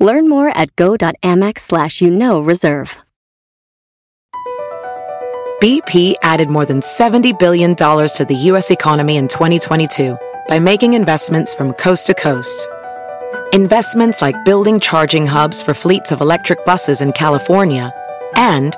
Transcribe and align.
Learn 0.00 0.30
more 0.30 0.48
at 0.48 0.74
go.amex 0.76 1.60
slash 1.60 2.00
you 2.00 2.10
know 2.10 2.40
reserve. 2.40 2.96
BP 5.62 6.14
added 6.22 6.48
more 6.48 6.64
than 6.64 6.80
$70 6.80 7.38
billion 7.38 7.76
to 7.76 8.26
the 8.26 8.34
U.S. 8.34 8.70
economy 8.70 9.18
in 9.18 9.28
2022 9.28 10.16
by 10.48 10.58
making 10.58 10.94
investments 10.94 11.54
from 11.54 11.74
coast 11.74 12.06
to 12.06 12.14
coast. 12.14 12.66
Investments 13.52 14.22
like 14.22 14.42
building 14.46 14.80
charging 14.80 15.26
hubs 15.26 15.60
for 15.60 15.74
fleets 15.74 16.12
of 16.12 16.22
electric 16.22 16.64
buses 16.64 17.02
in 17.02 17.12
California 17.12 17.92
and 18.36 18.74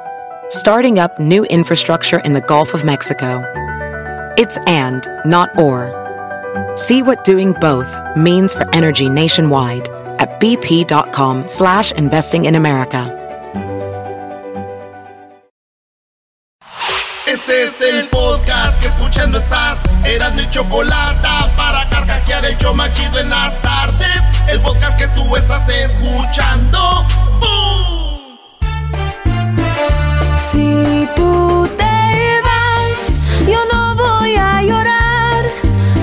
starting 0.49 0.99
up 0.99 1.21
new 1.21 1.45
infrastructure 1.45 2.19
in 2.19 2.33
the 2.33 2.41
Gulf 2.41 2.75
of 2.75 2.85
Mexico. 2.85 3.45
It's 4.37 4.59
and, 4.67 5.07
not 5.25 5.57
or. 5.57 5.95
See 6.77 7.01
what 7.01 7.23
doing 7.23 7.53
both 7.53 7.95
means 8.17 8.53
for 8.53 8.69
energy 8.75 9.09
nationwide 9.09 9.89
at 10.19 10.41
bp.com 10.41 11.47
slash 11.47 11.93
investing 11.93 12.47
in 12.47 12.55
America. 12.55 13.19
Este 17.27 17.65
es 17.65 17.81
el 17.81 18.09
podcast 18.09 18.79
que 18.83 18.89
escuchando 18.89 19.39
estás. 19.39 19.79
Eran 20.05 20.35
mi 20.35 20.49
chocolate 20.51 21.27
para 21.57 21.89
carcajear 21.89 22.45
el 22.45 22.59
yo 22.59 22.75
machido 22.75 23.19
en 23.21 23.31
las 23.31 23.61
tardes. 23.63 24.23
El 24.49 24.61
podcast 24.61 24.99
que 24.99 25.09
tú 25.09 25.35
estás 25.35 25.67
escuchando. 25.69 27.07
¡Bum! 27.41 28.39
Si 30.37 31.09
tú 31.17 31.67
te 31.79 32.41
vas, 32.45 33.19
yo 33.49 33.59
no 33.73 33.95
voy 33.95 34.35
a 34.37 34.63
llorar. 34.63 35.43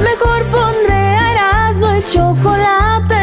Mejor 0.04 0.44
pondré 0.46 0.96
a 0.96 1.32
Erasmo 1.34 1.90
el 1.92 2.04
chocolate, 2.08 2.79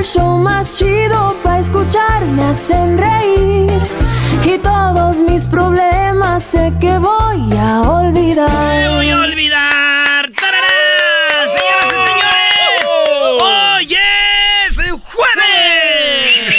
el 0.00 0.06
show 0.06 0.38
más 0.38 0.78
chido 0.78 1.36
para 1.42 1.58
escuchar. 1.58 2.24
Me 2.24 2.44
hacen 2.44 2.96
reír 2.96 3.70
y 4.44 4.56
todos 4.58 5.18
mis 5.18 5.46
problemas 5.46 6.42
sé 6.42 6.72
que 6.80 6.96
voy 6.96 7.52
a 7.58 7.82
olvidar. 7.82 8.48
¡Me 8.48 8.88
voy 8.96 9.10
a 9.10 9.18
olvidar! 9.18 10.30
¡Tarará! 10.30 11.46
¡Señoras 11.46 11.86
y 11.86 11.98
señores! 12.08 12.86
¡Hoy 13.42 13.94
es 13.94 14.76
jueves! 15.12 16.50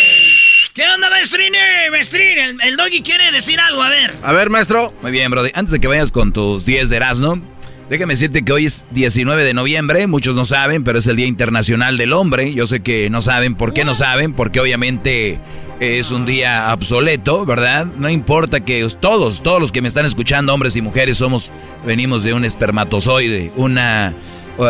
¿Qué 0.76 0.84
onda, 0.88 1.10
maestrín? 1.10 1.54
Maestrín, 1.90 2.38
el, 2.38 2.62
el 2.62 2.78
doggy 2.78 3.02
quiere 3.02 3.32
decir 3.32 3.60
algo, 3.60 3.82
a 3.82 3.90
ver. 3.90 4.14
A 4.22 4.34
ver, 4.34 4.52
maestro. 4.52 4.94
Muy 5.02 5.12
bien, 5.12 5.32
Brody. 5.32 5.50
Antes 5.56 5.72
de 5.72 5.80
que 5.80 5.88
vayas 5.88 6.12
con 6.12 6.32
tus 6.32 6.64
10 6.64 6.90
de 6.90 6.96
Erasmo, 6.96 7.42
déjame 7.92 8.14
decirte 8.14 8.44
que 8.44 8.52
hoy 8.54 8.66
es 8.66 8.86
19 8.92 9.44
de 9.44 9.54
noviembre. 9.54 10.08
Muchos 10.08 10.34
no 10.34 10.46
saben, 10.46 10.84
pero 10.84 10.98
es 11.00 11.08
el 11.08 11.16
Día 11.18 11.28
Internacional 11.28 11.98
del 11.98 12.14
Hombre. 12.14 12.54
Yo 12.54 12.66
sé 12.66 12.80
que 12.80 13.10
no 13.10 13.22
saben. 13.22 13.54
¿Por 13.56 13.74
qué 13.74 13.86
no 13.86 13.94
saben? 13.94 14.34
Porque 14.34 14.60
obviamente 14.60 15.40
es 15.80 16.12
un 16.12 16.26
día 16.26 16.72
obsoleto, 16.74 17.46
¿verdad? 17.46 17.86
No 17.98 18.10
importa 18.10 18.62
que 18.62 18.88
todos, 19.00 19.44
todos 19.44 19.60
los 19.60 19.72
que 19.72 19.82
me 19.82 19.88
están 19.88 20.06
escuchando, 20.06 20.54
hombres 20.54 20.76
y 20.76 20.82
mujeres, 20.82 21.18
somos, 21.18 21.52
venimos 21.86 22.24
de 22.24 22.34
un 22.34 22.46
espermatozoide, 22.46 23.52
una, 23.56 24.14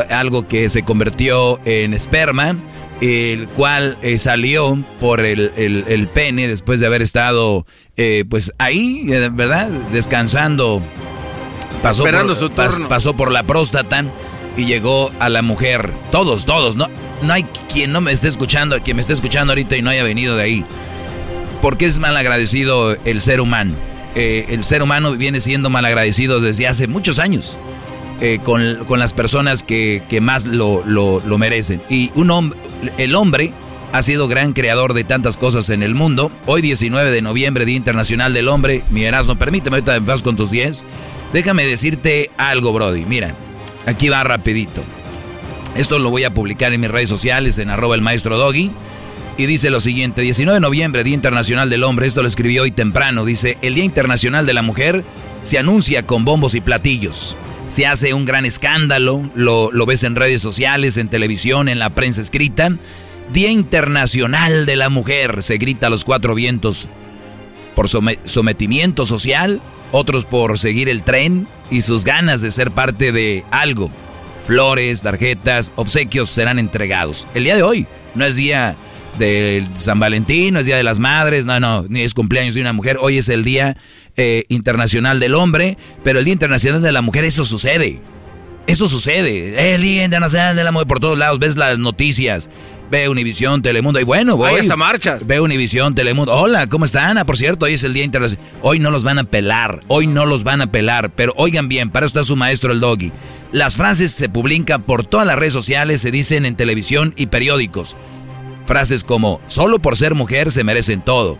algo 0.10 0.48
que 0.48 0.68
se 0.70 0.84
convirtió 0.84 1.60
en 1.66 1.94
esperma 1.94 2.56
el 3.02 3.48
cual 3.48 3.98
eh, 4.04 4.20
salió 4.20 4.78
por 5.00 5.22
el, 5.22 5.52
el- 5.58 5.86
el 5.88 6.08
pene 6.08 6.48
después 6.48 6.80
de 6.80 6.86
haber 6.86 7.02
estado 7.02 7.66
eh, 7.98 8.26
pues 8.30 8.52
ahí, 8.60 9.08
eh, 9.12 9.30
¿verdad? 9.34 9.70
Descansando. 9.92 10.84
Pasó 11.82 12.04
Esperando 12.04 12.34
por, 12.34 12.38
su 12.38 12.50
pas- 12.50 12.70
turno. 12.74 12.88
pasó 12.90 13.14
por 13.16 13.32
la 13.32 13.44
próstata 13.44 14.06
y 14.58 14.66
llegó 14.66 15.12
a 15.20 15.30
la 15.30 15.42
mujer. 15.42 15.92
Todos, 16.12 16.46
todos. 16.46 16.76
No, 16.76 16.88
no 17.22 17.34
hay 17.34 17.44
quien 17.74 17.92
no 17.92 18.02
me 18.02 18.12
esté 18.12 18.28
escuchando, 18.28 18.80
quien 18.82 18.98
me 18.98 19.02
esté 19.02 19.14
escuchando 19.14 19.52
ahorita 19.54 19.76
y 19.78 19.82
no 19.82 19.90
haya 19.90 20.04
venido 20.04 20.36
de 20.36 20.44
ahí. 20.44 20.66
Porque 21.62 21.86
es 21.86 22.00
mal 22.00 22.16
agradecido 22.18 22.96
el 23.06 23.22
ser 23.22 23.42
humano. 23.42 23.74
Eh, 24.16 24.46
el 24.50 24.64
ser 24.64 24.84
humano 24.84 25.14
viene 25.14 25.40
siendo 25.40 25.70
mal 25.70 25.86
agradecido 25.86 26.40
desde 26.42 26.68
hace 26.68 26.88
muchos 26.88 27.18
años 27.18 27.58
eh, 28.20 28.40
con, 28.44 28.84
con 28.86 29.00
las 29.00 29.14
personas 29.14 29.64
que, 29.64 30.04
que 30.10 30.20
más 30.22 30.46
lo, 30.46 30.84
lo- 30.86 31.22
lo 31.26 31.38
merecen. 31.38 31.82
Y 31.90 32.12
un 32.16 32.30
hombre, 32.32 32.60
el 32.98 33.16
hombre 33.16 33.54
ha 33.92 34.02
sido 34.02 34.28
gran 34.28 34.54
creador 34.54 34.94
de 34.94 35.04
tantas 35.04 35.38
cosas 35.38 35.70
en 35.70 35.84
el 35.84 35.96
mundo. 35.96 36.32
Hoy 36.46 36.62
19 36.62 37.12
de 37.12 37.22
noviembre, 37.22 37.66
Día 37.66 37.76
Internacional 37.76 38.34
del 38.34 38.48
Hombre. 38.48 38.84
Mi 38.90 39.04
Erasmo, 39.04 39.36
permíteme 39.36 39.78
ahorita 39.78 40.24
con 40.24 40.36
tus 40.36 40.50
10. 40.50 40.86
Déjame 41.34 41.66
decirte 41.66 42.32
algo, 42.38 42.72
Brody. 42.72 43.06
Mira, 43.06 43.36
aquí 43.86 44.10
va 44.10 44.24
rapidito. 44.24 44.84
Esto 45.76 46.00
lo 46.00 46.10
voy 46.10 46.24
a 46.24 46.34
publicar 46.34 46.74
en 46.74 46.82
mis 46.82 46.92
redes 46.92 47.10
sociales, 47.10 47.58
en 47.58 47.70
arroba 47.70 47.96
el 47.96 48.02
maestro 48.02 48.38
Doggy. 48.38 48.72
Y 49.38 49.46
dice 49.46 49.70
lo 49.70 49.80
siguiente, 49.80 50.22
19 50.22 50.58
de 50.58 50.62
noviembre, 50.62 51.04
Día 51.04 51.16
Internacional 51.16 51.70
del 51.70 51.84
Hombre, 51.84 52.06
esto 52.06 52.22
lo 52.22 52.28
escribí 52.28 52.60
hoy 52.60 52.72
temprano, 52.72 53.24
dice, 53.24 53.58
el 53.62 53.76
Día 53.76 53.86
Internacional 53.86 54.46
de 54.46 54.54
la 54.54 54.62
Mujer 54.62 55.06
se 55.44 55.58
anuncia 55.58 56.06
con 56.06 56.26
bombos 56.26 56.54
y 56.54 56.62
platillos. 56.62 57.38
Se 57.70 57.88
hace 57.88 58.14
un 58.14 58.26
gran 58.26 58.46
escándalo, 58.46 59.30
lo, 59.34 59.72
lo 59.72 59.86
ves 59.86 60.04
en 60.04 60.18
redes 60.18 60.42
sociales, 60.42 60.98
en 60.98 61.08
televisión, 61.08 61.70
en 61.70 61.80
la 61.80 61.90
prensa 61.90 62.20
escrita. 62.22 62.72
Día 63.34 63.50
Internacional 63.50 64.66
de 64.66 64.76
la 64.76 64.90
Mujer, 64.90 65.42
se 65.42 65.58
grita 65.58 65.88
a 65.88 65.90
los 65.90 66.04
cuatro 66.04 66.36
vientos 66.36 66.88
por 67.76 67.88
some- 67.88 68.20
sometimiento 68.26 69.06
social, 69.06 69.62
otros 69.92 70.26
por 70.26 70.60
seguir 70.60 70.90
el 70.90 71.04
tren 71.04 71.48
y 71.70 71.82
sus 71.82 72.04
ganas 72.04 72.42
de 72.42 72.52
ser 72.52 72.72
parte 72.72 73.12
de 73.12 73.44
algo. 73.52 73.90
Flores, 74.46 75.02
tarjetas, 75.02 75.72
obsequios 75.76 76.30
serán 76.30 76.60
entregados. 76.60 77.28
El 77.34 77.46
día 77.46 77.56
de 77.56 77.64
hoy 77.64 77.88
no 78.16 78.26
es 78.26 78.36
día 78.36 78.76
de 79.18 79.68
San 79.78 80.00
Valentín, 80.00 80.54
no 80.56 80.60
es 80.60 80.66
día 80.66 80.78
de 80.78 80.84
las 80.84 81.00
madres, 81.00 81.46
no, 81.46 81.60
no, 81.60 81.86
ni 81.88 82.02
es 82.02 82.14
cumpleaños 82.14 82.56
de 82.56 82.62
una 82.62 82.74
mujer. 82.74 82.98
Hoy 83.00 83.18
es 83.18 83.30
el 83.30 83.44
Día 83.44 83.78
eh, 84.18 84.46
Internacional 84.50 85.20
del 85.20 85.36
Hombre, 85.36 85.78
pero 86.04 86.20
el 86.20 86.26
Día 86.26 86.34
Internacional 86.34 86.82
de 86.82 86.92
la 86.92 87.02
Mujer, 87.02 87.24
eso 87.24 87.46
sucede. 87.46 88.00
Eso 88.68 88.88
sucede. 88.88 89.74
El 89.74 89.82
Día 89.82 90.04
Internacional 90.06 90.56
de 90.56 90.64
la 90.64 90.72
Mujer 90.72 90.88
por 90.88 91.00
todos 91.00 91.18
lados. 91.18 91.40
Ves 91.40 91.56
las 91.56 91.78
noticias. 91.78 92.50
Ve 92.92 93.08
Univisión, 93.08 93.62
Telemundo. 93.62 94.02
Y 94.02 94.04
bueno, 94.04 94.36
voy. 94.36 94.52
Hay 94.52 94.60
hasta 94.60 94.76
marchas. 94.76 95.26
Ve 95.26 95.40
Univisión, 95.40 95.96
Telemundo. 95.96 96.34
Hola, 96.34 96.68
¿cómo 96.68 96.84
están? 96.84 97.18
Ah, 97.18 97.26
por 97.26 97.38
cierto, 97.38 97.66
hoy 97.66 97.76
es 97.76 97.86
el 97.86 97.94
Día 97.94 98.04
Internacional. 98.04 98.46
Hoy 98.62 98.80
no 98.80 98.92
los 98.92 99.06
van 99.06 99.18
a 99.18 99.24
pelar. 99.24 99.80
Hoy 99.88 100.08
no 100.08 100.26
los 100.26 100.44
van 100.44 100.60
a 100.60 100.74
pelar. 100.74 101.10
Pero 101.12 101.32
oigan 101.38 101.70
bien, 101.70 101.90
para 101.90 102.06
eso 102.06 102.20
está 102.20 102.24
su 102.26 102.36
maestro 102.36 102.74
el 102.74 102.82
doggy. 102.82 103.14
Las 103.54 103.78
frases 103.78 104.12
se 104.12 104.28
publican 104.28 104.84
por 104.84 105.06
todas 105.06 105.26
las 105.26 105.38
redes 105.38 105.54
sociales, 105.54 106.02
se 106.02 106.12
dicen 106.12 106.46
en 106.46 106.58
televisión 106.58 107.14
y 107.16 107.28
periódicos. 107.28 107.96
Frases 108.66 109.06
como, 109.06 109.40
solo 109.48 109.80
por 109.80 109.96
ser 109.96 110.14
mujer 110.14 110.52
se 110.52 110.66
merecen 110.66 111.02
todo. 111.02 111.38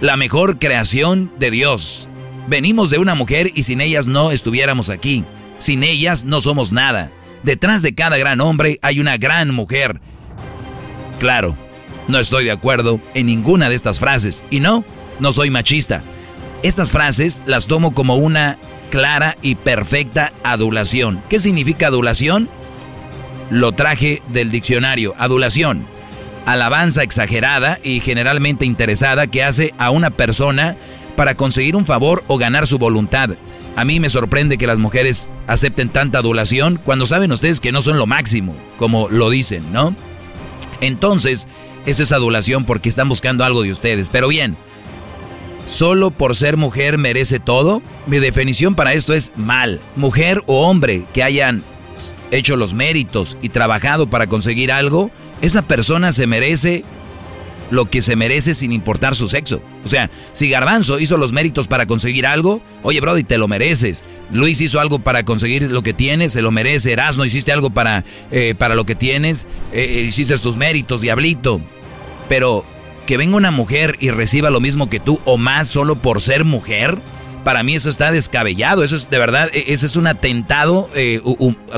La 0.00 0.16
mejor 0.16 0.58
creación 0.58 1.30
de 1.38 1.50
Dios. 1.50 2.08
Venimos 2.48 2.88
de 2.88 2.98
una 2.98 3.14
mujer 3.14 3.50
y 3.54 3.64
sin 3.64 3.82
ellas 3.82 4.06
no 4.06 4.32
estuviéramos 4.32 4.88
aquí. 4.88 5.26
Sin 5.58 5.82
ellas 5.82 6.24
no 6.24 6.40
somos 6.40 6.72
nada. 6.72 7.10
Detrás 7.42 7.82
de 7.82 7.94
cada 7.94 8.16
gran 8.16 8.40
hombre 8.40 8.78
hay 8.80 8.98
una 8.98 9.18
gran 9.18 9.54
mujer. 9.54 10.00
Claro, 11.20 11.54
no 12.08 12.18
estoy 12.18 12.46
de 12.46 12.50
acuerdo 12.50 12.98
en 13.12 13.26
ninguna 13.26 13.68
de 13.68 13.74
estas 13.74 14.00
frases. 14.00 14.42
Y 14.50 14.60
no, 14.60 14.84
no 15.20 15.32
soy 15.32 15.50
machista. 15.50 16.02
Estas 16.62 16.92
frases 16.92 17.42
las 17.44 17.66
tomo 17.66 17.92
como 17.92 18.16
una 18.16 18.58
clara 18.90 19.36
y 19.42 19.54
perfecta 19.54 20.32
adulación. 20.42 21.22
¿Qué 21.28 21.38
significa 21.38 21.88
adulación? 21.88 22.48
Lo 23.50 23.72
traje 23.72 24.22
del 24.28 24.50
diccionario. 24.50 25.14
Adulación. 25.18 25.86
Alabanza 26.46 27.02
exagerada 27.02 27.78
y 27.82 28.00
generalmente 28.00 28.64
interesada 28.64 29.26
que 29.26 29.44
hace 29.44 29.74
a 29.76 29.90
una 29.90 30.08
persona 30.08 30.76
para 31.16 31.34
conseguir 31.34 31.76
un 31.76 31.84
favor 31.84 32.24
o 32.28 32.38
ganar 32.38 32.66
su 32.66 32.78
voluntad. 32.78 33.30
A 33.76 33.84
mí 33.84 34.00
me 34.00 34.08
sorprende 34.08 34.56
que 34.56 34.66
las 34.66 34.78
mujeres 34.78 35.28
acepten 35.46 35.90
tanta 35.90 36.18
adulación 36.18 36.80
cuando 36.82 37.04
saben 37.04 37.30
ustedes 37.30 37.60
que 37.60 37.72
no 37.72 37.82
son 37.82 37.98
lo 37.98 38.06
máximo, 38.06 38.56
como 38.78 39.08
lo 39.10 39.28
dicen, 39.28 39.70
¿no? 39.70 39.94
Entonces, 40.80 41.46
es 41.86 42.00
esa 42.00 42.16
adulación 42.16 42.64
porque 42.64 42.88
están 42.88 43.08
buscando 43.08 43.44
algo 43.44 43.62
de 43.62 43.70
ustedes. 43.70 44.10
Pero 44.10 44.28
bien, 44.28 44.56
¿solo 45.66 46.10
por 46.10 46.36
ser 46.36 46.56
mujer 46.56 46.98
merece 46.98 47.38
todo? 47.38 47.82
Mi 48.06 48.18
definición 48.18 48.74
para 48.74 48.92
esto 48.94 49.14
es 49.14 49.32
mal. 49.36 49.80
Mujer 49.96 50.42
o 50.46 50.68
hombre 50.68 51.04
que 51.12 51.22
hayan 51.22 51.62
hecho 52.30 52.56
los 52.56 52.72
méritos 52.72 53.36
y 53.42 53.50
trabajado 53.50 54.08
para 54.08 54.26
conseguir 54.26 54.72
algo, 54.72 55.10
esa 55.42 55.62
persona 55.62 56.12
se 56.12 56.26
merece 56.26 56.84
lo 57.70 57.86
que 57.86 58.02
se 58.02 58.16
merece 58.16 58.54
sin 58.54 58.72
importar 58.72 59.16
su 59.16 59.28
sexo. 59.28 59.62
O 59.84 59.88
sea, 59.88 60.10
si 60.32 60.50
Garbanzo 60.50 60.98
hizo 60.98 61.16
los 61.16 61.32
méritos 61.32 61.68
para 61.68 61.86
conseguir 61.86 62.26
algo, 62.26 62.60
oye 62.82 63.00
Brody, 63.00 63.24
te 63.24 63.38
lo 63.38 63.48
mereces. 63.48 64.04
Luis 64.32 64.60
hizo 64.60 64.80
algo 64.80 64.98
para 64.98 65.24
conseguir 65.24 65.70
lo 65.70 65.82
que 65.82 65.94
tienes, 65.94 66.32
se 66.32 66.42
lo 66.42 66.50
merece. 66.50 66.92
Erasno, 66.92 67.24
hiciste 67.24 67.52
algo 67.52 67.70
para, 67.70 68.04
eh, 68.30 68.54
para 68.56 68.74
lo 68.74 68.84
que 68.84 68.94
tienes, 68.94 69.46
eh, 69.72 69.82
eh, 69.82 70.00
hiciste 70.02 70.36
tus 70.38 70.56
méritos, 70.56 71.00
diablito. 71.00 71.60
Pero 72.28 72.64
que 73.06 73.16
venga 73.16 73.36
una 73.36 73.50
mujer 73.50 73.96
y 73.98 74.10
reciba 74.10 74.50
lo 74.50 74.60
mismo 74.60 74.88
que 74.88 75.00
tú 75.00 75.20
o 75.24 75.36
más 75.36 75.68
solo 75.68 75.96
por 75.96 76.20
ser 76.20 76.44
mujer, 76.44 76.98
para 77.44 77.62
mí 77.62 77.74
eso 77.74 77.90
está 77.90 78.10
descabellado. 78.10 78.82
Eso 78.82 78.96
es 78.96 79.10
de 79.10 79.18
verdad, 79.18 79.50
e, 79.52 79.72
ese 79.72 79.86
es 79.86 79.96
un 79.96 80.06
atentado 80.06 80.88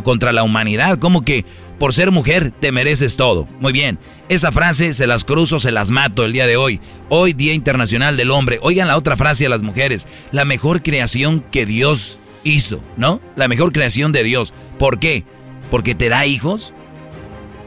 contra 0.04 0.32
la 0.32 0.42
humanidad. 0.42 0.98
Como 0.98 1.22
que 1.22 1.44
por 1.78 1.92
ser 1.92 2.10
mujer 2.10 2.52
te 2.52 2.72
mereces 2.72 3.16
todo. 3.16 3.48
Muy 3.60 3.72
bien, 3.72 3.98
esa 4.28 4.52
frase 4.52 4.94
se 4.94 5.06
las 5.06 5.24
cruzo, 5.24 5.58
se 5.58 5.72
las 5.72 5.90
mato 5.90 6.24
el 6.24 6.32
día 6.32 6.46
de 6.46 6.56
hoy. 6.56 6.80
Hoy, 7.08 7.32
Día 7.32 7.54
Internacional 7.54 8.16
del 8.16 8.30
Hombre. 8.30 8.58
Oigan 8.62 8.88
la 8.88 8.96
otra 8.96 9.16
frase 9.16 9.46
a 9.46 9.48
las 9.48 9.62
mujeres. 9.62 10.06
La 10.30 10.44
mejor 10.44 10.82
creación 10.82 11.44
que 11.50 11.66
Dios 11.66 12.20
hizo, 12.44 12.82
¿no? 12.96 13.20
La 13.36 13.48
mejor 13.48 13.72
creación 13.72 14.12
de 14.12 14.22
Dios. 14.22 14.54
¿Por 14.78 14.98
qué? 14.98 15.24
¿Porque 15.70 15.94
te 15.94 16.08
da 16.08 16.26
hijos? 16.26 16.72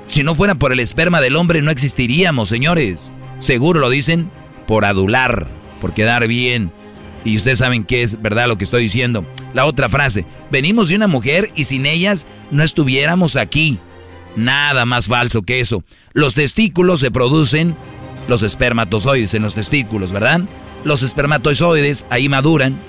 Si 0.07 0.23
no 0.23 0.35
fuera 0.35 0.55
por 0.55 0.71
el 0.71 0.79
esperma 0.79 1.19
del 1.19 1.35
hombre 1.35 1.61
no 1.61 1.71
existiríamos, 1.71 2.49
señores. 2.49 3.11
Seguro 3.39 3.79
lo 3.79 3.89
dicen 3.89 4.29
por 4.67 4.85
adular, 4.85 5.47
por 5.81 5.93
quedar 5.93 6.27
bien. 6.27 6.71
Y 7.25 7.35
ustedes 7.35 7.59
saben 7.59 7.83
que 7.83 8.03
es 8.03 8.21
verdad 8.21 8.47
lo 8.47 8.57
que 8.57 8.63
estoy 8.63 8.83
diciendo. 8.83 9.25
La 9.53 9.65
otra 9.65 9.89
frase, 9.89 10.25
venimos 10.51 10.87
de 10.87 10.95
una 10.95 11.07
mujer 11.07 11.51
y 11.55 11.65
sin 11.65 11.85
ellas 11.85 12.27
no 12.51 12.63
estuviéramos 12.63 13.35
aquí. 13.35 13.79
Nada 14.35 14.85
más 14.85 15.07
falso 15.07 15.41
que 15.41 15.59
eso. 15.59 15.83
Los 16.13 16.35
testículos 16.35 16.99
se 16.99 17.09
producen, 17.09 17.75
los 18.27 18.43
espermatozoides 18.43 19.33
en 19.33 19.41
los 19.41 19.55
testículos, 19.55 20.11
¿verdad? 20.11 20.41
Los 20.83 21.01
espermatozoides 21.01 22.05
ahí 22.09 22.29
maduran. 22.29 22.79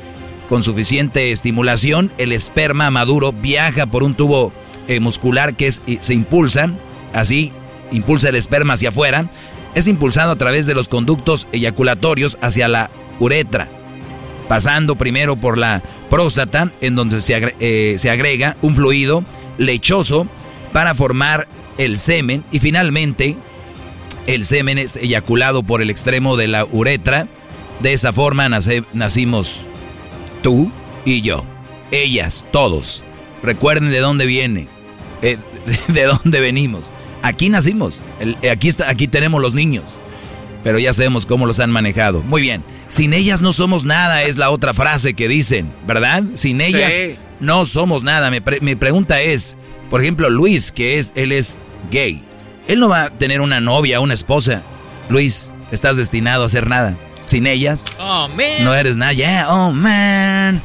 Con 0.49 0.62
suficiente 0.62 1.32
estimulación, 1.32 2.12
el 2.19 2.31
esperma 2.31 2.91
maduro 2.91 3.32
viaja 3.32 3.87
por 3.87 4.05
un 4.05 4.15
tubo 4.15 4.53
eh, 4.87 5.00
muscular 5.00 5.56
que 5.56 5.73
se 5.73 6.15
impulsa, 6.15 6.71
así 7.12 7.53
impulsa 7.91 8.29
el 8.29 8.37
esperma 8.37 8.75
hacia 8.75 8.91
afuera. 8.91 9.31
Es 9.75 9.89
impulsado 9.89 10.32
a 10.32 10.37
través 10.37 10.67
de 10.67 10.75
los 10.75 10.89
conductos 10.89 11.49
eyaculatorios 11.53 12.39
hacia 12.41 12.69
la 12.69 12.91
uretra, 13.19 13.69
pasando 14.48 14.96
primero 14.96 15.37
por 15.37 15.58
la 15.58 15.82
próstata, 16.10 16.72
en 16.81 16.94
donde 16.94 17.20
se, 17.20 17.54
eh, 17.60 17.96
se 17.98 18.10
agrega 18.10 18.56
un 18.62 18.75
fluido 18.75 19.25
lechoso 19.58 20.26
para 20.72 20.94
formar 20.94 21.48
el 21.78 21.98
semen 21.98 22.44
y 22.52 22.58
finalmente 22.58 23.37
el 24.26 24.44
semen 24.44 24.78
es 24.78 24.96
eyaculado 24.96 25.62
por 25.62 25.82
el 25.82 25.90
extremo 25.90 26.37
de 26.37 26.48
la 26.48 26.64
uretra. 26.64 27.28
De 27.81 27.93
esa 27.93 28.12
forma 28.12 28.48
nacimos 28.48 29.66
tú 30.43 30.70
y 31.04 31.20
yo. 31.22 31.44
Ellas, 31.90 32.44
todos. 32.50 33.04
Recuerden 33.43 33.90
de 33.90 34.00
dónde 34.00 34.26
viene, 34.26 34.66
eh, 35.22 35.38
de, 35.88 36.02
dónde 36.04 36.40
venimos. 36.40 36.93
Aquí 37.22 37.48
nacimos, 37.48 38.02
aquí, 38.50 38.69
está, 38.69 38.88
aquí 38.88 39.08
tenemos 39.08 39.40
los 39.40 39.54
niños. 39.54 39.94
Pero 40.67 40.81
ya 40.81 40.93
sabemos 40.93 41.27
cómo 41.27 41.47
los 41.47 41.61
han 41.61 41.71
manejado. 41.71 42.25
Muy 42.25 42.43
bien. 42.43 42.65
Sin 42.89 43.15
ellas 43.15 43.41
no 43.41 43.53
somos 43.53 43.85
nada, 43.85 44.25
es 44.25 44.37
la 44.37 44.51
otra 44.51 44.75
frase 44.75 45.15
que 45.15 45.29
dicen, 45.29 45.73
¿verdad? 45.87 46.25
Sin 46.35 46.61
ellas 46.61 46.93
no 47.39 47.65
somos 47.65 48.03
nada. 48.03 48.33
mi 48.33 48.75
pregunta 48.75 49.21
es, 49.21 49.57
por 49.91 50.03
ejemplo, 50.03 50.29
Luis, 50.29 50.73
que 50.73 50.99
es, 50.99 51.13
él 51.15 51.31
es 51.31 51.61
gay. 51.93 52.25
Él 52.67 52.81
no 52.81 52.89
va 52.89 53.05
a 53.05 53.11
tener 53.11 53.43
una 53.43 53.61
novia, 53.61 54.01
una 54.01 54.15
esposa. 54.15 54.65
Luis, 55.09 55.53
estás 55.71 55.99
destinado 55.99 56.43
a 56.43 56.47
hacer 56.47 56.67
nada. 56.67 56.97
Sin 57.27 57.47
ellas, 57.47 57.85
oh, 58.01 58.27
man. 58.27 58.65
no 58.65 58.75
eres 58.75 58.97
nada. 58.97 59.13
Yeah, 59.13 59.47
oh 59.49 59.71
man. 59.71 60.61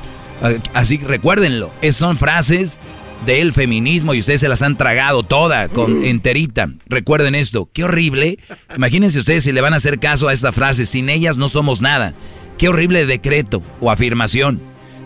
Así 0.74 0.98
recuérdenlo. 0.98 1.72
Es, 1.84 1.96
son 1.96 2.18
frases 2.18 2.80
del 3.26 3.54
feminismo 3.54 4.14
y 4.14 4.20
ustedes 4.20 4.42
se 4.42 4.50
las 4.50 4.62
han 4.62 4.78
tragado 4.78 5.24
toda, 5.24 5.68
con 5.70 6.04
enterita. 6.04 6.70
Recuerden 6.88 7.36
esto. 7.36 7.70
Qué 7.74 7.84
horrible. 7.84 8.40
Imagínense 8.76 9.20
ustedes 9.20 9.44
si 9.44 9.52
le 9.52 9.62
van 9.62 9.74
a 9.74 9.78
hacer 9.78 10.00
caso 10.00 10.28
a 10.28 10.34
esta 10.34 10.52
frase. 10.52 10.86
Sin 10.86 11.10
ellas 11.10 11.38
no 11.38 11.50
somos 11.50 11.82
nada. 11.82 12.14
Qué 12.58 12.70
horrible 12.70 13.06
decreto 13.06 13.62
o 13.80 13.92
afirmación. 13.92 14.62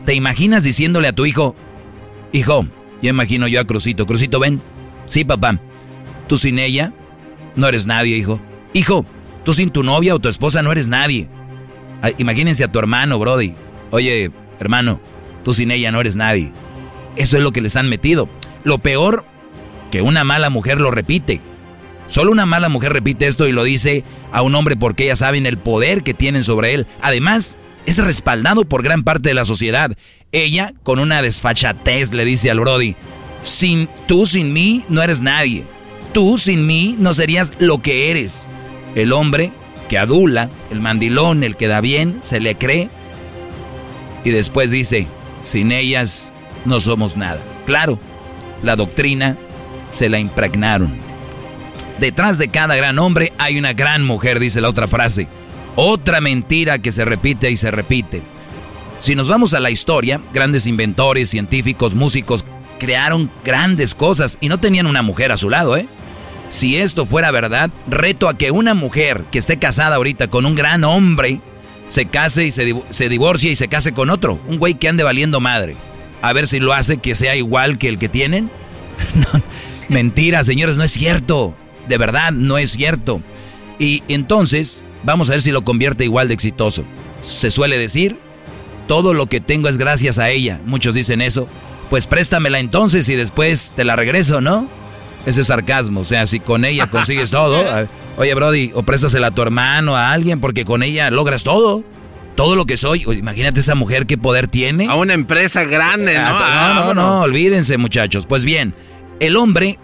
¿Te 0.06 0.14
imaginas 0.14 0.64
diciéndole 0.64 1.08
a 1.08 1.14
tu 1.14 1.26
hijo, 1.26 1.56
hijo, 2.32 2.68
ya 3.02 3.10
imagino 3.10 3.48
yo 3.48 3.60
a 3.60 3.66
Crucito. 3.66 4.06
Crucito, 4.06 4.40
ven. 4.40 4.62
Sí, 5.06 5.26
papá. 5.26 5.60
Tú 6.28 6.38
sin 6.38 6.60
ella 6.60 6.94
no 7.56 7.68
eres 7.68 7.86
nadie, 7.86 8.18
hijo. 8.18 8.40
Hijo, 8.74 9.06
tú 9.44 9.54
sin 9.54 9.70
tu 9.70 9.84
novia 9.84 10.16
o 10.16 10.20
tu 10.20 10.30
esposa 10.30 10.62
no 10.62 10.72
eres 10.72 10.88
nadie. 10.88 11.28
Imagínense 12.18 12.64
a 12.64 12.72
tu 12.72 12.80
hermano, 12.80 13.20
Brody. 13.20 13.54
Oye, 13.92 14.32
hermano, 14.60 15.00
tú 15.44 15.54
sin 15.54 15.72
ella 15.72 15.92
no 15.92 16.02
eres 16.02 16.16
nadie. 16.16 16.52
Eso 17.16 17.38
es 17.38 17.44
lo 17.44 17.52
que 17.52 17.62
les 17.62 17.76
han 17.76 17.90
metido. 17.90 18.30
Lo 18.64 18.80
peor, 18.80 19.26
que 19.92 20.02
una 20.02 20.24
mala 20.24 20.50
mujer 20.50 20.80
lo 20.80 20.92
repite. 20.92 21.42
Solo 22.08 22.32
una 22.32 22.46
mala 22.46 22.70
mujer 22.70 22.94
repite 22.94 23.28
esto 23.28 23.48
y 23.48 23.52
lo 23.52 23.64
dice 23.64 24.04
a 24.32 24.42
un 24.42 24.54
hombre 24.56 24.76
porque 24.76 25.06
ellas 25.06 25.20
saben 25.20 25.46
el 25.46 25.58
poder 25.58 26.04
que 26.04 26.14
tienen 26.14 26.44
sobre 26.44 26.74
él. 26.74 26.88
Además, 27.02 27.58
es 27.86 27.98
respaldado 27.98 28.66
por 28.66 28.84
gran 28.84 29.04
parte 29.04 29.30
de 29.30 29.36
la 29.36 29.46
sociedad. 29.46 29.92
Ella, 30.32 30.74
con 30.84 31.00
una 31.00 31.22
desfachatez, 31.22 32.12
le 32.12 32.26
dice 32.26 32.52
al 32.52 32.60
Brody, 32.60 32.96
sin, 33.42 33.88
tú 34.08 34.26
sin 34.26 34.54
mí 34.54 34.84
no 34.90 35.02
eres 35.02 35.22
nadie. 35.22 35.66
Tú 36.14 36.38
sin 36.38 36.66
mí 36.66 36.96
no 37.00 37.14
serías 37.14 37.54
lo 37.60 37.82
que 37.82 38.12
eres. 38.12 38.48
El 38.96 39.14
hombre 39.14 39.52
que 39.90 39.98
adula, 39.98 40.50
el 40.72 40.80
mandilón, 40.80 41.44
el 41.44 41.56
que 41.56 41.68
da 41.68 41.82
bien, 41.82 42.20
se 42.22 42.40
le 42.40 42.56
cree. 42.56 42.90
Y 44.24 44.32
después 44.32 44.72
dice, 44.72 45.08
sin 45.44 45.72
ellas 45.72 46.34
no 46.66 46.80
somos 46.80 47.16
nada. 47.16 47.42
Claro, 47.66 48.00
la 48.62 48.76
doctrina 48.76 49.38
se 49.92 50.10
la 50.10 50.20
impregnaron. 50.20 50.98
Detrás 52.00 52.38
de 52.38 52.50
cada 52.50 52.76
gran 52.76 53.00
hombre 53.00 53.32
hay 53.38 53.58
una 53.58 53.74
gran 53.74 54.04
mujer, 54.04 54.40
dice 54.40 54.62
la 54.62 54.70
otra 54.70 54.88
frase. 54.88 55.28
Otra 55.76 56.22
mentira 56.22 56.80
que 56.80 56.92
se 56.92 57.06
repite 57.06 57.52
y 57.52 57.58
se 57.58 57.72
repite. 57.72 58.22
Si 59.00 59.16
nos 59.16 59.28
vamos 59.28 59.54
a 59.54 59.60
la 59.60 59.72
historia, 59.72 60.22
grandes 60.34 60.66
inventores, 60.66 61.30
científicos, 61.30 61.96
músicos 61.96 62.46
crearon 62.80 63.30
grandes 63.44 63.96
cosas 63.96 64.38
y 64.42 64.50
no 64.50 64.60
tenían 64.60 64.88
una 64.88 65.02
mujer 65.02 65.32
a 65.32 65.38
su 65.38 65.50
lado, 65.50 65.78
¿eh? 65.78 65.88
Si 66.50 66.78
esto 66.78 67.06
fuera 67.06 67.32
verdad, 67.32 67.72
reto 67.88 68.30
a 68.30 68.38
que 68.38 68.52
una 68.52 68.74
mujer 68.74 69.26
que 69.32 69.40
esté 69.40 69.58
casada 69.58 69.96
ahorita 69.96 70.28
con 70.28 70.46
un 70.46 70.56
gran 70.56 70.84
hombre 70.84 71.40
se 71.88 72.06
case 72.06 72.46
y 72.46 72.52
se, 72.52 72.76
se 72.90 73.10
divorcie 73.10 73.52
y 73.52 73.56
se 73.56 73.68
case 73.68 73.94
con 73.94 74.10
otro, 74.10 74.40
un 74.48 74.58
güey 74.58 74.76
que 74.76 74.88
ande 74.88 75.04
valiendo 75.04 75.40
madre. 75.40 75.76
A 76.22 76.34
ver 76.34 76.48
si 76.48 76.60
lo 76.60 76.74
hace 76.74 76.98
que 76.98 77.16
sea 77.16 77.36
igual 77.36 77.78
que 77.78 77.90
el 77.90 78.00
que 78.00 78.10
tienen. 78.10 78.50
mentira, 79.90 80.44
señores, 80.44 80.78
no 80.78 80.84
es 80.84 80.92
cierto. 80.92 81.56
De 81.88 81.98
verdad, 81.98 82.32
no 82.32 82.58
es 82.58 82.72
cierto. 82.72 83.22
Y 83.78 84.04
entonces, 84.08 84.84
Vamos 85.06 85.30
a 85.30 85.34
ver 85.34 85.42
si 85.44 85.52
lo 85.52 85.64
convierte 85.64 86.04
igual 86.04 86.28
de 86.28 86.34
exitoso. 86.34 86.84
Se 87.22 87.52
suele 87.52 87.78
decir, 87.78 88.18
todo 88.88 89.14
lo 89.14 89.28
que 89.28 89.40
tengo 89.40 89.70
es 89.70 89.78
gracias 89.78 90.18
a 90.18 90.32
ella. 90.32 90.60
Muchos 90.66 90.96
dicen 90.96 91.22
eso. 91.22 91.48
Pues 91.92 92.08
préstamela 92.08 92.58
entonces 92.58 93.08
y 93.10 93.16
después 93.16 93.74
te 93.76 93.86
la 93.86 93.96
regreso, 93.96 94.42
¿no? 94.42 94.68
Ese 95.28 95.44
sarcasmo. 95.44 96.02
O 96.02 96.04
sea, 96.04 96.26
si 96.26 96.40
con 96.40 96.66
ella 96.66 96.88
consigues 96.88 97.30
todo, 97.30 97.64
oye, 98.18 98.34
Brody, 98.34 98.72
o 98.74 98.82
préstasela 98.82 99.28
a 99.28 99.32
tu 99.32 99.44
hermano, 99.44 99.96
a 99.96 100.12
alguien, 100.12 100.42
porque 100.42 100.66
con 100.66 100.82
ella 100.82 101.12
logras 101.12 101.44
todo. 101.44 101.84
Todo 102.36 102.56
lo 102.56 102.66
que 102.66 102.78
soy. 102.78 103.04
Imagínate 103.04 103.60
esa 103.60 103.76
mujer 103.76 104.06
qué 104.06 104.18
poder 104.18 104.48
tiene. 104.48 104.88
A 104.88 104.96
una 104.96 105.14
empresa 105.14 105.64
grande, 105.64 106.18
¿no? 106.18 106.40
no, 106.40 106.74
no, 106.74 106.94
no, 106.94 107.22
olvídense, 107.22 107.78
muchachos. 107.78 108.26
Pues 108.26 108.44
bien, 108.44 108.74
el 109.20 109.38
hombre 109.38 109.80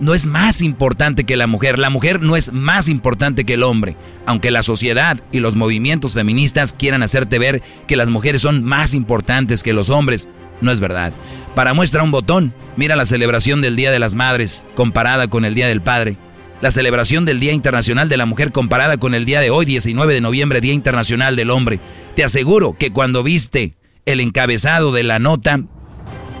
no 0.00 0.14
es 0.14 0.26
más 0.26 0.62
importante 0.62 1.24
que 1.24 1.36
la 1.36 1.46
mujer. 1.46 1.78
La 1.78 1.90
mujer 1.90 2.20
no 2.22 2.36
es 2.36 2.52
más 2.52 2.88
importante 2.88 3.44
que 3.44 3.54
el 3.54 3.62
hombre. 3.62 3.96
Aunque 4.26 4.50
la 4.50 4.62
sociedad 4.62 5.18
y 5.32 5.40
los 5.40 5.56
movimientos 5.56 6.14
feministas 6.14 6.72
quieran 6.72 7.02
hacerte 7.02 7.38
ver 7.38 7.62
que 7.86 7.96
las 7.96 8.10
mujeres 8.10 8.42
son 8.42 8.62
más 8.64 8.94
importantes 8.94 9.62
que 9.62 9.72
los 9.72 9.90
hombres, 9.90 10.28
no 10.60 10.70
es 10.70 10.80
verdad. 10.80 11.12
Para 11.54 11.74
muestra 11.74 12.02
un 12.02 12.10
botón, 12.10 12.52
mira 12.76 12.96
la 12.96 13.06
celebración 13.06 13.60
del 13.60 13.76
Día 13.76 13.90
de 13.90 13.98
las 13.98 14.14
Madres 14.14 14.64
comparada 14.74 15.28
con 15.28 15.44
el 15.44 15.54
Día 15.54 15.68
del 15.68 15.82
Padre. 15.82 16.16
La 16.64 16.70
celebración 16.70 17.26
del 17.26 17.40
Día 17.40 17.52
Internacional 17.52 18.08
de 18.08 18.16
la 18.16 18.24
Mujer 18.24 18.50
comparada 18.50 18.96
con 18.96 19.14
el 19.14 19.26
día 19.26 19.42
de 19.42 19.50
hoy, 19.50 19.66
19 19.66 20.14
de 20.14 20.22
noviembre, 20.22 20.62
Día 20.62 20.72
Internacional 20.72 21.36
del 21.36 21.50
Hombre. 21.50 21.78
Te 22.16 22.24
aseguro 22.24 22.74
que 22.78 22.90
cuando 22.90 23.22
viste 23.22 23.74
el 24.06 24.18
encabezado 24.18 24.90
de 24.90 25.02
la 25.02 25.18
nota, 25.18 25.60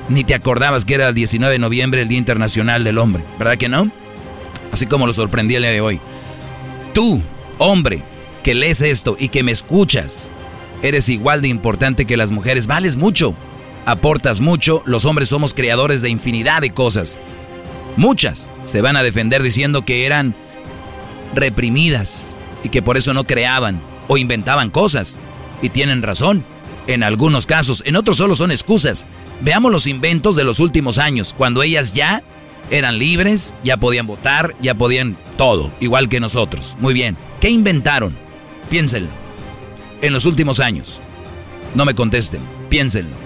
ni 0.08 0.24
te 0.24 0.32
acordabas 0.32 0.86
que 0.86 0.94
era 0.94 1.10
el 1.10 1.14
19 1.14 1.52
de 1.52 1.58
noviembre, 1.58 2.00
el 2.00 2.08
Día 2.08 2.16
Internacional 2.16 2.84
del 2.84 2.96
Hombre, 2.96 3.22
¿verdad 3.38 3.58
que 3.58 3.68
no? 3.68 3.90
Así 4.72 4.86
como 4.86 5.06
lo 5.06 5.12
sorprendí 5.12 5.56
el 5.56 5.62
día 5.64 5.72
de 5.72 5.82
hoy. 5.82 6.00
Tú, 6.94 7.22
hombre, 7.58 8.00
que 8.42 8.54
lees 8.54 8.80
esto 8.80 9.18
y 9.20 9.28
que 9.28 9.42
me 9.42 9.52
escuchas, 9.52 10.30
eres 10.80 11.10
igual 11.10 11.42
de 11.42 11.48
importante 11.48 12.06
que 12.06 12.16
las 12.16 12.32
mujeres. 12.32 12.66
Vales 12.66 12.96
mucho, 12.96 13.34
aportas 13.84 14.40
mucho. 14.40 14.82
Los 14.86 15.04
hombres 15.04 15.28
somos 15.28 15.52
creadores 15.52 16.00
de 16.00 16.08
infinidad 16.08 16.62
de 16.62 16.70
cosas. 16.70 17.18
Muchas 17.96 18.48
se 18.64 18.80
van 18.80 18.96
a 18.96 19.02
defender 19.02 19.42
diciendo 19.42 19.84
que 19.84 20.06
eran 20.06 20.34
reprimidas 21.34 22.36
y 22.62 22.68
que 22.68 22.82
por 22.82 22.96
eso 22.96 23.14
no 23.14 23.24
creaban 23.24 23.80
o 24.08 24.16
inventaban 24.16 24.70
cosas. 24.70 25.16
Y 25.62 25.70
tienen 25.70 26.02
razón, 26.02 26.44
en 26.86 27.02
algunos 27.02 27.46
casos, 27.46 27.82
en 27.86 27.96
otros 27.96 28.16
solo 28.16 28.34
son 28.34 28.50
excusas. 28.50 29.06
Veamos 29.40 29.72
los 29.72 29.86
inventos 29.86 30.36
de 30.36 30.44
los 30.44 30.60
últimos 30.60 30.98
años, 30.98 31.34
cuando 31.36 31.62
ellas 31.62 31.92
ya 31.92 32.22
eran 32.70 32.98
libres, 32.98 33.54
ya 33.62 33.76
podían 33.76 34.06
votar, 34.06 34.54
ya 34.60 34.74
podían 34.74 35.16
todo, 35.36 35.70
igual 35.80 36.08
que 36.08 36.20
nosotros. 36.20 36.76
Muy 36.80 36.94
bien, 36.94 37.16
¿qué 37.40 37.50
inventaron? 37.50 38.16
Piénsenlo. 38.70 39.10
En 40.02 40.12
los 40.12 40.24
últimos 40.24 40.60
años. 40.60 41.00
No 41.74 41.84
me 41.84 41.94
contesten, 41.94 42.40
piénsenlo. 42.68 43.16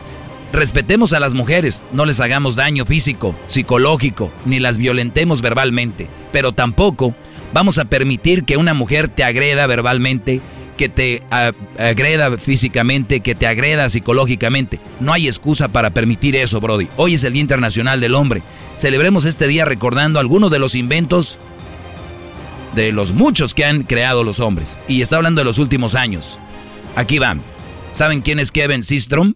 Respetemos 0.52 1.12
a 1.12 1.21
las 1.21 1.35
mujeres, 1.35 1.85
no 1.93 2.07
les 2.07 2.21
hagamos 2.21 2.57
daño 2.57 2.87
físico, 2.87 3.37
psicológico, 3.47 4.33
ni 4.47 4.61
las 4.61 4.78
violentemos 4.78 5.43
verbalmente, 5.43 6.09
pero 6.33 6.52
tampoco 6.52 7.14
vamos 7.52 7.78
a 7.78 7.85
permitir 7.85 8.45
que 8.45 8.57
una 8.57 8.73
mujer 8.73 9.09
te 9.09 9.25
agreda 9.25 9.67
verbalmente, 9.67 10.40
que 10.78 10.88
te 10.88 11.23
agreda 11.78 12.38
físicamente, 12.38 13.21
que 13.21 13.35
te 13.35 13.47
agreda 13.47 13.90
psicológicamente. 13.90 14.81
No 15.00 15.12
hay 15.12 15.26
excusa 15.26 15.69
para 15.69 15.90
permitir 15.90 16.35
eso, 16.35 16.61
Brody. 16.61 16.88
Hoy 16.97 17.14
es 17.14 17.25
el 17.25 17.35
Día 17.35 17.43
Internacional 17.43 18.00
del 18.00 18.14
Hombre. 18.14 18.43
Celebremos 18.76 19.26
este 19.26 19.49
día 19.49 19.67
recordando 19.67 20.19
algunos 20.19 20.50
de 20.50 20.61
los 20.61 20.75
inventos 20.75 21.38
de 22.75 22.93
los 22.93 23.12
muchos 23.12 23.55
que 23.55 23.64
han 23.64 23.83
creado 23.83 24.25
los 24.25 24.40
hombres. 24.40 24.78
Y 24.88 25.02
está 25.02 25.17
hablando 25.17 25.40
de 25.40 25.47
los 25.47 25.59
últimos 25.59 25.95
años. 25.95 26.38
Aquí 26.97 27.19
van. 27.19 27.43
¿Saben 27.93 28.23
quién 28.23 28.38
es 28.38 28.52
Kevin 28.52 28.85
Systrom? 28.85 29.35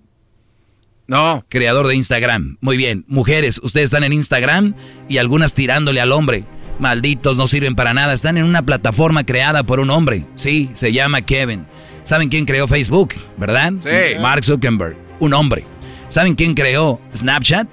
No. 1.13 1.45
Creador 1.51 1.89
de 1.89 1.95
Instagram. 1.95 2.57
Muy 2.63 2.79
bien. 2.79 3.05
Mujeres, 3.07 3.61
ustedes 3.63 3.85
están 3.85 4.03
en 4.03 4.15
Instagram 4.15 4.75
y 5.11 5.19
algunas 5.19 5.53
tirándole 5.53 6.01
al 6.01 6.11
hombre. 6.11 6.47
Malditos, 6.79 7.37
no 7.37 7.47
sirven 7.47 7.75
para 7.75 7.93
nada. 7.93 8.15
Están 8.15 8.39
en 8.39 8.47
una 8.47 8.63
plataforma 8.63 9.23
creada 9.23 9.63
por 9.63 9.79
un 9.79 9.91
hombre. 9.91 10.25
Sí, 10.37 10.71
se 10.73 10.91
llama 10.91 11.21
Kevin. 11.21 11.67
¿Saben 12.05 12.31
quién 12.31 12.47
creó 12.47 12.67
Facebook? 12.67 13.13
¿Verdad? 13.37 13.75
Sí. 13.81 14.19
Mark 14.23 14.43
Zuckerberg. 14.43 14.97
Un 15.21 15.35
hombre. 15.35 15.67
¿Saben 16.09 16.35
quién 16.35 16.55
creó 16.55 16.99
Snapchat? 17.15 17.69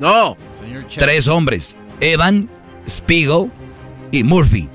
No. 0.00 0.36
Tres 0.98 1.28
hombres. 1.28 1.76
Evan, 2.00 2.50
Spiegel 2.88 3.52
y 4.10 4.24
Murphy. 4.24 4.68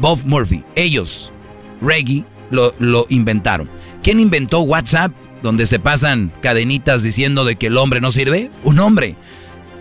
Bob 0.00 0.18
Murphy. 0.24 0.64
Ellos, 0.74 1.32
Reggie, 1.80 2.24
lo, 2.50 2.72
lo 2.80 3.06
inventaron. 3.10 3.70
¿Quién 4.02 4.18
inventó 4.18 4.62
WhatsApp? 4.62 5.12
Donde 5.44 5.66
se 5.66 5.78
pasan 5.78 6.32
cadenitas 6.40 7.02
diciendo 7.02 7.44
de 7.44 7.56
que 7.56 7.66
el 7.66 7.76
hombre 7.76 8.00
no 8.00 8.10
sirve. 8.10 8.50
Un 8.62 8.78
hombre 8.78 9.14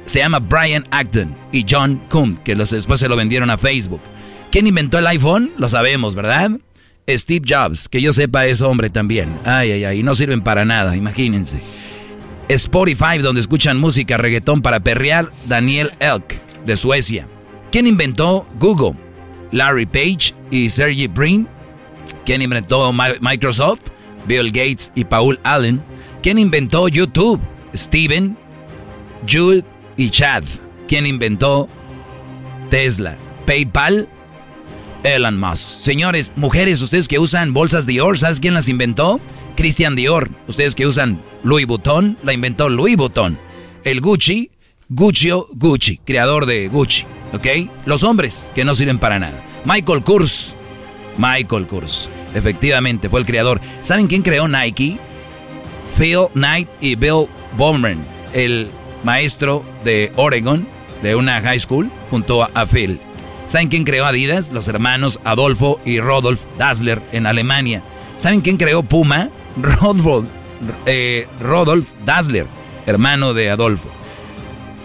se 0.05 0.20
llama 0.20 0.39
Brian 0.39 0.86
Acton 0.91 1.34
y 1.53 1.65
John 1.65 2.01
Kuhn, 2.10 2.36
que 2.36 2.53
los, 2.53 2.72
después 2.72 3.00
se 3.00 3.08
lo 3.08 3.15
vendieron 3.15 3.50
a 3.50 3.58
Facebook. 3.58 4.01
¿Quién 4.51 4.67
inventó 4.67 5.00
el 5.00 5.08
iPhone? 5.08 5.53
Lo 5.58 5.70
sabemos, 5.70 6.15
¿verdad? 6.15 6.51
Steve 7.10 7.46
Jobs, 7.48 7.88
que 7.88 8.01
yo 8.01 8.12
sepa 8.12 8.46
es 8.46 8.62
hombre 8.62 8.89
también. 8.89 9.34
Ay, 9.46 9.72
ay, 9.72 9.86
ay, 9.86 10.03
no 10.03 10.15
sirven 10.15 10.41
para 10.41 10.65
nada, 10.65 10.98
imagínense. 10.98 11.62
Spotify, 12.50 13.20
donde 13.20 13.39
escuchan 13.39 13.79
música 13.79 14.17
reggaetón 14.17 14.62
para 14.62 14.82
perrear, 14.82 15.32
Daniel 15.48 15.91
Elk, 16.01 16.41
de 16.65 16.75
Suecia. 16.75 17.25
¿Quién 17.72 17.88
inventó 17.88 18.46
Google? 18.60 19.00
Larry 19.53 19.86
Page 19.86 20.34
y 20.51 20.67
Sergey 20.67 21.08
Brin. 21.08 21.48
¿Quién 22.25 22.41
inventó 22.41 22.91
Microsoft? 22.91 23.92
Bill 24.25 24.48
Gates 24.48 24.92
y 24.96 25.06
Paul 25.06 25.39
Allen. 25.44 25.82
¿Quién 26.22 26.39
inventó 26.39 26.88
YouTube? 26.88 27.39
Steven, 27.75 28.38
Jude 29.30 29.63
y 29.98 30.10
Chad. 30.10 30.44
¿Quién 30.88 31.06
inventó 31.06 31.68
Tesla? 32.70 33.18
PayPal, 33.46 34.08
Elon 35.03 35.39
Musk. 35.39 35.82
Señores, 35.82 36.32
mujeres, 36.36 36.82
ustedes 36.82 37.08
que 37.08 37.20
usan 37.20 37.53
bolsas 37.53 37.86
Dior, 37.86 38.18
¿sabes 38.18 38.39
quién 38.39 38.53
las 38.53 38.70
inventó? 38.70 39.20
Christian 39.56 39.96
Dior. 39.96 40.30
Ustedes 40.48 40.75
que 40.75 40.88
usan 40.88 41.22
Louis 41.44 41.65
Vuitton, 41.65 42.18
la 42.24 42.34
inventó 42.34 42.70
Louis 42.70 42.96
Vuitton. 42.96 43.38
El 43.84 44.01
Gucci, 44.01 44.51
Guccio 44.89 45.48
Gucci, 45.53 45.98
creador 45.98 46.46
de 46.46 46.68
Gucci. 46.68 47.06
¿Ok? 47.34 47.48
Los 47.86 48.03
hombres 48.03 48.51
que 48.53 48.63
no 48.63 48.75
sirven 48.75 49.00
para 49.00 49.20
nada. 49.20 49.44
Michael 49.65 50.03
Kors. 50.03 50.56
Michael 51.18 51.68
Kors. 51.68 52.10
Efectivamente, 52.34 53.10
fue 53.10 53.20
el 53.20 53.25
creador. 53.25 53.62
¿Saben 53.82 54.08
quién 54.08 54.22
creó 54.22 54.48
Nike? 54.48 54.98
Phil 55.98 56.28
Knight 56.34 56.68
y 56.82 56.96
Bill 56.96 57.28
Bowman. 57.58 58.06
El 58.34 58.70
maestro 59.04 59.63
de 59.84 60.12
Oregon, 60.16 60.68
de 61.02 61.16
una 61.16 61.42
high 61.42 61.60
school, 61.60 61.90
junto 62.10 62.44
a 62.44 62.66
Phil. 62.66 63.00
¿Saben 63.48 63.68
quién 63.68 63.84
creó 63.84 64.06
Adidas? 64.06 64.52
Los 64.52 64.68
hermanos 64.68 65.20
Adolfo 65.24 65.80
y 65.86 66.00
Rodolf 66.00 66.42
Dassler 66.58 67.02
en 67.12 67.25
Alemania. 67.25 67.84
¿Saben 68.18 68.42
quién 68.42 68.58
creó 68.58 68.84
Puma? 68.84 69.30
Rodolf, 69.62 70.28
eh, 70.86 71.28
Rodolf 71.40 71.88
Dassler, 72.06 72.48
hermano 72.86 73.34
de 73.34 73.50
Adolfo. 73.50 73.90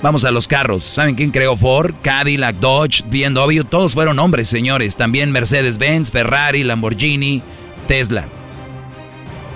Vamos 0.01 0.25
a 0.25 0.31
los 0.31 0.47
carros. 0.47 0.85
¿Saben 0.85 1.17
quién 1.17 1.33
creó 1.33 1.57
Ford, 1.57 1.93
Cadillac, 2.03 2.57
Dodge, 2.57 3.03
BMW? 3.11 3.63
Todos 3.69 3.95
fueron 3.95 4.19
hombres, 4.21 4.49
señores. 4.49 4.97
También 4.97 5.33
Mercedes-Benz, 5.33 6.13
Ferrari, 6.13 6.63
Lamborghini, 6.63 7.43
Tesla. 7.89 8.29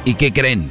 ¿Y 0.05 0.15
qué 0.15 0.33
creen? 0.33 0.71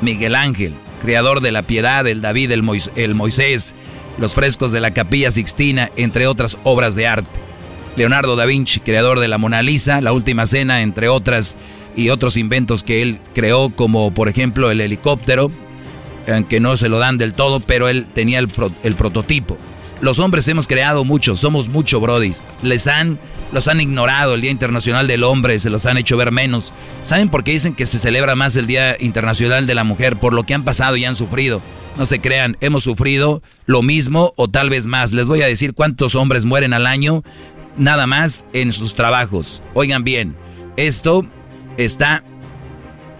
Miguel 0.00 0.34
Ángel, 0.34 0.74
creador 1.00 1.40
de 1.40 1.52
la 1.52 1.62
piedad, 1.62 2.06
el 2.06 2.20
David, 2.20 2.50
el, 2.50 2.62
Moisés, 2.62 3.74
los 4.18 4.34
frescos 4.34 4.72
de 4.72 4.80
la 4.80 4.92
capilla 4.92 5.30
Sixtina, 5.30 5.90
entre 5.96 6.26
otras 6.26 6.58
obras 6.64 6.96
de 6.96 7.06
arte. 7.06 7.38
Leonardo 7.96 8.36
da 8.36 8.44
Vinci, 8.44 8.80
creador 8.80 9.20
de 9.20 9.28
la 9.28 9.38
Mona 9.38 9.62
Lisa, 9.62 10.00
la 10.00 10.12
Última 10.12 10.46
Cena, 10.46 10.82
entre 10.82 11.08
otras 11.08 11.56
y 11.96 12.10
otros 12.10 12.36
inventos 12.36 12.82
que 12.82 13.02
él 13.02 13.20
creó, 13.34 13.70
como 13.70 14.12
por 14.12 14.28
ejemplo 14.28 14.70
el 14.70 14.80
helicóptero, 14.80 15.50
aunque 16.28 16.60
no 16.60 16.76
se 16.76 16.88
lo 16.88 16.98
dan 16.98 17.18
del 17.18 17.34
todo, 17.34 17.60
pero 17.60 17.88
él 17.88 18.06
tenía 18.12 18.38
el, 18.38 18.48
el 18.82 18.94
prototipo. 18.94 19.56
Los 20.00 20.20
hombres 20.20 20.46
hemos 20.46 20.68
creado 20.68 21.04
mucho, 21.04 21.34
somos 21.34 21.68
mucho 21.68 21.98
brodis. 21.98 22.44
Les 22.62 22.86
han, 22.86 23.18
los 23.50 23.66
han 23.66 23.80
ignorado 23.80 24.34
el 24.34 24.40
Día 24.40 24.52
Internacional 24.52 25.08
del 25.08 25.24
Hombre, 25.24 25.58
se 25.58 25.70
los 25.70 25.86
han 25.86 25.98
hecho 25.98 26.16
ver 26.16 26.30
menos. 26.30 26.72
¿Saben 27.02 27.28
por 27.28 27.42
qué 27.42 27.50
dicen 27.52 27.74
que 27.74 27.84
se 27.84 27.98
celebra 27.98 28.36
más 28.36 28.54
el 28.54 28.68
Día 28.68 28.96
Internacional 29.00 29.66
de 29.66 29.74
la 29.74 29.82
Mujer? 29.82 30.16
Por 30.16 30.34
lo 30.34 30.44
que 30.44 30.54
han 30.54 30.64
pasado 30.64 30.96
y 30.96 31.04
han 31.04 31.16
sufrido. 31.16 31.60
No 31.96 32.06
se 32.06 32.20
crean, 32.20 32.56
hemos 32.60 32.84
sufrido 32.84 33.42
lo 33.66 33.82
mismo 33.82 34.32
o 34.36 34.46
tal 34.46 34.70
vez 34.70 34.86
más. 34.86 35.12
Les 35.12 35.26
voy 35.26 35.42
a 35.42 35.48
decir 35.48 35.74
cuántos 35.74 36.14
hombres 36.14 36.44
mueren 36.44 36.74
al 36.74 36.86
año, 36.86 37.24
nada 37.76 38.06
más 38.06 38.44
en 38.52 38.70
sus 38.70 38.94
trabajos. 38.94 39.62
Oigan 39.74 40.04
bien, 40.04 40.36
esto 40.76 41.26
está 41.76 42.22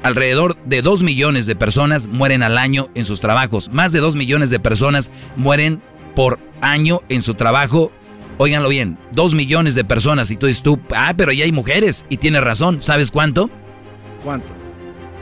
alrededor 0.03 0.57
de 0.65 0.83
2 0.83 1.03
millones 1.03 1.47
de 1.47 1.57
personas 1.57 2.07
mueren 2.07 2.43
al 2.43 2.59
año 2.59 2.89
en 2.95 3.05
sus 3.05 3.21
trabajos. 3.21 3.71
Más 3.73 3.93
de 3.93 4.01
2 4.01 4.17
millones 4.17 4.51
de 4.51 4.61
personas 4.61 5.11
mueren 5.37 5.83
por 6.15 6.39
año 6.61 7.03
en 7.09 7.23
su 7.23 7.35
trabajo. 7.35 7.93
Óiganlo 8.39 8.69
bien, 8.69 8.99
dos 9.13 9.35
millones 9.35 9.75
de 9.75 9.85
personas. 9.85 10.31
Y 10.31 10.37
tú 10.37 10.47
dices 10.47 10.63
tú, 10.63 10.79
ah, 10.95 11.15
pero 11.17 11.33
ya 11.33 11.45
hay 11.45 11.53
mujeres. 11.53 12.05
Y 12.09 12.19
tienes 12.19 12.43
razón. 12.43 12.81
¿Sabes 12.83 13.11
cuánto? 13.11 13.51
¿Cuánto? 14.23 14.49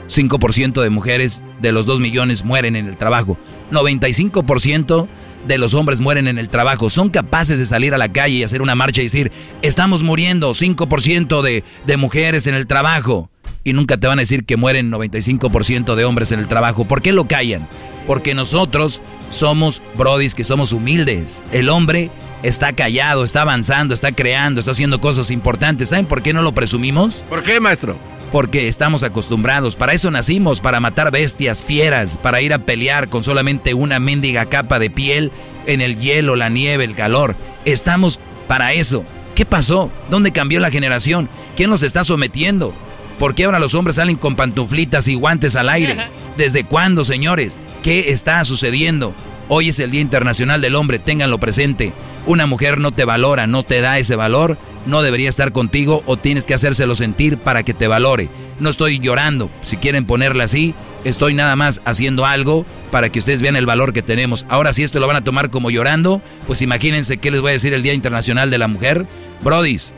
5% 0.07 0.81
de 0.81 0.89
mujeres 0.89 1.43
de 1.59 1.71
los 1.71 1.85
2 1.85 1.99
millones 1.99 2.45
mueren 2.45 2.75
en 2.75 2.87
el 2.87 2.97
trabajo. 2.97 3.37
95% 3.71 5.07
de 5.47 5.57
los 5.57 5.73
hombres 5.73 5.99
mueren 5.99 6.27
en 6.27 6.37
el 6.37 6.49
trabajo. 6.49 6.89
Son 6.89 7.09
capaces 7.09 7.57
de 7.57 7.65
salir 7.65 7.93
a 7.93 7.97
la 7.97 8.11
calle 8.11 8.35
y 8.35 8.43
hacer 8.43 8.61
una 8.61 8.75
marcha 8.75 9.01
y 9.01 9.05
decir, 9.05 9.31
estamos 9.61 10.03
muriendo 10.03 10.51
5% 10.51 11.41
de, 11.41 11.63
de 11.85 11.97
mujeres 11.97 12.47
en 12.47 12.55
el 12.55 12.67
trabajo. 12.67 13.29
Y 13.63 13.73
nunca 13.73 13.97
te 13.97 14.07
van 14.07 14.19
a 14.19 14.21
decir 14.21 14.45
que 14.45 14.57
mueren 14.57 14.91
95% 14.91 15.95
de 15.95 16.05
hombres 16.05 16.31
en 16.31 16.39
el 16.39 16.47
trabajo. 16.47 16.85
¿Por 16.85 17.01
qué 17.01 17.11
lo 17.11 17.27
callan? 17.27 17.67
Porque 18.05 18.33
nosotros 18.33 19.01
somos 19.31 19.81
brodis 19.97 20.35
que 20.35 20.43
somos 20.43 20.71
humildes. 20.71 21.41
El 21.51 21.69
hombre 21.69 22.09
está 22.43 22.73
callado, 22.73 23.23
está 23.23 23.41
avanzando, 23.41 23.93
está 23.93 24.11
creando, 24.11 24.59
está 24.59 24.71
haciendo 24.71 25.01
cosas 25.01 25.31
importantes. 25.31 25.89
¿Saben 25.89 26.05
por 26.05 26.21
qué 26.21 26.33
no 26.33 26.41
lo 26.41 26.53
presumimos? 26.53 27.23
¿Por 27.29 27.43
qué, 27.43 27.59
maestro? 27.59 27.97
Porque 28.31 28.67
estamos 28.67 29.03
acostumbrados. 29.03 29.75
Para 29.75 29.93
eso 29.93 30.11
nacimos, 30.11 30.59
para 30.59 30.79
matar 30.79 31.11
bestias, 31.11 31.63
fieras, 31.63 32.17
para 32.17 32.41
ir 32.41 32.53
a 32.53 32.59
pelear 32.59 33.09
con 33.09 33.23
solamente 33.23 33.73
una 33.73 33.99
mendiga 33.99 34.45
capa 34.45 34.79
de 34.79 34.89
piel 34.89 35.31
en 35.65 35.81
el 35.81 35.99
hielo, 35.99 36.35
la 36.35 36.49
nieve, 36.49 36.83
el 36.83 36.95
calor. 36.95 37.35
Estamos 37.65 38.19
para 38.47 38.73
eso. 38.73 39.03
¿Qué 39.35 39.45
pasó? 39.45 39.91
¿Dónde 40.09 40.31
cambió 40.31 40.59
la 40.59 40.71
generación? 40.71 41.29
¿Quién 41.55 41.69
nos 41.69 41.83
está 41.83 42.03
sometiendo? 42.03 42.73
¿Por 43.19 43.33
qué 43.33 43.45
ahora 43.45 43.59
los 43.59 43.73
hombres 43.73 43.95
salen 43.95 44.15
con 44.15 44.35
pantuflitas 44.35 45.07
y 45.07 45.15
guantes 45.15 45.55
al 45.55 45.69
aire? 45.69 45.97
¿Desde 46.37 46.63
cuándo, 46.63 47.03
señores? 47.03 47.57
¿Qué 47.81 48.11
está 48.11 48.43
sucediendo? 48.45 49.15
Hoy 49.49 49.69
es 49.69 49.79
el 49.79 49.89
Día 49.89 50.01
Internacional 50.01 50.61
del 50.61 50.75
Hombre, 50.75 50.99
ténganlo 50.99 51.39
presente. 51.39 51.93
Una 52.27 52.45
mujer 52.45 52.79
no 52.79 52.91
te 52.91 53.05
valora, 53.05 53.47
no 53.47 53.63
te 53.63 53.81
da 53.81 53.97
ese 53.97 54.15
valor, 54.15 54.57
no 54.85 55.01
debería 55.01 55.29
estar 55.29 55.51
contigo 55.51 56.03
o 56.05 56.17
tienes 56.17 56.45
que 56.45 56.53
hacérselo 56.53 56.93
sentir 56.93 57.37
para 57.37 57.63
que 57.63 57.73
te 57.73 57.87
valore. 57.87 58.29
No 58.59 58.69
estoy 58.69 58.99
llorando, 58.99 59.49
si 59.61 59.77
quieren 59.77 60.05
ponerla 60.05 60.43
así, 60.43 60.75
estoy 61.05 61.33
nada 61.33 61.55
más 61.55 61.81
haciendo 61.85 62.25
algo 62.25 62.65
para 62.91 63.09
que 63.09 63.19
ustedes 63.19 63.41
vean 63.41 63.55
el 63.55 63.65
valor 63.65 63.93
que 63.93 64.01
tenemos. 64.01 64.45
Ahora 64.49 64.73
si 64.73 64.83
esto 64.83 64.99
lo 64.99 65.07
van 65.07 65.15
a 65.15 65.23
tomar 65.23 65.49
como 65.49 65.71
llorando, 65.71 66.21
pues 66.45 66.61
imagínense 66.61 67.17
qué 67.17 67.31
les 67.31 67.41
voy 67.41 67.49
a 67.49 67.53
decir 67.53 67.73
el 67.73 67.83
Día 67.83 67.93
Internacional 67.93 68.51
de 68.51 68.57
la 68.57 68.67
Mujer. 68.67 69.07
Brodis, 69.41 69.93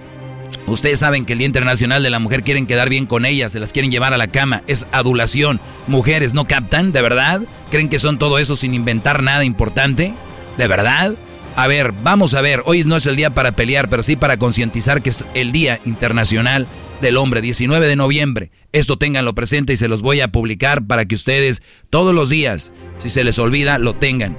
Ustedes 0.67 0.99
saben 0.99 1.25
que 1.25 1.33
el 1.33 1.39
Día 1.39 1.47
Internacional 1.47 2.03
de 2.03 2.09
la 2.09 2.19
Mujer 2.19 2.43
quieren 2.43 2.67
quedar 2.67 2.89
bien 2.89 3.05
con 3.05 3.25
ellas, 3.25 3.51
se 3.51 3.59
las 3.59 3.73
quieren 3.73 3.91
llevar 3.91 4.13
a 4.13 4.17
la 4.17 4.27
cama, 4.27 4.61
es 4.67 4.85
adulación. 4.91 5.59
Mujeres, 5.87 6.33
¿no 6.33 6.45
captan? 6.45 6.91
¿De 6.91 7.01
verdad? 7.01 7.41
¿Creen 7.71 7.89
que 7.89 7.97
son 7.97 8.19
todo 8.19 8.37
eso 8.37 8.55
sin 8.55 8.73
inventar 8.73 9.23
nada 9.23 9.43
importante? 9.43 10.13
¿De 10.57 10.67
verdad? 10.67 11.15
A 11.55 11.67
ver, 11.67 11.91
vamos 12.03 12.35
a 12.35 12.41
ver, 12.41 12.61
hoy 12.65 12.83
no 12.83 12.95
es 12.95 13.05
el 13.05 13.15
día 13.15 13.31
para 13.31 13.53
pelear, 13.53 13.89
pero 13.89 14.03
sí 14.03 14.15
para 14.15 14.37
concientizar 14.37 15.01
que 15.01 15.09
es 15.09 15.25
el 15.33 15.51
Día 15.51 15.79
Internacional 15.85 16.67
del 17.01 17.17
Hombre, 17.17 17.41
19 17.41 17.87
de 17.87 17.95
noviembre. 17.95 18.51
Esto 18.71 18.97
ténganlo 18.97 19.33
presente 19.33 19.73
y 19.73 19.77
se 19.77 19.87
los 19.87 20.01
voy 20.01 20.21
a 20.21 20.31
publicar 20.31 20.85
para 20.85 21.05
que 21.05 21.15
ustedes 21.15 21.63
todos 21.89 22.13
los 22.13 22.29
días, 22.29 22.71
si 22.99 23.09
se 23.09 23.23
les 23.23 23.39
olvida, 23.39 23.79
lo 23.79 23.95
tengan. 23.95 24.37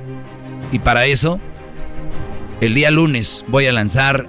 Y 0.70 0.78
para 0.78 1.06
eso, 1.06 1.40
el 2.60 2.74
día 2.74 2.90
lunes 2.90 3.44
voy 3.48 3.66
a 3.66 3.72
lanzar 3.72 4.28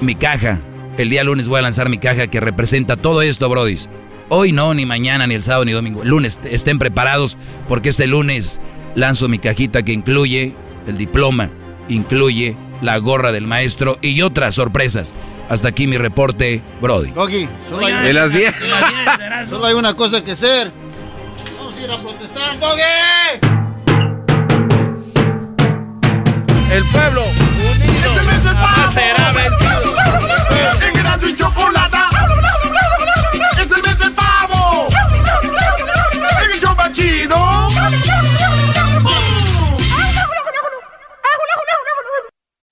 mi 0.00 0.14
caja 0.14 0.60
el 0.98 1.10
día 1.10 1.24
lunes 1.24 1.48
voy 1.48 1.58
a 1.58 1.62
lanzar 1.62 1.88
mi 1.88 1.98
caja 1.98 2.26
que 2.28 2.40
representa 2.40 2.96
todo 2.96 3.22
esto, 3.22 3.48
brodis. 3.48 3.88
Hoy 4.28 4.52
no, 4.52 4.74
ni 4.74 4.86
mañana, 4.86 5.26
ni 5.26 5.34
el 5.34 5.42
sábado, 5.42 5.64
ni 5.64 5.72
domingo. 5.72 6.02
El 6.02 6.08
lunes 6.08 6.40
estén 6.44 6.78
preparados 6.78 7.38
porque 7.68 7.90
este 7.90 8.06
lunes 8.06 8.60
lanzo 8.94 9.28
mi 9.28 9.38
cajita 9.38 9.82
que 9.82 9.92
incluye 9.92 10.52
el 10.86 10.98
diploma, 10.98 11.50
incluye 11.88 12.56
la 12.80 12.98
gorra 12.98 13.32
del 13.32 13.46
maestro 13.46 13.98
y 14.02 14.22
otras 14.22 14.54
sorpresas. 14.54 15.14
Hasta 15.48 15.68
aquí 15.68 15.86
mi 15.86 15.96
reporte, 15.96 16.60
Brody. 16.80 17.10
Doggy, 17.10 17.48
solo, 17.70 17.86
hay, 17.86 18.06
de 18.06 18.12
las 18.12 18.32
10. 18.32 18.54
solo 19.48 19.66
hay 19.66 19.74
una 19.74 19.94
cosa 19.94 20.24
que 20.24 20.32
hacer. 20.32 20.72
Vamos 21.58 21.74
a 21.74 21.80
ir 21.80 21.90
a 21.90 21.96
protestar, 21.98 22.58
Doggy. 22.58 22.82
El 26.72 26.84
pueblo 26.90 27.22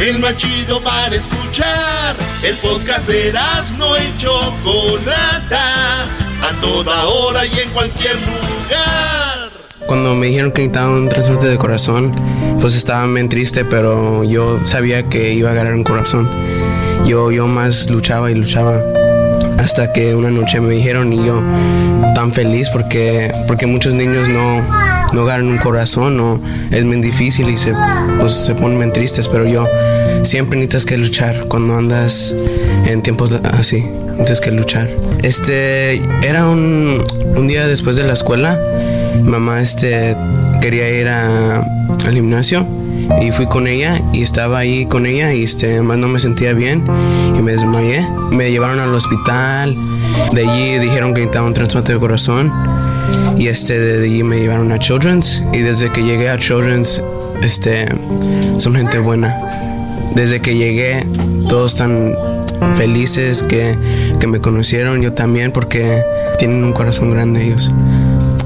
El 0.00 0.18
más 0.18 0.34
chido 0.36 0.82
para 0.82 1.14
escuchar. 1.14 2.16
El 2.42 2.56
podcast 2.56 3.06
de 3.06 3.28
Erasmo 3.28 3.94
y 3.98 4.16
Chocolata. 4.16 6.04
A 6.42 6.60
toda 6.62 7.04
hora 7.04 7.44
y 7.44 7.58
en 7.58 7.68
cualquier 7.68 8.14
lugar. 8.14 9.50
Cuando 9.86 10.14
me 10.14 10.28
dijeron 10.28 10.52
que 10.52 10.62
necesitaba 10.62 10.88
un 10.88 11.08
trasplante 11.10 11.48
de 11.48 11.58
corazón, 11.58 12.14
pues 12.62 12.76
estaba 12.76 13.06
bien 13.08 13.28
triste, 13.28 13.66
pero 13.66 14.24
yo 14.24 14.58
sabía 14.64 15.02
que 15.02 15.34
iba 15.34 15.50
a 15.50 15.54
ganar 15.54 15.74
un 15.74 15.84
corazón. 15.84 16.30
Yo, 17.06 17.30
yo 17.30 17.46
más 17.46 17.90
luchaba 17.90 18.30
y 18.30 18.36
luchaba 18.36 18.82
hasta 19.62 19.92
que 19.92 20.14
una 20.14 20.30
noche 20.30 20.60
me 20.60 20.74
dijeron 20.74 21.12
y 21.12 21.24
yo 21.24 21.42
tan 22.14 22.32
feliz 22.32 22.68
porque, 22.70 23.32
porque 23.46 23.66
muchos 23.66 23.94
niños 23.94 24.28
no, 24.28 24.62
no 25.12 25.24
ganan 25.24 25.48
un 25.48 25.58
corazón 25.58 26.18
o 26.20 26.40
es 26.70 26.84
bien 26.84 27.00
difícil 27.00 27.48
y 27.50 27.58
se, 27.58 27.72
pues, 28.18 28.32
se 28.32 28.54
ponen 28.54 28.92
tristes, 28.92 29.28
pero 29.28 29.46
yo 29.46 29.66
siempre 30.22 30.58
necesitas 30.58 30.86
que 30.86 30.96
luchar 30.96 31.44
cuando 31.48 31.76
andas 31.76 32.34
en 32.86 33.02
tiempos 33.02 33.32
así, 33.52 33.82
necesitas 34.12 34.40
que 34.40 34.50
luchar. 34.50 34.88
Este 35.22 35.96
era 36.26 36.48
un, 36.48 37.02
un 37.36 37.46
día 37.46 37.66
después 37.66 37.96
de 37.96 38.04
la 38.04 38.14
escuela, 38.14 38.58
mamá 39.22 39.60
este, 39.60 40.16
quería 40.60 40.88
ir 40.90 41.08
a- 41.08 41.58
al 42.06 42.12
gimnasio 42.14 42.66
y 43.20 43.32
fui 43.32 43.46
con 43.46 43.66
ella 43.66 44.00
y 44.12 44.22
estaba 44.22 44.58
ahí 44.58 44.86
con 44.86 45.06
ella 45.06 45.32
y 45.32 45.44
este 45.44 45.80
más 45.82 45.98
no 45.98 46.08
me 46.08 46.20
sentía 46.20 46.52
bien 46.52 46.84
y 47.36 47.42
me 47.42 47.52
desmayé. 47.52 48.06
Me 48.30 48.50
llevaron 48.50 48.78
al 48.78 48.94
hospital 48.94 49.76
de 50.32 50.48
allí 50.48 50.78
dijeron 50.78 51.12
que 51.14 51.20
necesitaba 51.20 51.46
un 51.46 51.54
trasplante 51.54 51.92
de 51.92 51.98
corazón 51.98 52.52
y 53.36 53.48
este 53.48 53.78
de 53.78 54.04
allí 54.04 54.22
me 54.22 54.38
llevaron 54.38 54.70
a 54.72 54.78
Children's 54.78 55.44
y 55.52 55.58
desde 55.58 55.90
que 55.90 56.02
llegué 56.02 56.30
a 56.30 56.38
Children's 56.38 57.02
este 57.42 57.86
son 58.58 58.74
gente 58.74 58.98
buena. 58.98 59.36
Desde 60.14 60.40
que 60.40 60.56
llegué 60.56 61.06
todos 61.48 61.72
están 61.72 62.14
felices 62.74 63.42
que, 63.42 63.76
que 64.18 64.26
me 64.26 64.40
conocieron 64.40 65.00
yo 65.00 65.12
también 65.12 65.52
porque 65.52 66.02
tienen 66.38 66.64
un 66.64 66.72
corazón 66.72 67.10
grande 67.10 67.44
ellos. 67.44 67.70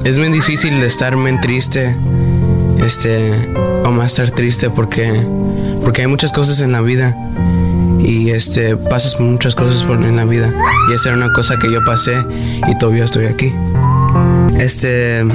Es 0.03 0.17
muy 0.17 0.29
difícil 0.29 0.79
de 0.79 0.87
estar 0.87 1.15
muy 1.15 1.39
triste 1.39 1.95
este 2.85 3.33
o 3.83 3.91
más 3.91 4.11
estar 4.11 4.31
triste 4.31 4.69
porque 4.69 5.21
porque 5.83 6.01
hay 6.01 6.07
muchas 6.07 6.31
cosas 6.31 6.61
en 6.61 6.71
la 6.71 6.81
vida 6.81 7.15
y 7.99 8.29
este 8.31 8.75
pasas 8.77 9.19
muchas 9.19 9.55
cosas 9.55 9.83
por- 9.83 10.01
en 10.03 10.15
la 10.15 10.25
vida 10.25 10.53
y 10.89 10.93
esa 10.93 11.09
era 11.09 11.17
una 11.17 11.33
cosa 11.33 11.55
que 11.61 11.71
yo 11.71 11.79
pasé 11.85 12.13
y 12.67 12.77
todavía 12.77 13.05
estoy 13.05 13.25
aquí. 13.25 13.53
Este 14.59 15.25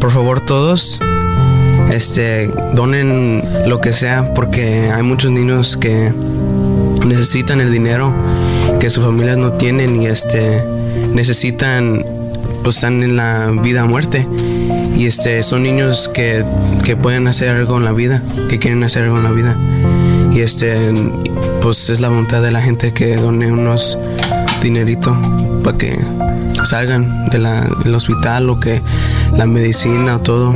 por 0.00 0.10
favor 0.10 0.40
todos 0.40 1.00
este 1.92 2.50
donen 2.74 3.42
lo 3.66 3.80
que 3.80 3.92
sea 3.92 4.34
porque 4.34 4.90
hay 4.92 5.02
muchos 5.02 5.30
niños 5.30 5.76
que 5.76 6.12
necesitan 7.06 7.60
el 7.60 7.70
dinero 7.72 8.12
que 8.80 8.90
sus 8.90 9.04
familias 9.04 9.38
no 9.38 9.52
tienen 9.52 10.02
y 10.02 10.06
este 10.06 10.62
necesitan 11.14 12.04
pues 12.62 12.76
están 12.76 13.02
en 13.02 13.16
la 13.16 13.52
vida 13.62 13.82
a 13.82 13.84
muerte 13.84 14.26
y 14.96 15.06
este 15.06 15.42
son 15.42 15.62
niños 15.62 16.10
que, 16.12 16.44
que 16.84 16.96
pueden 16.96 17.28
hacer 17.28 17.50
algo 17.50 17.76
en 17.76 17.84
la 17.84 17.92
vida 17.92 18.22
que 18.48 18.58
quieren 18.58 18.82
hacer 18.82 19.04
algo 19.04 19.18
en 19.18 19.24
la 19.24 19.30
vida 19.30 19.56
y 20.32 20.40
este 20.40 20.92
pues 21.60 21.90
es 21.90 22.00
la 22.00 22.08
voluntad 22.08 22.42
de 22.42 22.50
la 22.50 22.62
gente 22.62 22.92
que 22.92 23.16
done 23.16 23.52
unos 23.52 23.98
dinerito 24.62 25.16
para 25.62 25.76
que 25.76 25.98
salgan 26.64 27.28
del 27.28 27.94
hospital 27.94 28.48
o 28.50 28.58
que 28.58 28.80
la 29.36 29.46
medicina 29.46 30.16
o 30.16 30.20
todo 30.20 30.52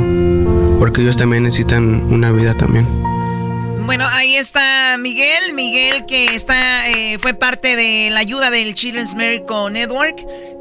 porque 0.79 1.01
ellos 1.01 1.17
también 1.17 1.43
necesitan 1.43 2.11
una 2.11 2.31
vida 2.31 2.55
también. 2.57 2.87
Bueno, 3.85 4.07
ahí 4.09 4.35
está 4.35 4.97
Miguel, 4.97 5.53
Miguel 5.53 6.05
que 6.07 6.25
está 6.33 6.89
eh, 6.89 7.19
fue 7.19 7.33
parte 7.33 7.75
de 7.75 8.09
la 8.09 8.21
ayuda 8.21 8.49
del 8.49 8.73
Children's 8.73 9.13
Miracle 9.15 9.69
Network 9.71 10.15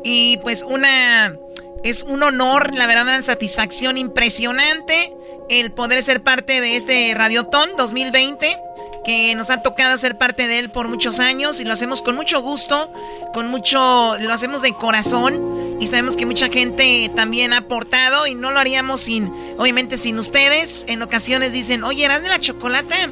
y 0.05 0.37
pues 0.39 0.63
una 0.63 1.35
es 1.83 2.03
un 2.03 2.23
honor, 2.23 2.75
la 2.75 2.87
verdad, 2.87 3.05
una 3.05 3.23
satisfacción 3.23 3.99
impresionante 3.99 5.15
el 5.49 5.73
poder 5.73 6.03
ser 6.03 6.23
parte 6.23 6.61
de 6.61 6.77
este 6.77 7.13
Radiotón 7.15 7.71
2020 7.77 8.57
que 9.05 9.35
nos 9.35 9.51
ha 9.51 9.63
tocado 9.63 9.97
ser 9.99 10.19
parte 10.19 10.47
de 10.47 10.59
él 10.59 10.71
por 10.71 10.89
muchos 10.89 11.19
años 11.21 11.59
y 11.59 11.65
lo 11.65 11.73
hacemos 11.73 12.03
con 12.03 12.15
mucho 12.15 12.43
gusto, 12.43 12.93
con 13.33 13.49
mucho, 13.49 14.17
lo 14.21 14.33
hacemos 14.33 14.63
de 14.63 14.75
corazón 14.75 15.79
y 15.81 15.87
sabemos 15.87 16.17
que 16.17 16.27
mucha 16.27 16.49
gente 16.49 17.11
también 17.17 17.53
ha 17.53 17.59
aportado 17.59 18.27
y 18.27 18.35
no 18.35 18.53
lo 18.53 18.59
haríamos 18.59 19.01
sin, 19.01 19.33
obviamente 19.57 19.97
sin 19.97 20.19
ustedes. 20.19 20.85
En 20.87 21.03
ocasiones 21.03 21.53
dicen, 21.53 21.83
oye, 21.83 22.05
eran 22.05 22.23
de 22.23 22.29
la 22.29 22.39
chocolate, 22.39 23.11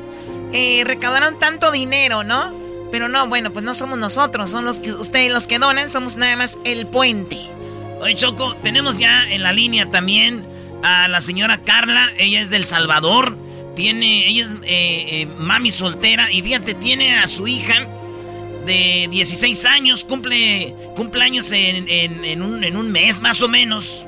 eh, 0.52 0.82
recaudaron 0.84 1.38
tanto 1.38 1.72
dinero, 1.72 2.22
¿no? 2.22 2.52
Pero 2.92 3.08
no, 3.08 3.26
bueno, 3.26 3.52
pues 3.52 3.64
no 3.64 3.74
somos 3.74 3.98
nosotros, 3.98 4.50
son 4.50 4.64
los 4.64 4.80
que 4.80 4.92
ustedes 4.92 5.30
los 5.30 5.46
que 5.46 5.58
donan, 5.58 5.88
somos 5.88 6.16
nada 6.16 6.36
más 6.36 6.58
el 6.64 6.86
puente. 6.86 7.57
Oye, 8.00 8.14
Choco, 8.14 8.54
tenemos 8.62 8.98
ya 8.98 9.28
en 9.28 9.42
la 9.42 9.52
línea 9.52 9.90
también 9.90 10.46
a 10.82 11.08
la 11.08 11.20
señora 11.20 11.64
Carla, 11.64 12.08
ella 12.18 12.40
es 12.40 12.50
del 12.50 12.64
Salvador 12.64 13.36
tiene, 13.78 14.26
ella 14.26 14.44
es 14.44 14.56
eh, 14.64 15.06
eh, 15.22 15.26
mami 15.38 15.70
soltera 15.70 16.32
y 16.32 16.42
fíjate, 16.42 16.74
tiene 16.74 17.16
a 17.16 17.28
su 17.28 17.46
hija 17.46 17.86
de 18.66 19.06
16 19.08 19.64
años, 19.66 20.04
cumple 20.04 20.74
cumpleaños 20.96 21.52
en, 21.52 21.86
en, 21.88 22.42
un, 22.42 22.64
en 22.64 22.76
un 22.76 22.90
mes 22.90 23.20
más 23.20 23.40
o 23.40 23.48
menos. 23.48 24.04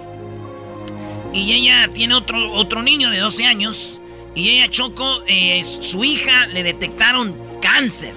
Y 1.33 1.53
ella 1.53 1.88
tiene 1.88 2.14
otro, 2.14 2.53
otro 2.53 2.83
niño 2.83 3.11
de 3.11 3.18
12 3.18 3.44
años. 3.44 4.00
Y 4.35 4.48
ella, 4.50 4.68
Choco, 4.68 5.22
eh, 5.29 5.62
su 5.62 6.03
hija 6.03 6.48
le 6.48 6.64
detectaron 6.64 7.38
cáncer. 7.62 8.12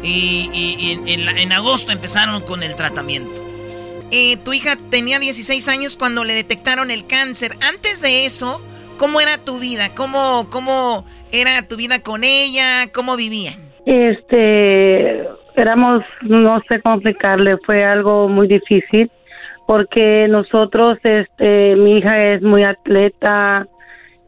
Y, 0.00 0.92
en, 1.06 1.28
en, 1.28 1.52
agosto 1.52 1.90
empezaron 1.90 2.40
con 2.42 2.62
el 2.62 2.76
tratamiento. 2.76 3.43
Tu 4.44 4.52
hija 4.52 4.76
tenía 4.90 5.18
16 5.18 5.68
años 5.68 5.96
cuando 5.96 6.24
le 6.24 6.34
detectaron 6.34 6.90
el 6.90 7.06
cáncer. 7.06 7.52
Antes 7.60 8.00
de 8.00 8.24
eso, 8.24 8.60
¿Cómo 8.98 9.20
era 9.20 9.38
tu 9.44 9.58
vida? 9.58 9.94
¿Cómo, 9.96 10.46
cómo 10.50 11.04
era 11.32 11.66
tu 11.68 11.76
vida 11.76 12.00
con 12.02 12.22
ella? 12.22 12.86
¿Cómo 12.94 13.16
vivían? 13.16 13.54
Este, 13.86 15.26
éramos, 15.56 16.04
no 16.22 16.60
sé 16.68 16.80
cómo 16.80 16.96
explicarle, 16.96 17.56
fue 17.66 17.84
algo 17.84 18.28
muy 18.28 18.46
difícil 18.46 19.10
porque 19.66 20.26
nosotros, 20.28 20.98
este, 21.02 21.74
mi 21.76 21.98
hija 21.98 22.34
es 22.34 22.42
muy 22.42 22.64
atleta, 22.64 23.66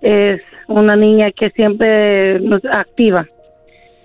es 0.01 0.40
una 0.66 0.96
niña 0.96 1.31
que 1.31 1.51
siempre 1.51 2.40
nos 2.40 2.64
activa. 2.64 3.27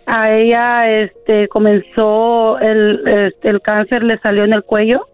A 0.06 0.32
ella, 0.32 1.04
este, 1.04 1.48
comenzó 1.48 2.60
el, 2.60 3.02
este, 3.08 3.50
el 3.50 3.62
cáncer 3.62 4.04
le 4.04 4.20
salió 4.20 4.44
en 4.44 4.54
el 4.54 4.64
cuello. 4.64 5.08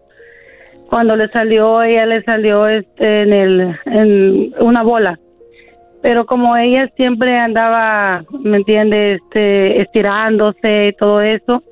Cuando 0.88 1.16
le 1.16 1.28
salió, 1.28 1.82
ella 1.82 2.06
le 2.06 2.22
salió, 2.22 2.66
este, 2.66 3.22
en 3.22 3.32
el, 3.32 3.78
en 3.86 4.54
una 4.60 4.82
bola 4.82 5.18
pero 6.02 6.26
como 6.26 6.56
ella 6.56 6.88
siempre 6.96 7.36
andaba, 7.36 8.24
¿me 8.30 8.58
entiendes? 8.58 9.20
Este, 9.20 9.82
estirándose 9.82 10.88
y 10.88 10.92
todo 10.96 11.20
eso, 11.20 11.62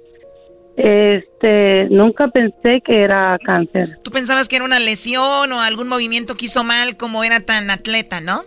este, 0.77 1.89
nunca 1.91 2.29
pensé 2.29 2.83
que 2.85 3.03
era 3.03 3.39
cáncer. 3.45 3.99
¿Tú 4.03 4.11
pensabas 4.11 4.49
que 4.49 4.57
era 4.57 4.65
una 4.65 4.79
lesión 4.79 5.53
o 5.53 5.61
algún 5.61 5.89
movimiento 5.89 6.35
que 6.37 6.47
hizo 6.47 6.65
mal 6.65 6.97
como 6.97 7.25
era 7.25 7.41
tan 7.41 7.71
atleta, 7.71 8.21
no? 8.21 8.43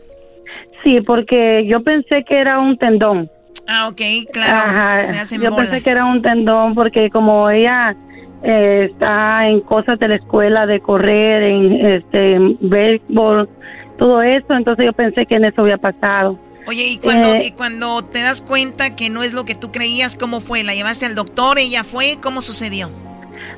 Sí, 0.84 1.02
porque 1.02 1.66
yo 1.68 1.82
pensé 1.82 2.24
que 2.24 2.38
era 2.38 2.60
un 2.60 2.78
tendón. 2.78 3.30
Ah, 3.68 3.88
ok, 3.88 4.02
claro. 4.32 5.02
yo 5.42 5.56
pensé 5.56 5.82
que 5.82 5.90
era 5.90 6.06
un 6.06 6.22
tendón 6.22 6.74
porque 6.74 7.10
como 7.10 7.50
ella 7.50 7.96
eh, 8.44 8.90
está 8.92 9.48
en 9.48 9.62
cosas 9.62 10.00
de 10.00 10.08
la 10.08 10.16
escuela, 10.16 10.66
de 10.66 10.80
correr, 10.80 11.44
en 11.44 11.86
este, 11.86 12.38
béisbol, 12.62 13.50
todo 13.98 14.22
eso, 14.22 14.54
entonces 14.54 14.86
yo 14.86 14.94
pensé 14.94 15.26
que 15.26 15.36
en 15.36 15.46
eso 15.46 15.62
había 15.62 15.78
pasado. 15.78 16.40
Oye, 16.68 16.88
¿y 16.88 16.98
cuando, 16.98 17.30
eh, 17.34 17.48
y 17.48 17.52
cuando 17.52 18.02
te 18.04 18.22
das 18.22 18.42
cuenta 18.42 18.96
que 18.96 19.10
no 19.10 19.24
es 19.24 19.34
lo 19.34 19.44
que 19.44 19.56
tú 19.56 19.72
creías, 19.72 20.16
cómo 20.16 20.40
fue? 20.40 20.64
¿La 20.64 20.74
llevaste 20.74 21.06
al 21.06 21.16
doctor? 21.16 21.60
¿Ella 21.60 21.84
fue? 21.84 22.18
¿Cómo 22.22 22.42
sucedió? 22.42 22.90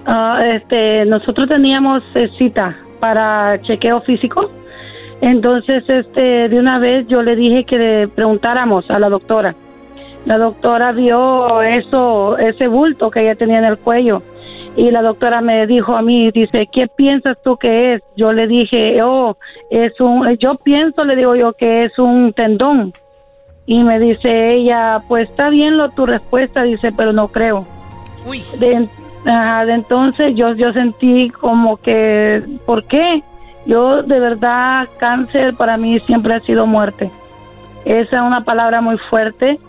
Ah, 0.06 0.42
este, 0.56 1.06
nosotros 1.06 1.48
teníamos 1.48 2.02
eh, 2.16 2.30
cita 2.38 2.76
para 3.00 3.62
chequeo 3.62 4.02
físico. 4.02 4.50
Entonces, 5.22 5.84
este, 5.88 6.50
de 6.50 6.58
una 6.58 6.80
vez 6.80 7.08
yo 7.08 7.22
le 7.22 7.36
dije 7.36 7.66
que 7.66 7.78
le 7.78 8.08
preguntáramos 8.08 8.90
a 8.90 8.98
la 8.98 9.10
doctora. 9.10 9.54
La 10.26 10.38
doctora 10.38 10.92
vio 10.92 11.62
eso, 11.62 12.38
ese 12.40 12.68
bulto 12.68 13.12
que 13.12 13.22
ella 13.22 13.36
tenía 13.36 13.60
en 13.60 13.66
el 13.66 13.78
cuello 13.78 14.24
y 14.76 14.90
la 14.90 15.02
doctora 15.02 15.42
me 15.42 15.68
dijo 15.68 15.96
a 15.96 16.02
mí, 16.02 16.32
dice, 16.32 16.68
¿qué 16.72 16.88
piensas 16.88 17.38
tú 17.44 17.58
que 17.58 17.96
es? 17.96 18.04
Yo 18.16 18.32
le 18.32 18.48
dije, 18.48 19.02
oh, 19.04 19.38
es 19.70 20.00
un, 20.00 20.38
yo 20.38 20.56
pienso, 20.56 21.04
le 21.04 21.16
digo 21.16 21.36
yo, 21.36 21.54
que 21.54 21.86
es 21.86 22.00
un 22.00 22.34
tendón. 22.34 22.94
Y 23.66 23.84
me 23.84 24.00
dice 24.00 24.54
ella, 24.54 25.02
pues 25.08 25.30
está 25.30 25.50
bien 25.50 25.78
lo 25.78 25.90
tu 25.90 26.06
respuesta, 26.06 26.64
dice, 26.64 26.92
pero 26.96 27.12
no 27.12 27.28
creo. 27.28 27.66
Uy. 28.26 28.44
De, 28.60 28.88
de 29.26 29.74
entonces 29.74 30.36
yo, 30.36 30.54
yo 30.54 30.72
sentí 30.74 31.30
como 31.30 31.78
que, 31.78 32.44
¿por 32.66 32.86
qué? 32.86 33.24
Yo 33.66 34.04
de 34.04 34.20
verdad, 34.20 34.88
cáncer 34.98 35.54
para 35.56 35.78
mí 35.78 36.00
siempre 36.00 36.34
ha 36.34 36.40
sido 36.40 36.66
muerte. 36.66 37.12
Esa 37.86 38.16
es 38.18 38.22
una 38.22 38.44
palabra 38.44 38.82
muy 38.82 38.98
fuerte 39.10 39.60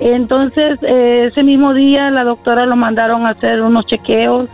entonces, 0.00 0.78
eh, 0.82 1.28
ese 1.30 1.42
mismo 1.42 1.74
día 1.74 2.10
la 2.10 2.24
doctora 2.24 2.66
lo 2.66 2.76
mandaron 2.76 3.26
a 3.26 3.30
hacer 3.30 3.60
unos 3.62 3.86
chequeos, 3.86 4.48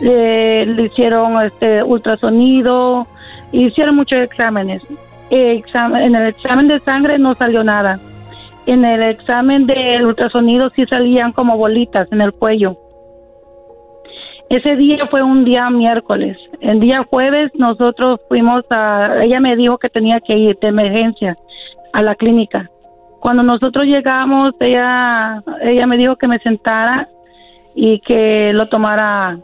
le 0.00 0.82
hicieron 0.82 1.40
este 1.42 1.82
ultrasonido, 1.82 3.06
hicieron 3.52 3.96
muchos 3.96 4.18
exámenes. 4.20 4.82
en 5.30 6.14
el 6.14 6.26
examen 6.26 6.68
de 6.68 6.80
sangre 6.80 7.18
no 7.18 7.34
salió 7.34 7.62
nada. 7.62 7.98
En 8.66 8.84
el 8.84 9.02
examen 9.02 9.66
del 9.66 10.06
ultrasonido 10.06 10.70
sí 10.70 10.86
salían 10.86 11.32
como 11.32 11.56
bolitas 11.56 12.10
en 12.12 12.20
el 12.20 12.32
cuello. 12.32 12.76
Ese 14.48 14.76
día 14.76 15.06
fue 15.10 15.22
un 15.22 15.44
día 15.44 15.68
miércoles. 15.70 16.36
El 16.60 16.78
día 16.78 17.04
jueves 17.08 17.50
nosotros 17.54 18.20
fuimos 18.28 18.64
a, 18.70 19.24
ella 19.24 19.40
me 19.40 19.56
dijo 19.56 19.78
que 19.78 19.88
tenía 19.88 20.20
que 20.20 20.36
ir 20.36 20.58
de 20.60 20.68
emergencia 20.68 21.36
a 21.92 22.02
la 22.02 22.14
clínica. 22.14 22.70
Cuando 23.22 23.44
nosotros 23.44 23.86
llegamos, 23.86 24.52
ella, 24.58 25.40
ella 25.62 25.86
me 25.86 25.96
dijo 25.96 26.16
que 26.16 26.26
me 26.26 26.40
sentara 26.40 27.08
y 27.72 28.00
que 28.00 28.52
lo 28.52 28.66
tomara, 28.66 29.38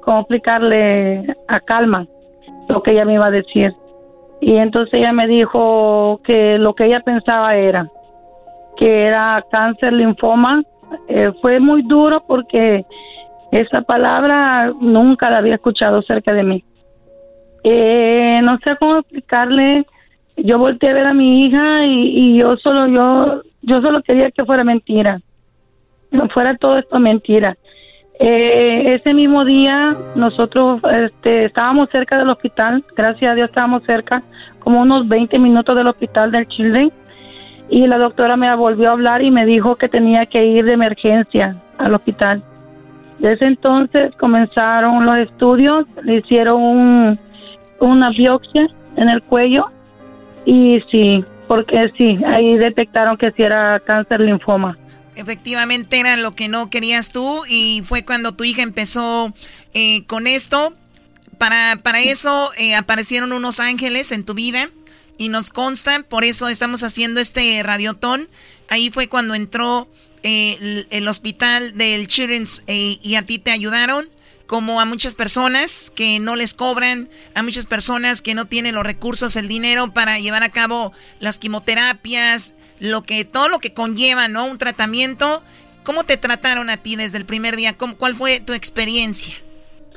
como 0.00 0.20
explicarle 0.22 1.32
a 1.46 1.60
calma 1.60 2.04
lo 2.68 2.82
que 2.82 2.90
ella 2.90 3.04
me 3.04 3.14
iba 3.14 3.26
a 3.26 3.30
decir. 3.30 3.72
Y 4.40 4.56
entonces 4.56 4.94
ella 4.94 5.12
me 5.12 5.28
dijo 5.28 6.20
que 6.24 6.58
lo 6.58 6.74
que 6.74 6.86
ella 6.86 6.98
pensaba 6.98 7.54
era 7.54 7.88
que 8.76 9.04
era 9.04 9.44
cáncer 9.52 9.92
linfoma. 9.92 10.60
Eh, 11.06 11.30
fue 11.40 11.60
muy 11.60 11.82
duro 11.82 12.24
porque 12.26 12.84
esa 13.52 13.82
palabra 13.82 14.72
nunca 14.80 15.30
la 15.30 15.38
había 15.38 15.54
escuchado 15.54 16.02
cerca 16.02 16.32
de 16.32 16.42
mí. 16.42 16.64
Eh, 17.62 18.40
no 18.42 18.58
sé 18.64 18.74
cómo 18.80 18.96
explicarle 18.96 19.86
yo 20.44 20.58
volteé 20.58 20.90
a 20.90 20.94
ver 20.94 21.06
a 21.06 21.14
mi 21.14 21.46
hija 21.46 21.86
y, 21.86 22.38
yo 22.38 22.56
solo 22.56 22.86
yo 22.88 23.42
yo 23.62 23.80
solo 23.80 24.02
quería 24.02 24.30
que 24.30 24.44
fuera 24.44 24.64
mentira. 24.64 25.20
No 26.10 26.28
fuera 26.28 26.56
todo 26.56 26.78
esto 26.78 26.98
mentira. 26.98 27.56
Eh, 28.18 28.94
ese 28.94 29.14
mismo 29.14 29.44
día 29.44 29.96
nosotros 30.14 30.80
este, 30.92 31.46
estábamos 31.46 31.88
cerca 31.90 32.18
del 32.18 32.28
hospital 32.28 32.84
gracias 32.94 33.32
a 33.32 33.34
Dios 33.34 33.48
estábamos 33.48 33.82
cerca 33.84 34.22
como 34.60 34.82
unos 34.82 35.08
20 35.08 35.38
minutos 35.38 35.74
del 35.74 35.88
hospital 35.88 36.30
del 36.30 36.46
Children 36.46 36.92
y 37.70 37.86
la 37.86 37.98
doctora 37.98 38.36
me 38.36 38.54
volvió 38.54 38.90
a 38.90 38.92
hablar 38.92 39.22
y 39.22 39.30
me 39.30 39.46
dijo 39.46 39.76
que 39.76 39.88
tenía 39.88 40.26
que 40.26 40.44
ir 40.44 40.64
de 40.64 40.74
emergencia 40.74 41.56
al 41.78 41.94
hospital. 41.94 42.42
Desde 43.18 43.46
entonces 43.46 44.14
comenzaron 44.16 45.06
los 45.06 45.16
estudios 45.16 45.86
le 46.02 46.16
hicieron 46.16 47.18
una 47.80 48.10
biopsia 48.10 48.68
en 48.96 49.08
el 49.08 49.22
cuello 49.22 49.70
y 50.44 50.80
sí, 50.90 51.24
porque 51.46 51.90
sí, 51.96 52.18
ahí 52.26 52.56
detectaron 52.56 53.16
que 53.16 53.30
sí 53.32 53.42
era 53.42 53.80
cáncer 53.80 54.20
linfoma. 54.20 54.76
Efectivamente 55.14 56.00
era 56.00 56.16
lo 56.16 56.34
que 56.34 56.48
no 56.48 56.70
querías 56.70 57.12
tú 57.12 57.42
y 57.46 57.82
fue 57.84 58.04
cuando 58.04 58.32
tu 58.32 58.44
hija 58.44 58.62
empezó 58.62 59.34
eh, 59.74 60.04
con 60.06 60.26
esto. 60.26 60.72
Para, 61.38 61.80
para 61.82 62.00
eso 62.00 62.50
eh, 62.56 62.74
aparecieron 62.74 63.32
unos 63.32 63.60
ángeles 63.60 64.12
en 64.12 64.24
tu 64.24 64.34
vida 64.34 64.70
y 65.18 65.28
nos 65.28 65.50
consta, 65.50 66.02
por 66.04 66.24
eso 66.24 66.48
estamos 66.48 66.82
haciendo 66.82 67.20
este 67.20 67.62
radiotón. 67.62 68.28
Ahí 68.68 68.90
fue 68.90 69.08
cuando 69.08 69.34
entró 69.34 69.88
eh, 70.22 70.86
el, 70.90 71.08
hospital 71.08 71.76
del 71.76 72.06
Children's 72.06 72.62
y 72.66 73.14
a 73.16 73.22
ti 73.22 73.38
te 73.38 73.50
ayudaron 73.50 74.08
como 74.52 74.82
a 74.82 74.84
muchas 74.84 75.14
personas 75.14 75.90
que 75.90 76.20
no 76.20 76.36
les 76.36 76.52
cobran, 76.52 77.08
a 77.34 77.42
muchas 77.42 77.64
personas 77.64 78.20
que 78.20 78.34
no 78.34 78.44
tienen 78.44 78.74
los 78.74 78.84
recursos, 78.84 79.34
el 79.36 79.48
dinero 79.48 79.94
para 79.94 80.18
llevar 80.18 80.42
a 80.42 80.50
cabo 80.50 80.92
las 81.20 81.38
quimioterapias, 81.38 82.54
lo 82.78 83.00
que 83.00 83.24
todo 83.24 83.48
lo 83.48 83.60
que 83.60 83.72
conlleva, 83.72 84.28
¿no? 84.28 84.44
Un 84.44 84.58
tratamiento. 84.58 85.40
¿Cómo 85.84 86.04
te 86.04 86.18
trataron 86.18 86.68
a 86.68 86.76
ti 86.76 86.96
desde 86.96 87.16
el 87.16 87.24
primer 87.24 87.56
día? 87.56 87.70
¿Cuál 87.98 88.12
fue 88.12 88.40
tu 88.40 88.52
experiencia? 88.52 89.32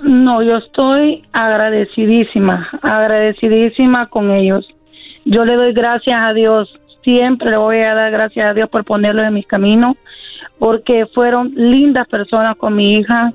No, 0.02 0.42
yo 0.42 0.56
estoy 0.56 1.26
agradecidísima, 1.34 2.70
agradecidísima 2.82 4.08
con 4.08 4.32
ellos. 4.32 4.66
Yo 5.26 5.44
le 5.44 5.56
doy 5.56 5.74
gracias 5.74 6.18
a 6.18 6.32
Dios, 6.32 6.74
siempre 7.04 7.52
le 7.52 7.58
voy 7.58 7.80
a 7.80 7.94
dar 7.94 8.10
gracias 8.10 8.52
a 8.52 8.54
Dios 8.54 8.70
por 8.70 8.86
ponerlo 8.86 9.22
en 9.22 9.34
mi 9.34 9.44
camino, 9.44 9.98
porque 10.60 11.08
fueron 11.14 11.52
lindas 11.56 12.08
personas 12.08 12.56
con 12.56 12.74
mi 12.74 13.00
hija, 13.00 13.34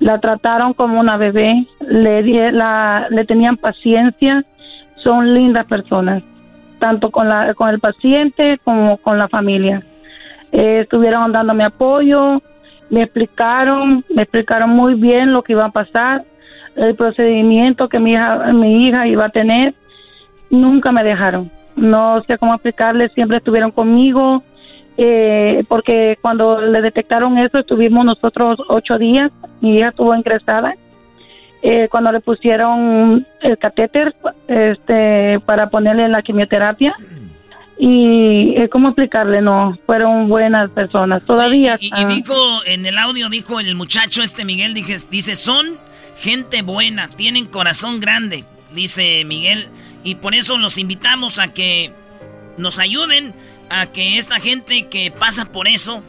la 0.00 0.18
trataron 0.18 0.72
como 0.72 0.98
una 0.98 1.16
bebé, 1.16 1.66
le, 1.86 2.52
la, 2.52 3.06
le 3.10 3.24
tenían 3.26 3.56
paciencia, 3.56 4.44
son 4.96 5.34
lindas 5.34 5.66
personas, 5.66 6.22
tanto 6.78 7.10
con, 7.10 7.28
la, 7.28 7.54
con 7.54 7.68
el 7.68 7.80
paciente 7.80 8.58
como 8.64 8.96
con 8.96 9.18
la 9.18 9.28
familia. 9.28 9.82
Eh, 10.52 10.80
estuvieron 10.80 11.30
dándome 11.32 11.64
apoyo, 11.64 12.42
me 12.88 13.02
explicaron, 13.02 14.04
me 14.14 14.22
explicaron 14.22 14.70
muy 14.70 14.94
bien 14.94 15.32
lo 15.32 15.42
que 15.42 15.52
iba 15.52 15.66
a 15.66 15.70
pasar, 15.70 16.24
el 16.76 16.94
procedimiento 16.94 17.88
que 17.88 17.98
mi 17.98 18.12
hija, 18.12 18.52
mi 18.52 18.86
hija 18.86 19.06
iba 19.06 19.26
a 19.26 19.30
tener, 19.30 19.74
nunca 20.50 20.92
me 20.92 21.04
dejaron. 21.04 21.50
No 21.76 22.22
sé 22.22 22.38
cómo 22.38 22.54
explicarles, 22.54 23.12
siempre 23.12 23.36
estuvieron 23.36 23.70
conmigo, 23.70 24.42
eh, 25.02 25.64
porque 25.66 26.18
cuando 26.20 26.60
le 26.60 26.82
detectaron 26.82 27.38
eso 27.38 27.58
estuvimos 27.58 28.04
nosotros 28.04 28.58
ocho 28.68 28.98
días, 28.98 29.32
mi 29.62 29.78
hija 29.78 29.88
estuvo 29.88 30.14
ingresada. 30.14 30.74
Eh, 31.62 31.88
cuando 31.90 32.12
le 32.12 32.20
pusieron 32.20 33.26
el 33.40 33.58
catéter 33.58 34.14
este, 34.48 35.40
para 35.46 35.70
ponerle 35.70 36.08
la 36.08 36.22
quimioterapia, 36.22 36.94
y 37.78 38.54
eh, 38.56 38.68
cómo 38.68 38.88
explicarle 38.88 39.40
no 39.40 39.78
fueron 39.86 40.28
buenas 40.28 40.70
personas. 40.70 41.22
Todavía 41.24 41.78
y, 41.80 42.04
dijo 42.04 42.34
en 42.66 42.84
el 42.84 42.98
audio 42.98 43.30
dijo 43.30 43.58
el 43.58 43.74
muchacho 43.74 44.22
este 44.22 44.44
Miguel 44.44 44.74
dije, 44.74 44.96
dice 45.10 45.34
son 45.34 45.64
gente 46.18 46.60
buena 46.60 47.08
tienen 47.08 47.46
corazón 47.46 48.00
grande 48.00 48.44
dice 48.74 49.24
Miguel. 49.24 49.68
Y 50.04 50.16
por 50.16 50.34
eso 50.34 50.58
los 50.58 50.78
invitamos 50.78 51.38
a 51.38 51.48
que 51.48 51.92
nos 52.56 52.78
ayuden 52.78 53.34
a 53.70 53.86
que 53.86 54.18
esta 54.18 54.40
gente 54.40 54.88
que 54.88 55.10
pasa 55.10 55.46
por 55.46 55.68
eso, 55.68 56.02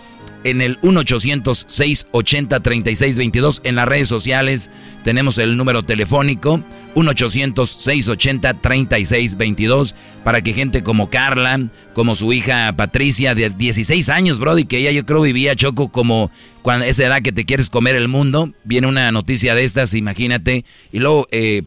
en 0.45 0.61
el 0.61 0.81
1-800-680-3622. 0.81 3.61
En 3.65 3.75
las 3.77 3.87
redes 3.87 4.09
sociales 4.09 4.71
tenemos 5.05 5.39
el 5.39 5.57
número 5.57 5.83
telefónico 5.83 6.61
1-800-680-3622 6.95 9.95
para 10.25 10.43
que 10.43 10.53
gente 10.53 10.83
como 10.83 11.09
Carla, 11.11 11.71
como 11.95 12.15
su 12.15 12.33
hija 12.33 12.73
Patricia 12.77 13.35
de 13.35 13.51
16 13.51 14.09
años, 14.09 14.39
Brody, 14.39 14.65
que 14.65 14.79
ella 14.79 14.93
yo 14.93 15.05
creo 15.07 15.23
vivía 15.23 15.57
Choco 15.57 15.91
como 15.91 16.31
cuando 16.63 16.87
esa 16.87 17.07
edad 17.07 17.23
que 17.23 17.33
te 17.33 17.45
quieres 17.45 17.71
comer 17.71 17.97
el 17.97 18.09
mundo, 18.09 18.53
viene 18.65 18.87
una 18.87 19.11
noticia 19.11 19.55
de 19.55 19.65
estas, 19.65 19.95
imagínate, 19.95 20.65
y 20.93 20.99
luego 20.99 21.27
eh, 21.31 21.63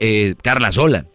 eh, 0.00 0.34
Carla 0.42 0.72
sola. 0.72 1.06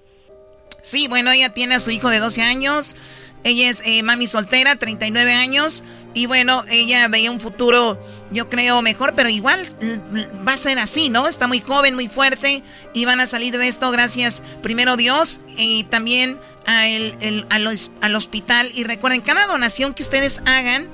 Sí, 0.83 1.07
bueno, 1.07 1.31
ella 1.31 1.53
tiene 1.53 1.75
a 1.75 1.79
su 1.79 1.91
hijo 1.91 2.09
de 2.09 2.17
12 2.19 2.41
años, 2.41 2.95
ella 3.43 3.69
es 3.69 3.81
eh, 3.85 4.03
mami 4.03 4.27
soltera, 4.27 4.75
39 4.75 5.33
años. 5.33 5.83
Y 6.13 6.25
bueno, 6.25 6.65
ella 6.69 7.07
veía 7.07 7.31
un 7.31 7.39
futuro, 7.39 7.97
yo 8.31 8.49
creo, 8.49 8.81
mejor, 8.81 9.13
pero 9.15 9.29
igual 9.29 9.65
va 10.45 10.53
a 10.53 10.57
ser 10.57 10.77
así, 10.77 11.09
¿no? 11.09 11.25
Está 11.27 11.47
muy 11.47 11.61
joven, 11.61 11.95
muy 11.95 12.07
fuerte 12.07 12.63
y 12.93 13.05
van 13.05 13.21
a 13.21 13.27
salir 13.27 13.57
de 13.57 13.67
esto 13.67 13.89
gracias, 13.91 14.43
primero 14.61 14.97
Dios 14.97 15.39
y 15.55 15.85
también 15.85 16.37
al, 16.65 18.15
hospital. 18.15 18.71
Y 18.73 18.83
recuerden, 18.83 19.21
cada 19.21 19.47
donación 19.47 19.93
que 19.93 20.03
ustedes 20.03 20.41
hagan 20.45 20.89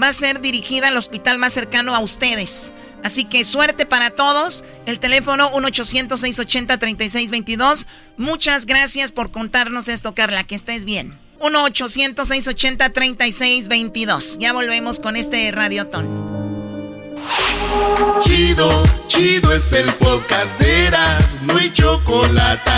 va 0.00 0.08
a 0.08 0.12
ser 0.12 0.40
dirigida 0.40 0.88
al 0.88 0.96
hospital 0.96 1.38
más 1.38 1.54
cercano 1.54 1.94
a 1.94 2.00
ustedes. 2.00 2.72
Así 3.02 3.24
que 3.24 3.44
suerte 3.44 3.86
para 3.86 4.10
todos. 4.10 4.62
El 4.84 5.00
teléfono 5.00 5.50
1-800-680-3622. 5.52 7.86
Muchas 8.18 8.66
gracias 8.66 9.12
por 9.12 9.30
contarnos 9.30 9.88
esto, 9.88 10.14
Carla. 10.14 10.44
Que 10.44 10.54
estés 10.54 10.84
bien. 10.84 11.18
1-800-680-3622. 11.40 14.38
Ya 14.38 14.52
volvemos 14.52 15.00
con 15.00 15.16
este 15.16 15.50
radiotón. 15.50 16.06
Chido, 18.22 18.84
chido 19.08 19.52
es 19.52 19.72
el 19.72 19.90
podcast 19.94 20.60
de 20.60 20.86
Eras, 20.86 21.38
no 21.42 21.56
hay 21.56 21.72
chocolate. 21.72 22.70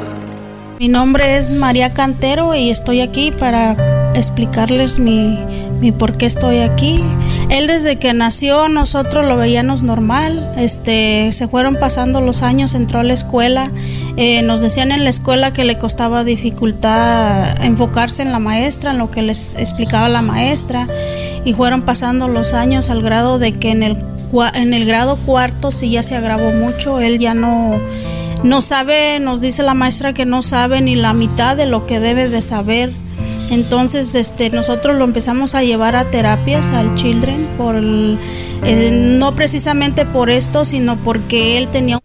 Mi 0.80 0.88
nombre 0.88 1.36
es 1.36 1.52
María 1.52 1.92
Cantero 1.92 2.54
y 2.54 2.70
estoy 2.70 3.02
aquí 3.02 3.32
para 3.32 4.12
explicarles 4.14 4.98
mi, 4.98 5.38
mi 5.78 5.92
por 5.92 6.16
qué 6.16 6.24
estoy 6.24 6.60
aquí. 6.60 7.04
Él 7.50 7.66
desde 7.66 7.96
que 7.96 8.14
nació 8.14 8.70
nosotros 8.70 9.26
lo 9.26 9.36
veíamos 9.36 9.82
normal, 9.82 10.54
este, 10.56 11.34
se 11.34 11.48
fueron 11.48 11.76
pasando 11.76 12.22
los 12.22 12.40
años, 12.40 12.74
entró 12.74 13.00
a 13.00 13.02
la 13.02 13.12
escuela, 13.12 13.70
eh, 14.16 14.40
nos 14.40 14.62
decían 14.62 14.90
en 14.90 15.04
la 15.04 15.10
escuela 15.10 15.52
que 15.52 15.66
le 15.66 15.76
costaba 15.76 16.24
dificultad 16.24 17.62
enfocarse 17.62 18.22
en 18.22 18.32
la 18.32 18.38
maestra, 18.38 18.92
en 18.92 18.98
lo 19.00 19.10
que 19.10 19.20
les 19.20 19.56
explicaba 19.56 20.08
la 20.08 20.22
maestra, 20.22 20.88
y 21.44 21.52
fueron 21.52 21.82
pasando 21.82 22.26
los 22.26 22.54
años 22.54 22.88
al 22.88 23.02
grado 23.02 23.38
de 23.38 23.52
que 23.52 23.70
en 23.70 23.82
el, 23.82 23.98
en 24.54 24.72
el 24.72 24.86
grado 24.86 25.18
cuarto 25.18 25.72
sí 25.72 25.90
ya 25.90 26.02
se 26.02 26.16
agravó 26.16 26.52
mucho, 26.52 27.00
él 27.00 27.18
ya 27.18 27.34
no 27.34 27.78
no 28.42 28.62
sabe, 28.62 29.20
nos 29.20 29.40
dice 29.40 29.62
la 29.62 29.74
maestra 29.74 30.14
que 30.14 30.24
no 30.24 30.42
sabe 30.42 30.80
ni 30.80 30.94
la 30.94 31.12
mitad 31.12 31.56
de 31.56 31.66
lo 31.66 31.86
que 31.86 32.00
debe 32.00 32.28
de 32.28 32.42
saber. 32.42 32.92
Entonces, 33.50 34.14
este, 34.14 34.50
nosotros 34.50 34.96
lo 34.96 35.04
empezamos 35.04 35.54
a 35.54 35.62
llevar 35.62 35.96
a 35.96 36.04
terapias 36.04 36.70
al 36.70 36.94
Children, 36.94 37.48
por 37.58 37.76
eh, 37.76 39.16
no 39.18 39.34
precisamente 39.34 40.06
por 40.06 40.30
esto, 40.30 40.64
sino 40.64 40.96
porque 40.96 41.58
él 41.58 41.68
tenía, 41.68 42.00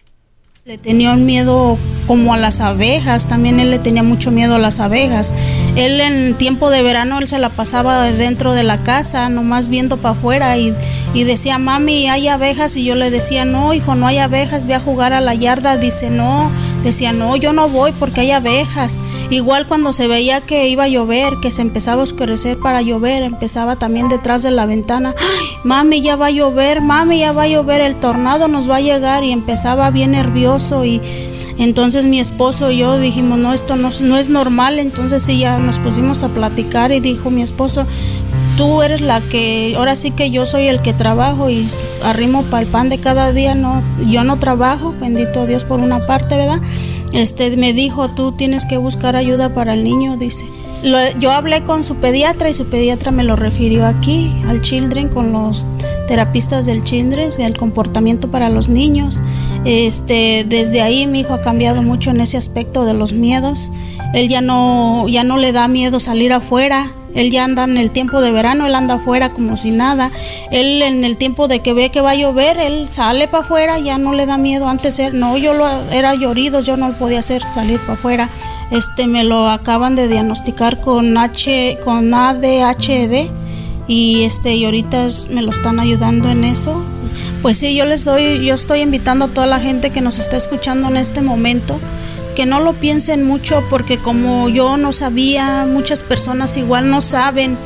le 0.65 0.79
tenía 0.79 1.13
un 1.13 1.27
miedo 1.27 1.77
como 2.07 2.33
a 2.33 2.37
las 2.37 2.59
abejas, 2.59 3.27
también 3.27 3.59
él 3.59 3.69
le 3.69 3.77
tenía 3.77 4.01
mucho 4.01 4.31
miedo 4.31 4.55
a 4.55 4.59
las 4.59 4.79
abejas. 4.79 5.31
Él 5.75 6.01
en 6.01 6.33
tiempo 6.33 6.71
de 6.71 6.81
verano 6.81 7.19
él 7.19 7.27
se 7.27 7.37
la 7.37 7.49
pasaba 7.49 8.03
dentro 8.11 8.53
de 8.53 8.63
la 8.63 8.79
casa, 8.79 9.29
nomás 9.29 9.69
viendo 9.69 9.97
para 9.97 10.15
afuera 10.15 10.57
y, 10.57 10.73
y 11.13 11.23
decía, 11.23 11.59
mami, 11.59 12.07
hay 12.07 12.27
abejas 12.29 12.77
y 12.77 12.83
yo 12.83 12.95
le 12.95 13.11
decía, 13.11 13.45
no, 13.45 13.75
hijo, 13.75 13.93
no 13.93 14.07
hay 14.07 14.17
abejas, 14.17 14.65
ve 14.65 14.73
a 14.73 14.79
jugar 14.79 15.13
a 15.13 15.21
la 15.21 15.35
yarda, 15.35 15.77
dice, 15.77 16.09
no, 16.09 16.49
decía, 16.83 17.11
no, 17.11 17.35
yo 17.35 17.53
no 17.53 17.69
voy 17.69 17.91
porque 17.91 18.21
hay 18.21 18.31
abejas. 18.31 18.99
Igual 19.29 19.67
cuando 19.67 19.93
se 19.93 20.07
veía 20.07 20.41
que 20.41 20.67
iba 20.67 20.85
a 20.85 20.87
llover, 20.87 21.33
que 21.43 21.51
se 21.51 21.61
empezaba 21.61 22.01
a 22.01 22.05
oscurecer 22.05 22.57
para 22.57 22.81
llover, 22.81 23.21
empezaba 23.21 23.75
también 23.75 24.09
detrás 24.09 24.41
de 24.41 24.49
la 24.49 24.65
ventana, 24.65 25.13
mami, 25.63 26.01
ya 26.01 26.15
va 26.15 26.27
a 26.27 26.31
llover, 26.31 26.81
mami, 26.81 27.19
ya 27.19 27.33
va 27.33 27.43
a 27.43 27.47
llover, 27.47 27.81
el 27.81 27.95
tornado 27.95 28.47
nos 28.47 28.67
va 28.69 28.77
a 28.77 28.81
llegar. 28.81 29.23
Y 29.23 29.31
empezaba 29.31 29.89
bien 29.91 30.11
nervioso 30.11 30.54
y 30.85 31.01
entonces 31.57 32.05
mi 32.05 32.19
esposo 32.19 32.71
y 32.71 32.77
yo 32.77 32.97
dijimos, 32.97 33.39
no, 33.39 33.53
esto 33.53 33.75
no, 33.75 33.89
no 34.01 34.17
es 34.17 34.29
normal, 34.29 34.79
entonces 34.79 35.23
sí, 35.23 35.39
ya 35.39 35.57
nos 35.57 35.79
pusimos 35.79 36.23
a 36.23 36.29
platicar 36.29 36.91
y 36.91 36.99
dijo 36.99 37.29
mi 37.29 37.41
esposo, 37.41 37.85
tú 38.57 38.81
eres 38.81 39.01
la 39.01 39.19
que, 39.21 39.75
ahora 39.77 39.95
sí 39.95 40.11
que 40.11 40.31
yo 40.31 40.45
soy 40.45 40.67
el 40.67 40.81
que 40.81 40.93
trabajo 40.93 41.49
y 41.49 41.67
arrimo 42.03 42.43
para 42.43 42.63
el 42.63 42.67
pan 42.67 42.89
de 42.89 42.99
cada 42.99 43.31
día, 43.31 43.55
no, 43.55 43.83
yo 44.07 44.23
no 44.23 44.39
trabajo, 44.39 44.93
bendito 44.99 45.45
Dios 45.45 45.65
por 45.65 45.79
una 45.79 46.05
parte, 46.05 46.37
¿verdad? 46.37 46.61
Este 47.11 47.55
me 47.57 47.73
dijo, 47.73 48.09
tú 48.09 48.31
tienes 48.31 48.65
que 48.65 48.77
buscar 48.77 49.15
ayuda 49.15 49.53
para 49.53 49.73
el 49.73 49.83
niño, 49.83 50.17
dice. 50.17 50.45
Yo 51.19 51.31
hablé 51.31 51.63
con 51.63 51.83
su 51.83 51.95
pediatra 51.95 52.49
y 52.49 52.53
su 52.53 52.67
pediatra 52.67 53.11
me 53.11 53.23
lo 53.23 53.35
refirió 53.35 53.85
aquí, 53.85 54.35
al 54.47 54.61
Children, 54.61 55.09
con 55.09 55.31
los 55.31 55.67
terapistas 56.07 56.65
del 56.65 56.83
Children, 56.83 57.31
del 57.37 57.57
comportamiento 57.57 58.29
para 58.29 58.49
los 58.49 58.69
niños. 58.69 59.21
Este, 59.65 60.45
desde 60.47 60.81
ahí 60.81 61.07
mi 61.07 61.21
hijo 61.21 61.33
ha 61.33 61.41
cambiado 61.41 61.81
mucho 61.81 62.11
en 62.11 62.21
ese 62.21 62.37
aspecto 62.37 62.85
de 62.85 62.93
los 62.93 63.13
miedos. 63.13 63.71
Él 64.13 64.29
ya 64.29 64.41
no, 64.41 65.07
ya 65.07 65.23
no 65.23 65.37
le 65.37 65.51
da 65.51 65.67
miedo 65.67 65.99
salir 65.99 66.31
afuera, 66.33 66.91
él 67.15 67.31
ya 67.31 67.45
anda 67.45 67.63
en 67.63 67.77
el 67.77 67.91
tiempo 67.91 68.21
de 68.21 68.31
verano, 68.31 68.67
él 68.67 68.75
anda 68.75 68.95
afuera 68.95 69.31
como 69.31 69.57
si 69.57 69.71
nada. 69.71 70.11
Él 70.51 70.81
en 70.81 71.03
el 71.03 71.17
tiempo 71.17 71.47
de 71.47 71.61
que 71.61 71.73
ve 71.73 71.89
que 71.89 72.01
va 72.01 72.11
a 72.11 72.15
llover, 72.15 72.57
él 72.57 72.87
sale 72.87 73.27
para 73.27 73.43
afuera, 73.43 73.79
ya 73.79 73.97
no 73.97 74.13
le 74.13 74.25
da 74.25 74.37
miedo. 74.37 74.67
Antes 74.67 75.01
no, 75.13 75.37
yo 75.37 75.53
lo, 75.53 75.67
era 75.91 76.13
llorido, 76.13 76.59
yo 76.59 76.75
no 76.77 76.91
podía 76.93 77.19
hacer 77.19 77.41
salir 77.53 77.79
para 77.79 77.93
afuera. 77.93 78.29
Este 78.71 79.07
me 79.07 79.23
lo 79.23 79.49
acaban 79.49 79.95
de 79.95 80.07
diagnosticar 80.07 80.81
con 80.81 81.17
H 81.17 81.77
con 81.83 82.13
ADHD 82.13 83.29
y 83.87 84.23
este 84.23 84.55
y 84.55 84.65
ahorita 84.65 85.07
me 85.31 85.41
lo 85.41 85.51
están 85.51 85.79
ayudando 85.79 86.29
en 86.29 86.43
eso. 86.43 86.81
Pues 87.41 87.59
sí, 87.59 87.75
yo 87.75 87.85
les 87.85 88.05
doy 88.05 88.45
yo 88.45 88.55
estoy 88.55 88.81
invitando 88.81 89.25
a 89.25 89.27
toda 89.27 89.47
la 89.47 89.59
gente 89.59 89.91
que 89.91 90.01
nos 90.01 90.19
está 90.19 90.37
escuchando 90.37 90.87
en 90.87 90.97
este 90.97 91.21
momento 91.21 91.79
que 92.35 92.45
no 92.45 92.59
lo 92.59 92.73
piensen 92.73 93.25
mucho 93.25 93.63
porque 93.69 93.97
como 93.97 94.49
yo 94.49 94.77
no 94.77 94.91
sabía, 94.93 95.65
muchas 95.65 96.03
personas 96.03 96.57
igual 96.57 96.91
no 96.91 96.99
saben 97.01 97.57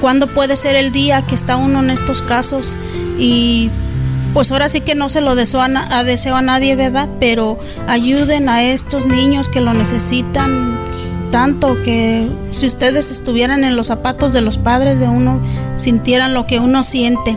cuándo 0.00 0.26
puede 0.26 0.56
ser 0.56 0.76
el 0.76 0.92
día 0.92 1.22
que 1.22 1.34
está 1.34 1.56
uno 1.56 1.80
en 1.80 1.90
estos 1.90 2.20
casos 2.22 2.76
y 3.18 3.70
pues 4.32 4.52
ahora 4.52 4.68
sí 4.68 4.80
que 4.80 4.94
no 4.94 5.08
se 5.08 5.20
lo 5.20 5.34
deseo 5.34 5.60
a, 5.60 6.04
deseo 6.04 6.36
a 6.36 6.42
nadie, 6.42 6.76
¿verdad? 6.76 7.08
Pero 7.18 7.58
ayuden 7.88 8.48
a 8.48 8.62
estos 8.62 9.06
niños 9.06 9.48
que 9.48 9.60
lo 9.60 9.74
necesitan 9.74 10.78
tanto 11.30 11.80
que 11.82 12.26
si 12.50 12.66
ustedes 12.66 13.10
estuvieran 13.10 13.64
en 13.64 13.76
los 13.76 13.86
zapatos 13.86 14.32
de 14.32 14.40
los 14.40 14.58
padres 14.58 14.98
de 14.98 15.08
uno, 15.08 15.40
sintieran 15.76 16.34
lo 16.34 16.46
que 16.46 16.58
uno 16.58 16.82
siente. 16.82 17.36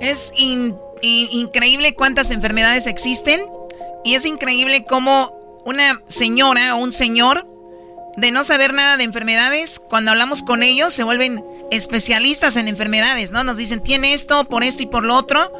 Es 0.00 0.32
increíble 0.36 1.94
cuántas 1.94 2.30
enfermedades 2.30 2.86
existen 2.86 3.40
y 4.04 4.14
es 4.14 4.26
increíble 4.26 4.84
cómo 4.84 5.32
una 5.64 6.02
señora 6.08 6.74
o 6.74 6.78
un 6.78 6.92
señor 6.92 7.46
de 8.16 8.30
no 8.30 8.44
saber 8.44 8.74
nada 8.74 8.96
de 8.96 9.04
enfermedades, 9.04 9.80
cuando 9.80 10.12
hablamos 10.12 10.42
con 10.42 10.62
ellos 10.62 10.92
se 10.92 11.02
vuelven 11.02 11.44
especialistas 11.70 12.56
en 12.56 12.68
enfermedades, 12.68 13.32
¿no? 13.32 13.42
Nos 13.42 13.56
dicen, 13.56 13.82
tiene 13.82 14.12
esto, 14.12 14.44
por 14.44 14.62
esto 14.62 14.84
y 14.84 14.86
por 14.86 15.04
lo 15.04 15.16
otro, 15.16 15.52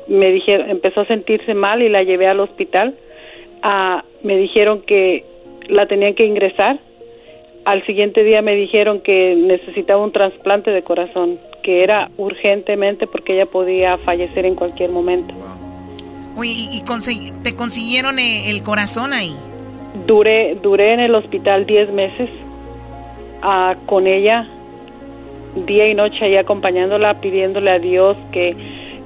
me 0.08 0.30
dijeron 0.32 0.70
empezó 0.70 1.00
a 1.00 1.06
sentirse 1.06 1.54
mal 1.54 1.82
y 1.82 1.88
la 1.88 2.02
llevé 2.02 2.26
al 2.26 2.40
hospital. 2.40 2.94
Ah, 3.62 4.04
me 4.22 4.36
dijeron 4.36 4.82
que 4.82 5.24
la 5.68 5.86
tenían 5.86 6.14
que 6.14 6.26
ingresar. 6.26 6.78
Al 7.64 7.84
siguiente 7.86 8.24
día 8.24 8.42
me 8.42 8.54
dijeron 8.54 9.00
que 9.00 9.34
necesitaba 9.36 10.02
un 10.02 10.12
trasplante 10.12 10.70
de 10.70 10.82
corazón 10.82 11.38
que 11.62 11.82
era 11.82 12.10
urgentemente 12.18 13.06
porque 13.06 13.34
ella 13.34 13.46
podía 13.46 13.96
fallecer 13.98 14.44
en 14.44 14.54
cualquier 14.54 14.90
momento. 14.90 15.34
Oye, 16.36 16.50
¿y, 16.50 16.82
te 17.42 17.56
consiguieron 17.56 18.18
eh, 18.18 18.50
el 18.50 18.62
corazón 18.62 19.12
ahí? 19.12 19.34
Duré, 20.06 20.56
duré 20.56 20.92
en 20.92 21.00
el 21.00 21.14
hospital 21.14 21.64
10 21.64 21.92
meses 21.92 22.28
uh, 23.42 23.86
con 23.86 24.06
ella, 24.06 24.46
día 25.66 25.88
y 25.88 25.94
noche 25.94 26.24
ahí 26.24 26.36
acompañándola, 26.36 27.20
pidiéndole 27.20 27.70
a 27.70 27.78
Dios 27.78 28.16
que, 28.32 28.54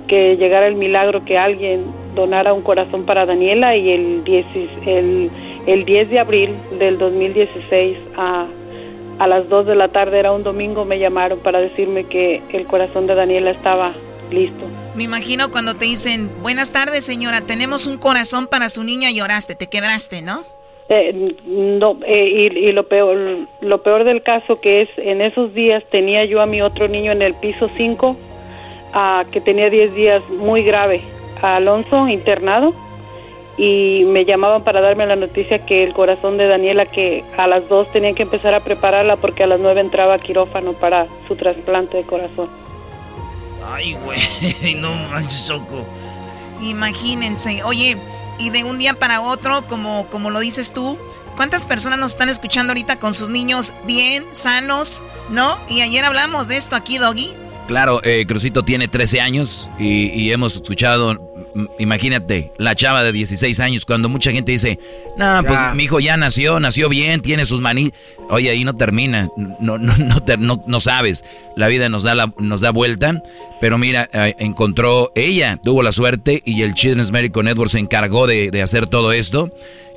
que 0.07 0.37
llegara 0.37 0.67
el 0.67 0.75
milagro, 0.75 1.25
que 1.25 1.39
alguien 1.39 1.85
donara 2.15 2.53
un 2.53 2.63
corazón 2.63 3.05
para 3.05 3.27
Daniela 3.27 3.77
y 3.77 3.91
el 3.91 4.25
10, 4.25 4.47
el, 4.87 5.31
el 5.67 5.85
10 5.85 6.11
de 6.11 6.19
abril 6.19 6.55
del 6.79 6.99
2016 6.99 7.97
a, 8.17 8.47
a 9.19 9.27
las 9.27 9.49
2 9.49 9.67
de 9.67 9.75
la 9.75 9.89
tarde, 9.89 10.19
era 10.19 10.33
un 10.33 10.43
domingo, 10.43 10.85
me 10.85 10.99
llamaron 10.99 11.39
para 11.41 11.61
decirme 11.61 12.05
que 12.05 12.43
el 12.53 12.67
corazón 12.67 13.07
de 13.07 13.15
Daniela 13.15 13.51
estaba 13.51 13.93
listo. 14.31 14.65
Me 14.95 15.05
imagino 15.05 15.51
cuando 15.51 15.75
te 15.75 15.85
dicen, 15.85 16.31
buenas 16.43 16.73
tardes 16.73 17.05
señora, 17.05 17.41
tenemos 17.43 17.87
un 17.87 17.99
corazón 17.99 18.47
para 18.47 18.69
su 18.69 18.85
niña, 18.85 19.11
lloraste, 19.11 19.55
te 19.55 19.69
quebraste, 19.69 20.23
¿no? 20.23 20.45
Eh, 20.91 21.37
no, 21.45 21.99
eh, 22.07 22.49
y, 22.51 22.73
lo 22.73 22.89
peor 22.89 23.19
lo 23.61 23.83
peor 23.83 24.05
del 24.05 24.23
caso 24.23 24.59
que 24.59 24.83
es 24.83 24.89
en 24.97 25.21
esos 25.21 25.53
días 25.53 25.85
tenía 25.91 26.25
yo 26.25 26.41
a 26.41 26.47
mi 26.47 26.63
otro 26.63 26.89
niño 26.89 27.13
en 27.13 27.21
el 27.21 27.35
piso 27.35 27.69
5 27.77 28.17
que 29.31 29.41
tenía 29.43 29.69
10 29.69 29.95
días 29.95 30.23
muy 30.31 30.63
grave 30.63 31.03
a 31.43 31.57
Alonso 31.57 32.09
internado 32.09 32.73
y 33.59 34.05
me 34.07 34.25
llamaban 34.25 34.65
para 34.65 34.81
darme 34.81 35.05
la 35.05 35.17
noticia 35.17 35.59
que 35.67 35.85
el 35.85 35.93
corazón 35.93 36.39
de 36.39 36.47
Daniela 36.47 36.87
que 36.87 37.23
a 37.37 37.47
las 37.47 37.69
2 37.69 37.93
tenían 37.93 38.15
que 38.15 38.23
empezar 38.23 38.55
a 38.55 38.61
prepararla 38.61 39.17
porque 39.17 39.43
a 39.43 39.47
las 39.47 39.61
9 39.61 39.81
entraba 39.81 40.19
quirófano 40.19 40.73
para 40.73 41.07
su 41.27 41.37
trasplante 41.37 41.99
de 41.99 42.05
corazón. 42.05 42.49
Ay, 43.67 43.95
güey, 44.05 44.19
no 44.77 44.95
manches, 44.95 45.47
Choco. 45.47 45.85
Imagínense, 46.63 47.63
oye, 47.65 47.97
y 48.39 48.51
de 48.51 48.65
un 48.65 48.79
día 48.79 48.95
para 48.95 49.21
otro, 49.21 49.67
como, 49.67 50.07
como 50.11 50.31
lo 50.31 50.41
dices 50.41 50.73
tú, 50.73 50.99
¿cuántas 51.37 51.67
personas 51.67 51.99
nos 51.99 52.13
están 52.13 52.29
escuchando 52.29 52.71
ahorita 52.73 52.99
con 52.99 53.15
sus 53.15 53.31
niños 53.31 53.73
bien, 53.85 54.25
sanos, 54.33 55.03
no? 55.31 55.59
Y 55.69 55.81
ayer 55.81 56.05
hablamos 56.05 56.49
de 56.49 56.57
esto 56.57 56.77
aquí, 56.77 56.99
Doggy. 56.99 57.33
Claro, 57.69 58.01
eh, 58.03 58.25
Crucito 58.27 58.65
tiene 58.65 58.89
13 58.89 59.21
años 59.21 59.69
y, 59.79 60.31
hemos 60.31 60.55
escuchado, 60.55 61.28
imagínate, 61.79 62.53
la 62.59 62.75
chava 62.75 63.03
de 63.03 63.13
16 63.13 63.61
años, 63.61 63.85
cuando 63.85 64.09
mucha 64.09 64.31
gente 64.31 64.53
dice, 64.53 64.79
no, 65.17 65.43
pues 65.47 65.59
mi 65.75 65.85
hijo 65.85 66.01
ya 66.01 66.17
nació, 66.17 66.61
nació 66.61 66.89
bien, 66.89 67.21
tiene 67.21 67.47
sus 67.47 67.61
maní. 67.61 67.93
Oye, 68.31 68.51
ahí 68.51 68.65
no 68.65 68.77
termina, 68.77 69.29
no, 69.37 69.79
no, 69.79 69.95
no, 70.39 70.63
no, 70.67 70.81
sabes, 70.81 71.25
la 71.57 71.69
vida 71.69 71.89
nos 71.89 72.03
da, 72.03 72.15
la, 72.15 72.33
nos 72.39 72.61
da 72.61 72.71
vuelta, 72.71 73.23
pero 73.61 73.79
mira, 73.79 74.09
eh, 74.13 74.35
encontró, 74.39 75.13
ella 75.15 75.59
tuvo 75.63 75.83
la 75.83 75.93
suerte 75.93 76.43
y 76.45 76.63
el 76.63 76.75
Children's 76.75 77.11
Medical 77.11 77.45
Network 77.45 77.71
se 77.71 77.79
encargó 77.79 78.27
de, 78.27 78.51
de 78.51 78.63
hacer 78.63 78.87
todo 78.87 79.13
esto. 79.13 79.51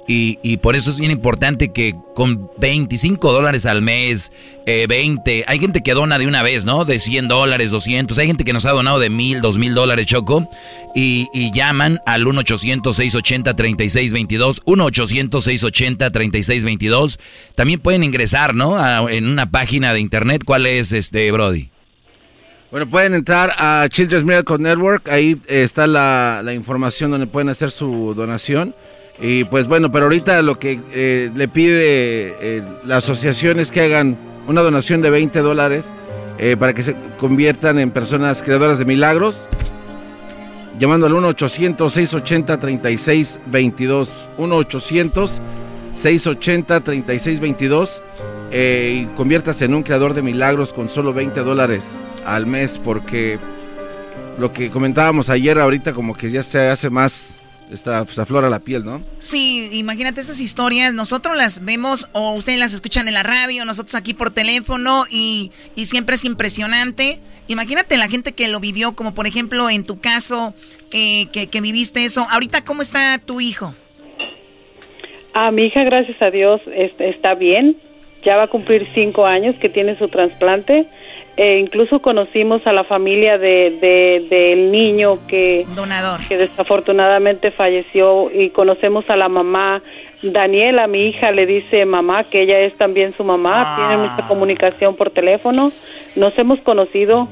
Y, 0.08 0.58
por 0.58 0.76
eso 0.76 0.90
es 0.90 0.98
bien 0.98 1.12
importante 1.12 1.72
que 1.72 1.96
con 2.16 2.50
25 2.58 3.32
dólares 3.32 3.66
al 3.66 3.82
mes, 3.82 4.34
20, 4.66 5.40
eh, 5.40 5.46
hay 5.48 5.60
gente 5.60 5.82
que 5.82 5.94
dona 5.94 6.20
de 6.20 6.28
una 6.28 6.44
vez, 6.44 6.66
¿no? 6.66 6.84
De 6.84 7.00
100 7.00 7.30
dólares, 7.30 7.72
200, 7.72 8.18
hay 8.18 8.28
gente 8.28 8.44
que 8.44 8.52
nos 8.52 8.66
ha 8.66 8.72
donado 8.72 9.00
de 9.00 9.10
1000, 9.10 9.40
2000 9.42 9.74
dólares, 9.74 10.08
Choco, 10.08 10.50
y, 10.94 11.30
llaman 11.54 12.02
al 12.06 12.26
1-800-680-3622, 12.26 14.64
1-800-680-3622. 14.66 17.18
También 17.56 17.80
pueden 17.80 18.04
ingresar, 18.04 18.54
¿no? 18.54 19.08
en 19.08 19.28
una 19.28 19.50
página 19.50 19.94
de 19.94 20.02
internet, 20.02 20.44
¿cuál 20.46 20.66
es, 20.66 20.92
este, 20.92 21.32
Brody? 21.32 21.70
Bueno, 22.70 22.90
pueden 22.90 23.14
entrar 23.14 23.54
a 23.58 23.88
Children's 23.90 24.26
Miracle 24.26 24.58
Network, 24.58 25.08
ahí 25.10 25.38
está 25.48 25.88
la, 25.88 26.42
la 26.44 26.54
información 26.54 27.12
donde 27.12 27.28
pueden 27.28 27.48
hacer 27.50 27.72
su 27.72 28.14
donación. 28.14 28.76
Y 29.22 29.44
pues 29.44 29.68
bueno, 29.68 29.92
pero 29.92 30.06
ahorita 30.06 30.42
lo 30.42 30.58
que 30.58 30.80
eh, 30.92 31.30
le 31.36 31.48
pide 31.48 32.36
eh, 32.40 32.64
la 32.86 32.98
asociación 32.98 33.60
es 33.60 33.70
que 33.72 33.82
hagan 33.82 34.18
una 34.48 34.62
donación 34.62 35.04
de 35.04 35.12
20 35.12 35.42
dólares 35.42 35.94
eh, 36.40 36.58
para 36.58 36.74
que 36.74 36.82
se 36.82 36.96
conviertan 37.20 37.78
en 37.78 37.92
personas 37.92 38.42
creadoras 38.42 38.80
de 38.80 38.86
milagros. 38.86 39.48
Llamando 40.80 41.06
al 41.06 41.14
1-800-680-3622. 41.14 44.10
1-800-680-3622. 45.94 48.02
y 48.52 49.06
conviértase 49.16 49.66
en 49.66 49.76
un 49.76 49.84
creador 49.84 50.16
de 50.16 50.24
milagros 50.24 50.74
con 50.74 50.90
solo 50.90 51.14
20 51.14 51.42
dólares 51.42 52.00
al 52.26 52.48
mes 52.48 52.82
porque 52.84 53.38
lo 54.40 54.52
que 54.52 54.72
comentábamos 54.72 55.30
ayer 55.30 55.60
ahorita 55.60 55.94
como 55.94 56.16
que 56.16 56.32
ya 56.32 56.42
se 56.44 56.68
hace 56.68 56.90
más 56.90 57.41
esta, 57.72 58.06
se 58.06 58.22
aflora 58.22 58.50
la 58.50 58.60
piel, 58.60 58.84
¿no? 58.84 59.02
Sí, 59.20 59.70
imagínate 59.74 60.22
esas 60.22 60.40
historias, 60.40 60.94
nosotros 60.94 61.38
las 61.38 61.64
vemos 61.64 62.10
o 62.14 62.34
ustedes 62.36 62.60
las 62.60 62.74
escuchan 62.74 63.08
en 63.08 63.14
la 63.14 63.24
radio, 63.24 63.66
nosotros 63.66 63.96
aquí 63.96 64.14
por 64.14 64.32
teléfono 64.32 65.06
y, 65.10 65.52
siempre 65.76 66.16
es 66.16 66.26
impresionante. 66.26 67.20
Imagínate 67.48 67.98
la 67.98 68.08
gente 68.08 68.34
que 68.34 68.48
lo 68.48 68.60
vivió, 68.60 68.94
como 68.94 69.14
por 69.14 69.26
ejemplo 69.26 69.70
en 69.70 69.86
tu 69.86 70.00
caso, 70.00 70.54
eh, 70.92 71.28
que, 71.32 71.62
viviste 71.62 72.04
eso. 72.04 72.26
Ahorita, 72.30 72.64
¿cómo 72.64 72.82
está 72.82 73.18
tu 73.20 73.42
hijo? 73.42 73.74
Ah, 75.34 75.52
mi 75.52 75.66
hija, 75.66 75.84
gracias 75.84 76.22
a 76.22 76.30
Dios, 76.30 76.62
está 77.00 77.36
bien. 77.36 77.78
Ya 78.24 78.38
va 78.38 78.44
a 78.44 78.48
cumplir 78.48 78.88
cinco 78.94 79.26
años 79.26 79.56
que 79.58 79.70
tiene 79.70 79.98
su 79.98 80.08
trasplante 80.08 80.88
eh, 81.38 81.60
incluso 81.60 82.02
conocimos 82.02 82.62
a 82.68 82.74
la 82.74 82.84
familia 82.84 83.38
de, 83.38 84.28
del 84.30 84.70
niño 84.70 85.26
que, 85.28 85.66
Donador. 85.76 86.20
que 86.28 86.38
desafortunadamente 86.38 87.52
falleció 87.52 88.30
y 88.32 88.50
conocemos 88.50 89.10
a 89.10 89.16
la 89.16 89.30
mamá. 89.30 89.82
Daniela, 90.22 90.88
mi 90.88 91.08
hija, 91.08 91.32
le 91.32 91.46
dice 91.46 91.86
mamá 91.86 92.26
que 92.26 92.44
ella 92.44 92.60
es 92.60 92.78
también 92.78 93.16
su 93.16 93.24
mamá, 93.24 93.76
tiene 93.76 93.98
mucha 93.98 94.28
comunicación 94.28 94.96
por 94.96 95.10
teléfono, 95.10 95.72
nos 96.16 96.38
hemos 96.38 96.60
conocido 96.60 97.28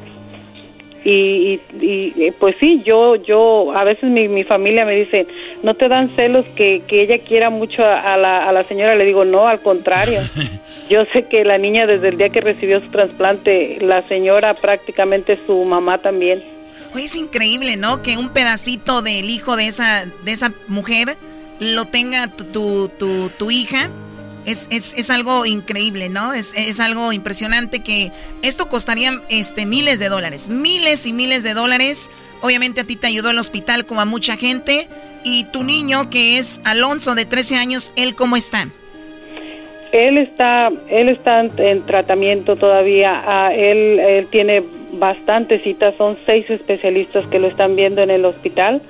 y, 1.11 1.61
y, 1.81 2.31
pues 2.39 2.55
sí, 2.59 2.81
yo, 2.85 3.15
yo, 3.15 3.71
a 3.75 3.83
veces 3.83 4.09
mi, 4.09 4.27
mi 4.27 4.43
familia 4.43 4.85
me 4.85 4.95
dice, 4.95 5.27
¿no 5.63 5.73
te 5.73 5.87
dan 5.87 6.15
celos 6.15 6.45
que, 6.55 6.83
que 6.87 7.01
ella 7.01 7.19
quiera 7.19 7.49
mucho 7.49 7.83
a, 7.83 8.17
la, 8.17 8.47
a 8.47 8.51
la 8.51 8.63
señora? 8.63 8.95
Le 8.95 9.05
digo, 9.05 9.25
no, 9.25 9.47
al 9.47 9.61
contrario. 9.61 10.21
Yo 10.89 11.05
sé 11.05 11.27
que 11.27 11.43
la 11.45 11.57
niña 11.57 11.85
desde 11.85 12.09
el 12.09 12.17
día 12.17 12.29
que 12.29 12.41
recibió 12.41 12.81
su 12.81 12.89
trasplante, 12.89 13.77
la 13.79 14.07
señora 14.07 14.55
prácticamente 14.55 15.37
su 15.45 15.63
mamá 15.63 15.99
también. 15.99 16.43
Oye, 16.95 17.05
es 17.05 17.15
increíble, 17.15 17.77
¿no? 17.77 18.01
Que 18.01 18.17
un 18.17 18.29
pedacito 18.29 19.03
del 19.03 19.29
hijo 19.29 19.55
de 19.55 19.67
esa, 19.67 20.05
de 20.25 20.31
esa 20.31 20.51
mujer 20.67 21.15
lo 21.59 21.85
tenga 21.85 22.27
tu, 22.27 22.89
tu, 22.89 23.29
tu 23.37 23.51
hija 23.51 23.91
es, 24.45 24.67
es, 24.71 24.93
es, 24.97 25.09
algo 25.09 25.45
increíble, 25.45 26.09
¿no? 26.09 26.33
Es, 26.33 26.53
es, 26.55 26.79
algo 26.79 27.11
impresionante 27.11 27.79
que 27.79 28.11
esto 28.41 28.67
costaría 28.67 29.21
este, 29.29 29.65
miles 29.65 29.99
de 29.99 30.09
dólares, 30.09 30.49
miles 30.49 31.05
y 31.05 31.13
miles 31.13 31.43
de 31.43 31.53
dólares. 31.53 32.11
Obviamente 32.41 32.81
a 32.81 32.83
ti 32.83 32.95
te 32.95 33.07
ayudó 33.07 33.31
el 33.31 33.37
hospital 33.37 33.85
como 33.85 34.01
a 34.01 34.05
mucha 34.05 34.37
gente. 34.37 34.87
Y 35.23 35.45
tu 35.45 35.63
niño, 35.63 36.09
que 36.09 36.37
es 36.37 36.61
Alonso 36.63 37.13
de 37.13 37.25
13 37.25 37.55
años, 37.57 37.91
¿él 37.95 38.15
cómo 38.15 38.37
está? 38.37 38.67
Él 39.91 40.17
está, 40.17 40.69
él 40.89 41.09
está 41.09 41.41
en 41.41 41.85
tratamiento 41.85 42.55
todavía. 42.55 43.21
Ah, 43.25 43.53
él, 43.53 43.99
él 43.99 44.27
tiene 44.27 44.63
bastantes 44.93 45.63
citas, 45.63 45.95
son 45.97 46.17
seis 46.25 46.49
especialistas 46.49 47.25
que 47.27 47.39
lo 47.39 47.47
están 47.47 47.75
viendo 47.75 48.01
en 48.01 48.11
el 48.11 48.25
hospital. 48.25 48.81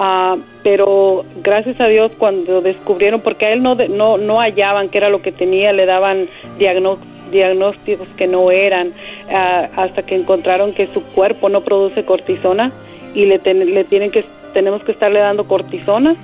Ah, 0.00 0.36
pero 0.62 1.24
gracias 1.42 1.80
a 1.80 1.88
Dios 1.88 2.12
cuando 2.18 2.60
descubrieron, 2.60 3.20
porque 3.20 3.46
a 3.46 3.52
él 3.52 3.64
no, 3.64 3.74
no, 3.74 4.16
no 4.16 4.38
hallaban 4.38 4.90
qué 4.90 4.98
era 4.98 5.08
lo 5.08 5.22
que 5.22 5.32
tenía, 5.32 5.72
le 5.72 5.86
daban 5.86 6.28
diagnósticos 6.56 8.08
que 8.10 8.28
no 8.28 8.52
eran, 8.52 8.92
ah, 9.28 9.68
hasta 9.74 10.04
que 10.04 10.14
encontraron 10.14 10.72
que 10.72 10.86
su 10.94 11.02
cuerpo 11.02 11.48
no 11.48 11.62
produce 11.62 12.04
cortisona 12.04 12.70
y 13.12 13.24
le, 13.24 13.38
le 13.38 13.82
tienen 13.82 14.12
que, 14.12 14.24
tenemos 14.54 14.84
que 14.84 14.92
estarle 14.92 15.18
dando 15.18 15.48
cortisona 15.48 16.14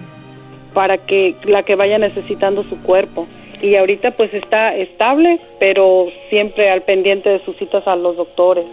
para 0.73 0.99
que 0.99 1.35
la 1.43 1.65
que 1.65 1.75
vaya 1.75 1.99
necesitando 1.99 2.63
su 2.63 2.81
cuerpo. 2.81 3.27
Y 3.61 3.75
ahorita 3.75 4.13
pues 4.13 4.33
está 4.35 4.77
estable, 4.77 5.41
pero 5.59 6.07
siempre 6.31 6.71
al 6.71 6.83
pendiente 6.83 7.29
de 7.29 7.45
sus 7.45 7.57
citas 7.57 7.85
a 7.89 7.97
los 7.97 8.17
doctores. 8.17 8.67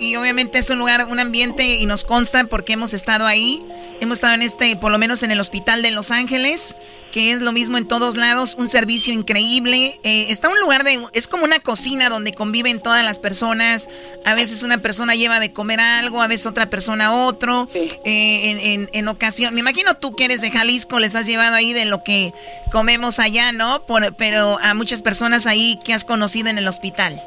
Y 0.00 0.14
obviamente 0.16 0.58
es 0.58 0.70
un 0.70 0.78
lugar, 0.78 1.06
un 1.08 1.18
ambiente, 1.18 1.74
y 1.74 1.86
nos 1.86 2.04
consta 2.04 2.44
porque 2.44 2.74
hemos 2.74 2.94
estado 2.94 3.26
ahí. 3.26 3.62
Hemos 4.00 4.18
estado 4.18 4.34
en 4.34 4.42
este, 4.42 4.76
por 4.76 4.92
lo 4.92 4.98
menos 4.98 5.22
en 5.24 5.32
el 5.32 5.40
hospital 5.40 5.82
de 5.82 5.90
Los 5.90 6.12
Ángeles, 6.12 6.76
que 7.10 7.32
es 7.32 7.40
lo 7.40 7.52
mismo 7.52 7.78
en 7.78 7.88
todos 7.88 8.16
lados, 8.16 8.54
un 8.56 8.68
servicio 8.68 9.12
increíble. 9.12 9.98
Eh, 10.04 10.26
está 10.28 10.48
un 10.48 10.60
lugar 10.60 10.84
de, 10.84 11.04
es 11.14 11.26
como 11.26 11.44
una 11.44 11.58
cocina 11.58 12.08
donde 12.08 12.32
conviven 12.32 12.80
todas 12.80 13.04
las 13.04 13.18
personas. 13.18 13.88
A 14.24 14.34
veces 14.34 14.62
una 14.62 14.80
persona 14.82 15.16
lleva 15.16 15.40
de 15.40 15.52
comer 15.52 15.80
algo, 15.80 16.22
a 16.22 16.28
veces 16.28 16.46
otra 16.46 16.70
persona 16.70 17.24
otro. 17.24 17.68
Eh, 17.74 18.88
en, 18.92 19.08
ocasión, 19.08 19.54
me 19.54 19.60
imagino 19.60 19.96
tú 19.96 20.14
que 20.14 20.26
eres 20.26 20.42
de 20.42 20.50
Jalisco, 20.50 21.00
les 21.00 21.16
has 21.16 21.26
llevado 21.26 21.56
ahí 21.56 21.72
de 21.72 21.86
lo 21.86 22.04
que 22.04 22.32
comemos 22.70 23.18
allá, 23.18 23.52
¿no? 23.52 23.84
pero 24.16 24.58
a 24.60 24.74
muchas 24.74 25.02
personas 25.02 25.46
ahí 25.46 25.80
que 25.84 25.94
has 25.94 26.04
conocido 26.04 26.48
en 26.48 26.58
el 26.58 26.68
hospital. 26.68 27.20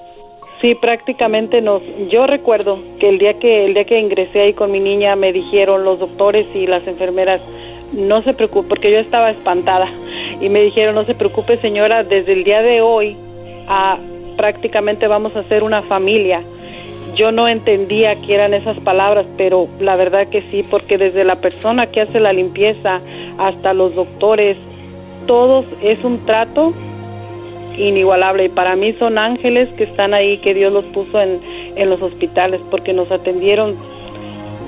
Sí, 0.62 0.76
prácticamente 0.76 1.60
nos. 1.60 1.82
Yo 2.10 2.28
recuerdo 2.28 2.80
que 3.00 3.10
el 3.10 3.18
día 3.18 3.40
que 3.40 3.66
el 3.66 3.74
día 3.74 3.84
que 3.86 4.00
ingresé 4.00 4.42
ahí 4.42 4.54
con 4.54 4.72
mi 4.72 4.80
niña 4.80 5.16
me 5.16 5.34
dijeron 5.34 5.84
los 5.84 6.00
doctores 6.00 6.46
y 6.54 6.68
las 6.68 6.86
enfermeras 6.86 7.42
no 7.94 8.22
se 8.22 8.34
preocupe 8.34 8.70
porque 8.70 8.92
yo 8.92 9.00
estaba 9.00 9.32
espantada 9.32 9.90
y 10.40 10.50
me 10.50 10.62
dijeron 10.62 10.96
no 10.96 11.04
se 11.04 11.16
preocupe 11.16 11.58
señora 11.58 12.04
desde 12.04 12.34
el 12.34 12.44
día 12.44 12.62
de 12.62 12.82
hoy 12.82 13.18
prácticamente 14.38 15.08
vamos 15.08 15.36
a 15.36 15.44
ser 15.44 15.64
una 15.64 15.82
familia. 15.84 16.44
Yo 17.16 17.32
no 17.32 17.48
entendía 17.48 18.16
qué 18.22 18.36
eran 18.36 18.54
esas 18.54 18.80
palabras, 18.80 19.26
pero 19.38 19.68
la 19.80 19.96
verdad 19.96 20.28
que 20.28 20.42
sí, 20.50 20.64
porque 20.70 20.98
desde 20.98 21.24
la 21.24 21.36
persona 21.36 21.88
que 21.88 22.02
hace 22.02 22.20
la 22.20 22.32
limpieza 22.32 23.02
hasta 23.38 23.74
los 23.74 23.94
doctores, 23.96 24.58
todos 25.28 25.66
es 25.82 26.04
un 26.04 26.26
trato 26.26 26.74
inigualable 27.78 28.46
y 28.46 28.50
para 28.50 28.76
mí 28.76 28.94
son 29.00 29.18
ángeles 29.18 29.70
que 29.78 29.86
están 29.86 30.14
ahí, 30.14 30.38
que 30.40 30.54
Dios 30.54 30.74
los 30.74 30.86
puso 30.86 31.22
en, 31.22 31.40
en 31.76 31.90
los 31.90 32.02
hospitales 32.02 32.60
porque 32.70 32.94
nos 32.94 33.10
atendieron. 33.12 33.76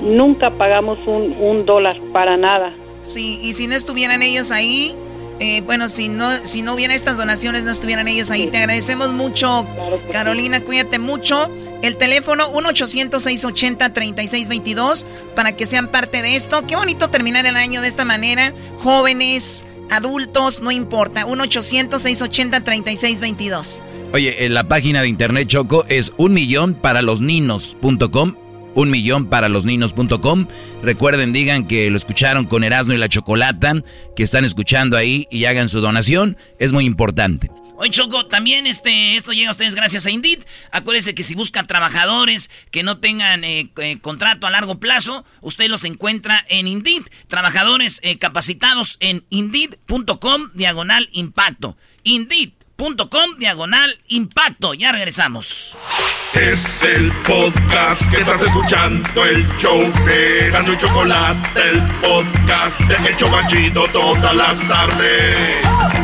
Nunca 0.02 0.50
pagamos 0.50 0.98
un, 1.06 1.34
un 1.40 1.64
dólar 1.64 1.96
para 2.12 2.36
nada. 2.36 2.72
Sí, 3.04 3.38
y 3.42 3.52
si 3.52 3.66
no 3.66 3.74
estuvieran 3.74 4.22
ellos 4.22 4.50
ahí, 4.50 4.94
Eh, 5.40 5.62
bueno, 5.62 5.88
si 5.88 6.08
no, 6.08 6.44
si 6.44 6.62
no 6.62 6.74
hubiera 6.74 6.94
estas 6.94 7.16
donaciones, 7.16 7.64
no 7.64 7.72
estuvieran 7.72 8.06
ellos 8.06 8.30
ahí. 8.30 8.46
Te 8.46 8.58
agradecemos 8.58 9.12
mucho, 9.12 9.66
Carolina, 10.12 10.60
cuídate 10.60 11.00
mucho. 11.00 11.50
El 11.82 11.96
teléfono 11.96 12.52
1-800-680-3622 12.52 15.04
para 15.34 15.52
que 15.56 15.66
sean 15.66 15.88
parte 15.88 16.22
de 16.22 16.36
esto. 16.36 16.64
Qué 16.66 16.76
bonito 16.76 17.10
terminar 17.10 17.46
el 17.46 17.56
año 17.56 17.80
de 17.82 17.88
esta 17.88 18.04
manera. 18.04 18.52
Jóvenes, 18.78 19.66
adultos, 19.90 20.62
no 20.62 20.70
importa. 20.70 21.26
1-800-680-3622. 21.26 23.82
Oye, 24.12 24.44
en 24.44 24.54
la 24.54 24.68
página 24.68 25.02
de 25.02 25.08
internet 25.08 25.48
Choco 25.48 25.84
es 25.88 26.12
un 26.16 26.32
millón 26.32 26.74
los 27.02 27.20
ninos.com 27.20 28.36
un 28.74 28.90
millón 28.90 29.26
para 29.26 29.48
los 29.48 29.64
niños.com. 29.64 30.46
Recuerden, 30.82 31.32
digan 31.32 31.66
que 31.66 31.90
lo 31.90 31.96
escucharon 31.96 32.46
con 32.46 32.64
Erasmo 32.64 32.92
y 32.92 32.98
la 32.98 33.08
Chocolata, 33.08 33.74
que 34.16 34.22
están 34.22 34.44
escuchando 34.44 34.96
ahí 34.96 35.26
y 35.30 35.44
hagan 35.44 35.68
su 35.68 35.80
donación. 35.80 36.36
Es 36.58 36.72
muy 36.72 36.84
importante. 36.84 37.50
Choco, 37.90 38.26
también 38.26 38.66
este, 38.66 39.16
esto 39.16 39.32
llega 39.32 39.48
a 39.48 39.52
ustedes 39.52 39.74
gracias 39.74 40.06
a 40.06 40.10
Indeed. 40.10 40.44
Acuérdense 40.70 41.14
que 41.14 41.22
si 41.22 41.34
buscan 41.34 41.66
trabajadores 41.66 42.50
que 42.70 42.82
no 42.82 42.98
tengan 42.98 43.44
eh, 43.44 43.70
eh, 43.76 43.98
contrato 44.00 44.46
a 44.46 44.50
largo 44.50 44.78
plazo, 44.78 45.24
usted 45.40 45.68
los 45.68 45.84
encuentra 45.84 46.44
en 46.48 46.66
Indeed. 46.66 47.02
Trabajadores 47.28 48.00
eh, 48.02 48.18
capacitados 48.18 48.96
en 49.00 49.24
Indeed.com 49.30 50.50
diagonal 50.54 51.08
impacto. 51.12 51.76
Indeed 52.02 52.52
.com 52.76 53.38
diagonal 53.38 53.98
impacto. 54.08 54.74
Ya 54.74 54.92
regresamos. 54.92 55.78
Es 56.34 56.82
el 56.82 57.12
podcast 57.22 58.10
que 58.10 58.20
estás 58.20 58.42
escuchando, 58.42 59.24
el 59.24 59.46
show 59.58 59.80
de 60.04 60.48
y 60.48 60.76
Chocolate, 60.76 61.70
el 61.70 61.80
podcast 62.00 62.80
de 62.80 63.08
El 63.08 63.16
Chocachito 63.16 63.86
todas 63.92 64.34
las 64.34 64.68
tardes. 64.68 66.03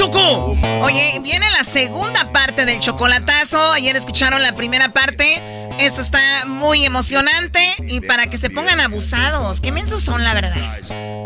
Choco. 0.00 0.56
Oye, 0.80 1.20
viene 1.22 1.44
la 1.50 1.62
segunda 1.62 2.32
parte 2.32 2.64
del 2.64 2.80
chocolatazo. 2.80 3.72
Ayer 3.72 3.94
escucharon 3.96 4.42
la 4.42 4.54
primera 4.54 4.94
parte. 4.94 5.42
Esto 5.78 6.00
está 6.00 6.46
muy 6.46 6.86
emocionante 6.86 7.62
y 7.86 8.00
para 8.00 8.26
que 8.26 8.38
se 8.38 8.48
pongan 8.48 8.80
abusados. 8.80 9.60
Qué 9.60 9.72
mensos 9.72 10.00
son, 10.00 10.24
la 10.24 10.32
verdad. 10.32 10.80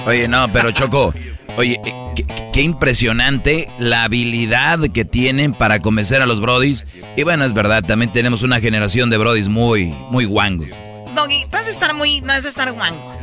Oye, 0.09 0.27
no, 0.27 0.53
pero 0.53 0.72
Choco, 0.72 1.14
oye, 1.57 1.81
eh, 1.85 1.95
qué, 2.16 2.27
qué 2.53 2.62
impresionante 2.62 3.68
la 3.79 4.03
habilidad 4.03 4.81
que 4.93 5.05
tienen 5.05 5.55
para 5.55 5.79
convencer 5.79 6.20
a 6.20 6.27
los 6.27 6.41
brodis. 6.41 6.85
Y 7.16 7.22
bueno, 7.22 7.45
es 7.45 7.53
verdad, 7.53 7.85
también 7.85 8.12
tenemos 8.12 8.43
una 8.43 8.59
generación 8.59 9.09
de 9.09 9.18
brodis 9.18 9.47
muy, 9.47 9.95
muy 10.11 10.25
guangos. 10.25 10.72
Doggy, 11.15 11.47
vas 11.51 11.67
a 11.67 11.71
estar 11.71 11.95
muy. 11.95 12.21
vas 12.21 12.45
a 12.45 12.49
estar 12.49 12.73
guango. 12.73 13.19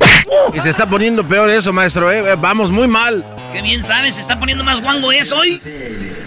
Y 0.53 0.59
se 0.61 0.69
está 0.69 0.89
poniendo 0.89 1.27
peor 1.27 1.49
eso, 1.49 1.73
maestro, 1.73 2.11
¿eh? 2.11 2.35
Vamos 2.35 2.69
muy 2.71 2.87
mal. 2.87 3.25
Qué 3.51 3.61
bien 3.61 3.83
sabes, 3.83 4.15
se 4.15 4.21
está 4.21 4.39
poniendo 4.39 4.63
más 4.63 4.81
guango 4.81 5.11
eso 5.11 5.37
hoy. 5.37 5.59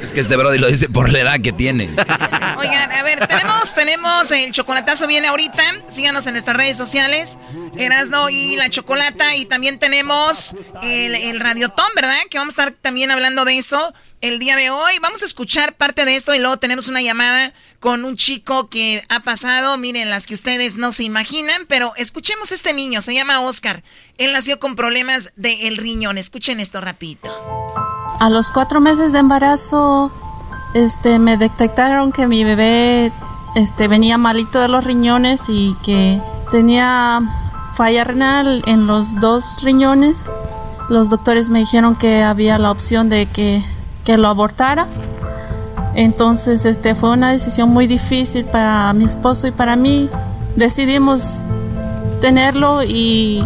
Es 0.05 0.13
que 0.13 0.21
este 0.21 0.37
brody 0.37 0.59
lo 0.59 0.67
dice 0.67 0.91
por 0.91 1.11
la 1.11 1.21
edad 1.21 1.41
que 1.41 1.51
tiene. 1.51 1.85
Oigan, 2.59 2.93
a 2.93 3.03
ver, 3.03 3.27
tenemos, 3.27 3.75
tenemos 3.75 4.31
el 4.33 4.53
chocolatazo 4.53 5.07
viene 5.07 5.29
ahorita. 5.29 5.63
Síganos 5.89 6.27
en 6.27 6.35
nuestras 6.35 6.55
redes 6.59 6.77
sociales. 6.77 7.39
Erasno 7.79 8.29
y 8.29 8.55
la 8.57 8.69
chocolata. 8.69 9.35
Y 9.35 9.47
también 9.47 9.79
tenemos 9.79 10.57
el, 10.83 11.15
el 11.15 11.41
radiotón, 11.41 11.87
¿verdad? 11.97 12.19
Que 12.31 12.37
vamos 12.37 12.59
a 12.59 12.65
estar 12.65 12.75
también 12.83 13.11
hablando 13.11 13.47
de 13.47 13.57
eso 13.57 13.95
el 14.21 14.39
día 14.39 14.57
de 14.57 14.69
hoy. 14.69 14.93
Vamos 15.01 15.23
a 15.23 15.25
escuchar 15.25 15.75
parte 15.75 16.05
de 16.05 16.17
esto 16.17 16.35
y 16.35 16.39
luego 16.39 16.59
tenemos 16.59 16.89
una 16.89 17.01
llamada 17.01 17.55
con 17.81 18.05
un 18.05 18.19
chico 18.19 18.69
que 18.69 19.03
ha 19.09 19.21
pasado, 19.21 19.79
miren, 19.79 20.11
las 20.11 20.27
que 20.27 20.35
ustedes 20.35 20.77
no 20.77 20.93
se 20.93 21.05
imaginan, 21.05 21.65
pero 21.67 21.95
escuchemos 21.97 22.53
este 22.53 22.75
niño, 22.75 23.01
se 23.01 23.15
llama 23.15 23.41
Oscar. 23.41 23.83
Él 24.19 24.35
nació 24.35 24.59
con 24.59 24.77
problemas 24.77 25.33
del 25.37 25.79
riñón. 25.79 26.19
Escuchen 26.19 26.61
esto 26.61 26.83
rapidito. 26.83 27.64
A 28.25 28.31
los 28.31 28.51
cuatro 28.51 28.81
meses 28.81 29.13
de 29.13 29.19
embarazo, 29.19 30.11
este, 30.73 31.19
me 31.19 31.37
detectaron 31.37 32.11
que 32.11 32.27
mi 32.27 32.43
bebé, 32.43 33.13
este, 33.55 33.87
venía 33.87 34.17
malito 34.17 34.61
de 34.61 34.69
los 34.69 34.83
riñones 34.83 35.51
y 35.51 35.77
que 35.83 36.23
tenía 36.51 37.21
falla 37.75 38.03
renal 38.03 38.63
en 38.65 38.87
los 38.87 39.21
dos 39.21 39.59
riñones. 39.63 40.31
Los 40.89 41.11
doctores 41.11 41.51
me 41.51 41.59
dijeron 41.59 41.97
que 41.97 42.23
había 42.23 42.59
la 42.59 42.71
opción 42.71 43.11
de 43.11 43.27
que, 43.27 43.63
que 44.07 44.17
lo 44.17 44.29
abortara. 44.29 44.89
Entonces, 45.95 46.65
este, 46.65 46.95
fue 46.95 47.11
una 47.11 47.31
decisión 47.31 47.69
muy 47.69 47.87
difícil 47.87 48.47
para 48.47 48.91
mi 48.95 49.05
esposo 49.05 49.49
y 49.49 49.51
para 49.51 49.77
mí. 49.77 50.09
Decidimos 50.57 51.47
tenerlo 52.23 52.83
y 52.83 53.45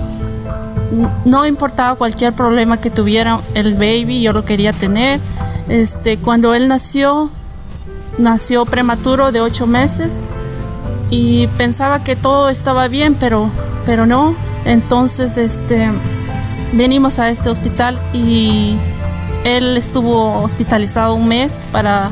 no 1.24 1.46
importaba 1.46 1.96
cualquier 1.96 2.32
problema 2.32 2.80
que 2.80 2.90
tuviera 2.90 3.40
el 3.54 3.74
baby, 3.74 4.22
yo 4.22 4.32
lo 4.32 4.44
quería 4.44 4.72
tener. 4.72 5.20
Este, 5.68 6.18
cuando 6.18 6.54
él 6.54 6.68
nació, 6.68 7.30
nació 8.16 8.64
prematuro 8.64 9.32
de 9.32 9.40
ocho 9.40 9.66
meses 9.66 10.24
y 11.10 11.46
pensaba 11.58 12.02
que 12.02 12.16
todo 12.16 12.48
estaba 12.48 12.88
bien, 12.88 13.14
pero, 13.14 13.50
pero 13.84 14.06
no. 14.06 14.34
Entonces, 14.64 15.36
este, 15.36 15.90
venimos 16.72 17.18
a 17.18 17.30
este 17.30 17.50
hospital 17.50 18.00
y 18.12 18.76
él 19.44 19.76
estuvo 19.76 20.42
hospitalizado 20.42 21.14
un 21.14 21.28
mes 21.28 21.66
para 21.70 22.10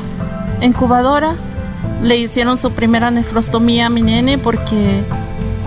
incubadora. 0.61 1.35
Le 2.01 2.17
hicieron 2.17 2.57
su 2.57 2.71
primera 2.71 3.09
nefrostomía 3.09 3.87
a 3.87 3.89
mi 3.89 4.01
nene 4.01 4.37
porque 4.37 5.03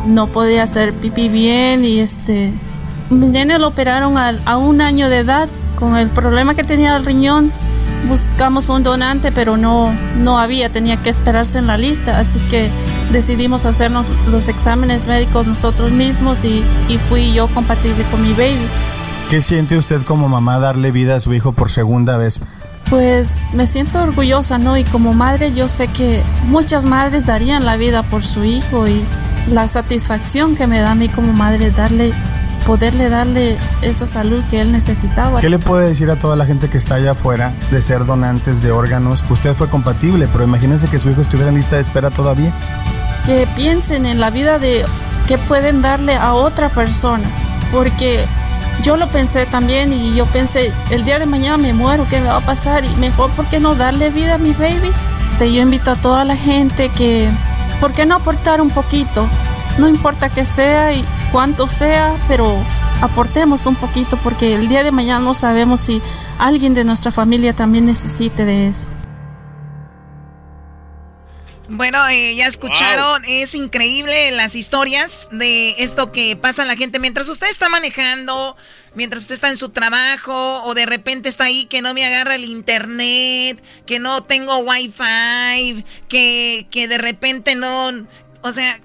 no 0.06 0.28
podía 0.28 0.62
hacer 0.62 0.92
pipí 0.94 1.28
bien 1.28 1.84
y 1.84 1.98
este 1.98 2.52
mi 3.11 3.28
nene 3.28 3.58
lo 3.58 3.68
operaron 3.68 4.16
a, 4.16 4.34
a 4.46 4.56
un 4.56 4.80
año 4.80 5.08
de 5.08 5.18
edad 5.18 5.48
con 5.76 5.96
el 5.96 6.08
problema 6.08 6.54
que 6.54 6.64
tenía 6.64 6.96
el 6.96 7.04
riñón. 7.04 7.52
Buscamos 8.08 8.68
un 8.70 8.82
donante, 8.82 9.30
pero 9.30 9.56
no, 9.56 9.92
no 10.16 10.38
había, 10.38 10.70
tenía 10.70 10.96
que 11.02 11.11
esperarse 11.11 11.58
en 11.58 11.66
la 11.66 11.76
lista, 11.76 12.18
así 12.18 12.38
que 12.50 12.70
decidimos 13.12 13.66
hacernos 13.66 14.06
los 14.30 14.48
exámenes 14.48 15.06
médicos 15.06 15.46
nosotros 15.46 15.92
mismos 15.92 16.44
y, 16.44 16.64
y 16.88 16.98
fui 16.98 17.34
yo 17.34 17.48
compatible 17.48 18.04
con 18.11 18.22
mi 18.22 18.32
baby. 18.32 18.66
¿Qué 19.28 19.42
siente 19.42 19.76
usted 19.76 20.02
como 20.02 20.28
mamá 20.28 20.58
darle 20.58 20.92
vida 20.92 21.16
a 21.16 21.20
su 21.20 21.34
hijo 21.34 21.52
por 21.52 21.70
segunda 21.70 22.16
vez? 22.16 22.40
Pues 22.88 23.48
me 23.52 23.66
siento 23.66 24.02
orgullosa, 24.02 24.58
¿no? 24.58 24.76
Y 24.76 24.84
como 24.84 25.12
madre 25.12 25.52
yo 25.52 25.68
sé 25.68 25.86
que 25.88 26.22
muchas 26.48 26.84
madres 26.84 27.26
darían 27.26 27.64
la 27.64 27.76
vida 27.76 28.02
por 28.02 28.24
su 28.24 28.44
hijo 28.44 28.88
y 28.88 29.04
la 29.48 29.68
satisfacción 29.68 30.56
que 30.56 30.66
me 30.66 30.80
da 30.80 30.92
a 30.92 30.94
mí 30.94 31.08
como 31.08 31.32
madre 31.32 31.70
darle 31.70 32.12
poderle 32.61 33.08
darle 33.08 33.58
esa 33.82 34.06
salud 34.06 34.42
que 34.50 34.61
él 34.61 34.72
necesitaba. 34.72 35.40
¿Qué 35.40 35.48
le 35.48 35.58
puede 35.58 35.88
decir 35.88 36.11
a 36.11 36.16
toda 36.16 36.36
la 36.36 36.46
gente 36.46 36.68
que 36.68 36.78
está 36.78 36.96
allá 36.96 37.12
afuera 37.12 37.54
de 37.70 37.82
ser 37.82 38.04
donantes 38.04 38.62
de 38.62 38.70
órganos? 38.70 39.24
Usted 39.28 39.54
fue 39.54 39.68
compatible, 39.68 40.28
pero 40.32 40.44
imagínense 40.44 40.88
que 40.88 40.98
su 40.98 41.11
hijo 41.11 41.20
estuviera 41.20 41.50
en 41.50 41.56
lista 41.56 41.76
de 41.76 41.82
espera 41.82 42.11
todavía. 42.11 42.52
Que 43.26 43.46
piensen 43.56 44.06
en 44.06 44.20
la 44.20 44.30
vida 44.30 44.58
de 44.58 44.84
que 45.26 45.38
pueden 45.38 45.82
darle 45.82 46.16
a 46.16 46.34
otra 46.34 46.68
persona, 46.70 47.28
porque 47.70 48.26
yo 48.82 48.96
lo 48.96 49.08
pensé 49.08 49.46
también 49.46 49.92
y 49.92 50.14
yo 50.14 50.26
pensé, 50.26 50.72
el 50.90 51.04
día 51.04 51.18
de 51.18 51.26
mañana 51.26 51.58
me 51.58 51.72
muero, 51.72 52.06
¿qué 52.08 52.20
me 52.20 52.28
va 52.28 52.38
a 52.38 52.40
pasar? 52.40 52.84
Y 52.84 52.94
mejor, 52.96 53.30
¿por 53.32 53.46
qué 53.46 53.61
no 53.61 53.74
darle 53.74 54.11
vida 54.11 54.34
a 54.34 54.38
mi 54.38 54.52
baby? 54.52 54.90
Te, 55.38 55.52
yo 55.52 55.62
invito 55.62 55.90
a 55.90 55.96
toda 55.96 56.24
la 56.24 56.36
gente 56.36 56.88
que, 56.88 57.30
¿por 57.78 57.92
qué 57.92 58.06
no 58.06 58.16
aportar 58.16 58.61
un 58.61 58.70
poquito? 58.70 59.28
No 59.81 59.89
importa 59.89 60.28
que 60.28 60.45
sea 60.45 60.93
y 60.93 61.03
cuánto 61.33 61.66
sea, 61.66 62.14
pero 62.28 62.62
aportemos 63.01 63.64
un 63.64 63.76
poquito 63.76 64.18
porque 64.18 64.55
el 64.55 64.68
día 64.68 64.85
de 64.85 64.93
mañana 64.93 65.20
no 65.20 65.35
sabemos 65.35 65.81
si 65.81 66.03
alguien 66.39 66.74
de 66.74 66.85
nuestra 66.85 67.11
familia 67.11 67.57
también 67.57 67.87
necesite 67.87 68.45
de 68.45 68.68
eso. 68.68 68.89
Bueno, 71.70 72.07
eh, 72.09 72.35
ya 72.35 72.47
escucharon, 72.47 73.22
es 73.26 73.55
increíble 73.55 74.33
las 74.33 74.55
historias 74.55 75.31
de 75.33 75.70
esto 75.78 76.12
que 76.12 76.37
pasa 76.37 76.64
a 76.64 76.66
la 76.66 76.76
gente 76.76 76.99
mientras 76.99 77.31
usted 77.31 77.49
está 77.49 77.70
manejando, 77.70 78.59
mientras 78.95 79.22
usted 79.22 79.35
está 79.37 79.49
en 79.49 79.57
su 79.57 79.70
trabajo 79.70 80.62
o 80.64 80.74
de 80.74 80.85
repente 80.85 81.31
está 81.31 81.45
ahí 81.45 81.64
que 81.64 81.81
no 81.81 81.95
me 81.95 82.05
agarra 82.05 82.35
el 82.35 82.45
internet, 82.45 83.64
que 83.87 83.99
no 83.99 84.24
tengo 84.24 84.59
wifi, 84.59 85.87
que, 86.07 86.66
que 86.70 86.87
de 86.87 86.99
repente 86.99 87.55
no, 87.55 87.89
o 88.43 88.53
sea, 88.53 88.78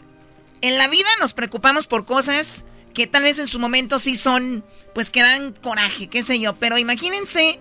en 0.68 0.78
la 0.78 0.88
vida 0.88 1.08
nos 1.20 1.34
preocupamos 1.34 1.88
por 1.88 2.06
cosas 2.06 2.66
que 2.94 3.08
tal 3.08 3.24
vez 3.24 3.40
en 3.40 3.48
su 3.48 3.60
momento 3.60 4.00
sí 4.00 4.16
son, 4.16 4.66
pues 4.94 5.12
que 5.12 5.22
dan 5.22 5.54
coraje, 5.54 6.08
qué 6.08 6.24
sé 6.24 6.40
yo, 6.40 6.56
pero 6.56 6.78
imagínense 6.78 7.60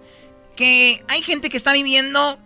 que 0.56 1.04
hay 1.08 1.22
gente 1.22 1.50
que 1.50 1.56
está 1.56 1.72
viviendo 1.72 2.38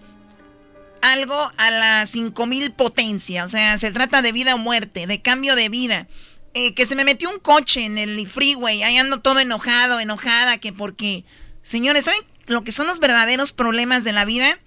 algo 1.03 1.51
a 1.57 1.71
las 1.71 2.11
5000 2.11 2.73
potencia. 2.73 3.45
O 3.45 3.49
sea, 3.49 3.79
se 3.79 3.91
trata 3.91 4.23
de 4.23 4.33
vida 4.33 4.55
o 4.55 4.59
muerte, 4.59 5.07
de 5.07 5.21
cambio 5.21 5.55
de 5.55 5.69
vida. 5.69 6.09
Eh, 6.55 6.75
que 6.75 6.87
se 6.87 6.97
me 6.97 7.05
metió 7.05 7.31
un 7.31 7.39
coche 7.39 7.85
en 7.85 7.99
el 7.99 8.27
freeway, 8.27 8.83
ahí 8.83 8.97
ando 8.97 9.21
todo 9.21 9.39
enojado, 9.39 10.01
enojada, 10.01 10.59
que 10.59 10.73
porque. 10.73 11.25
Señores, 11.63 12.07
¿saben 12.07 12.23
lo 12.47 12.65
que 12.65 12.73
son 12.73 12.87
los 12.87 12.99
verdaderos 12.99 13.53
problemas 13.53 14.03
de 14.03 14.13
la 14.13 14.25
vida? 14.25 14.59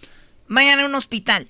Vayan 0.47 0.79
a 0.79 0.85
un 0.85 0.93
hospital. 0.93 1.49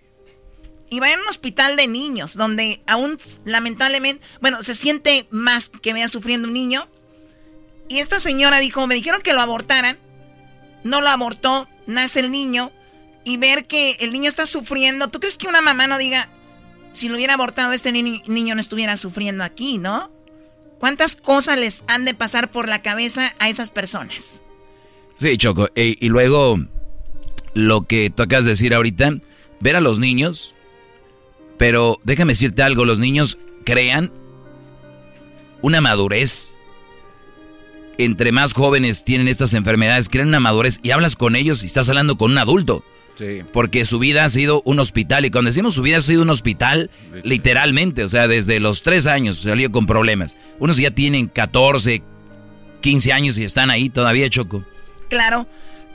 Y 0.91 0.99
vayan 0.99 1.19
a 1.19 1.23
un 1.23 1.29
hospital 1.29 1.77
de 1.77 1.87
niños, 1.87 2.35
donde 2.35 2.81
aún 2.85 3.17
lamentablemente, 3.45 4.23
bueno, 4.41 4.61
se 4.61 4.75
siente 4.75 5.25
más 5.31 5.69
que 5.69 5.93
vea 5.93 6.09
sufriendo 6.09 6.49
un 6.49 6.53
niño. 6.53 6.87
Y 7.87 7.99
esta 7.99 8.19
señora 8.19 8.59
dijo, 8.59 8.85
me 8.85 8.95
dijeron 8.95 9.21
que 9.21 9.33
lo 9.33 9.41
abortaran. 9.41 9.97
No 10.83 10.99
lo 10.99 11.09
abortó, 11.09 11.69
nace 11.87 12.19
el 12.19 12.29
niño 12.29 12.71
y 13.23 13.37
ver 13.37 13.67
que 13.67 13.91
el 13.99 14.11
niño 14.11 14.27
está 14.27 14.45
sufriendo, 14.45 15.07
¿tú 15.09 15.19
crees 15.19 15.37
que 15.37 15.47
una 15.47 15.61
mamá 15.61 15.87
no 15.87 15.97
diga, 15.97 16.27
si 16.91 17.07
lo 17.07 17.15
hubiera 17.15 17.35
abortado 17.35 17.71
este 17.71 17.91
niño 17.91 18.55
no 18.55 18.59
estuviera 18.59 18.97
sufriendo 18.97 19.43
aquí, 19.43 19.77
¿no? 19.77 20.11
¿Cuántas 20.79 21.15
cosas 21.15 21.57
les 21.57 21.83
han 21.87 22.03
de 22.03 22.15
pasar 22.15 22.51
por 22.51 22.67
la 22.67 22.81
cabeza 22.81 23.33
a 23.39 23.47
esas 23.47 23.71
personas? 23.71 24.41
Sí, 25.15 25.37
Choco. 25.37 25.69
Y 25.75 26.09
luego, 26.09 26.57
lo 27.53 27.83
que 27.83 28.09
tú 28.09 28.23
acabas 28.23 28.45
de 28.45 28.51
decir 28.51 28.73
ahorita, 28.73 29.19
ver 29.59 29.75
a 29.75 29.81
los 29.81 29.99
niños, 29.99 30.55
pero 31.61 31.99
déjame 32.03 32.31
decirte 32.31 32.63
algo, 32.63 32.85
los 32.85 32.97
niños 32.97 33.37
crean 33.63 34.11
una 35.61 35.79
madurez. 35.79 36.55
Entre 37.99 38.31
más 38.31 38.53
jóvenes 38.53 39.03
tienen 39.05 39.27
estas 39.27 39.53
enfermedades, 39.53 40.09
crean 40.09 40.29
una 40.29 40.39
madurez 40.39 40.79
y 40.81 40.89
hablas 40.89 41.15
con 41.15 41.35
ellos 41.35 41.61
y 41.61 41.67
estás 41.67 41.87
hablando 41.87 42.17
con 42.17 42.31
un 42.31 42.39
adulto. 42.39 42.83
Porque 43.53 43.85
su 43.85 43.99
vida 43.99 44.25
ha 44.25 44.29
sido 44.29 44.63
un 44.65 44.79
hospital. 44.79 45.23
Y 45.23 45.29
cuando 45.29 45.49
decimos 45.49 45.75
su 45.75 45.83
vida 45.83 45.97
ha 45.97 46.01
sido 46.01 46.23
un 46.23 46.31
hospital, 46.31 46.89
literalmente, 47.21 48.03
o 48.03 48.07
sea, 48.07 48.27
desde 48.27 48.59
los 48.59 48.81
tres 48.81 49.05
años 49.05 49.37
salió 49.37 49.71
con 49.71 49.85
problemas. 49.85 50.37
Unos 50.57 50.77
ya 50.77 50.89
tienen 50.89 51.27
14, 51.27 52.01
15 52.81 53.13
años 53.13 53.37
y 53.37 53.43
están 53.43 53.69
ahí 53.69 53.91
todavía, 53.91 54.27
Choco. 54.31 54.63
Claro. 55.09 55.45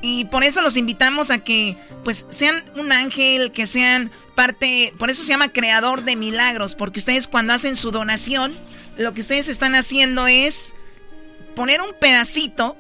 Y 0.09 0.27
por 0.27 0.45
eso 0.45 0.63
los 0.63 0.77
invitamos 0.77 1.33
a 1.33 1.39
que, 1.39 1.77
pues, 2.05 2.27
sean 2.29 2.63
un 2.77 2.93
ángel, 2.93 3.51
que 3.51 3.67
sean 3.67 4.13
parte. 4.37 4.95
Por 4.99 5.11
eso 5.11 5.25
se 5.25 5.31
llama 5.31 5.49
creador 5.49 6.05
de 6.05 6.15
milagros. 6.15 6.77
Porque 6.77 7.01
ustedes, 7.01 7.27
cuando 7.27 7.53
hacen 7.53 7.75
su 7.75 7.91
donación, 7.91 8.55
lo 8.97 9.15
que 9.15 9.23
ustedes 9.23 9.49
están 9.49 9.75
haciendo 9.75 10.29
es 10.29 10.77
poner 11.57 11.81
un 11.81 11.93
pedacito 12.01 12.77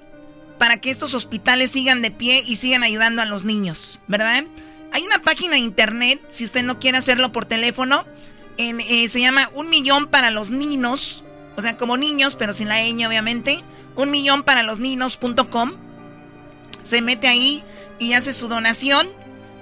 para 0.61 0.77
que 0.77 0.93
estos 0.93 1.15
hospitales 1.15 1.73
sigan 1.73 2.01
de 2.01 2.13
pie 2.13 2.45
y 2.47 2.55
sigan 2.55 2.85
ayudando 2.85 3.23
a 3.23 3.27
los 3.27 3.45
niños, 3.45 3.99
¿verdad? 4.07 4.45
Hay 4.93 5.03
una 5.03 5.21
página 5.21 5.55
de 5.55 5.59
internet, 5.59 6.21
si 6.29 6.45
usted 6.45 6.63
no 6.63 6.79
quiere 6.79 6.97
hacerlo 6.97 7.33
por 7.33 7.45
teléfono, 7.45 8.07
eh, 8.57 9.09
se 9.09 9.21
llama 9.21 9.51
Un 9.53 9.69
Millón 9.69 10.07
para 10.07 10.31
los 10.31 10.51
Niños, 10.51 11.25
o 11.57 11.63
sea, 11.63 11.77
como 11.77 11.97
niños, 11.97 12.37
pero 12.37 12.53
sin 12.53 12.69
la 12.69 12.77
ñ, 12.83 13.05
obviamente. 13.07 13.65
Un 13.97 14.11
millón 14.11 14.45
para 14.45 14.63
los 14.63 14.79
niños.com. 14.79 15.86
Se 16.87 17.03
mete 17.03 17.27
ahí 17.27 17.63
y 17.99 18.13
hace 18.13 18.33
su 18.33 18.47
donación. 18.47 19.09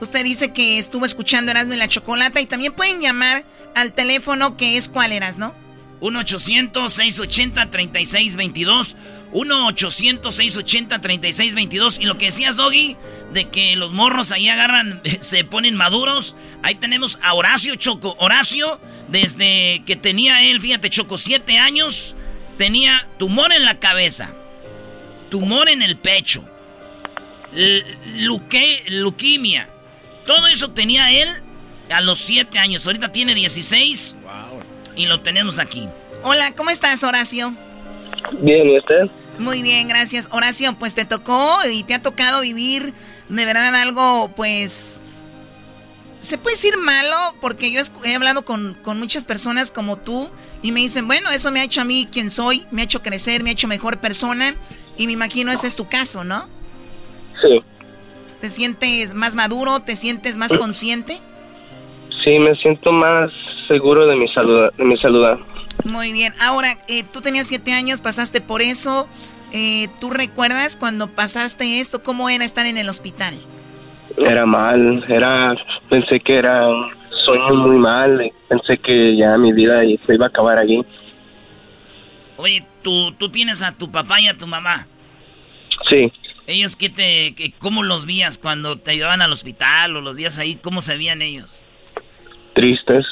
Usted 0.00 0.24
dice 0.24 0.52
que 0.52 0.76
estuvo 0.76 1.06
escuchando 1.06 1.50
Erasmo 1.50 1.72
y 1.72 1.78
la 1.78 1.88
Chocolata 1.88 2.42
y 2.42 2.46
también 2.46 2.74
pueden 2.74 3.00
llamar 3.00 3.46
al 3.74 3.94
teléfono 3.94 4.58
que 4.58 4.76
es 4.76 4.90
cuál 4.90 5.10
eras, 5.10 5.38
¿no? 5.38 5.54
1-800-680-3622. 6.02 8.96
1-800-680-3622. 9.32 12.02
Y 12.02 12.04
lo 12.04 12.18
que 12.18 12.26
decías, 12.26 12.56
Doggy, 12.56 12.98
de 13.32 13.48
que 13.48 13.74
los 13.76 13.94
morros 13.94 14.30
ahí 14.30 14.50
agarran, 14.50 15.00
se 15.20 15.44
ponen 15.44 15.76
maduros. 15.76 16.36
Ahí 16.62 16.74
tenemos 16.74 17.18
a 17.22 17.32
Horacio 17.32 17.74
Choco. 17.76 18.16
Horacio, 18.18 18.78
desde 19.08 19.82
que 19.86 19.96
tenía 19.96 20.42
él, 20.42 20.60
fíjate, 20.60 20.90
Choco, 20.90 21.16
siete 21.16 21.56
años, 21.56 22.16
tenía 22.58 23.08
tumor 23.18 23.50
en 23.54 23.64
la 23.64 23.80
cabeza, 23.80 24.34
tumor 25.30 25.70
en 25.70 25.80
el 25.80 25.96
pecho, 25.96 26.46
luque, 28.18 28.84
leuquimia. 28.88 29.68
Todo 30.26 30.46
eso 30.46 30.70
tenía 30.70 31.10
él 31.12 31.28
a 31.90 32.00
los 32.00 32.18
siete 32.18 32.58
años. 32.58 32.86
Ahorita 32.86 33.12
tiene 33.12 33.34
16. 33.34 34.16
Y 34.96 35.06
lo 35.06 35.20
tenemos 35.20 35.58
aquí. 35.58 35.88
Hola, 36.22 36.52
¿cómo 36.54 36.70
estás, 36.70 37.02
Horacio? 37.02 37.54
Bien, 38.40 38.68
¿y 38.68 38.78
usted? 38.78 39.10
Muy 39.38 39.62
bien, 39.62 39.88
gracias. 39.88 40.28
Horacio, 40.30 40.76
pues 40.78 40.94
te 40.94 41.04
tocó 41.04 41.58
y 41.70 41.82
te 41.82 41.94
ha 41.94 42.02
tocado 42.02 42.40
vivir 42.40 42.94
de 43.28 43.44
verdad 43.44 43.74
algo, 43.74 44.30
pues... 44.34 45.02
Se 46.18 46.38
puede 46.38 46.56
decir 46.56 46.78
malo 46.78 47.16
porque 47.42 47.70
yo 47.70 47.82
he 48.02 48.14
hablado 48.14 48.46
con, 48.46 48.78
muchas 48.96 49.26
personas 49.26 49.70
como 49.70 49.98
tú 49.98 50.30
y 50.62 50.72
me 50.72 50.80
dicen, 50.80 51.06
bueno, 51.06 51.30
eso 51.30 51.50
me 51.50 51.60
ha 51.60 51.64
hecho 51.64 51.82
a 51.82 51.84
mí 51.84 52.08
quien 52.10 52.30
soy, 52.30 52.66
me 52.70 52.80
ha 52.80 52.84
hecho 52.86 53.02
crecer, 53.02 53.42
me 53.42 53.50
ha 53.50 53.52
hecho 53.52 53.68
mejor 53.68 53.98
persona 53.98 54.54
y 54.96 55.06
me 55.06 55.12
imagino 55.12 55.52
ese 55.52 55.66
es 55.66 55.76
tu 55.76 55.86
caso, 55.86 56.24
¿no? 56.24 56.48
Sí. 57.44 57.62
¿Te 58.40 58.50
sientes 58.50 59.14
más 59.14 59.36
maduro? 59.36 59.80
¿Te 59.80 59.96
sientes 59.96 60.36
más 60.36 60.54
consciente? 60.54 61.18
Sí, 62.22 62.38
me 62.38 62.54
siento 62.56 62.92
más 62.92 63.30
seguro 63.68 64.06
de 64.06 64.16
mi 64.16 64.28
salud. 64.28 64.70
De 64.76 64.84
mi 64.84 64.96
salud. 64.98 65.38
Muy 65.84 66.12
bien. 66.12 66.32
Ahora, 66.40 66.68
eh, 66.88 67.04
tú 67.12 67.20
tenías 67.20 67.46
siete 67.46 67.72
años, 67.72 68.00
pasaste 68.00 68.40
por 68.40 68.62
eso. 68.62 69.08
Eh, 69.52 69.88
¿Tú 70.00 70.10
recuerdas 70.10 70.76
cuando 70.76 71.08
pasaste 71.08 71.80
esto? 71.80 72.02
¿Cómo 72.02 72.28
era 72.28 72.44
estar 72.44 72.66
en 72.66 72.78
el 72.78 72.88
hospital? 72.88 73.34
Era 74.16 74.46
mal. 74.46 75.04
Era, 75.08 75.54
pensé 75.88 76.20
que 76.20 76.36
era 76.36 76.68
un 76.68 76.90
sueño 77.24 77.54
muy 77.54 77.76
mal. 77.76 78.32
Pensé 78.48 78.78
que 78.78 79.16
ya 79.16 79.36
mi 79.36 79.52
vida 79.52 79.80
se 80.06 80.14
iba 80.14 80.26
a 80.26 80.28
acabar 80.28 80.58
allí. 80.58 80.84
Oye, 82.36 82.64
¿tú, 82.82 83.12
tú 83.12 83.28
tienes 83.28 83.62
a 83.62 83.72
tu 83.72 83.90
papá 83.90 84.20
y 84.20 84.28
a 84.28 84.36
tu 84.36 84.46
mamá. 84.46 84.86
Sí. 85.88 86.12
¿Ellos 86.46 86.76
qué 86.76 86.90
te, 86.90 87.34
qué, 87.34 87.52
cómo 87.58 87.82
los 87.82 88.04
vías 88.04 88.38
cuando 88.38 88.76
te 88.76 88.96
llevaban 88.96 89.22
al 89.22 89.32
hospital 89.32 89.96
o 89.96 90.00
los 90.00 90.16
días 90.16 90.38
ahí? 90.38 90.56
¿Cómo 90.56 90.80
se 90.80 90.96
veían 90.96 91.22
ellos? 91.22 91.64
Tristes. 92.54 93.06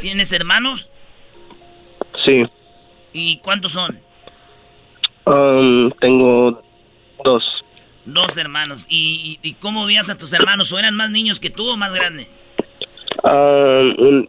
¿Tienes 0.00 0.32
hermanos? 0.32 0.90
Sí. 2.24 2.44
¿Y 3.12 3.38
cuántos 3.38 3.72
son? 3.72 3.98
Um, 5.26 5.90
tengo 6.00 6.62
dos. 7.24 7.44
Dos 8.04 8.36
hermanos. 8.36 8.86
¿Y, 8.88 9.56
cómo 9.60 9.86
veías 9.86 10.10
a 10.10 10.18
tus 10.18 10.32
hermanos? 10.32 10.72
¿O 10.72 10.78
eran 10.78 10.94
más 10.94 11.10
niños 11.10 11.40
que 11.40 11.50
tú 11.50 11.68
o 11.68 11.76
más 11.76 11.94
grandes? 11.94 12.40
Um, 13.22 14.26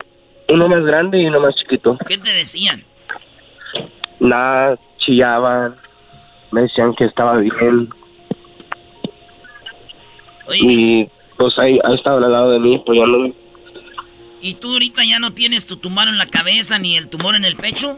uno 0.49 0.70
más 0.70 0.84
grande 0.84 1.22
y 1.22 1.26
uno 1.26 1.39
más 1.39 1.55
chiquito. 1.55 1.97
¿Qué 2.07 2.18
te 2.18 2.32
decían? 2.32 2.84
Nada, 4.20 4.78
chillaban. 4.99 5.76
Me 6.54 6.62
decían 6.62 6.93
que 6.93 7.06
estaba 7.06 7.38
bien. 7.38 7.89
Y 10.54 11.10
pues 11.38 11.58
ahí 11.58 11.80
ha 11.84 11.93
estado 11.93 12.24
al 12.24 12.32
lado 12.32 12.51
de 12.51 12.60
mí 12.60 12.76
apoyándome. 12.76 13.34
¿Y 14.39 14.56
tú 14.56 14.74
ahorita 14.74 15.04
ya 15.04 15.20
no 15.20 15.34
tienes 15.34 15.66
tu 15.66 15.78
tumor 15.78 16.08
en 16.08 16.18
la 16.18 16.28
cabeza 16.28 16.78
ni 16.78 16.95
el 16.95 17.10
tumor 17.10 17.36
en 17.36 17.45
el 17.45 17.56
pecho? 17.56 17.95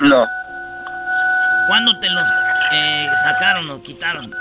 No. 0.00 0.24
¿Cuándo 1.68 1.98
te 2.00 2.08
los 2.08 2.26
eh, 2.72 3.08
sacaron 3.24 3.68
o 3.70 3.82
quitaron? 3.82 4.32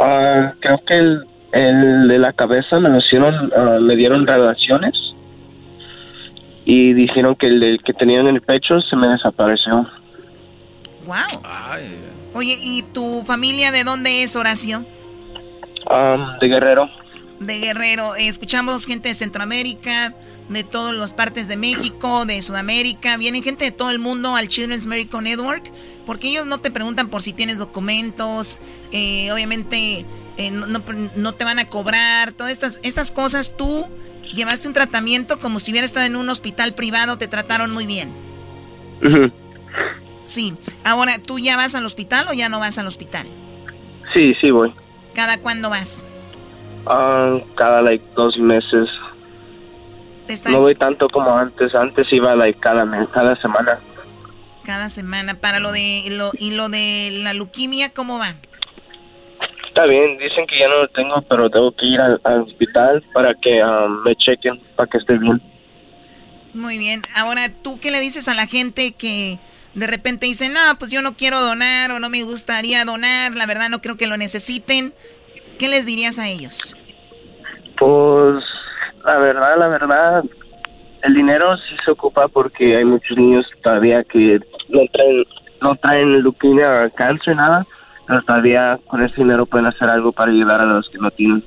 Ah, 0.00 0.52
creo 0.60 0.80
que 0.86 0.98
el, 0.98 1.24
el 1.52 2.08
de 2.08 2.18
la 2.18 2.32
cabeza 2.32 2.80
me 2.80 2.88
lo 2.88 2.98
hicieron, 2.98 3.52
ah, 3.56 3.78
me 3.80 3.94
dieron 3.94 4.26
radiaciones 4.26 4.94
y 6.64 6.94
dijeron 6.94 7.36
que 7.36 7.46
el, 7.46 7.80
que 7.84 7.92
tenía 7.92 8.20
en 8.20 8.28
el 8.28 8.40
pecho 8.40 8.80
se 8.80 8.96
me 8.96 9.06
desapareció. 9.08 9.86
Wow. 11.06 11.42
Oye, 12.34 12.58
¿y 12.60 12.82
tu 12.82 13.22
familia 13.22 13.70
de 13.70 13.84
dónde 13.84 14.24
es, 14.24 14.34
Horacio? 14.34 14.84
Ah, 15.88 16.36
de 16.40 16.48
Guerrero. 16.48 16.90
De 17.38 17.60
Guerrero. 17.60 18.16
Escuchamos 18.16 18.86
gente 18.86 19.08
de 19.08 19.14
Centroamérica, 19.14 20.14
de 20.48 20.64
todas 20.64 20.94
las 20.94 21.14
partes 21.14 21.46
de 21.46 21.56
México, 21.56 22.26
de 22.26 22.42
Sudamérica. 22.42 23.16
Vienen 23.16 23.44
gente 23.44 23.64
de 23.64 23.70
todo 23.70 23.90
el 23.90 24.00
mundo 24.00 24.34
al 24.34 24.48
Children's 24.48 24.86
Medical 24.86 25.22
Network 25.22 25.70
porque 26.04 26.28
ellos 26.28 26.46
no 26.46 26.58
te 26.58 26.72
preguntan 26.72 27.08
por 27.08 27.22
si 27.22 27.32
tienes 27.32 27.58
documentos. 27.58 28.60
Eh, 28.90 29.30
obviamente 29.32 30.04
eh, 30.36 30.50
no, 30.50 31.34
te 31.34 31.44
van 31.44 31.60
a 31.60 31.66
cobrar. 31.66 32.32
Todas 32.32 32.52
estas, 32.52 32.80
estas 32.82 33.12
cosas 33.12 33.56
tú 33.56 33.86
llevaste 34.34 34.66
un 34.66 34.74
tratamiento 34.74 35.38
como 35.38 35.60
si 35.60 35.70
hubieras 35.70 35.90
estado 35.90 36.06
en 36.06 36.16
un 36.16 36.28
hospital 36.28 36.74
privado. 36.74 37.16
Te 37.16 37.28
trataron 37.28 37.70
muy 37.70 37.86
bien. 37.86 38.12
Sí. 40.24 40.54
Ahora, 40.84 41.18
¿tú 41.24 41.38
ya 41.38 41.56
vas 41.56 41.74
al 41.74 41.84
hospital 41.84 42.26
o 42.30 42.32
ya 42.32 42.48
no 42.48 42.60
vas 42.60 42.78
al 42.78 42.86
hospital? 42.86 43.26
Sí, 44.12 44.34
sí 44.40 44.50
voy. 44.50 44.74
¿Cada 45.14 45.40
cuándo 45.40 45.70
vas? 45.70 46.06
Ah, 46.86 47.38
cada 47.56 47.82
like 47.82 48.04
dos 48.14 48.36
meses. 48.38 48.88
No 50.50 50.60
voy 50.60 50.74
tanto 50.74 51.08
como 51.08 51.36
antes. 51.36 51.74
Antes 51.74 52.10
iba 52.12 52.34
like 52.34 52.58
cada 52.60 52.84
mes, 52.84 53.08
cada 53.10 53.36
semana. 53.36 53.78
Cada 54.64 54.88
semana. 54.88 55.34
Para 55.40 55.60
lo 55.60 55.72
de 55.72 56.04
lo, 56.10 56.30
y 56.38 56.52
lo 56.52 56.68
de 56.68 57.10
la 57.22 57.34
leuquimia, 57.34 57.90
¿cómo 57.92 58.18
va? 58.18 58.34
Está 59.68 59.86
bien, 59.86 60.18
dicen 60.18 60.46
que 60.46 60.56
ya 60.58 60.68
no 60.68 60.82
lo 60.82 60.88
tengo, 60.88 61.20
pero 61.22 61.50
tengo 61.50 61.72
que 61.72 61.86
ir 61.86 62.00
al, 62.00 62.20
hospital 62.42 63.02
para 63.12 63.34
que 63.34 63.62
um, 63.62 64.04
me 64.04 64.14
chequen, 64.14 64.60
para 64.76 64.88
que 64.88 64.98
esté 64.98 65.18
bien. 65.18 65.42
Muy 66.54 66.78
bien. 66.78 67.02
Ahora, 67.16 67.48
¿tú 67.62 67.80
qué 67.80 67.90
le 67.90 67.98
dices 67.98 68.28
a 68.28 68.34
la 68.34 68.46
gente 68.46 68.92
que 68.92 69.40
de 69.74 69.86
repente 69.86 70.26
dice, 70.26 70.48
no, 70.48 70.78
pues 70.78 70.90
yo 70.90 71.02
no 71.02 71.14
quiero 71.14 71.40
donar 71.40 71.90
o 71.90 71.98
no 71.98 72.08
me 72.08 72.22
gustaría 72.22 72.84
donar, 72.84 73.34
la 73.34 73.46
verdad 73.46 73.68
no 73.68 73.80
creo 73.80 73.96
que 73.96 74.06
lo 74.06 74.16
necesiten? 74.16 74.92
¿Qué 75.58 75.68
les 75.68 75.86
dirías 75.86 76.18
a 76.18 76.28
ellos? 76.28 76.76
Pues 77.78 78.44
la 79.04 79.18
verdad, 79.18 79.58
la 79.58 79.68
verdad, 79.68 80.24
el 81.02 81.14
dinero 81.14 81.56
sí 81.56 81.76
se 81.84 81.90
ocupa 81.90 82.28
porque 82.28 82.76
hay 82.76 82.84
muchos 82.84 83.16
niños 83.16 83.46
todavía 83.62 84.02
que 84.04 84.40
no 84.68 84.80
traen, 84.92 85.24
no 85.60 85.76
traen 85.76 86.22
leuquimia 86.22 86.86
o 86.86 86.90
cáncer, 86.94 87.36
nada, 87.36 87.66
pero 88.06 88.22
todavía 88.22 88.78
con 88.86 89.02
ese 89.02 89.16
dinero 89.16 89.46
pueden 89.46 89.66
hacer 89.66 89.88
algo 89.88 90.12
para 90.12 90.30
ayudar 90.30 90.60
a 90.60 90.66
los 90.66 90.88
que 90.88 90.98
no 90.98 91.10
tienen. 91.10 91.44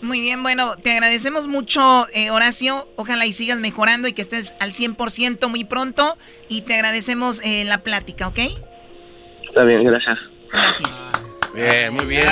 Muy 0.00 0.20
bien, 0.20 0.42
bueno, 0.42 0.76
te 0.76 0.92
agradecemos 0.92 1.48
mucho, 1.48 2.06
eh, 2.12 2.30
Horacio. 2.30 2.88
Ojalá 2.96 3.26
y 3.26 3.32
sigas 3.32 3.58
mejorando 3.58 4.06
y 4.06 4.12
que 4.12 4.22
estés 4.22 4.54
al 4.60 4.72
100% 4.72 5.48
muy 5.48 5.64
pronto. 5.64 6.16
Y 6.48 6.62
te 6.62 6.74
agradecemos 6.74 7.40
eh, 7.44 7.64
la 7.64 7.82
plática, 7.82 8.28
¿ok? 8.28 8.38
Está 9.48 9.64
bien, 9.64 9.82
gracias. 9.84 10.18
Gracias. 10.52 11.12
Bien, 11.52 11.92
muy 11.92 12.06
bien. 12.06 12.28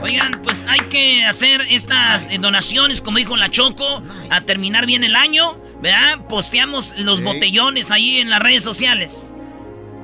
Oigan, 0.00 0.40
pues 0.42 0.64
hay 0.68 0.80
que 0.88 1.24
hacer 1.24 1.60
estas 1.70 2.28
eh, 2.30 2.38
donaciones, 2.38 3.02
como 3.02 3.18
dijo 3.18 3.36
la 3.36 3.50
Choco, 3.50 4.02
a 4.30 4.40
terminar 4.42 4.86
bien 4.86 5.02
el 5.02 5.16
año, 5.16 5.60
¿verdad? 5.82 6.26
Posteamos 6.28 6.96
los 6.98 7.20
botellones 7.20 7.90
ahí 7.90 8.20
en 8.20 8.30
las 8.30 8.40
redes 8.40 8.62
sociales. 8.62 9.32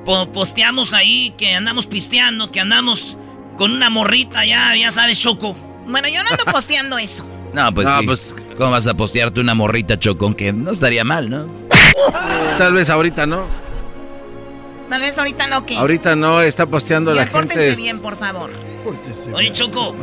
posteamos 0.05 0.93
ahí 0.93 1.33
que 1.37 1.55
andamos 1.55 1.87
pisteando, 1.87 2.51
que 2.51 2.59
andamos 2.59 3.17
con 3.57 3.71
una 3.71 3.89
morrita 3.89 4.45
ya, 4.45 4.75
ya 4.75 4.91
sabes, 4.91 5.19
Choco. 5.19 5.55
Bueno, 5.87 6.07
yo 6.07 6.23
no 6.23 6.29
ando 6.29 6.45
posteando 6.51 6.97
eso. 6.97 7.27
No, 7.53 7.73
pues 7.73 7.87
sí. 7.87 8.05
pues, 8.05 8.35
¿cómo 8.57 8.71
vas 8.71 8.85
a 8.87 8.93
postearte 8.93 9.39
una 9.39 9.55
morrita, 9.55 9.97
Choco? 9.97 10.35
Que 10.35 10.51
no 10.51 10.69
estaría 10.69 11.03
mal, 11.03 11.29
¿no? 11.29 11.47
Tal 12.57 12.73
vez 12.73 12.89
ahorita 12.89 13.25
no. 13.25 13.47
Tal 14.89 15.01
vez 15.01 15.17
ahorita 15.17 15.47
no, 15.47 15.65
¿qué? 15.65 15.77
Ahorita 15.77 16.15
no, 16.15 16.41
está 16.41 16.65
posteando 16.65 17.13
la 17.13 17.25
gente. 17.25 17.55
Pórtense 17.55 17.75
bien, 17.75 17.99
por 17.99 18.17
favor. 18.17 18.51
Oye, 19.33 19.51
Choco, 19.53 19.95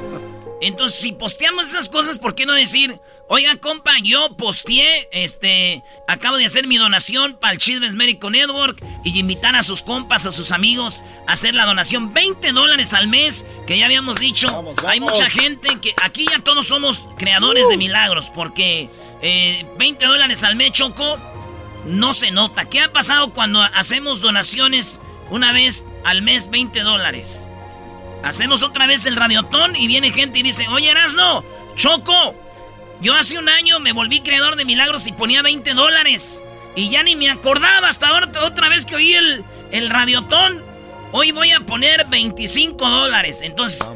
entonces 0.60 0.98
si 0.98 1.12
posteamos 1.12 1.68
esas 1.68 1.88
cosas, 1.90 2.18
¿por 2.18 2.34
qué 2.34 2.46
no 2.46 2.54
decir, 2.54 2.98
oiga, 3.28 3.56
compa, 3.56 3.92
yo 4.02 4.36
posteé, 4.36 5.08
este, 5.12 5.82
acabo 6.06 6.36
de 6.36 6.44
hacer 6.44 6.66
mi 6.66 6.76
donación 6.76 7.36
para 7.40 7.52
el 7.52 7.58
Children's 7.58 7.94
Medical 7.94 8.30
Network 8.30 8.84
y 9.04 9.18
invitar 9.18 9.56
a 9.56 9.62
sus 9.62 9.82
compas, 9.82 10.26
a 10.26 10.32
sus 10.32 10.52
amigos 10.52 11.02
a 11.26 11.32
hacer 11.32 11.54
la 11.54 11.64
donación, 11.64 12.12
20 12.12 12.52
dólares 12.52 12.92
al 12.92 13.08
mes, 13.08 13.44
que 13.66 13.78
ya 13.78 13.86
habíamos 13.86 14.18
dicho, 14.18 14.74
hay 14.86 15.00
mucha 15.00 15.30
gente 15.30 15.80
que 15.80 15.94
aquí 16.02 16.26
ya 16.30 16.40
todos 16.40 16.66
somos 16.66 17.06
creadores 17.16 17.68
de 17.68 17.76
uh. 17.76 17.78
milagros, 17.78 18.30
porque 18.34 18.90
20 19.22 20.04
eh, 20.04 20.08
dólares 20.08 20.42
al 20.44 20.56
mes, 20.56 20.72
Choco, 20.72 21.18
no 21.86 22.12
se 22.12 22.30
nota. 22.30 22.64
¿Qué 22.64 22.80
ha 22.80 22.92
pasado 22.92 23.32
cuando 23.32 23.62
hacemos 23.62 24.20
donaciones 24.20 25.00
una 25.30 25.52
vez 25.52 25.84
al 26.04 26.22
mes 26.22 26.50
20 26.50 26.80
dólares? 26.80 27.48
Hacemos 28.22 28.62
otra 28.62 28.86
vez 28.86 29.04
el 29.04 29.16
radiotón 29.16 29.76
y 29.76 29.86
viene 29.86 30.10
gente 30.10 30.38
y 30.38 30.42
dice, 30.42 30.66
oye 30.68 30.90
Erasno, 30.90 31.44
Choco, 31.76 32.34
yo 33.04 33.14
hace 33.14 33.38
un 33.38 33.50
año 33.50 33.78
me 33.80 33.92
volví 33.92 34.20
creador 34.20 34.56
de 34.56 34.64
milagros 34.64 35.06
y 35.06 35.12
ponía 35.12 35.42
20 35.42 35.74
dólares. 35.74 36.42
Y 36.74 36.88
ya 36.88 37.02
ni 37.02 37.16
me 37.16 37.28
acordaba 37.28 37.86
hasta 37.88 38.08
ahora, 38.08 38.30
otra 38.42 38.70
vez 38.70 38.86
que 38.86 38.96
oí 38.96 39.12
el, 39.12 39.44
el 39.72 39.90
radiotón. 39.90 40.62
Hoy 41.12 41.30
voy 41.30 41.50
a 41.52 41.60
poner 41.60 42.06
25 42.08 42.88
dólares. 42.88 43.42
Entonces 43.42 43.86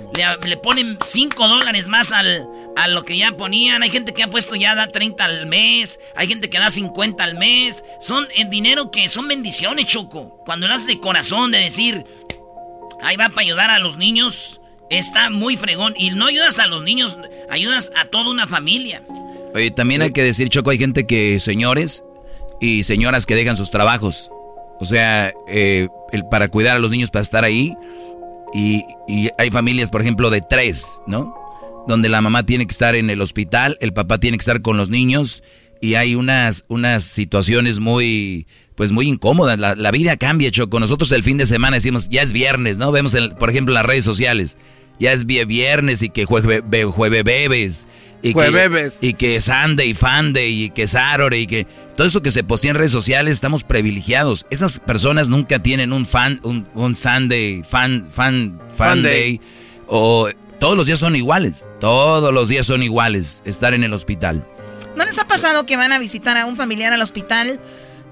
le, 0.44 0.56
ponen 0.58 0.98
5 1.02 1.48
dólares 1.48 1.88
más 1.88 2.12
al, 2.12 2.46
a 2.76 2.86
lo 2.86 3.02
que 3.06 3.16
ya 3.16 3.32
ponían. 3.32 3.82
Hay 3.82 3.88
gente 3.88 4.12
que 4.12 4.22
ha 4.22 4.30
puesto 4.30 4.54
ya 4.56 4.74
da 4.74 4.88
30 4.88 5.24
al 5.24 5.46
mes. 5.46 5.98
Hay 6.14 6.28
gente 6.28 6.50
que 6.50 6.58
da 6.58 6.68
50 6.68 7.24
al 7.24 7.38
mes. 7.38 7.84
Son 8.00 8.28
el 8.36 8.50
dinero 8.50 8.90
que 8.90 9.08
son 9.08 9.26
bendiciones, 9.26 9.86
Choco. 9.86 10.44
Cuando 10.44 10.68
lo 10.68 10.74
haces 10.74 10.86
de 10.86 11.00
corazón, 11.00 11.50
de 11.50 11.58
decir, 11.58 12.04
ahí 13.02 13.16
va 13.16 13.30
para 13.30 13.40
ayudar 13.40 13.70
a 13.70 13.78
los 13.78 13.96
niños. 13.96 14.60
Está 14.90 15.30
muy 15.30 15.56
fregón. 15.56 15.94
Y 15.96 16.10
no 16.10 16.26
ayudas 16.26 16.58
a 16.58 16.66
los 16.66 16.82
niños, 16.82 17.18
ayudas 17.50 17.92
a 17.96 18.06
toda 18.06 18.30
una 18.30 18.46
familia. 18.46 19.02
Oye, 19.54 19.70
también 19.70 20.02
hay 20.02 20.12
que 20.12 20.22
decir, 20.22 20.48
Choco, 20.48 20.70
hay 20.70 20.78
gente 20.78 21.06
que, 21.06 21.40
señores 21.40 22.04
y 22.60 22.82
señoras 22.82 23.26
que 23.26 23.34
dejan 23.34 23.56
sus 23.56 23.70
trabajos. 23.70 24.30
O 24.80 24.84
sea, 24.84 25.32
eh, 25.48 25.88
el, 26.12 26.24
para 26.26 26.48
cuidar 26.48 26.76
a 26.76 26.78
los 26.78 26.90
niños, 26.90 27.10
para 27.10 27.22
estar 27.22 27.44
ahí. 27.44 27.76
Y, 28.54 28.84
y, 29.06 29.30
hay 29.38 29.50
familias, 29.50 29.90
por 29.90 30.00
ejemplo, 30.00 30.30
de 30.30 30.40
tres, 30.40 31.00
¿no? 31.06 31.34
Donde 31.86 32.08
la 32.08 32.20
mamá 32.20 32.44
tiene 32.44 32.66
que 32.66 32.72
estar 32.72 32.94
en 32.94 33.10
el 33.10 33.20
hospital, 33.20 33.76
el 33.80 33.92
papá 33.92 34.18
tiene 34.18 34.36
que 34.36 34.42
estar 34.42 34.62
con 34.62 34.76
los 34.76 34.90
niños. 34.90 35.42
Y 35.80 35.94
hay 35.94 36.14
unas, 36.14 36.64
unas 36.68 37.04
situaciones 37.04 37.78
muy, 37.78 38.46
pues 38.78 38.92
muy 38.92 39.08
incómoda. 39.08 39.56
La, 39.56 39.90
vida 39.90 40.16
cambia, 40.16 40.52
Choco. 40.52 40.78
Nosotros 40.78 41.10
el 41.10 41.24
fin 41.24 41.36
de 41.36 41.46
semana 41.46 41.76
decimos, 41.78 42.08
ya 42.10 42.22
es 42.22 42.32
viernes, 42.32 42.78
¿no? 42.78 42.92
Vemos, 42.92 43.16
por 43.36 43.50
ejemplo, 43.50 43.72
en 43.72 43.74
las 43.74 43.84
redes 43.84 44.04
sociales, 44.04 44.56
ya 45.00 45.12
es 45.12 45.26
viernes 45.26 46.00
y 46.00 46.10
que 46.10 46.26
jueves 46.26 46.62
jueve 46.94 47.24
bebes. 47.24 47.88
Y 48.22 48.34
que, 48.34 48.92
y 49.00 49.14
que 49.14 49.40
Sunday, 49.40 49.94
Funday, 49.94 50.62
y 50.62 50.70
que 50.70 50.86
Saturday, 50.86 51.42
y 51.42 51.46
que 51.48 51.66
todo 51.96 52.06
eso 52.06 52.22
que 52.22 52.30
se 52.30 52.44
postea 52.44 52.70
en 52.70 52.76
redes 52.76 52.92
sociales, 52.92 53.32
estamos 53.32 53.64
privilegiados. 53.64 54.46
Esas 54.48 54.78
personas 54.78 55.28
nunca 55.28 55.60
tienen 55.60 55.92
un 55.92 56.06
fan, 56.06 56.40
un, 56.44 56.94
Sunday, 56.94 57.64
fan, 57.68 58.08
fan, 58.12 58.60
fan 58.76 59.02
day. 59.02 59.40
O 59.88 60.28
todos 60.60 60.76
los 60.76 60.86
días 60.86 61.00
son 61.00 61.16
iguales. 61.16 61.66
Todos 61.80 62.32
los 62.32 62.48
días 62.48 62.64
son 62.64 62.84
iguales. 62.84 63.42
Estar 63.44 63.74
en 63.74 63.82
el 63.82 63.92
hospital. 63.92 64.46
¿No 64.94 65.04
les 65.04 65.18
ha 65.18 65.26
pasado 65.26 65.66
que 65.66 65.76
van 65.76 65.90
a 65.90 65.98
visitar 65.98 66.36
a 66.36 66.46
un 66.46 66.54
familiar 66.54 66.92
al 66.92 67.02
hospital? 67.02 67.58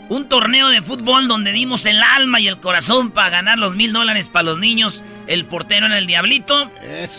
un 0.10 0.28
torneo 0.28 0.68
de 0.70 0.82
fútbol 0.82 1.30
donde 1.30 1.54
dimos 1.54 1.86
el 1.86 2.04
alma 2.04 2.42
y 2.42 2.48
el 2.48 2.60
corazón 2.60 3.12
para 3.12 3.30
ganar 3.30 3.58
los 3.58 3.76
mil 3.76 3.94
dólares 3.94 4.28
para 4.28 4.44
los 4.44 4.60
niños. 4.60 5.06
El 5.28 5.46
portero 5.46 5.86
en 5.86 5.94
el 5.94 6.06
Diablito. 6.06 6.70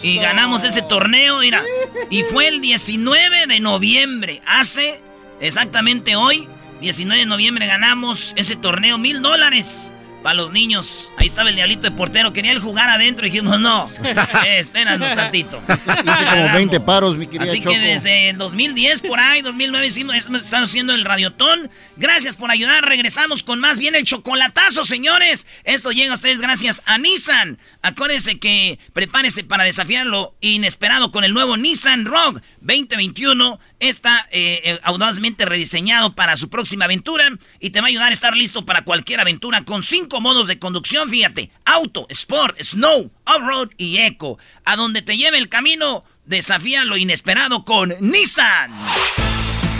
Y 0.02 0.18
ganamos 0.18 0.62
ese 0.64 0.82
torneo, 0.82 1.38
mira. 1.38 1.62
Y 2.10 2.22
fue 2.24 2.48
el 2.48 2.60
19 2.60 3.46
de 3.46 3.60
noviembre. 3.60 4.42
Hace 4.44 5.00
exactamente 5.40 6.16
hoy, 6.16 6.48
19 6.82 7.20
de 7.20 7.26
noviembre, 7.26 7.66
ganamos 7.66 8.34
ese 8.36 8.56
torneo 8.56 8.98
mil 8.98 9.22
dólares 9.22 9.94
para 10.22 10.34
los 10.34 10.52
niños. 10.52 11.12
Ahí 11.18 11.26
estaba 11.26 11.50
el 11.50 11.56
diablito 11.56 11.82
de 11.82 11.90
portero. 11.90 12.32
Quería 12.32 12.52
él 12.52 12.60
jugar 12.60 12.88
adentro 12.88 13.26
y 13.26 13.30
dijimos, 13.30 13.60
no, 13.60 13.90
eh, 14.44 14.58
espéranos 14.58 15.14
tantito. 15.14 15.60
Hice 15.68 16.30
como 16.30 16.52
20 16.54 16.80
paros, 16.80 17.16
mi 17.16 17.26
querida 17.26 17.50
Así 17.50 17.60
que 17.60 17.78
desde 17.78 18.32
2010 18.34 19.02
por 19.02 19.20
ahí, 19.20 19.42
2009 19.42 19.86
hicimos, 19.86 20.14
estamos 20.14 20.50
haciendo 20.52 20.94
el 20.94 21.04
radiotón. 21.04 21.70
Gracias 21.96 22.36
por 22.36 22.50
ayudar. 22.50 22.84
Regresamos 22.84 23.42
con 23.42 23.60
más 23.60 23.78
bien 23.78 23.94
el 23.94 24.04
chocolatazo, 24.04 24.84
señores. 24.84 25.46
Esto 25.64 25.92
llega 25.92 26.12
a 26.12 26.14
ustedes 26.14 26.40
gracias 26.40 26.82
a 26.86 26.98
Nissan. 26.98 27.58
Acuérdense 27.82 28.38
que 28.38 28.78
prepárese 28.92 29.44
para 29.44 29.64
desafiar 29.64 30.06
lo 30.06 30.34
inesperado 30.40 31.10
con 31.10 31.24
el 31.24 31.34
nuevo 31.34 31.56
Nissan 31.56 32.04
Rogue 32.04 32.40
2021 32.62 33.58
está 33.80 34.26
eh, 34.30 34.60
eh, 34.64 34.80
audazmente 34.84 35.44
rediseñado 35.44 36.14
para 36.14 36.36
su 36.36 36.48
próxima 36.48 36.84
aventura 36.84 37.28
y 37.60 37.70
te 37.70 37.80
va 37.80 37.86
a 37.86 37.88
ayudar 37.88 38.10
a 38.10 38.12
estar 38.12 38.36
listo 38.36 38.64
para 38.64 38.84
cualquier 38.84 39.20
aventura 39.20 39.64
con 39.64 39.82
cinco 39.82 40.20
modos 40.20 40.46
de 40.46 40.58
conducción, 40.58 41.10
fíjate, 41.10 41.50
auto, 41.64 42.06
sport, 42.08 42.60
snow, 42.62 43.10
off-road 43.24 43.70
y 43.76 43.98
eco. 43.98 44.38
A 44.64 44.76
donde 44.76 45.02
te 45.02 45.16
lleve 45.16 45.38
el 45.38 45.48
camino, 45.48 46.04
desafía 46.24 46.84
lo 46.84 46.96
inesperado 46.96 47.64
con 47.64 47.94
Nissan. 48.00 48.72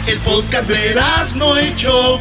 El 0.07 0.19
podcast 0.19 0.69
de 0.69 1.01
no 1.37 1.57
hecho. 1.57 2.21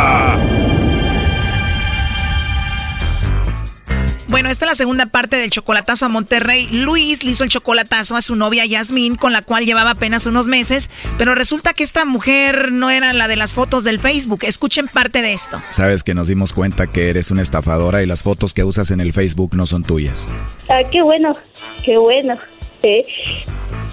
Bueno, 4.31 4.49
esta 4.49 4.63
es 4.63 4.71
la 4.71 4.75
segunda 4.75 5.07
parte 5.07 5.35
del 5.35 5.49
chocolatazo 5.49 6.05
a 6.05 6.09
Monterrey. 6.09 6.69
Luis 6.71 7.25
le 7.25 7.31
hizo 7.31 7.43
el 7.43 7.49
chocolatazo 7.49 8.15
a 8.15 8.21
su 8.21 8.37
novia 8.37 8.65
Yasmín, 8.65 9.17
con 9.17 9.33
la 9.33 9.41
cual 9.41 9.65
llevaba 9.65 9.89
apenas 9.89 10.25
unos 10.25 10.47
meses, 10.47 10.89
pero 11.17 11.35
resulta 11.35 11.73
que 11.73 11.83
esta 11.83 12.05
mujer 12.05 12.71
no 12.71 12.89
era 12.89 13.11
la 13.11 13.27
de 13.27 13.35
las 13.35 13.53
fotos 13.53 13.83
del 13.83 13.99
Facebook. 13.99 14.39
Escuchen 14.43 14.87
parte 14.87 15.21
de 15.21 15.33
esto. 15.33 15.61
Sabes 15.71 16.03
que 16.03 16.13
nos 16.13 16.29
dimos 16.29 16.53
cuenta 16.53 16.87
que 16.87 17.09
eres 17.09 17.29
una 17.29 17.41
estafadora 17.41 18.03
y 18.03 18.05
las 18.05 18.23
fotos 18.23 18.53
que 18.53 18.63
usas 18.63 18.89
en 18.91 19.01
el 19.01 19.11
Facebook 19.11 19.53
no 19.53 19.65
son 19.65 19.83
tuyas. 19.83 20.29
Ah, 20.69 20.79
qué 20.89 21.01
bueno, 21.01 21.35
qué 21.83 21.97
bueno. 21.97 22.37
Sí, 22.81 23.03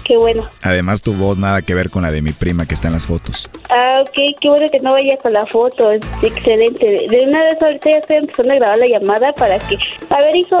qué 0.03 0.17
bueno. 0.17 0.41
Además, 0.63 1.01
tu 1.01 1.13
voz 1.13 1.37
nada 1.37 1.61
que 1.61 1.75
ver 1.75 1.89
con 1.89 2.01
la 2.01 2.11
de 2.11 2.21
mi 2.21 2.31
prima 2.31 2.65
que 2.65 2.73
está 2.73 2.87
en 2.87 2.95
las 2.95 3.05
fotos. 3.05 3.49
Ah, 3.69 4.01
ok, 4.01 4.35
qué 4.41 4.49
bueno 4.49 4.65
que 4.71 4.79
no 4.79 4.91
vaya 4.91 5.15
con 5.17 5.31
la 5.31 5.45
foto, 5.45 5.91
es 5.91 6.01
excelente. 6.23 7.05
De 7.07 7.25
una 7.27 7.43
vez 7.43 7.61
ahorita 7.61 7.91
ya 7.91 7.97
estoy 7.97 8.15
empezando 8.17 8.53
a 8.53 8.55
grabar 8.55 8.77
la 8.79 8.87
llamada 8.87 9.31
para 9.33 9.59
que... 9.59 9.77
A 10.09 10.17
ver, 10.17 10.35
hijo, 10.35 10.59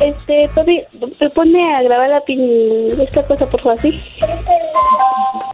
este, 0.00 0.50
me 1.20 1.30
pone 1.30 1.74
a 1.74 1.82
grabar 1.82 2.10
la 2.10 2.20
pin... 2.20 2.46
esta 3.00 3.22
cosa, 3.22 3.46
por 3.46 3.60
favor, 3.60 3.78
así. 3.78 3.94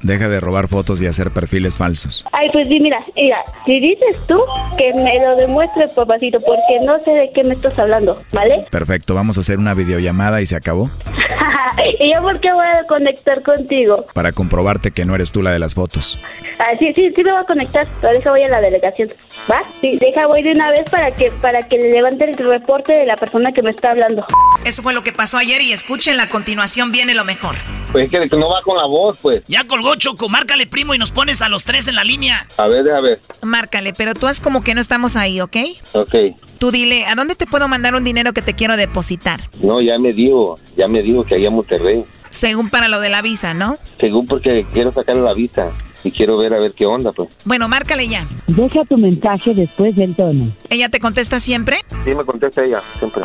Deja 0.02 0.28
de 0.28 0.40
robar 0.40 0.66
fotos 0.66 1.00
y 1.00 1.06
hacer 1.06 1.30
perfiles 1.30 1.78
falsos. 1.78 2.26
Ay, 2.32 2.50
pues 2.52 2.66
sí, 2.66 2.80
mira, 2.80 3.00
mira, 3.14 3.38
si 3.64 3.80
dices 3.80 4.16
tú, 4.26 4.40
que 4.76 4.92
me 4.94 5.20
lo 5.20 5.36
demuestre, 5.36 5.86
papacito, 5.94 6.38
porque 6.40 6.80
no 6.84 6.98
sé 7.04 7.12
de 7.12 7.30
qué 7.30 7.44
me 7.44 7.54
estás 7.54 7.78
hablando, 7.78 8.18
¿vale? 8.32 8.66
Perfecto, 8.70 9.14
vamos 9.14 9.36
a 9.38 9.40
hacer 9.40 9.58
una 9.58 9.74
videollamada 9.74 10.40
y 10.40 10.46
se 10.46 10.56
acabó. 10.56 10.90
y 12.00 12.12
¿Yo 12.12 12.15
por 12.20 12.40
qué 12.40 12.52
voy 12.52 12.66
a 12.66 12.84
conectar 12.84 13.42
contigo? 13.42 14.06
Para 14.14 14.32
comprobarte 14.32 14.90
que 14.90 15.04
no 15.04 15.14
eres 15.14 15.32
tú 15.32 15.42
la 15.42 15.52
de 15.52 15.58
las 15.58 15.74
fotos. 15.74 16.18
Ah, 16.58 16.76
sí, 16.78 16.92
sí, 16.94 17.10
sí 17.14 17.24
me 17.24 17.32
voy 17.32 17.40
a 17.40 17.44
conectar, 17.44 17.86
pero 18.00 18.12
deja 18.12 18.30
voy 18.30 18.42
a 18.42 18.48
la 18.48 18.60
delegación. 18.60 19.08
¿Va? 19.50 19.62
Sí, 19.80 19.98
deja 19.98 20.26
voy 20.26 20.42
de 20.42 20.52
una 20.52 20.70
vez 20.70 20.88
para 20.90 21.10
que 21.10 21.30
para 21.30 21.62
que 21.62 21.78
le 21.78 21.92
levante 21.92 22.24
el 22.24 22.34
reporte 22.36 22.92
de 22.92 23.06
la 23.06 23.16
persona 23.16 23.52
que 23.52 23.62
me 23.62 23.70
está 23.70 23.90
hablando. 23.90 24.26
Eso 24.64 24.82
fue 24.82 24.94
lo 24.94 25.02
que 25.02 25.12
pasó 25.12 25.38
ayer 25.38 25.60
y 25.62 25.72
escuchen, 25.72 26.16
la 26.16 26.28
continuación 26.28 26.92
viene 26.92 27.14
lo 27.14 27.24
mejor. 27.24 27.54
Pues 27.92 28.12
es 28.12 28.30
que 28.30 28.36
no 28.36 28.48
va 28.50 28.60
con 28.62 28.76
la 28.76 28.86
voz, 28.86 29.18
pues. 29.22 29.42
Ya 29.46 29.64
colgó 29.64 29.94
Choco, 29.94 30.28
márcale 30.28 30.66
primo 30.66 30.94
y 30.94 30.98
nos 30.98 31.12
pones 31.12 31.40
a 31.40 31.48
los 31.48 31.64
tres 31.64 31.88
en 31.88 31.94
la 31.94 32.04
línea. 32.04 32.46
A 32.58 32.66
ver, 32.66 32.84
déjame 32.84 33.10
ver. 33.10 33.18
Márcale, 33.42 33.92
pero 33.96 34.14
tú 34.14 34.26
haz 34.26 34.40
como 34.40 34.62
que 34.62 34.74
no 34.74 34.80
estamos 34.80 35.16
ahí, 35.16 35.40
¿ok? 35.40 35.56
Ok. 35.92 36.14
Tú 36.58 36.70
dile, 36.70 37.06
¿a 37.06 37.14
dónde 37.14 37.34
te 37.34 37.46
puedo 37.46 37.68
mandar 37.68 37.94
un 37.94 38.04
dinero 38.04 38.32
que 38.32 38.42
te 38.42 38.54
quiero 38.54 38.76
depositar? 38.76 39.40
No, 39.62 39.80
ya 39.80 39.98
me 39.98 40.12
dijo, 40.12 40.58
ya 40.76 40.86
me 40.86 41.02
dijo 41.02 41.24
que 41.24 41.36
allá 41.36 41.48
en 41.48 41.54
Monterrey. 41.54 42.04
Según 42.30 42.68
para 42.68 42.88
lo 42.88 43.00
de 43.00 43.08
la 43.08 43.22
visa, 43.22 43.54
¿no? 43.54 43.78
Según 43.98 44.26
porque 44.26 44.66
quiero 44.72 44.92
sacarle 44.92 45.22
la 45.22 45.32
visa 45.32 45.72
y 46.04 46.10
quiero 46.10 46.36
ver 46.36 46.52
a 46.54 46.58
ver 46.60 46.72
qué 46.72 46.84
onda, 46.84 47.12
pues. 47.12 47.30
Bueno, 47.44 47.66
márcale 47.68 48.08
ya. 48.08 48.26
Deja 48.46 48.84
tu 48.84 48.98
mensaje 48.98 49.54
después 49.54 49.96
del 49.96 50.14
tono. 50.14 50.50
¿Ella 50.68 50.88
te 50.88 51.00
contesta 51.00 51.40
siempre? 51.40 51.78
Sí, 52.04 52.10
me 52.14 52.24
contesta 52.24 52.62
ella, 52.62 52.80
siempre. 52.80 53.22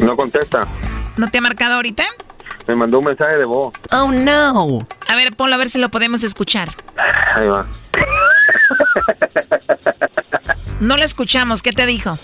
No 0.00 0.16
contesta. 0.16 0.66
¿No 1.16 1.30
te 1.30 1.38
ha 1.38 1.40
marcado 1.40 1.74
ahorita? 1.74 2.04
Me 2.66 2.74
mandó 2.74 2.98
un 2.98 3.06
mensaje 3.06 3.38
de 3.38 3.46
voz. 3.46 3.72
Oh, 3.92 4.10
no. 4.10 4.86
A 5.08 5.16
ver, 5.16 5.34
ponlo 5.34 5.54
a 5.54 5.58
ver 5.58 5.70
si 5.70 5.78
lo 5.78 5.88
podemos 5.88 6.22
escuchar. 6.22 6.70
Ahí 7.34 7.46
va. 7.46 7.66
No 10.80 10.96
lo 10.96 11.02
escuchamos, 11.02 11.60
¿qué 11.62 11.72
te 11.72 11.86
dijo? 11.86 12.14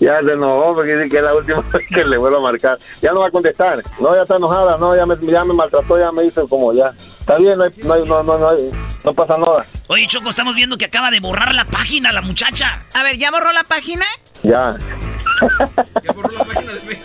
Ya 0.00 0.20
se 0.20 0.32
enojó 0.32 0.74
porque 0.74 0.96
dice 0.96 1.10
que 1.10 1.18
es 1.18 1.22
la 1.22 1.34
última 1.34 1.60
vez 1.72 1.86
que 1.86 2.04
le 2.04 2.16
vuelvo 2.16 2.38
a 2.38 2.42
marcar. 2.42 2.78
Ya 3.02 3.12
no 3.12 3.20
va 3.20 3.26
a 3.28 3.30
contestar. 3.30 3.80
No, 4.00 4.14
ya 4.16 4.22
está 4.22 4.36
enojada. 4.36 4.78
No, 4.78 4.96
ya 4.96 5.04
me, 5.04 5.14
ya 5.30 5.44
me 5.44 5.52
maltrató, 5.52 5.98
ya 5.98 6.10
me 6.10 6.24
hizo 6.24 6.48
como 6.48 6.72
ya. 6.72 6.88
Está 7.20 7.36
bien, 7.36 7.58
no, 7.58 7.64
hay, 7.64 7.70
no, 7.84 7.94
hay, 7.94 8.04
no, 8.08 8.22
no, 8.22 8.38
no, 8.38 8.48
hay- 8.48 8.70
no 9.04 9.12
pasa 9.12 9.36
nada. 9.36 9.64
Oye, 9.88 10.06
Choco, 10.06 10.30
estamos 10.30 10.56
viendo 10.56 10.78
que 10.78 10.86
acaba 10.86 11.10
de 11.10 11.20
borrar 11.20 11.54
la 11.54 11.64
página 11.66 12.10
la 12.12 12.22
muchacha. 12.22 12.80
A 12.94 13.02
ver, 13.02 13.18
¿ya 13.18 13.30
borró 13.30 13.52
la 13.52 13.64
página? 13.64 14.06
Ya. 14.42 14.76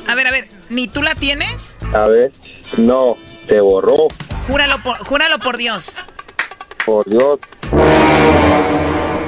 A 0.07 0.15
ver, 0.15 0.27
a 0.27 0.31
ver, 0.31 0.47
¿ni 0.69 0.87
tú 0.87 1.01
la 1.01 1.15
tienes? 1.15 1.73
A 1.93 2.07
ver. 2.07 2.31
No, 2.77 3.15
se 3.47 3.59
borró. 3.59 4.07
Júralo 4.47 4.77
por, 4.79 4.97
júralo 4.99 5.39
por 5.39 5.57
Dios. 5.57 5.95
Por 6.85 7.05
Dios. 7.05 7.39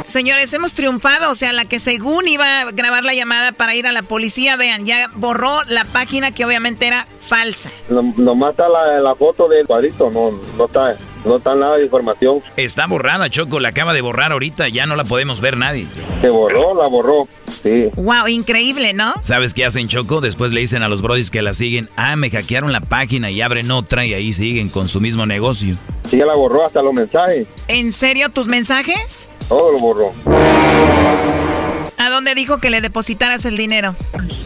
Señores, 0.08 0.54
hemos 0.54 0.76
triunfado. 0.76 1.32
O 1.32 1.36
sea, 1.36 1.52
la 1.54 1.66
que 1.66 1.80
según 1.80 2.28
iba 2.28 2.62
a 2.62 2.72
grabar 2.72 3.04
la 3.04 3.14
llamada 3.14 3.52
para 3.52 3.76
ir 3.76 3.88
a 3.88 3.92
la 3.92 4.04
policía, 4.04 4.56
vean, 4.56 4.86
ya 4.86 5.10
borró 5.16 5.64
la 5.66 5.84
página 5.86 6.32
que 6.32 6.46
obviamente 6.46 6.88
era 6.88 7.08
falsa. 7.20 7.72
No, 7.90 8.02
nomás 8.18 8.52
está 8.52 8.70
la, 8.70 9.00
la 9.00 9.16
foto 9.16 9.48
del 9.48 9.66
cuadrito. 9.66 10.10
No, 10.12 10.32
no 10.58 10.66
está, 10.66 10.96
no 11.26 11.38
está 11.38 11.56
nada 11.56 11.78
de 11.78 11.84
información. 11.84 12.42
Está 12.58 12.88
borrada, 12.88 13.30
Choco, 13.30 13.60
la 13.60 13.70
acaba 13.70 13.94
de 13.94 14.02
borrar 14.02 14.32
ahorita, 14.32 14.70
ya 14.70 14.86
no 14.86 14.96
la 14.96 15.04
podemos 15.04 15.42
ver 15.42 15.58
nadie. 15.58 15.88
Se 16.22 16.30
borró, 16.30 16.74
la 16.76 16.88
borró. 16.90 17.28
Sí. 17.64 17.90
Wow, 17.96 18.28
increíble, 18.28 18.94
¿no? 18.94 19.14
¿Sabes 19.22 19.54
qué 19.54 19.66
hacen, 19.66 19.88
Choco? 19.88 20.22
Después 20.22 20.52
le 20.52 20.62
dicen 20.62 20.84
a 20.84 20.90
los 20.90 21.02
brodis 21.02 21.32
que 21.32 21.42
la 21.42 21.54
siguen, 21.54 21.90
ah, 21.96 22.16
me 22.16 22.30
hackearon 22.30 22.72
la 22.72 22.82
página 22.82 23.32
y 23.32 23.42
abren 23.42 23.72
otra 23.72 24.06
y 24.06 24.14
ahí 24.14 24.34
siguen 24.34 24.70
con 24.70 24.88
su 24.88 25.02
mismo 25.02 25.26
negocio. 25.26 25.76
Sí, 26.10 26.18
ya 26.18 26.26
la 26.26 26.36
borró 26.36 26.64
hasta 26.64 26.82
los 26.82 26.94
mensajes. 26.94 27.48
¿En 27.68 27.92
serio 27.92 28.30
tus 28.30 28.48
mensajes? 28.48 29.30
Todo 29.48 29.72
lo 29.72 29.80
borró. 29.80 30.14
¿A 31.98 32.10
dónde 32.10 32.36
dijo 32.36 32.58
que 32.60 32.70
le 32.70 32.82
depositaras 32.82 33.46
el 33.46 33.56
dinero? 33.58 33.96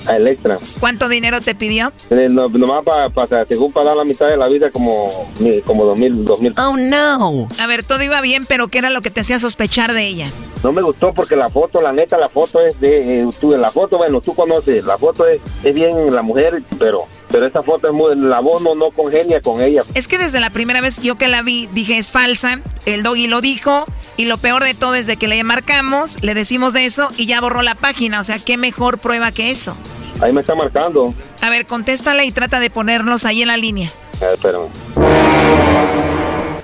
A 0.07 0.15
Electra. 0.17 0.57
¿Cuánto 0.79 1.09
dinero 1.09 1.41
te 1.41 1.55
pidió? 1.55 1.91
Eh, 2.09 2.27
no- 2.29 2.47
nomás 2.49 2.83
para, 2.83 3.45
según 3.47 3.71
para 3.71 3.87
dar 3.87 3.97
la 3.97 4.03
mitad 4.05 4.27
de 4.27 4.37
la 4.37 4.47
vida, 4.47 4.69
como, 4.71 5.31
como 5.65 5.85
dos 5.85 5.97
mil, 5.97 6.23
dos 6.25 6.39
mil. 6.41 6.53
Oh, 6.57 6.77
no. 6.77 7.47
A 7.59 7.67
ver, 7.67 7.83
todo 7.83 8.03
iba 8.03 8.21
bien, 8.21 8.45
pero 8.47 8.67
¿qué 8.67 8.77
era 8.77 8.89
lo 8.89 9.01
que 9.01 9.09
te 9.09 9.21
hacía 9.21 9.39
sospechar 9.39 9.93
de 9.93 10.05
ella? 10.07 10.27
No 10.63 10.71
me 10.73 10.81
gustó 10.81 11.13
porque 11.13 11.35
la 11.37 11.47
foto, 11.47 11.79
la 11.79 11.93
neta, 11.93 12.17
la 12.17 12.27
foto 12.29 12.59
es 12.65 12.79
de, 12.81 13.21
eh, 13.21 13.29
tú, 13.39 13.51
la 13.51 13.71
foto, 13.71 13.97
bueno, 13.97 14.19
tú 14.21 14.35
conoces, 14.35 14.83
la 14.85 14.97
foto 14.97 15.25
es, 15.25 15.39
es 15.63 15.73
bien 15.73 16.13
la 16.13 16.21
mujer, 16.21 16.61
pero, 16.77 17.05
pero 17.31 17.45
esa 17.47 17.63
foto 17.63 17.87
es 17.87 17.93
muy, 17.93 18.13
la 18.17 18.41
voz 18.41 18.61
no, 18.61 18.75
no 18.75 18.91
congenia 18.91 19.39
con 19.41 19.61
ella. 19.61 19.83
Es 19.93 20.09
que 20.09 20.17
desde 20.17 20.41
la 20.41 20.49
primera 20.49 20.81
vez 20.81 20.99
yo 21.01 21.17
que 21.17 21.29
la 21.29 21.43
vi 21.43 21.67
dije 21.71 21.97
es 21.97 22.11
falsa, 22.11 22.59
el 22.85 23.03
doggy 23.03 23.27
lo 23.27 23.39
dijo 23.39 23.85
y 24.19 24.25
lo 24.25 24.37
peor 24.37 24.65
de 24.65 24.73
todo 24.73 24.95
es 24.95 25.07
de 25.07 25.15
que 25.15 25.29
le 25.29 25.41
marcamos, 25.45 26.21
le 26.21 26.33
decimos 26.33 26.73
de 26.73 26.83
eso 26.85 27.09
y 27.15 27.25
ya 27.25 27.39
borró 27.39 27.61
la 27.61 27.75
página, 27.75 28.19
o 28.19 28.23
sea, 28.25 28.37
qué 28.37 28.57
mejor 28.57 28.97
prueba 28.97 29.31
que 29.31 29.49
eso. 29.49 29.77
Ahí 30.21 30.33
me 30.33 30.41
está 30.41 30.55
marcando. 30.55 31.13
A 31.41 31.49
ver, 31.49 31.65
contéstale 31.65 32.25
y 32.25 32.31
trata 32.33 32.59
de 32.59 32.69
ponernos 32.69 33.23
ahí 33.23 33.41
en 33.43 33.47
la 33.47 33.55
línea. 33.55 33.93
A 34.21 34.25
ver, 34.25 34.33
espérame. 34.33 34.67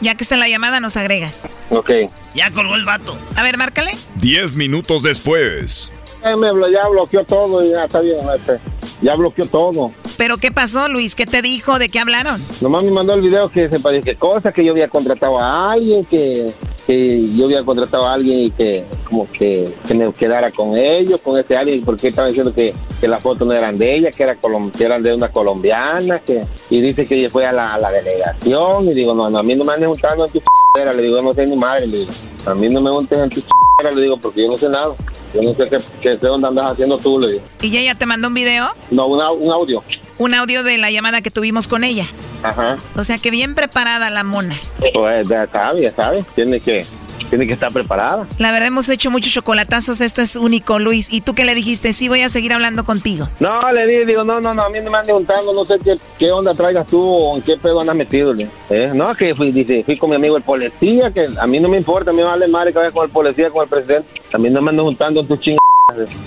Ya 0.01 0.16
que 0.16 0.24
está 0.24 0.36
en 0.36 0.41
la 0.41 0.49
llamada 0.49 0.82
nos 0.82 0.97
agregas. 0.97 1.47
Ok. 1.70 1.89
Ya 2.34 2.51
colgó 2.51 2.76
el 2.76 2.84
vato. 2.84 3.18
A 3.38 3.43
ver, 3.43 3.58
márcale. 3.58 3.95
Diez 4.16 4.58
minutos 4.58 5.01
después. 5.01 5.93
Eh, 6.26 6.36
me 6.38 6.51
blo- 6.51 6.70
ya 6.70 6.88
bloqueó 6.89 7.24
todo 7.24 7.64
y 7.66 7.70
ya 7.72 7.86
está 7.86 8.01
bien. 8.01 8.18
este, 8.36 8.60
Ya 9.01 9.16
bloqueó 9.16 9.45
todo. 9.45 9.91
Pero 10.18 10.38
¿qué 10.38 10.51
pasó, 10.51 10.89
Luis? 10.89 11.16
¿Qué 11.16 11.26
te 11.26 11.41
dijo? 11.41 11.80
¿De 11.80 11.88
qué 11.88 11.99
hablaron? 11.99 12.43
Nomás 12.60 12.84
me 12.84 12.91
mandó 12.91 13.14
el 13.14 13.22
video 13.22 13.49
que 13.49 13.70
se 13.70 13.80
parece 13.80 14.12
que 14.12 14.18
cosas 14.18 14.53
que 14.53 14.64
yo 14.66 14.72
había 14.74 14.89
contratado 14.89 15.39
a 15.39 15.72
alguien, 15.72 16.03
que, 16.06 16.45
que 16.86 17.28
yo 17.36 17.46
había 17.46 17.64
contratado 17.64 18.06
a 18.06 18.14
alguien 18.14 18.40
y 18.46 18.52
que 18.52 18.86
como 19.10 19.30
que, 19.32 19.74
que 19.88 19.94
me 19.94 20.12
quedara 20.14 20.52
con 20.52 20.78
ellos, 20.78 21.20
con 21.22 21.38
ese 21.40 21.56
alguien, 21.58 21.84
porque 21.84 22.10
estaba 22.10 22.28
diciendo 22.28 22.54
que, 22.54 22.74
que 23.02 23.08
las 23.08 23.22
fotos 23.24 23.48
no 23.48 23.54
eran 23.54 23.78
de 23.78 23.96
ella, 23.98 24.12
que, 24.12 24.24
era 24.24 24.36
que 24.36 24.84
eran 24.84 25.02
de 25.04 25.14
una 25.14 25.30
colombiana, 25.32 26.20
que 26.20 26.46
y 26.70 26.82
dice 26.82 27.06
que 27.08 27.16
ella 27.20 27.30
fue 27.30 27.46
a 27.46 27.52
la, 27.52 27.74
a 27.74 27.80
la 27.80 27.92
delegación 27.92 28.88
y 28.90 28.94
digo, 28.94 29.14
no, 29.14 29.30
no, 29.30 29.38
a 29.40 29.44
mí 29.44 29.56
no 29.56 29.64
me 29.64 29.74
anden 29.74 29.90
juntando 29.90 30.26
en 30.26 30.32
tu 30.32 30.40
ch***era, 30.40 30.94
le 30.94 31.02
digo, 31.04 31.22
no 31.22 31.34
sé 31.34 31.46
ni 31.46 31.56
madre, 31.56 31.88
le 31.88 31.98
digo, 32.00 32.12
a 32.46 32.54
mí 32.56 32.70
no 32.70 32.82
me 32.82 32.90
junten 32.92 33.20
en 33.22 33.30
tu 33.30 33.42
ch***era, 33.42 33.92
le 33.92 34.02
digo, 34.02 34.18
porque 34.18 34.42
yo 34.44 34.48
no 34.50 34.58
sé 34.58 34.70
nada, 34.70 34.94
yo 35.34 35.42
no 35.42 35.54
sé 35.54 35.70
qué, 35.70 35.78
qué, 36.02 36.18
qué 36.20 36.28
onda 36.28 36.50
andas 36.50 36.72
haciendo 36.72 36.98
tú, 36.98 37.20
le 37.20 37.34
digo. 37.34 37.44
¿Y 37.62 37.78
ella 37.78 37.96
te 37.96 38.06
mandó 38.06 38.28
un 38.28 38.34
video? 38.34 38.68
No, 38.92 39.08
un, 39.08 39.20
au- 39.20 39.38
un 39.40 39.52
audio. 39.52 39.84
Un 40.18 40.34
audio 40.34 40.63
de 40.63 40.78
la 40.78 40.91
llamada 40.91 41.22
que 41.22 41.32
tuvimos 41.32 41.68
con 41.68 41.84
ella. 41.84 42.05
Ajá. 42.43 42.78
O 42.95 43.03
sea 43.03 43.18
que 43.18 43.32
bien 43.32 43.55
preparada 43.55 44.09
la 44.09 44.24
mona. 44.24 44.55
Pues 44.93 45.28
ya 45.28 45.47
sabe, 45.47 45.84
ya 45.84 45.91
sabe, 45.91 46.24
tiene 46.36 46.59
que, 46.59 46.86
tiene 47.30 47.45
que 47.45 47.53
estar 47.53 47.72
preparada. 47.72 48.26
La 48.38 48.51
verdad 48.51 48.68
hemos 48.68 48.88
hecho 48.88 49.11
muchos 49.11 49.34
chocolatazos, 49.34 49.99
esto 49.99 50.22
es 50.22 50.36
único, 50.36 50.80
Luis. 50.80 51.11
¿Y 51.11 51.22
tú 51.22 51.34
qué 51.34 51.43
le 51.43 51.53
dijiste? 51.53 51.91
Sí, 51.91 52.07
voy 52.07 52.22
a 52.22 52.30
seguir 52.30 52.53
hablando 52.53 52.86
contigo. 52.86 53.28
No, 53.39 53.72
le 53.74 53.86
di, 53.88 54.05
digo, 54.05 54.24
no, 54.24 54.39
no, 54.39 54.53
no, 54.53 54.63
a 54.63 54.70
mí 54.70 54.80
no 54.82 54.89
me 54.89 54.97
andan 54.99 55.16
juntando, 55.16 55.53
no 55.53 55.66
sé 55.66 55.76
qué, 55.84 55.95
qué 56.18 56.32
onda 56.32 56.53
traigas 56.53 56.88
tú 56.88 57.01
o 57.01 57.36
en 57.36 57.41
qué 57.41 57.57
pedo 57.57 57.82
andas 57.82 57.95
metido. 57.95 58.34
¿Eh? 58.70 58.91
No, 58.93 59.13
que 59.16 59.36
fui, 59.36 59.51
dice, 59.51 59.84
fui 59.84 59.97
con 59.97 60.11
mi 60.11 60.16
amigo 60.16 60.38
el 60.38 60.43
policía, 60.43 61.11
que 61.11 61.28
a 61.39 61.47
mí 61.47 61.59
no 61.59 61.68
me 61.68 61.78
importa, 61.78 62.11
a 62.11 62.13
mí 62.13 62.20
me 62.20 62.26
vale 62.26 62.47
madre 62.47 62.72
que 62.72 62.80
vaya 62.80 62.91
con 62.91 63.03
el 63.03 63.11
policía, 63.11 63.49
con 63.49 63.63
el 63.63 63.70
presidente. 63.70 64.07
A 64.34 64.38
mí 64.38 64.49
no 64.49 64.61
me 64.61 64.70
andan 64.70 64.86
juntando 64.86 65.20
en 65.20 65.28
tus 65.28 65.39
chingadas. 65.41 65.59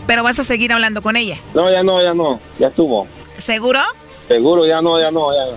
Pero 0.07 0.23
vas 0.23 0.39
a 0.39 0.45
seguir 0.45 0.73
hablando 0.73 1.01
con 1.01 1.17
ella. 1.17 1.37
No, 1.55 1.71
ya 1.71 1.83
no, 1.83 2.03
ya 2.03 2.13
no, 2.13 2.39
ya 2.59 2.69
estuvo. 2.69 3.07
¿Seguro? 3.39 3.81
Seguro, 4.27 4.67
ya 4.67 4.83
no, 4.83 5.01
ya 5.01 5.11
no, 5.11 5.33
ya. 5.33 5.57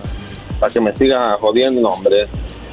Para 0.59 0.71
que 0.71 0.79
me 0.79 0.95
siga 0.95 1.37
jodiendo, 1.39 1.87
hombre. 1.89 2.27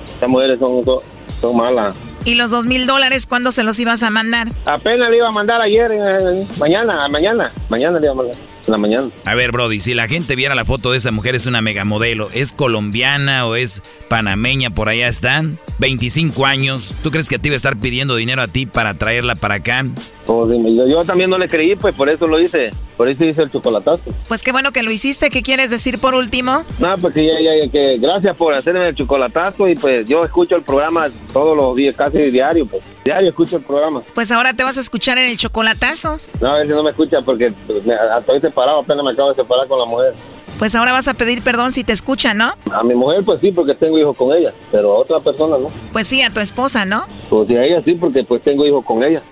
Estas 0.04 0.28
mujeres 0.28 0.58
son, 0.58 0.84
son, 0.84 0.98
son 1.40 1.56
malas. 1.56 1.94
¿Y 2.24 2.34
los 2.34 2.50
dos 2.50 2.66
mil 2.66 2.86
dólares 2.86 3.26
cuándo 3.26 3.52
se 3.52 3.62
los 3.62 3.78
ibas 3.78 4.02
a 4.02 4.10
mandar? 4.10 4.48
Apenas 4.66 5.08
le 5.10 5.16
iba 5.16 5.28
a 5.28 5.32
mandar 5.32 5.60
ayer, 5.62 5.90
eh, 5.90 6.44
mañana, 6.58 7.08
mañana, 7.08 7.52
mañana 7.68 7.98
le 7.98 8.06
iba 8.06 8.12
a 8.12 8.16
mandar, 8.16 8.36
en 8.68 8.72
la 8.72 8.78
mañana. 8.78 9.08
A 9.24 9.34
ver, 9.34 9.52
Brody, 9.52 9.80
si 9.80 9.94
la 9.94 10.06
gente 10.08 10.36
viera 10.36 10.54
la 10.54 10.64
foto 10.64 10.92
de 10.92 10.98
esa 10.98 11.10
mujer, 11.10 11.34
es 11.34 11.46
una 11.46 11.60
megamodelo. 11.60 12.28
¿Es 12.32 12.52
colombiana 12.52 13.46
o 13.46 13.56
es 13.56 13.82
panameña? 14.08 14.70
Por 14.70 14.88
allá 14.88 15.08
están. 15.08 15.58
25 15.78 16.46
años. 16.46 16.94
¿Tú 17.02 17.10
crees 17.10 17.28
que 17.28 17.38
te 17.38 17.48
iba 17.48 17.54
a 17.54 17.56
estar 17.56 17.78
pidiendo 17.78 18.16
dinero 18.16 18.42
a 18.42 18.48
ti 18.48 18.66
para 18.66 18.94
traerla 18.94 19.34
para 19.34 19.56
acá? 19.56 19.84
Dime, 20.26 20.74
yo, 20.74 20.86
yo 20.86 21.04
también 21.04 21.30
no 21.30 21.38
le 21.38 21.48
creí, 21.48 21.74
pues 21.74 21.94
por 21.94 22.10
eso 22.10 22.26
lo 22.26 22.38
hice. 22.38 22.70
Por 22.96 23.08
eso 23.08 23.24
hice 23.24 23.42
el 23.42 23.50
chocolatazo. 23.50 24.14
Pues 24.28 24.42
qué 24.42 24.52
bueno 24.52 24.72
que 24.72 24.82
lo 24.82 24.90
hiciste. 24.90 25.30
¿Qué 25.30 25.42
quieres 25.42 25.70
decir 25.70 25.98
por 25.98 26.14
último? 26.14 26.64
No, 26.78 26.98
pues 26.98 27.14
que, 27.14 27.26
ya, 27.26 27.40
ya, 27.40 27.50
ya, 27.62 27.70
que 27.70 27.98
gracias 27.98 28.36
por 28.36 28.54
hacerme 28.54 28.88
el 28.88 28.94
chocolatazo 28.94 29.68
y 29.68 29.74
pues 29.74 30.08
yo 30.08 30.24
escucho 30.24 30.56
el 30.56 30.62
programa 30.62 31.06
todos 31.32 31.56
los 31.56 31.74
días, 31.76 31.94
casi 31.94 32.18
diario, 32.30 32.66
pues. 32.66 32.82
Diario 33.08 33.30
escucho 33.30 33.56
el 33.56 33.62
programa. 33.62 34.02
Pues 34.14 34.30
ahora 34.30 34.52
te 34.52 34.62
vas 34.62 34.76
a 34.76 34.82
escuchar 34.82 35.16
en 35.16 35.30
el 35.30 35.38
chocolatazo. 35.38 36.18
No, 36.42 36.50
a 36.50 36.58
veces 36.58 36.76
no 36.76 36.82
me 36.82 36.90
escucha 36.90 37.22
porque 37.22 37.54
me, 37.86 37.94
estoy 38.18 38.38
separado, 38.38 38.80
apenas 38.80 39.02
me 39.02 39.12
acabo 39.12 39.30
de 39.30 39.36
separar 39.36 39.66
con 39.66 39.78
la 39.78 39.86
mujer. 39.86 40.12
Pues 40.58 40.74
ahora 40.74 40.92
vas 40.92 41.08
a 41.08 41.14
pedir 41.14 41.40
perdón 41.40 41.72
si 41.72 41.84
te 41.84 41.94
escucha, 41.94 42.34
¿no? 42.34 42.52
A 42.70 42.84
mi 42.84 42.94
mujer 42.94 43.24
pues 43.24 43.40
sí, 43.40 43.50
porque 43.50 43.74
tengo 43.74 43.98
hijos 43.98 44.14
con 44.14 44.36
ella, 44.36 44.52
pero 44.70 44.92
a 44.92 44.98
otra 44.98 45.20
persona 45.20 45.56
no. 45.56 45.70
Pues 45.90 46.06
sí, 46.06 46.20
a 46.20 46.28
tu 46.28 46.40
esposa, 46.40 46.84
¿no? 46.84 47.06
Pues 47.30 47.48
sí, 47.48 47.56
a 47.56 47.64
ella 47.64 47.80
sí, 47.82 47.94
porque 47.94 48.24
pues 48.24 48.42
tengo 48.42 48.66
hijos 48.66 48.84
con 48.84 49.02
ella. 49.02 49.22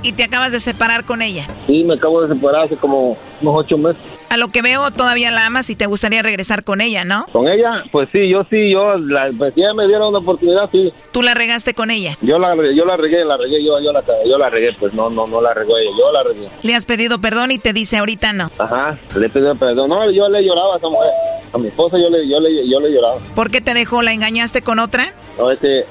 Y 0.00 0.12
te 0.12 0.24
acabas 0.24 0.52
de 0.52 0.60
separar 0.60 1.04
con 1.04 1.20
ella. 1.20 1.46
Sí, 1.66 1.84
me 1.84 1.92
acabo 1.92 2.22
de 2.22 2.34
separar 2.34 2.62
hace 2.62 2.76
como 2.78 3.18
unos 3.42 3.54
ocho 3.54 3.76
meses. 3.76 4.00
A 4.28 4.36
lo 4.36 4.48
que 4.48 4.60
veo, 4.60 4.90
todavía 4.90 5.30
la 5.30 5.46
amas 5.46 5.70
y 5.70 5.76
te 5.76 5.86
gustaría 5.86 6.20
regresar 6.22 6.64
con 6.64 6.80
ella, 6.80 7.04
¿no? 7.04 7.26
¿Con 7.32 7.46
ella? 7.48 7.84
Pues 7.92 8.08
sí, 8.12 8.28
yo 8.28 8.42
sí, 8.50 8.70
yo, 8.72 8.96
la, 8.98 9.30
pues 9.38 9.54
si 9.54 9.60
ella 9.60 9.72
me 9.72 9.86
dieron 9.86 10.08
una 10.08 10.18
oportunidad, 10.18 10.68
sí. 10.70 10.92
Tú 11.12 11.22
la 11.22 11.32
regaste 11.34 11.74
con 11.74 11.90
ella. 11.90 12.18
Yo 12.22 12.36
la, 12.38 12.54
yo 12.74 12.84
la 12.84 12.96
regué, 12.96 13.24
la 13.24 13.36
regué, 13.36 13.62
yo, 13.64 13.78
yo, 13.80 13.92
la, 13.92 14.02
yo 14.26 14.36
la 14.36 14.50
regué, 14.50 14.72
pues 14.80 14.92
no, 14.94 15.08
no, 15.10 15.26
no 15.26 15.40
la 15.40 15.54
regó 15.54 15.78
ella, 15.78 15.90
yo 15.96 16.12
la 16.12 16.22
regué. 16.24 16.48
Le 16.62 16.74
has 16.74 16.86
pedido 16.86 17.20
perdón 17.20 17.52
y 17.52 17.58
te 17.58 17.72
dice 17.72 17.98
ahorita 17.98 18.32
no. 18.32 18.50
Ajá, 18.58 18.98
le 19.18 19.28
pedí 19.28 19.46
perdón. 19.58 19.88
No, 19.90 20.10
yo 20.10 20.28
le 20.28 20.44
lloraba 20.44 20.74
a 20.74 20.78
esa 20.78 20.88
mujer. 20.88 21.10
a 21.52 21.58
mi 21.58 21.68
esposa 21.68 21.96
yo 21.96 22.10
le, 22.10 22.28
yo 22.28 22.40
le, 22.40 22.68
yo 22.68 22.80
le 22.80 22.92
lloraba. 22.92 23.16
¿Por 23.34 23.50
qué 23.50 23.60
te 23.60 23.74
dejó? 23.74 24.02
¿La 24.02 24.12
engañaste 24.12 24.60
con 24.60 24.80
otra? 24.80 25.12
No, 25.38 25.50
es 25.52 25.60
que, 25.60 25.84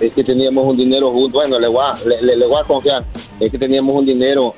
es 0.00 0.12
que 0.14 0.22
teníamos 0.22 0.64
un 0.64 0.76
dinero 0.76 1.10
juntos. 1.10 1.32
Bueno, 1.32 1.58
le 1.58 1.66
voy, 1.66 1.84
a, 1.84 1.94
le, 2.08 2.22
le- 2.22 2.36
le 2.36 2.46
voy 2.46 2.60
a 2.60 2.64
confiar. 2.64 3.04
Es 3.40 3.50
que 3.50 3.58
teníamos 3.58 3.96
un 3.96 4.04
dinero 4.06 4.54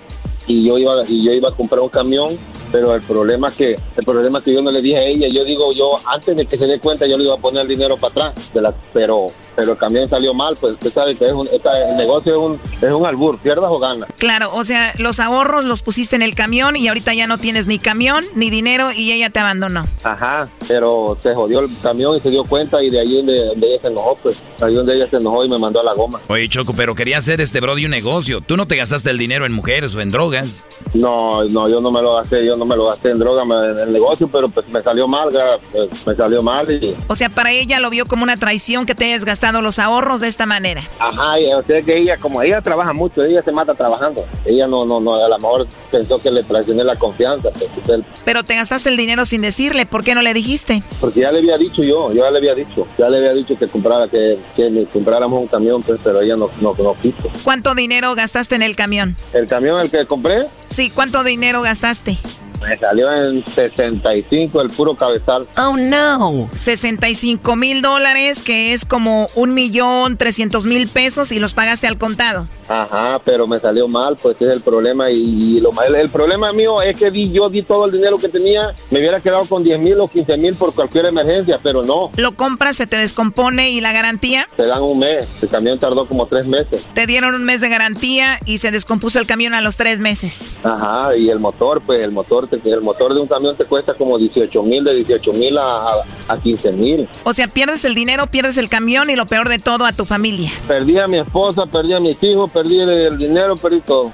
y 0.47 0.68
yo 0.68 0.76
iba 0.76 0.95
y 1.09 1.24
yo 1.24 1.33
iba 1.33 1.49
a 1.49 1.53
comprar 1.55 1.80
un 1.80 1.89
camión, 1.89 2.30
pero 2.72 2.94
el 2.94 3.02
problema 3.02 3.48
es 3.48 3.54
que 3.54 3.74
el 3.96 4.04
problema 4.04 4.38
es 4.38 4.44
que 4.44 4.54
yo 4.54 4.62
no 4.62 4.70
le 4.70 4.80
dije 4.80 4.96
a 4.96 5.04
ella. 5.04 5.28
Yo 5.28 5.44
digo, 5.44 5.72
yo 5.72 5.90
antes 6.06 6.34
de 6.34 6.46
que 6.46 6.56
se 6.56 6.66
dé 6.66 6.80
cuenta 6.80 7.06
yo 7.06 7.18
le 7.18 7.24
iba 7.24 7.34
a 7.34 7.38
poner 7.38 7.62
el 7.62 7.68
dinero 7.68 7.96
para 7.98 8.30
atrás, 8.30 8.52
de 8.54 8.62
la, 8.62 8.74
pero 8.92 9.26
pero 9.57 9.72
el 9.72 9.78
camión 9.78 10.09
salió 10.09 10.34
mal. 10.34 10.57
Pues 10.61 10.74
usted 10.74 10.92
sabe 10.92 11.14
que 11.16 11.26
es 11.26 11.32
un, 11.32 11.48
esta- 11.53 11.90
el 11.90 11.96
negocio 11.96 12.32
es 12.32 12.38
un 12.38 12.61
es 12.80 12.92
un 12.94 13.07
albur, 13.07 13.38
pierdas 13.38 13.66
o 13.68 13.78
ganas. 13.78 14.09
Claro, 14.18 14.55
o 14.55 14.64
sea, 14.64 14.92
los 14.98 15.20
ahorros 15.20 15.64
los 15.64 15.82
pusiste 15.82 16.16
en 16.16 16.22
el 16.22 16.34
camión 16.34 16.76
y 16.76 16.88
ahorita 16.88 17.14
ya 17.14 17.26
no 17.26 17.38
tienes 17.38 17.66
ni 17.66 17.78
camión 17.78 18.24
ni 18.34 18.50
dinero 18.50 18.92
y 18.92 19.12
ella 19.12 19.30
te 19.30 19.40
abandonó. 19.40 19.86
Ajá, 20.05 20.48
pero 20.68 21.16
se 21.20 21.34
jodió 21.34 21.61
el 21.61 21.68
camión 21.82 22.16
y 22.16 22.20
se 22.20 22.30
dio 22.30 22.42
cuenta 22.44 22.82
y 22.82 22.90
de 22.90 23.00
ahí 23.00 23.16
donde, 23.16 23.44
donde 23.46 23.66
ella 23.66 23.80
se 23.82 23.88
enojó, 23.88 24.16
pues 24.22 24.42
ahí 24.62 24.74
donde 24.74 24.94
ella 24.96 25.09
se 25.11 25.16
enojó 25.16 25.44
y 25.44 25.48
me 25.48 25.59
mandó 25.59 25.80
a 25.80 25.84
la 25.84 25.92
goma. 25.94 26.20
Oye, 26.28 26.48
Choco, 26.48 26.72
pero 26.76 26.94
quería 26.94 27.18
hacer 27.18 27.40
este 27.40 27.61
Brody 27.61 27.84
un 27.84 27.90
negocio. 27.90 28.40
Tú 28.40 28.57
no 28.57 28.66
te 28.66 28.76
gastaste 28.76 29.11
el 29.11 29.18
dinero 29.18 29.46
en 29.46 29.53
mujeres 29.53 29.94
o 29.94 30.00
en 30.00 30.09
drogas. 30.11 30.64
No, 30.94 31.44
no, 31.44 31.68
yo 31.68 31.80
no 31.80 31.90
me 31.90 32.03
lo 32.03 32.16
gasté, 32.16 32.44
yo 32.44 32.57
no 32.57 32.64
me 32.64 32.76
lo 32.76 32.86
gasté 32.86 33.11
en 33.11 33.18
droga, 33.18 33.42
en 33.42 33.78
el 33.78 33.92
negocio, 33.92 34.28
pero 34.28 34.48
pues 34.48 34.68
me 34.68 34.82
salió 34.82 35.07
mal, 35.09 35.28
pues, 35.72 36.07
me 36.07 36.14
salió 36.16 36.42
mal 36.42 36.70
y... 36.70 36.94
O 37.09 37.14
sea, 37.16 37.28
para 37.28 37.50
ella 37.53 37.80
lo 37.80 37.90
vio 37.90 38.07
como 38.07 38.22
una 38.22 38.36
traición 38.36 38.86
que 38.86 38.94
te 38.94 39.07
hayas 39.07 39.24
gastado 39.24 39.41
los 39.51 39.78
ahorros 39.80 40.20
de 40.20 40.28
esta 40.28 40.47
manera. 40.47 40.82
Ajá, 41.01 41.40
y, 41.40 41.53
o 41.53 41.62
sea 41.62 41.82
que 41.82 41.97
ella, 41.99 42.16
como 42.18 42.40
ella 42.43 42.61
trabaja 42.61 42.93
mucho, 42.93 43.22
ella 43.24 43.43
se 43.43 43.51
mata 43.51 43.74
trabajando. 43.74 44.24
Ella 44.45 44.66
no, 44.68 44.84
no, 44.84 45.01
no, 45.01 45.14
a 45.14 45.28
lo 45.28 45.36
mejor 45.38 45.66
pensó 45.90 46.20
que 46.20 46.30
le 46.30 46.43
traicioné 46.45 46.84
la 46.84 46.95
confianza, 46.97 47.51
pues, 47.51 47.70
él- 47.88 48.05
Pero 48.24 48.45
te 48.45 48.55
gastaste 48.55 48.88
el 48.90 48.97
dinero 48.97 49.24
sin 49.24 49.40
decirle, 49.43 49.86
¿por 49.86 50.05
qué 50.05 50.14
no 50.14 50.22
le 50.22 50.32
dijiste? 50.34 50.82
porque 51.01 51.20
ya 51.20 51.32
le 51.32 51.38
había 51.38 51.57
dicho 51.59 51.82
yo, 51.82 52.12
yo 52.12 52.22
ya 52.24 52.30
le 52.30 52.38
había 52.38 52.55
dicho, 52.55 52.86
ya 52.99 53.09
le 53.09 53.16
había 53.18 53.32
dicho 53.32 53.59
que 53.59 53.66
comprara, 53.66 54.07
que, 54.09 54.38
que 54.55 54.70
me 54.70 54.84
compráramos 54.86 55.40
un 55.40 55.49
camión, 55.49 55.82
pues, 55.82 55.99
pero 56.05 56.20
ella 56.20 56.36
no, 56.36 56.49
no, 56.61 56.72
no 56.78 56.95
quiso. 57.03 57.16
¿Cuánto 57.43 57.74
dinero 57.74 58.14
gastaste 58.14 58.55
en 58.55 58.62
el 58.62 58.76
camión? 58.76 59.16
El 59.32 59.47
camión 59.47 59.80
el 59.80 59.90
que 59.90 60.07
compré 60.07 60.47
Sí, 60.68 60.90
¿cuánto 60.90 61.24
dinero 61.24 61.62
gastaste? 61.62 62.18
Me 62.62 62.78
salió 62.78 63.12
en 63.12 63.44
65 63.46 64.60
el 64.60 64.70
puro 64.70 64.94
cabezal. 64.96 65.46
Oh 65.58 65.76
no. 65.76 66.48
65 66.54 67.56
mil 67.56 67.82
dólares, 67.82 68.42
que 68.42 68.72
es 68.72 68.84
como 68.84 69.26
un 69.34 69.54
millón 69.54 70.16
trescientos 70.16 70.66
mil 70.66 70.88
pesos 70.88 71.32
y 71.32 71.38
los 71.38 71.54
pagaste 71.54 71.86
al 71.86 71.98
contado. 71.98 72.48
Ajá, 72.68 73.20
pero 73.24 73.46
me 73.46 73.60
salió 73.60 73.86
mal, 73.88 74.16
pues 74.16 74.36
ese 74.36 74.46
es 74.46 74.52
el 74.52 74.60
problema. 74.62 75.10
Y, 75.10 75.56
y 75.56 75.60
lo 75.60 75.72
mal, 75.72 75.94
el 75.94 76.08
problema 76.08 76.52
mío 76.52 76.80
es 76.82 76.96
que 76.96 77.10
di, 77.10 77.30
yo 77.30 77.48
di 77.50 77.62
todo 77.62 77.86
el 77.86 77.92
dinero 77.92 78.16
que 78.16 78.28
tenía, 78.28 78.74
me 78.90 78.98
hubiera 79.00 79.20
quedado 79.20 79.44
con 79.46 79.62
10 79.62 79.78
mil 79.80 80.00
o 80.00 80.08
15 80.08 80.36
mil 80.36 80.54
por 80.54 80.74
cualquier 80.74 81.06
emergencia, 81.06 81.58
pero 81.62 81.82
no. 81.82 82.10
Lo 82.16 82.32
compras, 82.32 82.76
se 82.76 82.86
te 82.86 82.96
descompone 82.96 83.70
y 83.70 83.80
la 83.80 83.92
garantía, 83.92 84.48
Te 84.56 84.66
dan 84.66 84.82
un 84.82 84.98
mes, 84.98 85.42
el 85.42 85.48
camión 85.48 85.78
tardó 85.78 86.06
como 86.06 86.26
tres 86.26 86.46
meses. 86.46 86.86
te 86.94 87.06
dieron 87.06 87.34
un 87.34 87.44
mes 87.44 87.60
de 87.60 87.68
garantía 87.68 88.38
y 88.44 88.58
se 88.58 88.70
descompuso 88.70 89.18
el 89.18 89.26
camión 89.26 89.54
a 89.54 89.60
los 89.60 89.76
tres 89.76 89.98
meses. 90.00 90.56
Ajá, 90.62 91.16
y 91.16 91.28
el 91.28 91.40
motor, 91.40 91.82
pues 91.84 92.00
el 92.02 92.10
motor, 92.12 92.48
el 92.64 92.80
motor 92.80 93.14
de 93.14 93.20
un 93.20 93.28
camión 93.28 93.57
te 93.57 93.64
cuesta 93.64 93.94
como 93.94 94.18
18 94.18 94.62
mil, 94.62 94.84
de 94.84 94.94
18 94.96 95.32
mil 95.32 95.59
a, 95.59 95.62
a, 95.62 95.92
a 96.28 96.38
15 96.40 96.72
mil. 96.72 97.09
O 97.24 97.32
sea, 97.32 97.48
pierdes 97.48 97.84
el 97.84 97.94
dinero, 97.94 98.26
pierdes 98.26 98.57
el 98.57 98.68
camión 98.68 99.11
y 99.11 99.16
lo 99.16 99.26
peor 99.26 99.48
de 99.48 99.59
todo, 99.59 99.84
a 99.84 99.92
tu 99.92 100.05
familia. 100.05 100.50
Perdí 100.68 100.98
a 100.98 101.07
mi 101.09 101.18
esposa, 101.18 101.66
perdí 101.66 101.94
a 101.94 102.00
mis 102.00 102.22
hijos, 102.22 102.50
perdí 102.50 102.80
el, 102.80 102.90
el 102.90 103.18
dinero, 103.18 103.55
perdí 103.57 103.80
todo. 103.80 104.12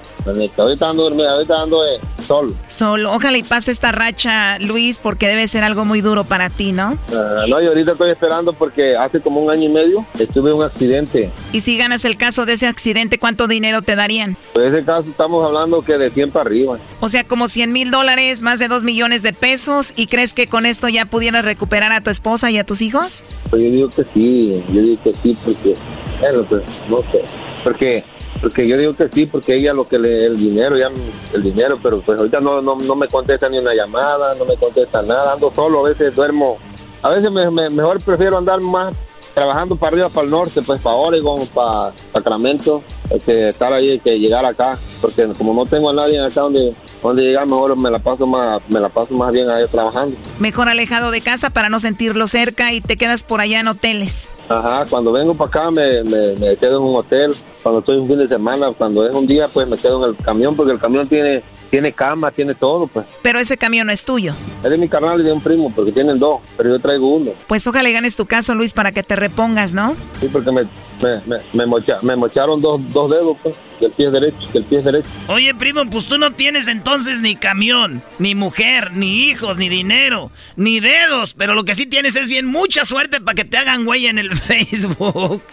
Ahorita 0.56 0.90
ando 0.90 1.04
dormido, 1.04 1.30
ahorita 1.30 1.62
ando 1.62 1.86
eh, 1.86 2.00
solo. 2.26 2.52
Solo, 2.66 3.12
ojalá 3.12 3.38
y 3.38 3.42
pase 3.42 3.70
esta 3.70 3.92
racha, 3.92 4.58
Luis, 4.58 4.98
porque 4.98 5.28
debe 5.28 5.48
ser 5.48 5.64
algo 5.64 5.84
muy 5.84 6.00
duro 6.00 6.24
para 6.24 6.50
ti, 6.50 6.72
¿no? 6.72 6.98
Ah, 7.12 7.44
no, 7.48 7.62
y 7.62 7.66
ahorita 7.66 7.92
estoy 7.92 8.10
esperando 8.10 8.52
porque 8.52 8.96
hace 8.96 9.20
como 9.20 9.40
un 9.40 9.50
año 9.50 9.64
y 9.64 9.68
medio 9.68 10.06
estuve 10.18 10.50
en 10.50 10.56
un 10.56 10.62
accidente. 10.64 11.30
Y 11.52 11.60
si 11.60 11.76
ganas 11.78 12.04
el 12.04 12.16
caso 12.16 12.44
de 12.46 12.54
ese 12.54 12.66
accidente, 12.66 13.18
¿cuánto 13.18 13.46
dinero 13.46 13.82
te 13.82 13.96
darían? 13.96 14.36
Pues 14.52 14.66
en 14.66 14.74
ese 14.74 14.84
caso 14.84 15.08
estamos 15.08 15.44
hablando 15.44 15.82
que 15.82 15.96
de 15.96 16.10
100 16.10 16.30
para 16.30 16.46
arriba. 16.48 16.78
O 17.00 17.08
sea, 17.08 17.24
como 17.24 17.48
100 17.48 17.72
mil 17.72 17.90
dólares, 17.90 18.27
más 18.42 18.58
de 18.58 18.68
2 18.68 18.84
millones 18.84 19.22
de 19.22 19.32
pesos. 19.32 19.92
¿Y 19.96 20.06
crees 20.06 20.34
que 20.34 20.46
con 20.46 20.66
esto 20.66 20.88
ya 20.88 21.04
pudieras 21.06 21.44
recuperar 21.44 21.92
a 21.92 22.00
tu 22.02 22.10
esposa 22.10 22.50
y 22.50 22.58
a 22.58 22.64
tus 22.64 22.82
hijos? 22.82 23.24
Pues 23.50 23.62
yo 23.64 23.70
digo 23.70 23.88
que 23.88 24.04
sí, 24.14 24.50
yo 24.72 24.80
digo 24.82 25.02
que 25.02 25.14
sí 25.14 25.36
porque, 25.44 25.74
bueno, 26.20 26.44
pues 26.48 26.62
no 26.88 26.98
sé, 26.98 27.22
porque 27.64 28.04
porque 28.40 28.68
yo 28.68 28.76
digo 28.76 28.94
que 28.94 29.08
sí 29.12 29.26
porque 29.26 29.56
ella 29.56 29.72
lo 29.72 29.88
que 29.88 29.98
le 29.98 30.26
el 30.26 30.36
dinero 30.36 30.76
ya 30.78 30.90
el 31.34 31.42
dinero, 31.42 31.78
pero 31.82 32.00
pues 32.02 32.18
ahorita 32.20 32.38
no 32.40 32.62
no, 32.62 32.76
no 32.76 32.94
me 32.94 33.08
contesta 33.08 33.48
ni 33.48 33.58
una 33.58 33.74
llamada, 33.74 34.30
no 34.38 34.44
me 34.44 34.56
contesta 34.56 35.02
nada, 35.02 35.32
ando 35.32 35.50
solo, 35.54 35.84
a 35.84 35.88
veces 35.88 36.14
duermo, 36.14 36.56
a 37.02 37.10
veces 37.10 37.32
me, 37.32 37.50
me- 37.50 37.68
mejor 37.70 38.00
prefiero 38.04 38.38
andar 38.38 38.60
más 38.60 38.94
trabajando 39.34 39.76
para 39.76 39.92
arriba, 39.92 40.08
para 40.08 40.24
el 40.24 40.30
norte, 40.30 40.62
pues 40.62 40.80
para 40.80 40.96
Oregon, 40.96 41.46
para 41.48 41.92
Sacramento, 42.12 42.82
que 43.24 43.48
estar 43.48 43.72
ahí, 43.72 43.98
que 44.00 44.18
llegar 44.18 44.44
acá, 44.44 44.72
porque 45.00 45.26
como 45.36 45.54
no 45.54 45.64
tengo 45.68 45.90
a 45.90 45.92
nadie 45.92 46.20
acá 46.20 46.40
donde 46.42 46.74
donde 47.02 47.22
llegar, 47.24 47.46
mejor 47.46 47.80
me 47.80 47.90
la 47.90 47.98
paso 47.98 48.26
más 48.26 48.60
me 48.68 48.80
la 48.80 48.88
paso 48.88 49.14
más 49.14 49.32
bien 49.32 49.48
ahí 49.48 49.64
trabajando. 49.70 50.16
Mejor 50.38 50.68
alejado 50.68 51.10
de 51.10 51.20
casa 51.20 51.50
para 51.50 51.68
no 51.68 51.78
sentirlo 51.80 52.26
cerca 52.26 52.72
y 52.72 52.80
te 52.80 52.96
quedas 52.96 53.22
por 53.22 53.40
allá 53.40 53.60
en 53.60 53.68
hoteles. 53.68 54.28
Ajá, 54.48 54.86
cuando 54.88 55.12
vengo 55.12 55.34
para 55.34 55.48
acá 55.48 55.70
me, 55.70 56.02
me, 56.04 56.34
me 56.34 56.56
quedo 56.56 56.78
en 56.78 56.82
un 56.82 56.96
hotel. 56.96 57.34
Cuando 57.62 57.80
estoy 57.80 57.98
un 57.98 58.08
fin 58.08 58.18
de 58.18 58.28
semana, 58.28 58.72
cuando 58.76 59.06
es 59.06 59.14
un 59.14 59.26
día, 59.26 59.46
pues 59.52 59.68
me 59.68 59.76
quedo 59.76 60.02
en 60.04 60.10
el 60.10 60.16
camión 60.24 60.56
porque 60.56 60.72
el 60.72 60.78
camión 60.78 61.08
tiene 61.08 61.42
tiene 61.70 61.92
cama, 61.92 62.30
tiene 62.30 62.54
todo, 62.54 62.86
pues. 62.86 63.06
Pero 63.22 63.38
ese 63.38 63.56
camión 63.56 63.86
no 63.88 63.92
es 63.92 64.04
tuyo. 64.04 64.34
Es 64.64 64.70
de 64.70 64.78
mi 64.78 64.88
carnal 64.88 65.20
y 65.20 65.24
de 65.24 65.32
un 65.32 65.40
primo 65.40 65.72
porque 65.74 65.92
tienen 65.92 66.18
dos, 66.18 66.40
pero 66.56 66.70
yo 66.70 66.78
traigo 66.78 67.14
uno. 67.14 67.32
Pues 67.46 67.66
ojalá 67.66 67.88
y 67.88 67.92
ganes 67.92 68.16
tu 68.16 68.26
caso, 68.26 68.54
Luis, 68.54 68.72
para 68.72 68.92
que 68.92 69.02
te 69.02 69.16
repongas, 69.16 69.74
¿no? 69.74 69.94
Sí, 70.20 70.28
porque 70.32 70.50
me, 70.50 70.62
me, 71.02 71.20
me, 71.26 71.36
me, 71.52 71.66
mocha- 71.66 71.98
me 72.02 72.16
mocharon 72.16 72.60
dos, 72.60 72.80
dos 72.92 73.10
dedos, 73.10 73.36
pues, 73.42 73.54
del 73.80 73.92
pie 73.92 74.10
derecho, 74.10 74.48
del 74.52 74.64
pie 74.64 74.82
derecho. 74.82 75.08
Oye, 75.28 75.54
primo, 75.54 75.82
pues 75.90 76.06
tú 76.06 76.18
no 76.18 76.32
tienes 76.32 76.66
entonces 76.68 77.20
ni 77.20 77.36
camión, 77.36 78.02
ni 78.18 78.34
mujer, 78.34 78.92
ni 78.92 79.28
hijos, 79.28 79.58
ni 79.58 79.68
dinero, 79.68 80.30
ni 80.56 80.80
dedos, 80.80 81.34
pero 81.34 81.54
lo 81.54 81.64
que 81.64 81.74
sí 81.74 81.86
tienes 81.86 82.16
es 82.16 82.28
bien 82.28 82.46
mucha 82.46 82.84
suerte 82.84 83.20
para 83.20 83.34
que 83.36 83.44
te 83.44 83.56
hagan 83.58 83.84
güey 83.84 84.06
en 84.06 84.18
el 84.18 84.30
Facebook. 84.36 85.42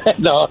no, 0.18 0.48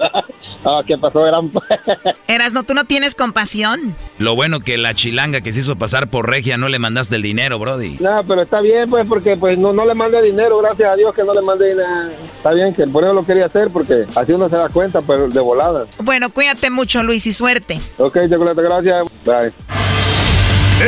ah, 0.66 0.82
¿qué 0.86 0.98
pasó, 0.98 1.24
gran? 1.24 1.52
Erasno, 2.28 2.64
¿tú 2.64 2.74
no 2.74 2.86
tienes 2.86 3.16
compasión? 3.16 3.96
Lo 4.20 4.36
bueno 4.36 4.60
que 4.60 4.78
la 4.78 4.94
chilanga 4.94 5.42
que 5.42 5.54
se 5.54 5.60
hizo 5.62 5.76
pasar 5.76 6.10
por 6.10 6.30
regia 6.30 6.58
no 6.58 6.70
le 6.70 6.80
mandaste 6.80 7.16
el 7.16 7.22
dinero, 7.22 7.60
Brody. 7.60 7.98
No, 8.00 8.24
pero 8.28 8.44
está 8.44 8.62
bien, 8.62 8.90
pues, 8.90 9.08
porque 9.08 9.38
pues 9.38 9.58
no, 9.58 9.74
no 9.74 9.86
le 9.86 9.94
mandé 9.94 10.22
dinero, 10.22 10.60
gracias 10.60 10.92
a 10.92 10.96
Dios 10.96 11.14
que 11.16 11.24
no 11.24 11.34
le 11.34 11.42
mandé 11.42 11.70
dinero. 11.70 12.12
Está 12.38 12.52
bien 12.52 12.74
que 12.74 12.86
por 12.88 13.04
eso 13.04 13.14
lo 13.14 13.26
quería 13.26 13.46
hacer, 13.46 13.70
porque 13.72 14.06
así 14.16 14.34
uno 14.34 14.50
se 14.50 14.58
da 14.58 14.70
cuenta, 14.70 15.00
pero 15.02 15.28
de 15.28 15.40
volada. 15.40 15.86
Bueno, 16.04 16.30
cuídate 16.30 16.70
mucho, 16.70 17.04
Luis, 17.04 17.26
y 17.28 17.32
suerte. 17.32 17.80
Ok, 17.98 18.18
chocolate, 18.30 18.62
gracias. 18.62 19.06
Bye. 19.26 19.81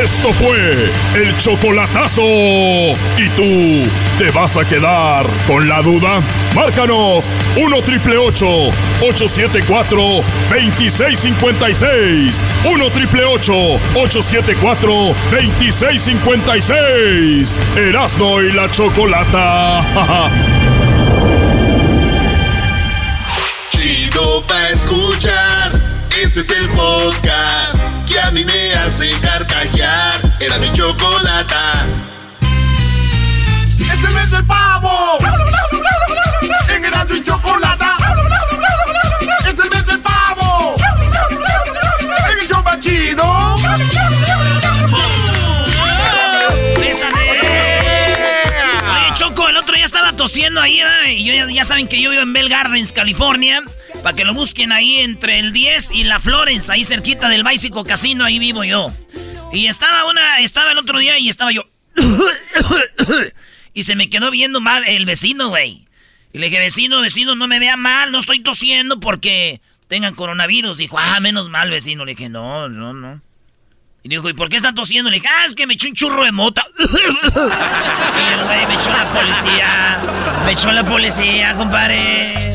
Esto 0.01 0.33
fue 0.33 0.89
el 1.15 1.37
chocolatazo. 1.37 2.23
¿Y 2.23 3.29
tú 3.35 3.83
te 4.17 4.31
vas 4.31 4.57
a 4.57 4.65
quedar 4.65 5.27
con 5.45 5.69
la 5.69 5.83
duda? 5.83 6.19
Márcanos 6.55 7.31
1 7.55 7.81
triple 7.83 8.17
874 8.17 10.23
2656. 10.49 12.43
1 12.65 12.91
triple 12.91 13.23
874 13.23 15.15
2656. 15.31 17.55
Erasno 17.77 18.41
y 18.41 18.51
la 18.51 18.71
chocolata. 18.71 19.79
Chido 23.69 24.43
pa' 24.47 24.69
escuchar. 24.69 25.79
Este 26.19 26.39
es 26.39 26.49
el 26.49 26.67
podcast 26.69 27.72
a 28.23 28.31
mí 28.31 28.45
me 28.45 28.73
hace 28.73 29.11
carcajear. 29.19 30.21
Era 30.39 30.57
mi 30.57 30.71
chocolata. 30.73 31.85
Este 33.79 34.07
mes 34.09 34.31
del 34.31 34.45
pavo. 34.45 35.15
En 36.69 36.85
Erasmo 36.85 37.15
y 37.15 37.23
Chocolata. 37.23 37.97
Es 39.41 39.47
el 39.47 39.69
mes 39.69 39.85
del 39.85 39.99
pavo. 39.99 40.75
En 42.31 42.39
el 42.39 42.47
show 42.47 42.63
chido. 42.79 43.55
Choco, 49.15 49.47
el 49.47 49.57
otro 49.57 49.75
día 49.75 49.85
estaba 49.85 50.13
tosiendo 50.13 50.59
ahí, 50.59 50.79
¿verdad? 50.79 51.05
y 51.09 51.23
yo, 51.23 51.49
ya 51.49 51.65
saben 51.65 51.87
que 51.87 52.01
yo 52.01 52.09
vivo 52.09 52.23
en 52.23 52.33
Bell 52.33 52.49
Gardens, 52.49 52.91
California. 52.91 53.63
Para 54.03 54.17
que 54.17 54.25
lo 54.25 54.33
busquen 54.33 54.73
ahí 54.73 54.97
entre 54.99 55.39
el 55.39 55.53
10 55.53 55.91
y 55.91 56.03
la 56.03 56.19
Florence, 56.19 56.69
ahí 56.69 56.83
cerquita 56.83 57.29
del 57.29 57.45
Bicycle 57.45 57.83
Casino, 57.85 58.25
ahí 58.25 58.37
vivo 58.37 58.65
yo. 58.65 58.91
Y 59.53 59.67
estaba 59.67 60.05
una, 60.09 60.39
estaba 60.39 60.73
el 60.73 60.77
otro 60.77 60.99
día 60.99 61.17
y 61.19 61.29
estaba 61.29 61.53
yo. 61.53 61.63
y 63.73 63.83
se 63.85 63.95
me 63.95 64.09
quedó 64.09 64.29
viendo 64.29 64.59
mal 64.59 64.83
el 64.85 65.05
vecino, 65.05 65.47
güey. 65.47 65.87
Y 66.33 66.39
le 66.39 66.47
dije, 66.47 66.59
vecino, 66.59 66.99
vecino, 66.99 67.35
no 67.35 67.47
me 67.47 67.59
vea 67.59 67.77
mal, 67.77 68.11
no 68.11 68.19
estoy 68.19 68.39
tosiendo 68.39 68.99
porque 68.99 69.61
tengan 69.87 70.15
coronavirus. 70.15 70.77
Dijo, 70.77 70.99
ah, 70.99 71.21
menos 71.21 71.47
mal, 71.47 71.69
vecino. 71.69 72.03
Le 72.03 72.15
dije, 72.15 72.27
no, 72.27 72.67
no, 72.67 72.93
no. 72.93 73.21
Y 74.03 74.09
dijo, 74.09 74.27
¿y 74.27 74.33
por 74.33 74.49
qué 74.49 74.57
está 74.57 74.73
tosiendo? 74.73 75.11
Le 75.11 75.17
dije, 75.17 75.29
ah, 75.29 75.45
es 75.45 75.55
que 75.55 75.65
me 75.65 75.75
echó 75.75 75.87
un 75.87 75.93
churro 75.93 76.25
de 76.25 76.33
mota. 76.33 76.65
y 76.77 78.33
el 78.33 78.43
güey 78.43 78.67
me 78.67 78.73
echó 78.73 78.89
la 78.89 79.07
policía. 79.09 80.01
Me 80.43 80.51
echó 80.51 80.71
la 80.73 80.83
policía, 80.83 81.55
compadre. 81.55 82.52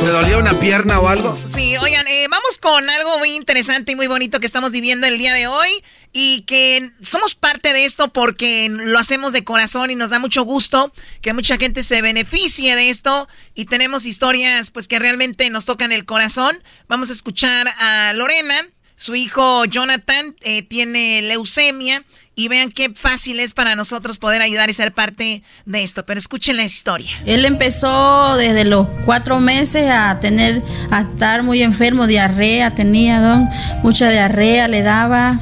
¿Te 0.00 0.08
dolía 0.08 0.38
una 0.38 0.52
pierna 0.52 1.00
o 1.00 1.08
algo? 1.08 1.36
Sí, 1.46 1.76
oigan, 1.76 2.06
eh, 2.08 2.26
vamos 2.30 2.58
con 2.58 2.88
algo 2.88 3.18
muy 3.18 3.30
interesante 3.30 3.92
y 3.92 3.96
muy 3.96 4.06
bonito 4.06 4.40
que 4.40 4.46
estamos 4.46 4.72
viviendo 4.72 5.06
el 5.06 5.18
día 5.18 5.34
de 5.34 5.46
hoy. 5.46 5.84
Y 6.12 6.42
que 6.42 6.90
somos 7.02 7.34
parte 7.34 7.72
de 7.72 7.84
esto 7.84 8.12
porque 8.12 8.68
lo 8.68 8.98
hacemos 8.98 9.32
de 9.32 9.44
corazón 9.44 9.90
y 9.90 9.94
nos 9.94 10.10
da 10.10 10.18
mucho 10.18 10.42
gusto 10.42 10.92
que 11.22 11.32
mucha 11.32 11.56
gente 11.56 11.82
se 11.82 12.02
beneficie 12.02 12.74
de 12.74 12.88
esto. 12.88 13.28
Y 13.54 13.66
tenemos 13.66 14.06
historias 14.06 14.70
pues 14.70 14.88
que 14.88 14.98
realmente 14.98 15.48
nos 15.50 15.66
tocan 15.66 15.92
el 15.92 16.04
corazón. 16.04 16.62
Vamos 16.88 17.10
a 17.10 17.12
escuchar 17.12 17.68
a 17.78 18.12
Lorena 18.14 18.66
su 19.00 19.14
hijo 19.14 19.64
Jonathan 19.64 20.36
eh, 20.42 20.62
tiene 20.62 21.22
leucemia 21.22 22.04
y 22.40 22.48
vean 22.48 22.72
qué 22.72 22.90
fácil 22.94 23.38
es 23.38 23.52
para 23.52 23.76
nosotros 23.76 24.18
poder 24.18 24.40
ayudar 24.40 24.70
y 24.70 24.72
ser 24.72 24.92
parte 24.92 25.42
de 25.66 25.82
esto. 25.82 26.06
Pero 26.06 26.18
escuchen 26.18 26.56
la 26.56 26.64
historia. 26.64 27.10
Él 27.26 27.44
empezó 27.44 28.36
desde 28.38 28.64
los 28.64 28.86
cuatro 29.04 29.40
meses 29.40 29.90
a 29.90 30.18
tener, 30.20 30.62
a 30.90 31.02
estar 31.02 31.42
muy 31.42 31.62
enfermo, 31.62 32.06
diarrea 32.06 32.74
tenía, 32.74 33.20
don, 33.20 33.46
mucha 33.82 34.08
diarrea 34.08 34.68
le 34.68 34.80
daba 34.80 35.38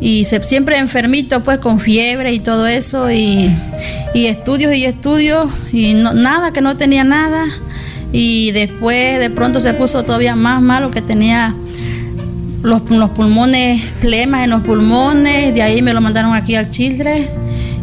y 0.00 0.26
se, 0.26 0.40
siempre 0.44 0.78
enfermito 0.78 1.42
pues 1.42 1.58
con 1.58 1.80
fiebre 1.80 2.32
y 2.32 2.38
todo 2.38 2.68
eso 2.68 3.10
y, 3.10 3.50
y 4.14 4.26
estudios 4.26 4.72
y 4.74 4.84
estudios 4.84 5.50
y 5.72 5.94
no, 5.94 6.14
nada, 6.14 6.52
que 6.52 6.60
no 6.60 6.76
tenía 6.76 7.02
nada 7.02 7.46
y 8.12 8.52
después 8.52 9.18
de 9.18 9.28
pronto 9.30 9.58
se 9.58 9.74
puso 9.74 10.04
todavía 10.04 10.36
más 10.36 10.62
malo 10.62 10.92
que 10.92 11.02
tenía 11.02 11.56
los, 12.62 12.82
pulmones, 12.82 13.82
flemas 14.00 14.44
en 14.44 14.50
los 14.50 14.62
pulmones, 14.62 15.54
de 15.54 15.62
ahí 15.62 15.82
me 15.82 15.92
lo 15.92 16.00
mandaron 16.00 16.34
aquí 16.34 16.54
al 16.54 16.70
Children 16.70 17.26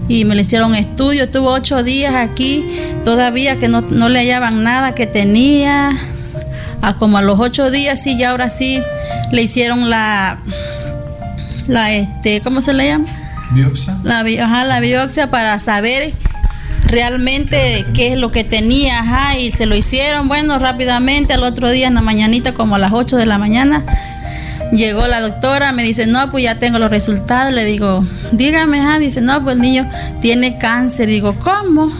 y 0.08 0.26
me 0.26 0.36
le 0.36 0.42
hicieron 0.42 0.76
estudio, 0.76 1.24
estuvo 1.24 1.50
ocho 1.50 1.84
días 1.84 2.14
aquí, 2.16 2.66
todavía 3.04 3.58
que 3.58 3.68
no, 3.68 3.82
le 3.82 4.20
hallaban 4.20 4.64
nada 4.64 4.94
que 4.94 5.08
tenía, 5.08 5.92
a 6.82 6.96
como 6.98 7.18
a 7.18 7.22
los 7.22 7.40
ocho 7.40 7.72
días 7.72 8.04
sí, 8.04 8.18
ya 8.18 8.32
ahora 8.32 8.50
sí 8.50 8.82
le 9.32 9.42
hicieron 9.42 9.90
la, 9.90 10.38
la 11.68 11.92
este, 11.94 12.42
¿cómo 12.42 12.62
se 12.62 12.74
le 12.74 12.88
llama? 12.88 13.06
Biopsia. 13.52 13.98
La, 14.04 14.20
ajá, 14.20 14.64
la 14.66 14.80
biopsia 14.80 15.30
para 15.30 15.60
saber 15.60 16.12
realmente 16.88 17.86
qué 17.94 18.14
es 18.14 18.20
lo 18.20 18.32
que 18.32 18.44
tenía, 18.44 19.00
ajá, 19.00 19.38
y 19.38 19.52
se 19.52 19.66
lo 19.66 19.76
hicieron, 19.76 20.28
bueno, 20.28 20.60
rápidamente, 20.60 21.34
al 21.34 21.44
otro 21.44 21.72
día 21.72 21.88
en 21.88 21.96
la 21.96 22.02
mañanita, 22.02 22.54
como 22.54 22.76
a 22.76 22.80
las 22.80 22.94
8 22.94 23.18
de 23.18 23.26
la 23.26 23.38
mañana, 23.38 23.84
Llegó 24.76 25.08
la 25.08 25.22
doctora, 25.22 25.72
me 25.72 25.84
dice, 25.84 26.06
no, 26.06 26.30
pues 26.32 26.44
ya 26.44 26.60
tengo 26.60 26.80
los 26.80 26.90
resultados. 26.90 27.54
Le 27.54 27.64
digo, 27.64 28.06
dígame, 28.34 28.82
ah, 28.82 29.00
dice, 29.00 29.22
no, 29.22 29.42
pues 29.42 29.56
el 29.56 29.62
niño 29.62 29.90
tiene 30.20 30.58
cáncer. 30.58 31.08
Digo, 31.08 31.34
¿cómo? 31.40 31.92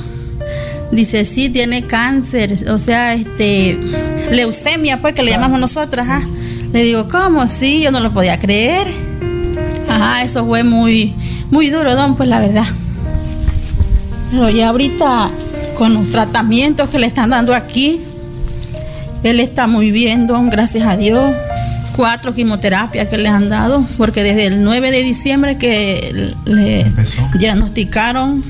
Dice, 0.92 1.24
sí, 1.24 1.50
tiene 1.50 1.88
cáncer, 1.88 2.70
o 2.70 2.78
sea, 2.78 3.14
este, 3.14 3.78
leucemia, 4.30 5.02
pues 5.02 5.16
que 5.16 5.24
le 5.24 5.32
llamamos 5.32 5.60
nosotros, 5.60 6.06
ajá. 6.06 6.22
Le 6.74 6.84
digo, 6.84 7.08
¿cómo? 7.08 7.48
Sí, 7.48 7.82
yo 7.82 7.92
no 7.92 8.02
lo 8.02 8.14
podía 8.14 8.40
creer. 8.40 8.88
Ajá, 9.90 10.24
eso 10.24 10.46
fue 10.46 10.64
muy, 10.64 11.16
muy 11.52 11.70
duro, 11.70 11.96
don, 11.96 12.16
pues 12.18 12.28
la 12.28 12.40
verdad. 12.40 12.66
Pero 14.32 14.50
ya 14.50 14.70
ahorita, 14.70 15.30
con 15.78 15.94
los 15.94 16.12
tratamientos 16.12 16.90
que 16.90 17.00
le 17.00 17.08
están 17.08 17.30
dando 17.30 17.56
aquí, 17.56 18.02
él 19.24 19.40
está 19.40 19.66
muy 19.66 19.92
bien, 19.92 20.28
don, 20.28 20.50
gracias 20.50 20.86
a 20.86 20.98
Dios 20.98 21.34
cuatro 21.96 22.34
quimioterapias 22.34 23.08
que 23.08 23.18
le 23.18 23.30
han 23.30 23.50
dado, 23.50 23.86
porque 23.98 24.24
desde 24.24 24.48
el 24.48 24.64
9 24.64 24.92
de 24.92 25.04
diciembre 25.04 25.58
que 25.58 26.34
le 26.46 26.86
diagnosticaron, 27.38 28.44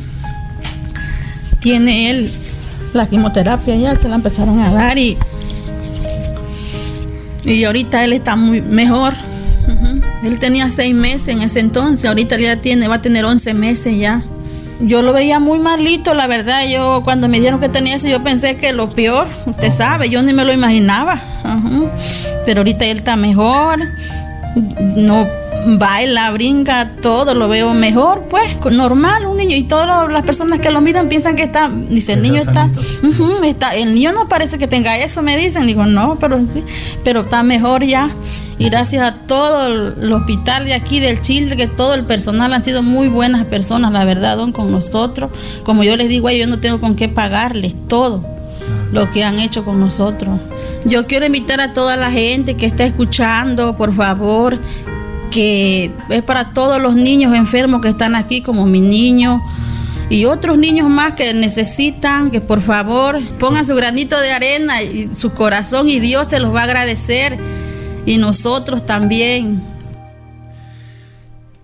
tiene 1.60 2.10
él 2.10 2.32
la 2.94 3.08
quimioterapia, 3.08 3.76
ya 3.76 3.96
se 3.96 4.08
la 4.08 4.16
empezaron 4.16 4.60
a 4.62 4.74
dar 4.74 4.98
y, 4.98 5.18
y 7.44 7.64
ahorita 7.64 8.04
él 8.04 8.14
está 8.14 8.36
muy 8.36 8.62
mejor. 8.62 9.14
Él 10.24 10.40
tenía 10.40 10.70
seis 10.70 10.96
meses 10.96 11.28
en 11.28 11.42
ese 11.42 11.60
entonces, 11.60 12.06
ahorita 12.06 12.38
ya 12.40 12.62
tiene, 12.62 12.88
va 12.88 12.96
a 12.96 13.02
tener 13.02 13.26
11 13.26 13.54
meses 13.54 13.98
ya. 13.98 14.24
Yo 14.82 15.02
lo 15.02 15.14
veía 15.14 15.40
muy 15.40 15.60
malito, 15.60 16.14
la 16.14 16.28
verdad. 16.28 16.68
Yo 16.68 17.02
cuando 17.04 17.28
me 17.28 17.40
dijeron 17.40 17.60
que 17.60 17.70
tenía 17.70 17.96
eso, 17.96 18.08
yo 18.08 18.24
pensé 18.24 18.58
que 18.58 18.74
lo 18.74 18.90
peor, 18.90 19.28
usted 19.46 19.72
sabe, 19.72 20.10
yo 20.10 20.22
ni 20.22 20.34
me 20.34 20.46
lo 20.46 20.54
imaginaba. 20.54 21.22
Pero 22.46 22.62
ahorita 22.62 22.86
él 22.86 22.98
está 22.98 23.16
mejor, 23.16 23.80
no 24.96 25.28
baila, 25.68 26.32
brinca, 26.32 26.92
todo 27.02 27.34
lo 27.34 27.48
veo 27.48 27.74
mejor, 27.74 28.28
pues 28.30 28.56
normal, 28.72 29.26
un 29.26 29.38
niño. 29.38 29.56
Y 29.56 29.64
todas 29.64 30.12
las 30.12 30.22
personas 30.24 30.60
que 30.60 30.70
lo 30.70 30.82
miran 30.82 31.10
piensan 31.10 31.36
que 31.36 31.44
está, 31.44 31.70
dice, 31.70 32.14
el 32.14 32.22
niño 32.22 32.42
está, 32.42 32.70
está, 33.44 33.76
el 33.76 33.96
niño 33.96 34.14
no 34.14 34.28
parece 34.28 34.58
que 34.58 34.68
tenga 34.68 34.98
eso, 34.98 35.22
me 35.22 35.38
dicen. 35.38 35.66
Digo, 35.66 35.86
no, 35.86 36.18
pero, 36.20 36.40
pero 37.04 37.22
está 37.22 37.44
mejor 37.44 37.84
ya. 37.84 38.10
Y 38.57 38.69
gracias 38.69 39.03
a 39.03 39.14
todo 39.14 39.68
el, 39.68 40.14
hospital 40.14 40.65
de 40.65 40.73
aquí 40.73 40.99
del 40.99 41.19
Chile, 41.19 41.56
que 41.57 41.68
todo 41.68 41.94
el 41.94 42.06
personal 42.06 42.53
han 42.53 42.64
sido 42.64 42.84
muy 42.84 43.07
buenas 43.10 43.45
personas, 43.45 43.91
la 43.91 44.06
verdad, 44.06 44.38
don, 44.38 44.52
con 44.52 44.72
nosotros. 44.72 45.32
Como 45.64 45.84
yo 45.84 45.98
les 45.98 46.07
digo, 46.07 46.30
yo 46.30 46.48
no 46.48 46.60
tengo 46.60 46.80
con 46.80 46.95
qué 46.95 47.10
pagarles 47.10 47.76
todo 47.88 48.23
lo 48.91 49.11
que 49.11 49.23
han 49.23 49.40
hecho 49.40 49.65
con 49.65 49.80
nosotros. 49.80 50.40
Yo 50.86 51.06
quiero 51.06 51.26
invitar 51.26 51.60
a 51.60 51.73
toda 51.73 51.98
la 51.98 52.11
gente 52.11 52.56
que 52.56 52.65
está 52.65 52.86
escuchando, 52.86 53.76
por 53.76 53.94
favor, 53.94 54.57
que 55.32 55.91
es 56.10 56.23
para 56.23 56.53
todos 56.53 56.82
los 56.82 56.95
niños 56.95 57.36
enfermos 57.36 57.82
que 57.82 57.90
están 57.90 58.15
aquí, 58.15 58.41
como 58.41 58.65
mi 58.65 58.80
niño 58.80 59.41
y 60.10 60.26
otros 60.26 60.57
niños 60.57 60.88
más 60.88 61.14
que 61.15 61.34
necesitan, 61.34 62.30
que 62.30 62.40
por 62.40 62.61
favor 62.61 63.19
pongan 63.40 63.65
su 63.65 63.76
granito 63.76 64.19
de 64.19 64.32
arena 64.32 64.84
y 64.84 65.10
su 65.14 65.32
corazón 65.32 65.90
y 65.90 65.99
Dios 65.99 66.27
se 66.27 66.40
los 66.40 66.53
va 66.53 66.61
a 66.61 66.64
agradecer 66.64 67.40
y 68.06 68.18
nosotros 68.18 68.86
también. 68.86 69.61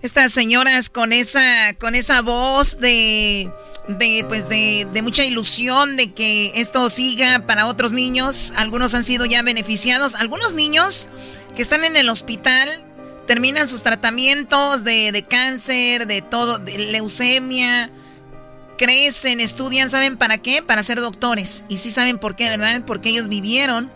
Estas 0.02 0.32
señoras 0.32 0.90
con 0.90 1.12
esa, 1.12 1.74
con 1.78 1.94
esa 1.94 2.22
voz 2.22 2.80
de, 2.80 3.48
de, 3.86 4.24
pues 4.26 4.48
de, 4.48 4.86
de 4.92 5.02
mucha 5.02 5.24
ilusión 5.24 5.96
de 5.96 6.12
que 6.12 6.52
esto 6.56 6.90
siga 6.90 7.46
para 7.46 7.66
otros 7.66 7.92
niños. 7.92 8.52
Algunos 8.56 8.94
han 8.94 9.04
sido 9.04 9.26
ya 9.26 9.42
beneficiados. 9.42 10.16
Algunos 10.16 10.54
niños 10.54 11.08
que 11.54 11.62
están 11.62 11.84
en 11.84 11.96
el 11.96 12.08
hospital 12.08 12.68
terminan 13.28 13.68
sus 13.68 13.84
tratamientos 13.84 14.82
de, 14.82 15.12
de 15.12 15.22
cáncer, 15.22 16.08
de 16.08 16.20
todo, 16.20 16.58
de 16.58 16.78
leucemia, 16.78 17.90
crecen, 18.76 19.38
estudian, 19.38 19.88
¿saben 19.88 20.16
para 20.16 20.38
qué? 20.38 20.64
Para 20.64 20.82
ser 20.82 21.00
doctores. 21.00 21.62
Y 21.68 21.76
sí 21.76 21.92
saben 21.92 22.18
por 22.18 22.34
qué, 22.34 22.48
¿verdad? 22.48 22.82
Porque 22.84 23.10
ellos 23.10 23.28
vivieron 23.28 23.92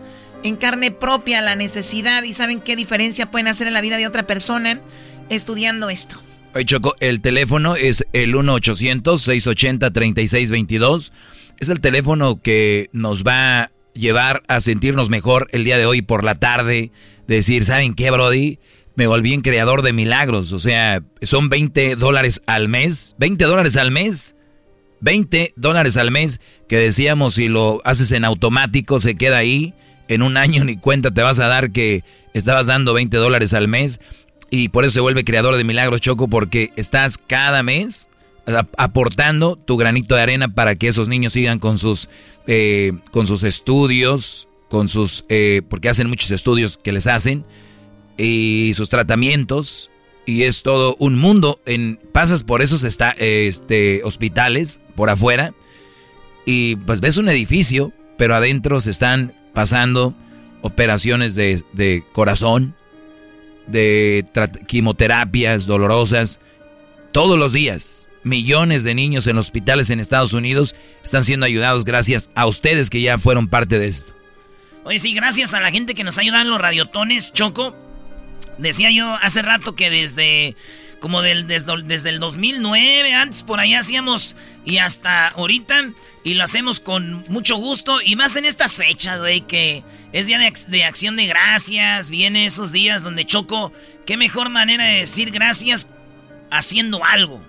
en 0.47 0.57
carne 0.57 0.91
propia 0.91 1.43
la 1.43 1.57
necesidad 1.57 2.23
y 2.23 2.33
saben 2.33 2.61
qué 2.61 2.77
diferencia 2.77 3.31
pueden 3.31 3.49
hacer 3.49 3.67
en 3.67 3.75
la 3.75 3.81
vida 3.81 3.97
de 3.97 4.07
otra 4.07 4.27
persona 4.27 4.81
estudiando 5.29 5.91
esto. 5.91 6.21
Oye, 6.55 6.65
Choco, 6.65 6.95
el 7.01 7.21
teléfono 7.21 7.75
es 7.77 8.07
el 8.13 8.35
1-800-680-3622. 8.35 11.13
Es 11.59 11.69
el 11.69 11.81
teléfono 11.81 12.41
que 12.41 12.89
nos 12.93 13.25
va 13.25 13.63
a 13.63 13.73
llevar 13.93 14.43
a 14.49 14.61
sentirnos 14.61 15.11
mejor 15.11 15.49
el 15.53 15.65
día 15.65 15.79
de 15.79 15.87
hoy 15.87 16.03
por 16.03 16.25
la 16.25 16.39
tarde. 16.39 16.91
Decir, 17.27 17.65
¿saben 17.65 17.95
qué, 17.95 18.11
Brody? 18.11 18.59
Me 18.95 19.07
volví 19.07 19.33
en 19.35 19.43
creador 19.43 19.83
de 19.83 19.93
milagros. 19.93 20.53
O 20.53 20.59
sea, 20.59 21.03
son 21.21 21.51
20 21.51 21.97
dólares 21.97 22.43
al 22.47 22.69
mes. 22.69 23.15
20 23.19 23.45
dólares 23.45 23.77
al 23.77 23.91
mes. 23.91 24.35
20 25.01 25.53
dólares 25.57 25.99
al 25.99 26.11
mes 26.11 26.41
que 26.69 26.79
decíamos 26.79 27.35
si 27.35 27.49
lo 27.49 27.83
haces 27.85 28.13
en 28.13 28.25
automático 28.25 28.99
se 28.99 29.15
queda 29.15 29.37
ahí 29.37 29.75
en 30.09 30.23
un 30.23 30.37
año 30.37 30.65
ni 30.65 30.77
cuenta 30.77 31.11
te 31.11 31.23
vas 31.23 31.39
a 31.39 31.49
dar 31.49 31.71
que 31.71 32.05
estabas 32.35 32.67
dando 32.67 32.93
20 32.95 33.17
dólares 33.17 33.55
al 33.55 33.69
mes 33.69 34.01
y 34.51 34.69
por 34.69 34.85
eso 34.85 34.95
se 34.95 35.01
vuelve 35.01 35.25
creador 35.25 35.57
de 35.57 35.65
milagros 35.65 36.01
Choco 36.01 36.29
porque 36.29 36.71
estás 36.77 37.19
cada 37.19 37.63
mes 37.63 38.09
aportando 38.77 39.57
tu 39.57 39.77
granito 39.77 40.15
de 40.15 40.23
arena 40.23 40.49
para 40.49 40.77
que 40.77 40.89
esos 40.89 41.09
niños 41.09 41.33
sigan 41.33 41.59
con 41.59 41.79
sus 41.79 42.09
eh, 42.47 42.93
con 43.11 43.27
sus 43.27 43.43
estudios 43.43 44.49
con 44.69 44.89
sus 44.89 45.25
eh, 45.29 45.63
porque 45.69 45.89
hacen 45.89 46.09
muchos 46.09 46.31
estudios 46.31 46.77
que 46.77 46.93
les 46.93 47.07
hacen 47.09 47.45
y 48.17 48.73
sus 48.75 48.89
tratamientos 48.89 49.91
y 50.27 50.43
es 50.45 50.63
todo 50.63 50.97
un 50.99 51.19
mundo 51.19 51.61
en 51.67 51.99
pasas 52.13 52.45
por 52.45 52.63
esos 52.63 52.85
este 52.85 54.01
hospitales 54.05 54.79
por 54.95 55.11
afuera 55.11 55.53
y 56.45 56.77
pues 56.77 57.01
ves 57.01 57.17
un 57.17 57.29
edificio 57.29 57.93
pero 58.17 58.37
adentro 58.37 58.81
se 58.81 58.91
están 58.91 59.35
pasando 59.57 60.15
operaciones 60.61 61.35
de, 61.35 62.05
corazón, 62.13 62.75
de 63.67 64.23
quimioterapias 64.67 65.65
dolorosas, 65.65 66.41
todos 67.11 67.39
los 67.39 67.55
días. 67.55 68.11
Millones 68.23 68.85
de 68.85 68.95
niños 68.95 69.27
en 69.29 69.39
hospitales 69.39 69.89
en 69.89 69.99
Estados 69.99 70.35
Unidos 70.35 70.75
están 71.03 71.25
siendo 71.25 71.47
ayudados 71.47 71.87
gracias 71.87 72.29
a 72.35 72.45
ustedes 72.45 72.91
que 72.91 73.01
ya 73.01 73.17
fueron 73.17 73.49
parte 73.49 73.79
de 73.79 73.87
esto. 73.87 74.13
Oye, 74.85 74.99
sí, 74.99 75.15
gracias 75.15 75.55
a 75.55 75.61
la 75.61 75.71
gente 75.71 75.95
que 75.95 76.05
nos 76.05 76.19
ayuda 76.19 76.43
en 76.43 76.51
los 76.51 76.61
radiotones, 76.61 77.33
Choco. 77.33 77.75
Decía 78.59 78.91
yo 78.91 79.15
hace 79.23 79.41
rato 79.41 79.75
que 79.75 79.89
desde 79.89 80.55
como 81.01 81.23
del, 81.23 81.47
desde, 81.47 82.11
el 82.11 82.21
2009, 82.21 83.15
antes 83.15 83.43
por 83.43 83.61
ahí 83.61 83.75
hacíamos 83.75 84.37
y 84.65 84.79
hasta 84.79 85.29
ahorita, 85.29 85.91
y 86.25 86.35
lo 86.35 86.45
hacemos 86.45 86.81
con 86.81 87.25
mucho 87.29 87.57
gusto, 87.57 88.01
y 88.03 88.17
más 88.17 88.37
en 88.37 88.45
estas 88.45 88.77
fechas, 88.77 89.19
güey, 89.19 89.43
que 89.43 89.85
es 90.13 90.27
día 90.27 90.39
de, 90.39 90.53
de, 90.69 90.85
acción 90.85 91.17
de 91.17 91.27
gracias, 91.27 92.11
viene 92.11 92.47
esos 92.47 92.73
días 92.73 93.03
donde 93.03 93.27
choco, 93.27 93.73
qué 94.07 94.17
mejor 94.17 94.49
manera 94.49 94.85
de 94.85 95.01
decir 95.01 95.31
gracias 95.31 95.89
haciendo 96.51 97.05
algo, 97.05 97.43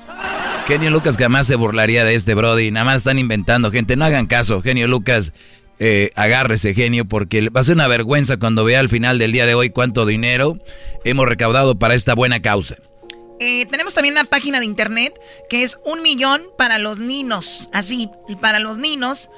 Genio 0.66 0.90
Lucas 0.90 1.19
jamás 1.19 1.47
se 1.47 1.57
burlaría 1.57 2.05
de 2.05 2.15
este 2.15 2.35
Brody, 2.35 2.70
nada 2.70 2.85
más 2.85 2.97
están 2.98 3.19
inventando, 3.19 3.70
gente, 3.70 3.97
no 3.97 4.05
hagan 4.07 4.27
caso, 4.27 4.62
genio 4.62 4.86
Lucas 4.86 5.32
eh, 5.81 6.11
agárrese, 6.15 6.74
genio, 6.74 7.07
porque 7.07 7.48
va 7.48 7.62
a 7.62 7.65
ser 7.65 7.74
una 7.74 7.89
vergüenza 7.89 8.36
cuando 8.36 8.65
vea 8.65 8.81
al 8.81 8.90
final 8.90 9.19
del 9.19 9.32
día 9.32 9.47
de 9.47 9.55
hoy 9.55 9.70
cuánto 9.70 10.05
dinero 10.07 10.59
hemos 11.05 11.27
recaudado 11.27 11.78
para 11.78 11.94
esta 11.94 12.15
buena 12.15 12.43
causa. 12.43 12.77
Eh, 13.40 13.65
tenemos 13.70 13.94
también 13.94 14.12
una 14.12 14.24
página 14.24 14.61
de 14.61 14.66
internet 14.66 15.19
que 15.48 15.62
es 15.62 15.78
un 15.86 16.02
millón 16.02 16.43
para 16.59 16.78
los 16.78 16.98
ninos, 16.98 17.70
así, 17.73 18.11
para 18.40 18.59
los 18.59 18.77
ninos. 18.78 19.31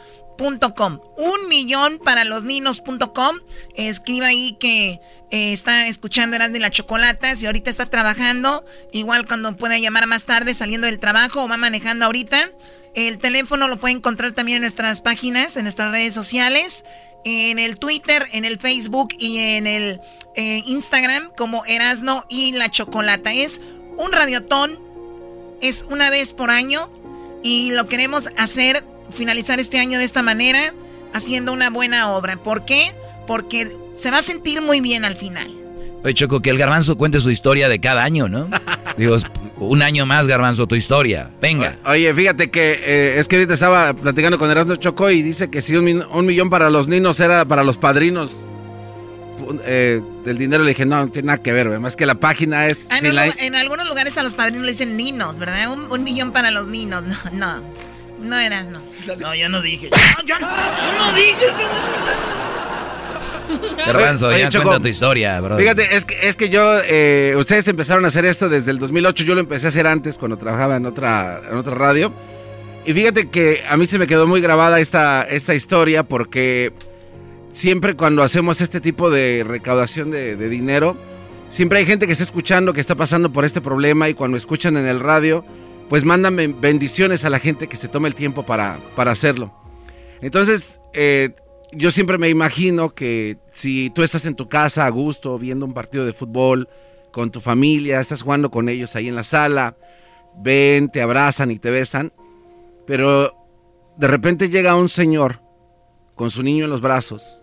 Com. 0.74 0.98
Un 1.16 1.48
millón 1.48 2.00
para 2.04 2.24
los 2.24 2.42
ninos.com. 2.42 3.36
Escriba 3.76 4.26
ahí 4.26 4.56
que 4.58 4.98
eh, 5.30 5.52
está 5.52 5.86
escuchando 5.86 6.34
Erasmo 6.34 6.56
y 6.56 6.58
la 6.58 6.70
Chocolata. 6.70 7.36
Si 7.36 7.46
ahorita 7.46 7.70
está 7.70 7.86
trabajando, 7.86 8.64
igual 8.90 9.28
cuando 9.28 9.56
pueda 9.56 9.78
llamar 9.78 10.08
más 10.08 10.24
tarde 10.24 10.52
saliendo 10.54 10.88
del 10.88 10.98
trabajo 10.98 11.44
o 11.44 11.48
va 11.48 11.56
manejando 11.58 12.06
ahorita. 12.06 12.50
El 12.94 13.18
teléfono 13.18 13.68
lo 13.68 13.78
puede 13.78 13.94
encontrar 13.94 14.32
también 14.32 14.56
en 14.56 14.62
nuestras 14.62 15.00
páginas, 15.00 15.56
en 15.56 15.62
nuestras 15.62 15.92
redes 15.92 16.12
sociales, 16.12 16.84
en 17.24 17.58
el 17.58 17.78
Twitter, 17.78 18.26
en 18.32 18.44
el 18.44 18.58
Facebook 18.58 19.14
y 19.18 19.38
en 19.38 19.66
el 19.66 20.00
eh, 20.34 20.62
Instagram 20.66 21.30
como 21.36 21.64
Erasno 21.64 22.26
y 22.28 22.52
la 22.52 22.70
Chocolata. 22.70 23.32
Es 23.32 23.60
un 23.96 24.12
radiotón, 24.12 24.78
es 25.60 25.86
una 25.88 26.10
vez 26.10 26.34
por 26.34 26.50
año 26.50 26.90
y 27.42 27.70
lo 27.70 27.88
queremos 27.88 28.28
hacer, 28.36 28.84
finalizar 29.10 29.58
este 29.58 29.78
año 29.78 29.98
de 29.98 30.04
esta 30.04 30.22
manera, 30.22 30.74
haciendo 31.14 31.52
una 31.52 31.70
buena 31.70 32.10
obra. 32.10 32.42
¿Por 32.42 32.64
qué? 32.66 32.94
Porque 33.26 33.70
se 33.94 34.10
va 34.10 34.18
a 34.18 34.22
sentir 34.22 34.60
muy 34.60 34.80
bien 34.80 35.04
al 35.04 35.16
final. 35.16 35.61
Oye, 36.04 36.14
Choco, 36.14 36.40
que 36.40 36.50
el 36.50 36.58
garbanzo 36.58 36.96
cuente 36.96 37.20
su 37.20 37.30
historia 37.30 37.68
de 37.68 37.80
cada 37.80 38.02
año, 38.02 38.28
¿no? 38.28 38.48
Digo, 38.96 39.16
un 39.58 39.82
año 39.82 40.04
más, 40.04 40.26
garbanzo, 40.26 40.66
tu 40.66 40.74
historia. 40.74 41.30
Venga. 41.40 41.76
Oye, 41.84 42.12
fíjate 42.12 42.50
que 42.50 42.80
eh, 42.84 43.18
es 43.18 43.28
que 43.28 43.36
ahorita 43.36 43.54
estaba 43.54 43.94
platicando 43.94 44.38
con 44.38 44.50
Erasmo 44.50 44.76
Choco 44.76 45.10
y 45.10 45.22
dice 45.22 45.50
que 45.50 45.62
si 45.62 45.76
un, 45.76 46.26
millón 46.26 46.50
para 46.50 46.70
los 46.70 46.88
niños 46.88 47.20
era 47.20 47.44
para 47.44 47.62
los 47.62 47.76
padrinos 47.76 48.36
eh, 49.64 50.00
del 50.24 50.38
dinero. 50.38 50.64
Le 50.64 50.70
dije, 50.70 50.86
no, 50.86 51.00
no 51.00 51.08
tiene 51.08 51.26
nada 51.26 51.42
que 51.42 51.52
ver, 51.52 51.68
además 51.68 51.94
que 51.94 52.06
la 52.06 52.16
página 52.16 52.66
es... 52.66 52.86
Ah, 52.90 52.98
en, 53.38 53.54
algunos 53.54 53.88
lugares 53.88 54.18
a 54.18 54.22
los 54.22 54.34
padrinos 54.34 54.64
le 54.64 54.72
dicen 54.72 54.96
ninos, 54.96 55.38
¿verdad? 55.38 55.70
Un, 55.72 56.04
millón 56.04 56.32
para 56.32 56.50
los 56.50 56.66
niños. 56.66 57.04
No, 57.06 57.16
no. 57.32 57.62
No 58.20 58.38
eras, 58.38 58.68
no. 58.68 58.80
No, 59.18 59.34
ya 59.34 59.48
no 59.48 59.60
dije. 59.62 59.90
No, 59.90 60.26
ya 60.26 60.38
no, 60.38 60.48
no 60.98 61.12
dije. 61.14 61.46
Garbanzo, 63.86 64.30
ya 64.36 64.50
cuenta 64.50 64.80
tu 64.80 64.88
historia, 64.88 65.40
bro. 65.40 65.56
Fíjate, 65.56 65.96
es 65.96 66.04
que, 66.04 66.28
es 66.28 66.36
que 66.36 66.48
yo, 66.48 66.78
eh, 66.84 67.34
ustedes 67.36 67.66
empezaron 67.68 68.04
a 68.04 68.08
hacer 68.08 68.24
esto 68.24 68.48
desde 68.48 68.70
el 68.70 68.78
2008, 68.78 69.24
yo 69.24 69.34
lo 69.34 69.40
empecé 69.40 69.66
a 69.66 69.68
hacer 69.68 69.86
antes 69.86 70.18
cuando 70.18 70.36
trabajaba 70.36 70.76
en 70.76 70.86
otra, 70.86 71.40
en 71.50 71.56
otra 71.56 71.74
radio. 71.74 72.12
Y 72.84 72.92
fíjate 72.92 73.30
que 73.30 73.62
a 73.68 73.76
mí 73.76 73.86
se 73.86 73.98
me 73.98 74.06
quedó 74.06 74.26
muy 74.26 74.40
grabada 74.40 74.80
esta, 74.80 75.22
esta 75.22 75.54
historia 75.54 76.02
porque 76.02 76.72
siempre 77.52 77.94
cuando 77.94 78.22
hacemos 78.22 78.60
este 78.60 78.80
tipo 78.80 79.10
de 79.10 79.44
recaudación 79.46 80.10
de, 80.10 80.36
dinero, 80.48 80.96
siempre 81.48 81.78
hay 81.78 81.86
gente 81.86 82.06
que 82.06 82.12
está 82.12 82.24
escuchando, 82.24 82.72
que 82.72 82.80
está 82.80 82.96
pasando 82.96 83.32
por 83.32 83.44
este 83.44 83.60
problema 83.60 84.08
y 84.08 84.14
cuando 84.14 84.36
escuchan 84.36 84.76
en 84.76 84.86
el 84.86 84.98
radio, 84.98 85.44
pues 85.88 86.04
mandan 86.04 86.36
bendiciones 86.60 87.24
a 87.24 87.30
la 87.30 87.38
gente 87.38 87.68
que 87.68 87.76
se 87.76 87.86
tome 87.86 88.08
el 88.08 88.14
tiempo 88.14 88.44
para, 88.44 88.78
para 88.96 89.12
hacerlo. 89.12 89.54
Entonces, 90.20 90.80
eh, 90.92 91.34
yo 91.72 91.90
siempre 91.90 92.18
me 92.18 92.28
imagino 92.28 92.94
que 92.94 93.38
si 93.50 93.90
tú 93.90 94.02
estás 94.02 94.26
en 94.26 94.36
tu 94.36 94.48
casa 94.48 94.86
a 94.86 94.90
gusto 94.90 95.38
viendo 95.38 95.64
un 95.64 95.74
partido 95.74 96.04
de 96.04 96.12
fútbol 96.12 96.68
con 97.12 97.30
tu 97.30 97.40
familia, 97.40 98.00
estás 98.00 98.22
jugando 98.22 98.50
con 98.50 98.68
ellos 98.68 98.94
ahí 98.94 99.08
en 99.08 99.14
la 99.14 99.24
sala, 99.24 99.76
ven, 100.36 100.90
te 100.90 101.02
abrazan 101.02 101.50
y 101.50 101.58
te 101.58 101.70
besan, 101.70 102.12
pero 102.86 103.34
de 103.96 104.06
repente 104.06 104.48
llega 104.48 104.76
un 104.76 104.88
señor 104.88 105.40
con 106.14 106.30
su 106.30 106.42
niño 106.42 106.64
en 106.64 106.70
los 106.70 106.80
brazos 106.80 107.38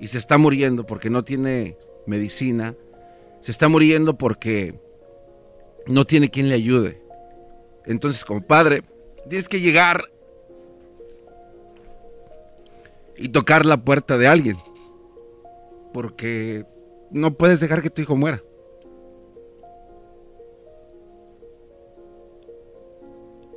y 0.00 0.08
se 0.08 0.18
está 0.18 0.38
muriendo 0.38 0.86
porque 0.86 1.10
no 1.10 1.24
tiene 1.24 1.76
medicina, 2.06 2.74
se 3.40 3.50
está 3.50 3.68
muriendo 3.68 4.16
porque 4.16 4.78
no 5.86 6.04
tiene 6.06 6.30
quien 6.30 6.48
le 6.48 6.54
ayude. 6.54 7.02
Entonces, 7.86 8.24
como 8.24 8.40
padre, 8.40 8.82
tienes 9.28 9.48
que 9.48 9.60
llegar 9.60 10.04
y 13.16 13.28
tocar 13.28 13.64
la 13.64 13.84
puerta 13.84 14.18
de 14.18 14.28
alguien. 14.28 14.56
Porque 15.92 16.64
no 17.10 17.34
puedes 17.34 17.60
dejar 17.60 17.82
que 17.82 17.90
tu 17.90 18.02
hijo 18.02 18.16
muera. 18.16 18.42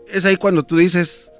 Es 0.07 0.25
ahí 0.25 0.37
cuando 0.37 0.63
tú 0.63 0.77
dices, 0.77 1.31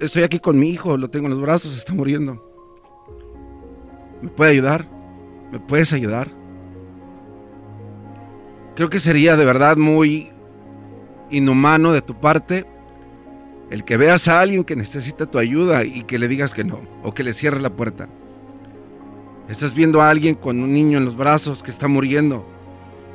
estoy 0.00 0.24
aquí 0.24 0.40
con 0.40 0.58
mi 0.58 0.70
hijo, 0.70 0.96
lo 0.96 1.08
tengo 1.08 1.26
en 1.26 1.32
los 1.32 1.40
brazos, 1.40 1.76
está 1.76 1.94
muriendo. 1.94 2.44
¿Me 4.20 4.30
puede 4.30 4.50
ayudar? 4.50 4.88
¿Me 5.52 5.60
puedes 5.60 5.92
ayudar? 5.92 6.28
Creo 8.74 8.90
que 8.90 9.00
sería 9.00 9.36
de 9.36 9.44
verdad 9.44 9.76
muy 9.76 10.32
inhumano 11.30 11.92
de 11.92 12.02
tu 12.02 12.18
parte 12.18 12.66
el 13.70 13.84
que 13.84 13.96
veas 13.96 14.28
a 14.28 14.40
alguien 14.40 14.64
que 14.64 14.76
necesita 14.76 15.26
tu 15.26 15.38
ayuda 15.38 15.84
y 15.84 16.04
que 16.04 16.18
le 16.18 16.28
digas 16.28 16.54
que 16.54 16.64
no, 16.64 16.80
o 17.02 17.12
que 17.12 17.24
le 17.24 17.34
cierre 17.34 17.60
la 17.60 17.70
puerta. 17.70 18.08
Estás 19.48 19.74
viendo 19.74 20.02
a 20.02 20.10
alguien 20.10 20.34
con 20.34 20.60
un 20.60 20.72
niño 20.72 20.98
en 20.98 21.04
los 21.04 21.16
brazos 21.16 21.62
que 21.62 21.70
está 21.70 21.88
muriendo. 21.88 22.46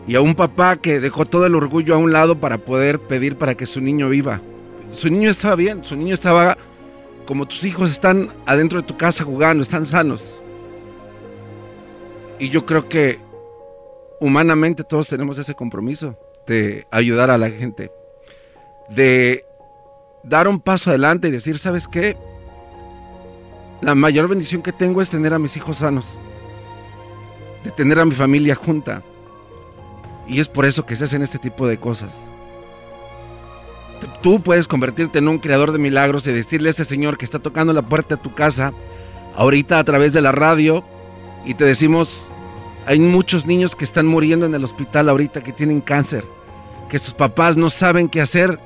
Y 0.08 0.16
a 0.16 0.22
un 0.22 0.36
papá 0.36 0.76
que 0.78 1.00
dejó 1.00 1.26
todo 1.26 1.46
el 1.46 1.56
orgullo 1.56 1.96
a 1.96 1.98
un 1.98 2.12
lado 2.12 2.40
para 2.40 2.58
poder 2.58 3.00
pedir 3.00 3.38
para 3.38 3.56
que 3.56 3.66
su 3.66 3.82
niño 3.82 4.10
viva. 4.10 4.42
Su 4.92 5.10
niño 5.10 5.30
estaba 5.30 5.56
bien, 5.56 5.84
su 5.84 5.96
niño 5.96 6.14
estaba 6.14 6.58
como 7.26 7.48
tus 7.48 7.64
hijos 7.64 7.92
están 7.92 8.30
adentro 8.46 8.82
de 8.82 8.88
tu 8.88 8.98
casa 8.98 9.24
jugando, 9.24 9.64
están 9.64 9.86
sanos. 9.86 10.42
Y 12.40 12.50
yo 12.50 12.66
creo 12.66 12.90
que 12.90 13.20
humanamente 14.20 14.84
todos 14.84 15.08
tenemos 15.08 15.38
ese 15.38 15.56
compromiso 15.56 16.18
de 16.46 16.86
ayudar 16.92 17.30
a 17.30 17.38
la 17.38 17.50
gente, 17.50 17.92
de 18.90 19.46
dar 20.24 20.48
un 20.48 20.60
paso 20.60 20.90
adelante 20.90 21.28
y 21.28 21.32
decir, 21.32 21.58
¿sabes 21.60 21.88
qué? 21.88 22.18
La 23.82 23.96
mayor 23.96 24.28
bendición 24.28 24.62
que 24.62 24.72
tengo 24.72 25.02
es 25.02 25.10
tener 25.10 25.34
a 25.34 25.40
mis 25.40 25.58
hijos 25.58 25.78
sanos, 25.78 26.18
de 27.64 27.72
tener 27.72 28.00
a 28.00 28.06
mi 28.06 28.16
familia 28.16 28.56
junta. 28.56 29.04
Y 30.28 30.40
es 30.40 30.48
por 30.48 30.66
eso 30.66 30.86
que 30.86 30.96
se 30.96 31.04
hacen 31.04 31.22
este 31.22 31.38
tipo 31.38 31.68
de 31.68 31.78
cosas. 31.78 32.28
Tú 34.22 34.42
puedes 34.42 34.68
convertirte 34.68 35.20
en 35.20 35.28
un 35.28 35.40
creador 35.40 35.72
de 35.72 35.80
milagros 35.80 36.26
y 36.28 36.32
decirle 36.32 36.70
a 36.70 36.72
ese 36.72 36.86
señor 36.86 37.18
que 37.18 37.26
está 37.26 37.40
tocando 37.40 37.74
la 37.74 37.82
puerta 37.82 38.16
de 38.16 38.22
tu 38.22 38.34
casa, 38.34 38.74
ahorita 39.36 39.80
a 39.80 39.84
través 39.84 40.14
de 40.14 40.22
la 40.22 40.32
radio, 40.32 40.84
y 41.46 41.56
te 41.56 41.66
decimos, 41.66 42.24
hay 42.86 43.00
muchos 43.00 43.46
niños 43.46 43.76
que 43.76 43.86
están 43.86 44.08
muriendo 44.08 44.46
en 44.46 44.56
el 44.56 44.64
hospital 44.64 45.10
ahorita 45.10 45.44
que 45.44 45.52
tienen 45.52 45.82
cáncer, 45.82 46.26
que 46.90 47.00
sus 47.00 47.14
papás 47.14 47.58
no 47.58 47.70
saben 47.70 48.08
qué 48.08 48.22
hacer 48.22 48.60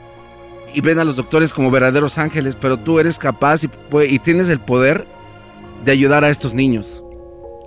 y 0.77 0.81
ven 0.81 0.99
a 0.99 1.03
los 1.03 1.15
doctores 1.15 1.53
como 1.53 1.71
verdaderos 1.71 2.19
ángeles, 2.19 2.55
pero 2.55 2.77
tú 2.77 2.99
eres 2.99 3.17
capaz 3.17 3.63
y, 3.63 3.69
y 4.09 4.19
tienes 4.19 4.47
el 4.47 4.59
poder 4.59 5.07
de 5.83 5.91
ayudar 5.91 6.23
a 6.23 6.29
estos 6.29 6.53
niños. 6.53 7.03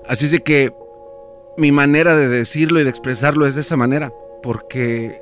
Así 0.07 0.27
es 0.27 0.31
de 0.31 0.45
que 0.45 0.73
mi 1.57 1.73
manera 1.73 2.15
de 2.15 2.29
decirlo 2.29 2.81
y 2.81 2.85
de 2.85 2.91
expresarlo 2.91 3.49
es 3.49 3.57
de 3.57 3.63
esa 3.63 3.77
manera, 3.77 4.13
porque 4.45 5.19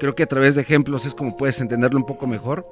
creo 0.00 0.14
que 0.14 0.22
a 0.22 0.26
través 0.26 0.54
de 0.54 0.62
ejemplos 0.62 1.04
es 1.04 1.14
como 1.14 1.36
puedes 1.36 1.60
entenderlo 1.60 1.98
un 1.98 2.06
poco 2.06 2.26
mejor. 2.26 2.66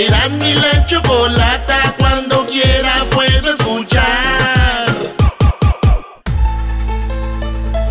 Eras 0.00 0.32
mi 0.38 0.54
la 0.54 0.86
chocolata. 0.86 1.94
Cuando 1.98 2.46
quiera 2.46 3.04
puedo 3.10 3.50
escuchar. 3.50 4.86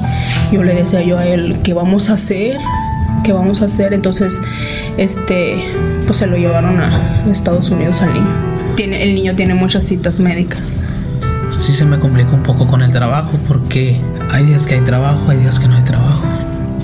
Yo 0.52 0.62
le 0.62 0.74
decía 0.74 1.02
yo 1.02 1.18
a 1.18 1.26
él, 1.26 1.56
¿qué 1.64 1.72
vamos 1.72 2.10
a 2.10 2.14
hacer? 2.14 2.58
¿Qué 3.24 3.32
vamos 3.32 3.62
a 3.62 3.66
hacer? 3.66 3.94
Entonces, 3.94 4.40
este, 4.96 5.64
pues 6.06 6.18
se 6.18 6.26
lo 6.26 6.36
llevaron 6.36 6.80
a 6.80 6.90
Estados 7.30 7.70
Unidos 7.70 8.02
al 8.02 8.12
niño. 8.12 8.28
Tiene, 8.76 9.02
el 9.02 9.14
niño 9.14 9.34
tiene 9.34 9.54
muchas 9.54 9.84
citas 9.84 10.20
médicas. 10.20 10.82
Sí 11.58 11.72
se 11.72 11.84
me 11.84 11.98
complica 11.98 12.30
un 12.32 12.42
poco 12.42 12.66
con 12.66 12.82
el 12.82 12.92
trabajo 12.92 13.32
porque 13.48 14.00
hay 14.30 14.44
días 14.44 14.64
que 14.64 14.74
hay 14.74 14.80
trabajo, 14.80 15.30
hay 15.30 15.38
días 15.38 15.58
que 15.58 15.68
no 15.68 15.76
hay 15.76 15.82
trabajo. 15.82 16.24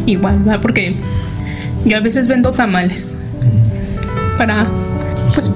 Igual, 0.07 0.39
¿verdad? 0.41 0.61
porque 0.61 0.97
yo 1.85 1.97
a 1.97 2.01
veces 2.01 2.27
vendo 2.27 2.53
tamales 2.53 3.17
para 4.37 4.67
pues 5.35 5.51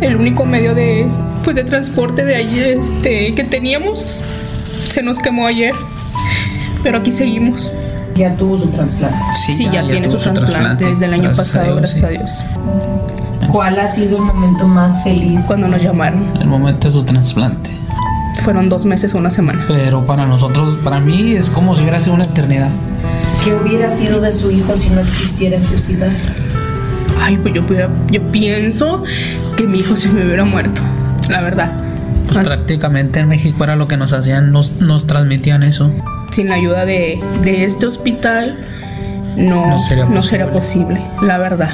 el 0.00 0.16
único 0.16 0.44
medio 0.44 0.74
de 0.74 1.06
pues 1.44 1.56
de 1.56 1.64
transporte 1.64 2.24
de 2.24 2.36
allí 2.36 2.60
este 2.60 3.34
que 3.34 3.44
teníamos 3.44 4.20
se 4.88 5.02
nos 5.02 5.18
quemó 5.18 5.46
ayer. 5.46 5.74
Pero 6.82 6.98
aquí 6.98 7.12
seguimos. 7.12 7.72
Ya 8.16 8.34
tuvo 8.36 8.58
su 8.58 8.66
trasplante. 8.68 9.16
Sí, 9.46 9.54
sí 9.54 9.64
ya, 9.72 9.82
ya, 9.82 9.90
tiene 9.90 10.10
su 10.10 10.18
trasplante 10.18 10.84
desde 10.84 11.04
el 11.06 11.14
año 11.14 11.22
gracias 11.24 11.46
pasado, 11.48 11.64
a 11.64 11.66
Dios, 11.68 11.76
gracias 11.80 11.98
sí. 12.00 12.04
a 12.04 12.08
Dios. 12.10 12.44
¿Cuál 13.50 13.78
ha 13.80 13.86
sido 13.86 14.16
el 14.18 14.22
momento 14.22 14.66
más 14.68 15.02
feliz? 15.02 15.42
Cuando 15.46 15.68
nos 15.68 15.82
llamaron. 15.82 16.24
El 16.40 16.46
momento 16.46 16.88
de 16.88 16.92
su 16.92 17.04
trasplante. 17.04 17.70
Fueron 18.42 18.68
dos 18.68 18.84
meses, 18.84 19.14
una 19.14 19.30
semana. 19.30 19.64
Pero 19.68 20.04
para 20.04 20.26
nosotros, 20.26 20.76
para 20.82 21.00
mí 21.00 21.32
es 21.32 21.48
como 21.48 21.74
si 21.74 21.82
hubiera 21.82 22.00
sido 22.00 22.14
una 22.14 22.24
eternidad. 22.24 22.68
¿Qué 23.44 23.54
hubiera 23.54 23.88
sido 23.94 24.20
de 24.20 24.32
su 24.32 24.50
hijo 24.50 24.74
si 24.76 24.90
no 24.90 25.00
existiera 25.00 25.56
ese 25.56 25.74
hospital? 25.74 26.10
Ay, 27.20 27.36
pues 27.38 27.54
yo, 27.54 27.64
pudiera- 27.64 27.90
yo 28.10 28.20
pienso 28.32 29.02
que 29.56 29.66
mi 29.66 29.78
hijo 29.80 29.96
se 29.96 30.08
me 30.08 30.24
hubiera 30.24 30.44
muerto, 30.44 30.82
la 31.28 31.40
verdad. 31.40 31.72
Pues 32.32 32.48
prácticamente 32.48 33.20
en 33.20 33.28
México 33.28 33.62
era 33.64 33.76
lo 33.76 33.88
que 33.88 33.96
nos 33.96 34.12
hacían, 34.12 34.52
nos, 34.52 34.80
nos 34.80 35.06
transmitían 35.06 35.62
eso. 35.62 35.90
sin 36.30 36.48
la 36.48 36.54
ayuda 36.54 36.86
de, 36.86 37.20
de 37.42 37.64
este 37.64 37.86
hospital 37.86 38.56
no, 39.36 39.66
No 39.66 39.80
sería 39.80 40.04
no 40.04 40.22
sería 40.22 40.50
posible, 40.50 41.00
la 41.22 41.38
verdad. 41.38 41.70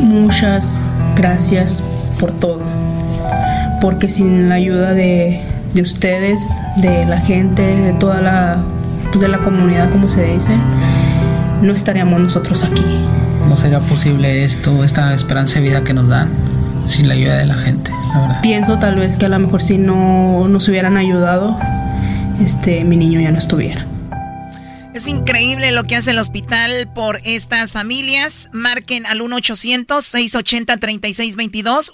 Muchas 0.00 0.84
gracias 1.14 1.82
por 2.18 2.32
todo. 2.32 2.62
Porque 3.80 4.08
sin 4.08 4.48
la 4.48 4.56
ayuda 4.56 4.94
de, 4.94 5.42
de 5.74 5.82
ustedes, 5.82 6.54
de 6.76 7.04
la 7.06 7.18
gente, 7.18 7.62
de 7.62 7.92
toda 7.94 8.20
la, 8.20 8.62
pues, 9.10 9.20
de 9.20 9.28
la 9.28 9.38
comunidad, 9.38 9.90
como 9.90 10.08
se 10.08 10.24
dice, 10.24 10.52
no 11.62 11.72
estaríamos 11.72 12.20
nosotros 12.20 12.64
aquí. 12.64 12.84
No 13.48 13.56
sería 13.56 13.80
posible 13.80 14.44
esto, 14.44 14.84
esta 14.84 15.14
esperanza 15.14 15.60
de 15.60 15.68
vida 15.68 15.84
que 15.84 15.92
nos 15.92 16.08
dan 16.08 16.30
sin 16.84 17.08
la 17.08 17.14
ayuda 17.14 17.36
de 17.36 17.46
la 17.46 17.54
gente. 17.54 17.90
Pienso 18.42 18.78
tal 18.78 18.96
vez 18.96 19.16
que 19.16 19.26
a 19.26 19.28
lo 19.28 19.38
mejor 19.38 19.62
si 19.62 19.78
no 19.78 20.48
nos 20.48 20.68
hubieran 20.68 20.96
ayudado, 20.96 21.56
este, 22.42 22.82
mi 22.84 22.96
niño 22.96 23.20
ya 23.20 23.30
no 23.30 23.38
estuviera. 23.38 23.86
Es 24.94 25.06
increíble 25.08 25.72
lo 25.72 25.82
que 25.82 25.96
hace 25.96 26.12
el 26.12 26.18
hospital 26.18 26.88
por 26.94 27.18
estas 27.24 27.72
familias. 27.72 28.48
Marquen 28.52 29.06
al 29.06 29.20
1-800-680-3622. 29.22 31.90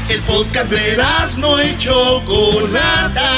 El 0.09 0.21
podcast 0.23 0.69
de 0.71 0.97
no 1.37 1.63
y 1.63 1.77
Chocolata. 1.77 3.29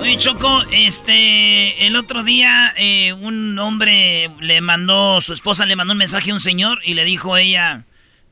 Oye, 0.00 0.18
Choco, 0.18 0.62
este, 0.70 1.86
el 1.86 1.96
otro 1.96 2.22
día 2.22 2.72
eh, 2.76 3.14
un 3.14 3.58
hombre 3.58 4.30
le 4.40 4.60
mandó, 4.60 5.20
su 5.20 5.32
esposa 5.32 5.66
le 5.66 5.74
mandó 5.76 5.92
un 5.92 5.98
mensaje 5.98 6.30
a 6.30 6.34
un 6.34 6.40
señor 6.40 6.80
y 6.84 6.94
le 6.94 7.04
dijo 7.04 7.36
ella, 7.36 7.84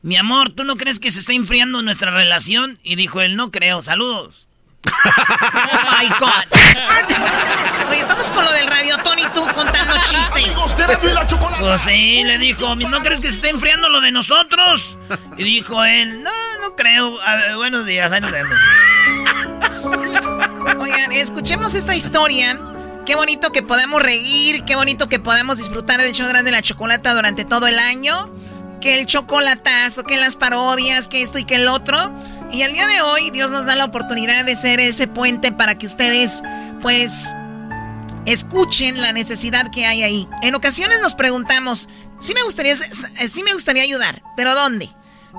mi 0.03 0.17
amor, 0.17 0.51
¿tú 0.51 0.65
no 0.65 0.75
crees 0.75 0.99
que 0.99 1.09
se 1.09 1.19
está 1.19 1.31
enfriando 1.31 1.81
nuestra 1.81 2.11
relación? 2.11 2.77
Y 2.83 2.97
dijo 2.97 3.21
él, 3.21 3.37
no 3.37 3.51
creo, 3.51 3.81
saludos. 3.81 4.47
oh 4.85 5.97
my 5.97 6.09
God. 6.19 7.89
Oye, 7.89 7.99
estamos 7.99 8.29
con 8.29 8.43
lo 8.43 8.51
del 8.51 8.67
radio, 8.67 8.97
Tony, 8.97 9.23
tú 9.33 9.47
contando 9.55 9.93
chistes. 10.03 10.55
Pues 11.57 11.81
sí, 11.81 12.21
le 12.25 12.37
dijo, 12.37 12.75
¿no 12.75 13.01
crees 13.01 13.21
que 13.21 13.29
se 13.29 13.37
está 13.37 13.47
enfriando 13.47 13.87
lo 13.87 14.01
de 14.01 14.11
nosotros? 14.11 14.97
Y 15.37 15.43
dijo 15.43 15.83
él, 15.85 16.21
no, 16.21 16.31
no 16.61 16.75
creo. 16.75 17.17
Buenos 17.55 17.85
días, 17.85 18.11
ahí 18.11 18.19
nos 18.19 18.31
vemos. 18.31 18.57
Oigan, 20.79 21.13
escuchemos 21.13 21.75
esta 21.75 21.95
historia. 21.95 22.59
Qué 23.05 23.15
bonito 23.15 23.53
que 23.53 23.63
podamos 23.63 24.01
reír, 24.01 24.65
qué 24.65 24.75
bonito 24.75 25.07
que 25.07 25.19
podamos 25.19 25.59
disfrutar 25.59 26.01
del 26.01 26.13
show 26.13 26.27
de 26.27 26.51
la 26.51 26.61
chocolata 26.61 27.13
durante 27.13 27.45
todo 27.45 27.67
el 27.67 27.79
año. 27.79 28.29
Que 28.83 28.99
el 28.99 29.05
chocolatazo, 29.05 30.03
que 30.03 30.17
las 30.17 30.35
parodias, 30.35 31.07
que 31.07 31.21
esto 31.21 31.37
y 31.39 31.45
que 31.45 31.55
el 31.55 31.69
otro. 31.69 31.97
Y 32.51 32.63
el 32.63 32.73
día 32.73 32.85
de 32.85 32.99
hoy 32.99 33.31
Dios 33.31 33.49
nos 33.49 33.65
da 33.65 33.77
la 33.77 33.85
oportunidad 33.85 34.43
de 34.43 34.57
ser 34.57 34.81
ese 34.81 35.07
puente 35.07 35.53
para 35.53 35.77
que 35.77 35.85
ustedes, 35.85 36.43
pues, 36.81 37.33
escuchen 38.25 38.99
la 38.99 39.13
necesidad 39.13 39.71
que 39.71 39.85
hay 39.85 40.03
ahí. 40.03 40.27
En 40.41 40.53
ocasiones 40.53 40.99
nos 40.99 41.15
preguntamos, 41.15 41.87
sí 42.19 42.33
me 42.33 42.43
gustaría, 42.43 42.75
sí 42.75 43.41
me 43.43 43.53
gustaría 43.53 43.83
ayudar, 43.83 44.21
pero 44.35 44.53
¿dónde? 44.53 44.89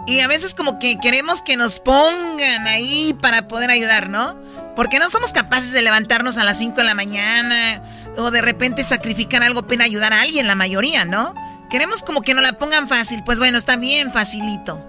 Y 0.06 0.20
a 0.20 0.26
veces 0.26 0.54
como 0.54 0.78
que 0.78 0.98
queremos 0.98 1.42
que 1.42 1.58
nos 1.58 1.80
pongan 1.80 2.66
ahí 2.66 3.12
para 3.20 3.46
poder 3.46 3.70
ayudar, 3.70 4.08
¿no? 4.08 4.40
Porque 4.74 4.98
no 4.98 5.10
somos 5.10 5.34
capaces 5.34 5.72
de 5.72 5.82
levantarnos 5.82 6.38
a 6.38 6.44
las 6.44 6.56
5 6.56 6.76
de 6.76 6.84
la 6.84 6.94
mañana 6.94 7.82
o 8.16 8.30
de 8.30 8.40
repente 8.40 8.82
sacrificar 8.84 9.42
algo 9.42 9.66
para 9.66 9.84
ayudar 9.84 10.14
a 10.14 10.22
alguien, 10.22 10.46
la 10.46 10.54
mayoría, 10.54 11.04
¿no? 11.04 11.34
Queremos 11.70 12.02
como 12.02 12.22
que 12.22 12.34
nos 12.34 12.42
la 12.42 12.54
pongan 12.54 12.88
fácil. 12.88 13.22
Pues 13.24 13.38
bueno, 13.38 13.58
está 13.58 13.76
bien 13.76 14.10
facilito. 14.12 14.84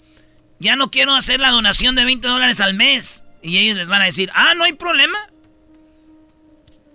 ya 0.58 0.76
no 0.76 0.90
quiero 0.90 1.14
hacer 1.14 1.40
la 1.40 1.50
donación 1.50 1.96
de 1.96 2.04
20 2.04 2.26
dólares 2.28 2.60
al 2.60 2.74
mes. 2.74 3.24
Y 3.42 3.58
ellos 3.58 3.76
les 3.76 3.88
van 3.88 4.02
a 4.02 4.06
decir, 4.06 4.30
ah, 4.34 4.54
no 4.54 4.64
hay 4.64 4.72
problema. 4.72 5.18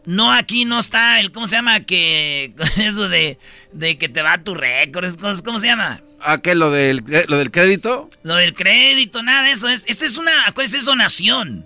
No, 0.05 0.31
aquí 0.31 0.63
no 0.63 0.79
está 0.79 1.19
el, 1.19 1.33
¿cómo 1.33 1.47
se 1.47 1.57
llama? 1.57 1.81
Que 1.81 2.53
eso 2.77 3.09
de, 3.09 3.37
de 3.73 3.97
que 3.97 4.07
te 4.07 4.21
va 4.21 4.37
tu 4.37 4.55
récord, 4.55 5.13
¿cómo 5.43 5.59
se 5.59 5.67
llama? 5.67 6.01
¿A 6.21 6.39
qué? 6.39 6.55
¿Lo 6.55 6.71
del, 6.71 7.03
¿Lo 7.27 7.37
del 7.37 7.51
crédito? 7.51 8.09
Lo 8.23 8.35
del 8.35 8.55
crédito, 8.55 9.21
nada 9.21 9.43
de 9.43 9.51
eso. 9.51 9.67
Es, 9.67 9.83
esta 9.87 10.05
es 10.05 10.17
una, 10.17 10.31
es 10.63 10.85
donación. 10.85 11.65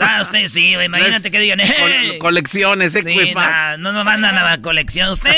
Da, 0.00 0.22
usted 0.22 0.48
sí, 0.48 0.72
imagínate 0.72 1.30
que 1.30 1.38
digan, 1.38 1.60
colecciones, 2.18 2.94
eh, 2.94 3.02
sí, 3.02 3.34
no, 3.78 3.92
no 3.92 4.02
mandan 4.02 4.36
a 4.38 4.42
la 4.42 4.62
colección. 4.62 5.10
Usted, 5.10 5.34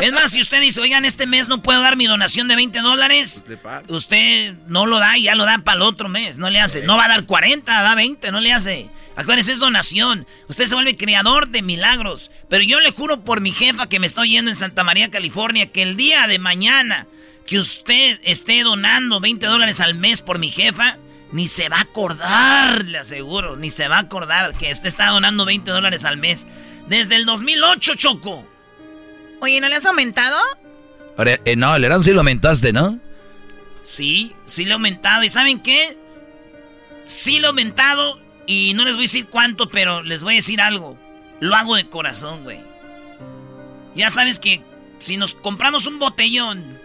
es 0.00 0.12
más, 0.12 0.32
si 0.32 0.40
usted 0.40 0.60
dice, 0.60 0.80
oigan, 0.80 1.04
este 1.04 1.28
mes 1.28 1.48
no 1.48 1.62
puedo 1.62 1.80
dar 1.80 1.96
mi 1.96 2.06
donación 2.06 2.48
de 2.48 2.56
20 2.56 2.80
dólares, 2.80 3.44
usted 3.88 4.54
no 4.66 4.86
lo 4.86 4.98
da 4.98 5.16
y 5.16 5.24
ya 5.24 5.36
lo 5.36 5.44
da 5.44 5.58
para 5.58 5.76
el 5.76 5.82
otro 5.82 6.08
mes, 6.08 6.38
no 6.38 6.50
le 6.50 6.60
hace. 6.60 6.82
No 6.82 6.96
va 6.96 7.04
a 7.04 7.08
dar 7.08 7.24
40, 7.24 7.82
da 7.82 7.94
20, 7.94 8.32
no 8.32 8.40
le 8.40 8.52
hace. 8.52 8.90
Acuérdense, 9.14 9.52
es 9.52 9.58
donación. 9.58 10.26
Usted 10.48 10.66
se 10.66 10.74
vuelve 10.74 10.96
creador 10.96 11.48
de 11.48 11.62
milagros. 11.62 12.30
Pero 12.48 12.64
yo 12.64 12.80
le 12.80 12.90
juro 12.90 13.22
por 13.22 13.40
mi 13.40 13.52
jefa 13.52 13.88
que 13.88 14.00
me 14.00 14.06
estoy 14.06 14.30
yendo 14.30 14.50
en 14.50 14.56
Santa 14.56 14.82
María, 14.82 15.10
California, 15.10 15.70
que 15.70 15.82
el 15.82 15.96
día 15.96 16.26
de 16.26 16.38
mañana 16.38 17.06
que 17.46 17.58
usted 17.58 18.18
esté 18.24 18.62
donando 18.62 19.20
20 19.20 19.46
dólares 19.46 19.80
al 19.80 19.94
mes 19.94 20.22
por 20.22 20.38
mi 20.38 20.50
jefa, 20.50 20.98
ni 21.32 21.48
se 21.48 21.68
va 21.68 21.76
a 21.78 21.82
acordar, 21.82 22.84
le 22.84 22.98
aseguro, 22.98 23.56
ni 23.56 23.70
se 23.70 23.88
va 23.88 23.96
a 23.96 24.00
acordar 24.00 24.54
que 24.54 24.70
usted 24.70 24.86
está 24.86 25.08
donando 25.08 25.44
20 25.44 25.70
dólares 25.70 26.04
al 26.04 26.16
mes. 26.16 26.46
Desde 26.88 27.16
el 27.16 27.24
2008, 27.26 27.94
Choco. 27.94 28.46
Oye, 29.40 29.60
¿no 29.60 29.68
le 29.68 29.76
has 29.76 29.86
aumentado? 29.86 30.36
Eh, 31.18 31.56
no, 31.56 31.74
el 31.74 31.84
Erasmo 31.84 32.04
sí 32.04 32.12
lo 32.12 32.20
aumentaste, 32.20 32.72
¿no? 32.72 32.98
Sí, 33.82 34.34
sí 34.44 34.64
lo 34.64 34.72
he 34.72 34.74
aumentado. 34.74 35.22
¿Y 35.22 35.30
saben 35.30 35.60
qué? 35.60 35.96
Sí 37.06 37.38
lo 37.38 37.46
he 37.46 37.50
aumentado 37.50 38.20
y 38.46 38.74
no 38.74 38.84
les 38.84 38.94
voy 38.94 39.04
a 39.04 39.08
decir 39.08 39.26
cuánto, 39.26 39.68
pero 39.68 40.02
les 40.02 40.22
voy 40.22 40.34
a 40.34 40.36
decir 40.36 40.60
algo. 40.60 40.98
Lo 41.40 41.54
hago 41.54 41.76
de 41.76 41.88
corazón, 41.88 42.44
güey. 42.44 42.60
Ya 43.94 44.10
sabes 44.10 44.38
que 44.38 44.62
si 44.98 45.16
nos 45.16 45.34
compramos 45.34 45.86
un 45.86 45.98
botellón 45.98 46.80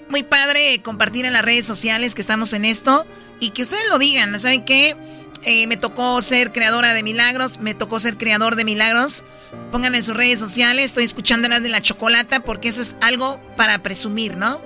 Muy 0.09 0.23
padre 0.23 0.81
compartir 0.81 1.25
en 1.25 1.33
las 1.33 1.45
redes 1.45 1.65
sociales 1.65 2.15
que 2.15 2.21
estamos 2.21 2.53
en 2.53 2.63
esto 2.65 3.05
y 3.39 3.51
que 3.51 3.61
ustedes 3.63 3.87
lo 3.89 3.97
digan. 3.97 4.37
¿Saben 4.39 4.65
qué? 4.65 4.95
Eh, 5.43 5.65
me 5.67 5.77
tocó 5.77 6.21
ser 6.21 6.51
creadora 6.51 6.93
de 6.93 7.01
milagros, 7.01 7.59
me 7.59 7.73
tocó 7.73 7.99
ser 7.99 8.17
creador 8.17 8.55
de 8.55 8.65
milagros. 8.65 9.23
Pongan 9.71 9.95
en 9.95 10.03
sus 10.03 10.15
redes 10.15 10.39
sociales, 10.39 10.85
estoy 10.85 11.05
escuchando 11.05 11.47
las 11.47 11.63
de 11.63 11.69
la 11.69 11.81
chocolata 11.81 12.41
porque 12.41 12.67
eso 12.67 12.81
es 12.81 12.95
algo 13.01 13.39
para 13.55 13.81
presumir, 13.81 14.37
¿no? 14.37 14.61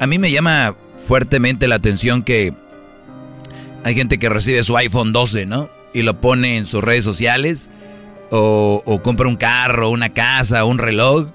A 0.00 0.06
mí 0.06 0.18
me 0.18 0.30
llama 0.30 0.74
fuertemente 1.06 1.68
la 1.68 1.74
atención 1.74 2.22
que 2.22 2.54
hay 3.84 3.94
gente 3.94 4.18
que 4.18 4.30
recibe 4.30 4.64
su 4.64 4.76
iPhone 4.76 5.12
12, 5.12 5.44
¿no? 5.44 5.68
Y 5.92 6.02
lo 6.02 6.18
pone 6.18 6.56
en 6.56 6.64
sus 6.64 6.82
redes 6.82 7.04
sociales. 7.04 7.68
O, 8.30 9.00
compra 9.04 9.28
un 9.28 9.36
carro, 9.36 9.90
una 9.90 10.08
casa, 10.08 10.64
un 10.64 10.78
reloj. 10.78 11.28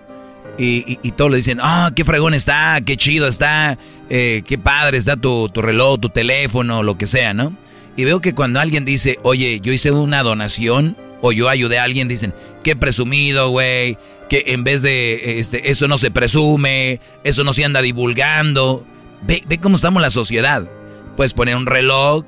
Y, 0.57 0.95
todos 1.11 1.31
le 1.31 1.38
dicen, 1.38 1.59
ah, 1.61 1.91
qué 1.95 2.03
fregón 2.03 2.34
está, 2.34 2.81
qué 2.85 2.97
chido 2.97 3.27
está, 3.30 3.77
eh, 4.09 4.41
qué 4.45 4.57
padre 4.57 4.97
está 4.97 5.15
tu, 5.15 5.47
tu 5.47 5.61
reloj, 5.61 5.99
tu 5.99 6.09
teléfono, 6.09 6.84
lo 6.84 6.97
que 6.97 7.07
sea, 7.07 7.34
¿no? 7.34 7.55
Y 7.95 8.03
veo 8.03 8.19
que 8.19 8.34
cuando 8.34 8.59
alguien 8.59 8.84
dice, 8.84 9.19
oye, 9.23 9.61
yo 9.61 9.71
hice 9.71 9.91
una 9.91 10.23
donación 10.23 10.97
o 11.21 11.31
yo 11.31 11.47
ayudé 11.47 11.80
a 11.80 11.84
alguien, 11.84 12.07
dicen, 12.07 12.34
qué 12.63 12.76
presumido, 12.76 13.51
güey, 13.51 13.97
que 14.27 14.43
en 14.47 14.63
vez 14.63 14.81
de 14.81 15.39
este, 15.39 15.69
eso 15.69 15.88
no 15.88 15.97
se 15.97 16.11
presume, 16.11 16.99
eso 17.23 17.43
no 17.43 17.53
se 17.53 17.63
anda 17.63 17.81
divulgando. 17.81 18.85
Ve, 19.21 19.43
ve 19.47 19.59
cómo 19.59 19.76
estamos 19.76 20.01
la 20.01 20.09
sociedad. 20.09 20.69
Puedes 21.15 21.34
poner 21.34 21.55
un 21.55 21.67
reloj, 21.67 22.26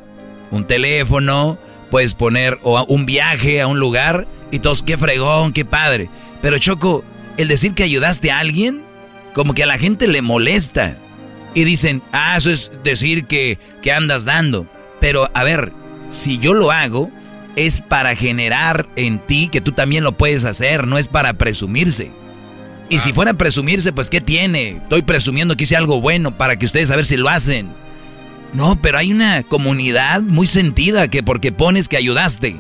un 0.52 0.66
teléfono, 0.68 1.58
puedes 1.90 2.14
poner 2.14 2.60
o 2.64 2.84
un 2.86 3.06
viaje 3.06 3.62
a 3.62 3.68
un 3.68 3.80
lugar 3.80 4.28
y 4.52 4.60
todos, 4.60 4.84
qué 4.84 4.98
fregón, 4.98 5.54
qué 5.54 5.66
padre. 5.66 6.10
Pero 6.42 6.58
Choco, 6.58 7.04
el 7.38 7.48
decir 7.48 7.74
que 7.74 7.84
ayudaste 7.84 8.32
a 8.32 8.40
alguien, 8.40 8.84
como 9.34 9.54
que 9.54 9.64
a 9.64 9.68
la 9.68 9.78
gente 9.78 10.08
le 10.08 10.22
molesta. 10.22 10.98
Y 11.54 11.64
dicen, 11.66 12.02
ah, 12.14 12.36
eso 12.38 12.50
es 12.50 12.72
decir 12.84 13.26
que, 13.26 13.58
que 13.82 13.92
andas 13.92 14.24
dando. 14.24 14.68
Pero 15.00 15.30
a 15.34 15.44
ver, 15.44 15.74
si 16.10 16.38
yo 16.38 16.54
lo 16.54 16.72
hago, 16.72 17.10
es 17.56 17.82
para 17.82 18.16
generar 18.16 18.88
en 18.96 19.20
ti 19.20 19.50
que 19.52 19.62
tú 19.62 19.72
también 19.72 20.04
lo 20.04 20.14
puedes 20.14 20.46
hacer, 20.46 20.88
no 20.88 20.98
es 20.98 21.08
para 21.08 21.34
presumirse. 21.34 22.12
Y 22.90 23.00
si 23.00 23.14
fuera 23.14 23.32
a 23.32 23.36
presumirse, 23.36 23.94
pues 23.94 24.10
¿qué 24.10 24.20
tiene? 24.20 24.72
Estoy 24.72 25.02
presumiendo 25.02 25.56
que 25.56 25.64
hice 25.64 25.78
algo 25.78 26.02
bueno 26.02 26.38
para 26.38 26.58
que 26.58 26.66
ustedes 26.66 26.92
a 26.92 26.98
ver 26.98 27.06
si 27.06 27.16
lo 27.16 27.30
hacen. 27.30 27.70
No, 28.54 28.82
pero 28.82 28.98
hay 28.98 29.12
una 29.12 29.44
comunidad 29.44 30.22
muy 30.22 30.48
sentida 30.48 31.08
que 31.08 31.24
porque 31.24 31.52
pones 31.52 31.88
que 31.88 31.98
ayudaste. 31.98 32.60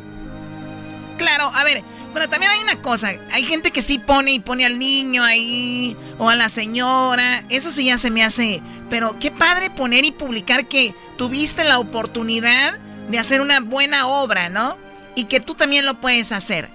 Claro, 1.18 1.52
a 1.54 1.64
ver, 1.64 1.84
bueno, 2.14 2.30
también 2.30 2.52
hay 2.52 2.60
una 2.60 2.82
cosa, 2.82 3.14
hay 3.32 3.44
gente 3.44 3.72
que 3.72 3.82
sí 3.82 4.00
pone 4.00 4.32
y 4.32 4.40
pone 4.40 4.66
al 4.66 4.80
niño 4.80 5.24
ahí 5.24 5.96
o 6.18 6.30
a 6.30 6.36
la 6.36 6.50
señora, 6.50 7.46
eso 7.50 7.72
sí 7.72 7.86
ya 7.86 7.98
se 7.98 8.10
me 8.10 8.24
hace, 8.24 8.62
pero 8.90 9.18
qué 9.20 9.32
padre 9.32 9.70
poner 9.70 10.04
y 10.04 10.12
publicar 10.12 10.68
que 10.68 10.94
tuviste 11.18 11.64
la 11.64 11.80
oportunidad 11.80 12.80
de 13.10 13.20
hacer 13.20 13.42
una 13.42 13.60
buena 13.60 14.08
obra, 14.08 14.50
¿no? 14.50 14.78
Y 15.16 15.26
que 15.26 15.40
tú 15.40 15.56
también 15.56 15.86
lo 15.86 16.02
puedes 16.02 16.32
hacer. 16.32 16.70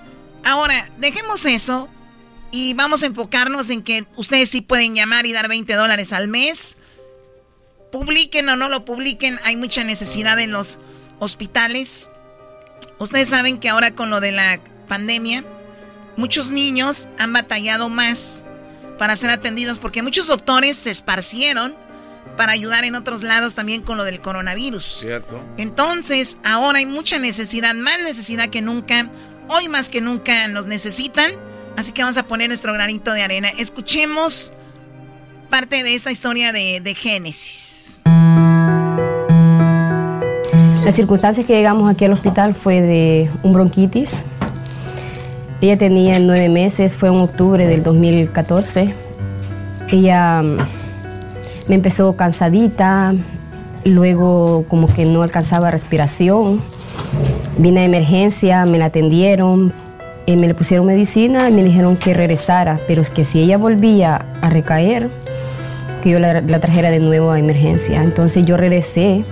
Ahora, 0.45 0.89
dejemos 0.99 1.45
eso 1.45 1.89
y 2.51 2.75
vamos 2.75 3.03
a 3.03 3.07
enfocarnos 3.07 3.69
en 3.71 3.83
que 3.83 4.07
ustedes 4.17 4.51
sí 4.51 4.61
pueden 4.61 4.95
llamar 4.95 5.27
y 5.27 5.33
dar 5.33 5.49
20 5.49 5.75
dólares 5.75 6.13
al 6.13 6.29
mes. 6.29 6.77
Publiquen 7.91 8.49
o 8.49 8.57
no 8.57 8.69
lo 8.69 8.85
publiquen, 8.85 9.39
hay 9.45 9.57
mucha 9.57 9.85
necesidad 9.85 10.39
en 10.39 10.51
los 10.51 10.79
hospitales. 11.19 12.11
Ustedes 12.99 13.29
saben 13.29 13.59
que 13.59 13.69
ahora 13.69 13.93
con 13.93 14.11
lo 14.11 14.21
de 14.21 14.33
la 14.33 14.61
pandemia, 14.89 15.45
muchos 16.17 16.51
niños 16.51 17.09
han 17.19 17.33
batallado 17.33 17.89
más 17.89 18.45
para 18.99 19.17
ser 19.17 19.31
atendidos 19.31 19.79
porque 19.79 20.03
muchos 20.03 20.27
doctores 20.27 20.77
se 20.77 20.91
esparcieron 20.91 21.75
para 22.37 22.53
ayudar 22.53 22.85
en 22.85 22.95
otros 22.95 23.23
lados 23.23 23.55
también 23.55 23.83
con 23.83 23.97
lo 23.97 24.05
del 24.05 24.21
coronavirus. 24.21 24.85
Cierto. 24.85 25.43
Entonces, 25.57 26.39
ahora 26.45 26.79
hay 26.79 26.87
mucha 26.87 27.19
necesidad, 27.19 27.75
más 27.75 28.01
necesidad 28.01 28.49
que 28.49 28.63
nunca. 28.63 29.11
Hoy 29.49 29.69
más 29.69 29.89
que 29.89 30.01
nunca 30.01 30.49
nos 30.49 30.67
necesitan. 30.67 31.33
Así 31.77 31.93
que 31.93 32.03
vamos 32.03 32.17
a 32.17 32.27
poner 32.27 32.49
nuestro 32.49 32.73
granito 32.73 33.13
de 33.13 33.23
arena. 33.23 33.49
Escuchemos 33.49 34.53
parte 35.57 35.83
de 35.83 35.95
esa 35.95 36.11
historia 36.11 36.53
de, 36.53 36.83
de 36.83 36.95
Génesis. 36.95 37.99
La 40.85 40.93
circunstancia 40.93 41.45
que 41.45 41.55
llegamos 41.55 41.91
aquí 41.91 42.05
al 42.05 42.13
hospital 42.13 42.53
fue 42.53 42.83
de 42.83 43.31
un 43.43 43.55
bronquitis. 43.55 44.23
Ella 45.63 45.79
tenía 45.79 46.19
nueve 46.19 46.51
meses, 46.51 46.95
fue 46.95 47.09
en 47.09 47.15
octubre 47.15 47.67
del 47.67 47.83
2014. 47.83 48.93
Ella 49.89 50.43
mm, 50.43 50.59
me 51.69 51.75
empezó 51.75 52.15
cansadita, 52.17 53.15
luego 53.87 54.67
como 54.69 54.93
que 54.93 55.07
no 55.07 55.23
alcanzaba 55.23 55.71
respiración. 55.71 56.61
Vine 57.57 57.81
a 57.81 57.85
emergencia, 57.87 58.67
me 58.67 58.77
la 58.77 58.85
atendieron, 58.87 59.73
eh, 60.27 60.37
me 60.37 60.49
le 60.49 60.55
pusieron 60.55 60.87
medicina 60.87 61.49
y 61.49 61.53
me 61.55 61.65
dijeron 61.65 61.97
que 61.97 62.13
regresara, 62.13 62.79
pero 62.87 63.01
es 63.01 63.09
que 63.09 63.25
si 63.25 63.41
ella 63.41 63.57
volvía 63.57 64.27
a 64.43 64.51
recaer, 64.51 65.09
que 66.03 66.11
yo 66.11 66.19
la, 66.19 66.61
trajera 66.61 66.91
de 66.91 67.01
nuevo 67.01 67.31
a 67.31 67.39
emergencia. 67.39 68.03
Entonces 68.03 68.45
yo 68.47 68.57
regresé 68.57 69.25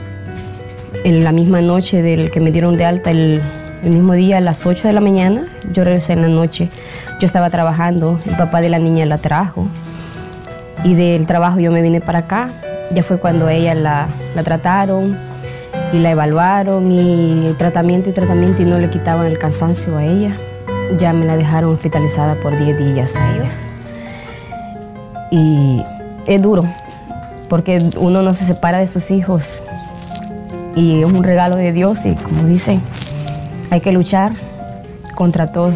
en 1.04 1.24
la 1.24 1.32
misma 1.32 1.60
noche 1.60 2.02
del 2.02 2.30
que 2.30 2.40
me 2.40 2.50
dieron 2.50 2.76
de 2.76 2.84
alta, 2.84 3.10
el, 3.10 3.40
el 3.82 3.90
mismo 3.90 4.14
día 4.14 4.38
a 4.38 4.40
las 4.40 4.66
8 4.66 4.88
de 4.88 4.94
la 4.94 5.00
mañana, 5.00 5.46
yo 5.72 5.84
regresé 5.84 6.14
en 6.14 6.22
la 6.22 6.28
noche. 6.28 6.70
Yo 7.20 7.26
estaba 7.26 7.50
trabajando, 7.50 8.18
el 8.26 8.36
papá 8.36 8.60
de 8.60 8.68
la 8.68 8.78
niña 8.78 9.04
la 9.06 9.18
trajo 9.18 9.68
y 10.82 10.94
del 10.94 11.26
trabajo 11.26 11.58
yo 11.58 11.70
me 11.70 11.82
vine 11.82 12.00
para 12.00 12.20
acá. 12.20 12.50
Ya 12.92 13.02
fue 13.02 13.18
cuando 13.18 13.48
ella 13.48 13.74
la, 13.74 14.08
la 14.34 14.42
trataron 14.42 15.16
y 15.92 15.98
la 15.98 16.10
evaluaron 16.10 16.90
y 16.90 17.54
tratamiento 17.58 18.10
y 18.10 18.12
tratamiento 18.12 18.62
y 18.62 18.64
no 18.66 18.78
le 18.78 18.90
quitaban 18.90 19.26
el 19.26 19.38
cansancio 19.38 19.96
a 19.96 20.04
ella 20.04 20.36
ya 20.98 21.12
me 21.12 21.26
la 21.26 21.36
dejaron 21.36 21.74
hospitalizada 21.74 22.36
por 22.40 22.56
10 22.56 22.78
días 22.78 23.16
a 23.16 23.34
ellos. 23.34 23.66
Y 25.30 25.82
es 26.26 26.40
duro, 26.42 26.64
porque 27.48 27.82
uno 27.98 28.22
no 28.22 28.32
se 28.34 28.44
separa 28.44 28.78
de 28.78 28.86
sus 28.86 29.10
hijos 29.10 29.62
y 30.76 31.00
es 31.02 31.06
un 31.06 31.22
regalo 31.22 31.56
de 31.56 31.72
Dios 31.72 32.04
y 32.06 32.14
como 32.14 32.44
dicen, 32.44 32.80
hay 33.70 33.80
que 33.80 33.92
luchar 33.92 34.32
contra 35.14 35.52
todo. 35.52 35.72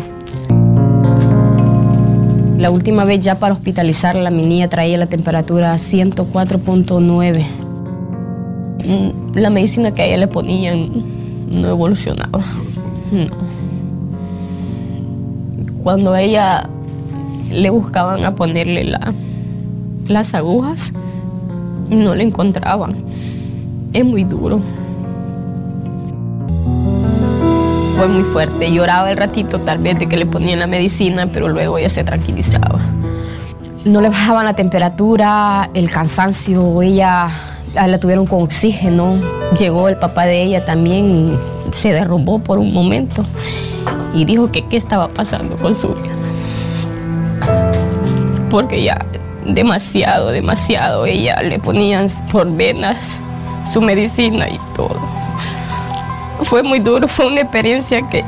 La 2.58 2.70
última 2.72 3.04
vez 3.04 3.20
ya 3.20 3.36
para 3.38 3.54
hospitalizarla, 3.54 4.30
mi 4.30 4.42
niña 4.44 4.68
traía 4.68 4.98
la 4.98 5.06
temperatura 5.06 5.72
a 5.72 5.76
104.9. 5.78 7.46
Mm, 8.84 9.36
La 9.38 9.50
medicina 9.50 9.92
que 9.94 10.02
a 10.02 10.06
ella 10.06 10.16
le 10.16 10.26
ponían 10.26 10.88
no 11.52 11.68
evolucionaba. 11.68 12.40
No. 13.12 13.26
Cuando 15.84 16.12
a 16.12 16.20
ella 16.20 16.68
le 17.52 17.70
buscaban 17.70 18.24
a 18.24 18.34
ponerle 18.34 18.84
la- 18.84 19.14
las 20.08 20.34
agujas, 20.34 20.92
no 21.90 22.14
le 22.14 22.24
encontraban. 22.24 22.96
Es 23.92 24.04
muy 24.04 24.24
duro. 24.24 24.60
Fue 27.96 28.06
muy 28.06 28.22
fuerte. 28.24 28.72
Lloraba 28.72 29.10
el 29.10 29.16
ratito 29.16 29.58
tal 29.60 29.78
vez 29.78 29.98
de 29.98 30.06
que 30.06 30.16
le 30.16 30.26
ponían 30.26 30.60
la 30.60 30.66
medicina, 30.66 31.26
pero 31.32 31.48
luego 31.48 31.78
ella 31.78 31.88
se 31.88 32.04
tranquilizaba. 32.04 32.78
No 33.84 34.00
le 34.00 34.08
bajaban 34.08 34.44
la 34.44 34.54
temperatura, 34.54 35.70
el 35.74 35.90
cansancio, 35.90 36.82
ella 36.82 37.28
ah, 37.76 37.86
la 37.86 37.98
tuvieron 37.98 38.26
con 38.26 38.42
oxígeno. 38.42 39.18
Llegó 39.58 39.88
el 39.88 39.96
papá 39.96 40.26
de 40.26 40.42
ella 40.42 40.64
también 40.64 41.10
y 41.10 41.32
se 41.72 41.92
derrumbó 41.92 42.38
por 42.38 42.58
un 42.58 42.72
momento 42.72 43.24
y 44.14 44.24
dijo 44.24 44.50
que 44.50 44.66
qué 44.66 44.76
estaba 44.76 45.08
pasando 45.08 45.56
con 45.56 45.74
su 45.74 45.88
vida. 45.88 46.14
Porque 48.50 48.82
ya 48.82 49.04
demasiado, 49.54 50.28
demasiado, 50.28 51.06
ella 51.06 51.40
le 51.42 51.58
ponían 51.58 52.06
por 52.30 52.50
venas 52.50 53.20
su 53.64 53.80
medicina 53.80 54.48
y 54.48 54.58
todo. 54.74 54.98
Fue 56.42 56.62
muy 56.62 56.78
duro, 56.78 57.08
fue 57.08 57.26
una 57.26 57.40
experiencia 57.40 58.06
que 58.08 58.24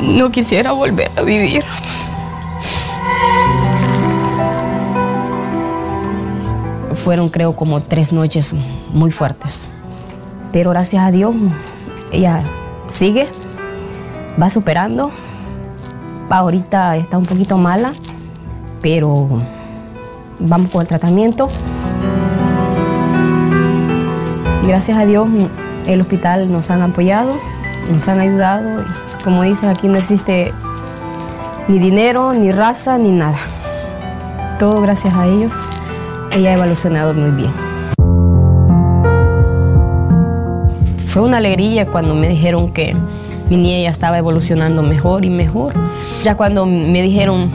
no 0.00 0.30
quisiera 0.30 0.72
volver 0.72 1.10
a 1.16 1.22
vivir. 1.22 1.64
Fueron 7.04 7.28
creo 7.28 7.54
como 7.54 7.82
tres 7.82 8.12
noches 8.12 8.54
muy 8.92 9.10
fuertes. 9.10 9.68
Pero 10.52 10.70
gracias 10.70 11.04
a 11.04 11.10
Dios 11.10 11.34
ella 12.12 12.42
sigue, 12.86 13.28
va 14.40 14.50
superando. 14.50 15.10
Ahorita 16.30 16.96
está 16.96 17.18
un 17.18 17.26
poquito 17.26 17.56
mala, 17.56 17.92
pero 18.82 19.40
vamos 20.38 20.70
con 20.70 20.82
el 20.82 20.88
tratamiento. 20.88 21.48
Y 24.62 24.66
gracias 24.68 24.96
a 24.96 25.06
Dios 25.06 25.28
el 25.86 26.00
hospital 26.00 26.50
nos 26.50 26.70
han 26.70 26.82
apoyado, 26.82 27.36
nos 27.90 28.08
han 28.08 28.20
ayudado. 28.20 28.84
Como 29.24 29.42
dicen, 29.42 29.68
aquí 29.68 29.88
no 29.88 29.96
existe 29.96 30.52
ni 31.68 31.78
dinero, 31.78 32.32
ni 32.32 32.52
raza, 32.52 32.98
ni 32.98 33.10
nada. 33.10 33.38
Todo 34.58 34.80
gracias 34.80 35.14
a 35.14 35.26
ellos. 35.26 35.64
Ella 36.32 36.50
ha 36.50 36.54
evolucionado 36.54 37.14
muy 37.14 37.30
bien. 37.30 37.50
Fue 41.06 41.22
una 41.22 41.38
alegría 41.38 41.86
cuando 41.86 42.14
me 42.14 42.28
dijeron 42.28 42.72
que 42.72 42.94
mi 43.48 43.56
niña 43.56 43.78
ya 43.84 43.90
estaba 43.90 44.18
evolucionando 44.18 44.82
mejor 44.82 45.24
y 45.24 45.30
mejor. 45.30 45.72
Ya 46.24 46.36
cuando 46.36 46.66
me 46.66 47.00
dijeron, 47.02 47.48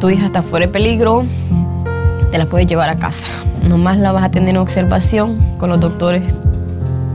tu 0.00 0.10
hija 0.10 0.26
está 0.26 0.42
fuera 0.42 0.66
de 0.66 0.72
peligro, 0.72 1.24
te 2.30 2.38
la 2.38 2.46
puedes 2.46 2.66
llevar 2.66 2.90
a 2.90 2.96
casa. 2.96 3.28
Nomás 3.68 3.98
la 3.98 4.12
vas 4.12 4.24
a 4.24 4.30
tener 4.30 4.50
en 4.50 4.56
observación 4.58 5.38
con 5.58 5.70
los 5.70 5.80
doctores, 5.80 6.22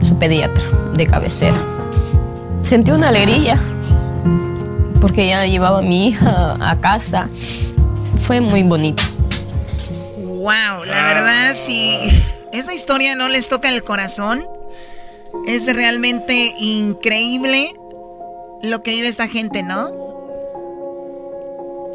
su 0.00 0.18
pediatra 0.18 0.64
de 0.94 1.06
cabecera. 1.06 1.56
Sentí 2.62 2.90
una 2.90 3.08
alegría 3.08 3.58
porque 5.00 5.26
ya 5.28 5.44
llevaba 5.44 5.80
a 5.80 5.82
mi 5.82 6.08
hija 6.08 6.56
a 6.60 6.80
casa. 6.80 7.28
Fue 8.26 8.40
muy 8.40 8.62
bonito. 8.62 9.02
Wow, 10.16 10.84
la 10.86 11.04
verdad, 11.06 11.52
si 11.54 11.98
esa 12.52 12.72
historia 12.72 13.14
no 13.14 13.28
les 13.28 13.48
toca 13.48 13.68
el 13.68 13.82
corazón, 13.84 14.46
es 15.46 15.72
realmente 15.74 16.54
increíble 16.58 17.74
lo 18.62 18.82
que 18.82 18.92
vive 18.92 19.08
esta 19.08 19.28
gente, 19.28 19.62
¿no? 19.62 20.03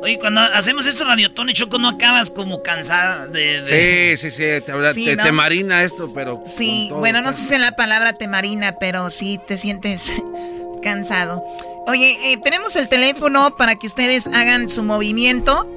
Oye, 0.01 0.17
cuando 0.19 0.39
hacemos 0.41 0.85
esto 0.85 1.03
radiotón 1.05 1.49
y 1.49 1.53
choco, 1.53 1.77
no 1.77 1.89
acabas 1.89 2.31
como 2.31 2.61
cansada 2.63 3.27
de. 3.27 3.61
de- 3.63 4.15
Sí, 4.17 4.31
sí, 4.31 4.35
sí, 4.35 4.43
te, 4.65 4.71
habla- 4.71 4.93
Sí, 4.93 5.03
te- 5.05 5.15
¿no? 5.17 5.23
te 5.23 5.31
marina 5.33 5.83
esto, 5.83 6.13
pero... 6.13 6.41
Sí, 6.45 6.85
todo. 6.89 6.99
bueno, 6.99 7.21
no 7.21 7.33
sé 7.33 7.39
si 7.45 7.53
es 7.55 7.59
la 7.59 7.75
palabra 7.75 8.13
te 8.13 8.27
marina, 8.29 8.77
pero 8.79 9.09
sí 9.09 9.39
te 9.45 9.57
sientes 9.57 10.09
cansado. 10.83 11.43
Oye, 11.87 12.15
eh, 12.31 12.37
tenemos 12.43 12.75
el 12.77 12.87
teléfono 12.87 13.57
para 13.57 13.75
que 13.75 13.87
ustedes 13.87 14.27
hagan 14.27 14.69
su 14.69 14.83
movimiento 14.83 15.67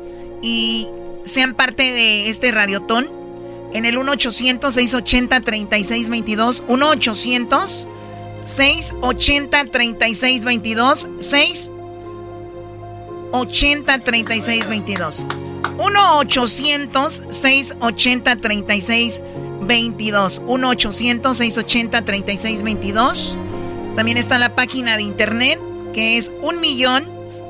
y 0.43 0.87
sean 1.25 1.55
parte 1.55 1.83
de 1.83 2.29
este 2.29 2.53
radiotón 2.53 3.11
en 3.75 3.87
el 3.87 3.97
1-800-680-3622. 3.97 6.63
1-800-680-3622. 9.73 11.09
6 11.21 11.71
80 13.33 13.99
36 13.99 14.69
22 14.69 15.27
1 15.79 16.19
800 16.19 17.23
680 17.31 18.37
36 18.37 19.21
22 19.63 20.43
1 20.47 20.69
800 20.69 21.37
680 21.37 22.05
36 22.05 22.63
22 22.63 23.39
También 23.97 24.19
está 24.19 24.39
la 24.39 24.55
página 24.55 24.97
de 24.97 25.03
internet 25.03 25.59
que 25.93 26.17
es 26.17 26.33
un 26.41 26.61
millón 26.61 27.07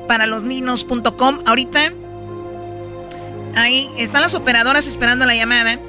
para 0.07 0.27
los 0.27 0.43
niños.com. 0.43 1.39
Ahorita 1.45 1.93
ahí 3.55 3.89
están 3.97 4.21
las 4.21 4.33
operadoras 4.33 4.87
esperando 4.87 5.25
la 5.25 5.35
llamada 5.35 5.79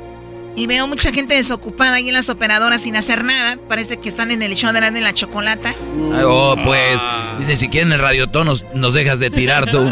y 0.56 0.66
veo 0.66 0.86
mucha 0.86 1.12
gente 1.12 1.35
desocupada 1.35 1.94
ahí 1.94 2.09
en 2.09 2.14
las 2.14 2.28
operadoras 2.28 2.82
sin 2.82 2.97
hacer 2.97 3.24
nada. 3.24 3.59
Parece 3.68 3.98
que 3.98 4.09
están 4.09 4.31
en 4.31 4.43
el 4.43 4.55
show 4.55 4.72
de 4.72 4.81
la, 4.81 4.90
de 4.90 5.01
la 5.01 5.12
chocolata. 5.12 5.74
Oh, 6.24 6.56
pues, 6.64 7.02
dice, 7.39 7.56
si 7.56 7.68
quieren 7.68 7.93
el 7.93 7.98
radiotón 7.98 8.47
nos, 8.47 8.64
nos 8.74 8.94
dejas 8.94 9.18
de 9.18 9.31
tirar 9.31 9.70
tú. 9.70 9.90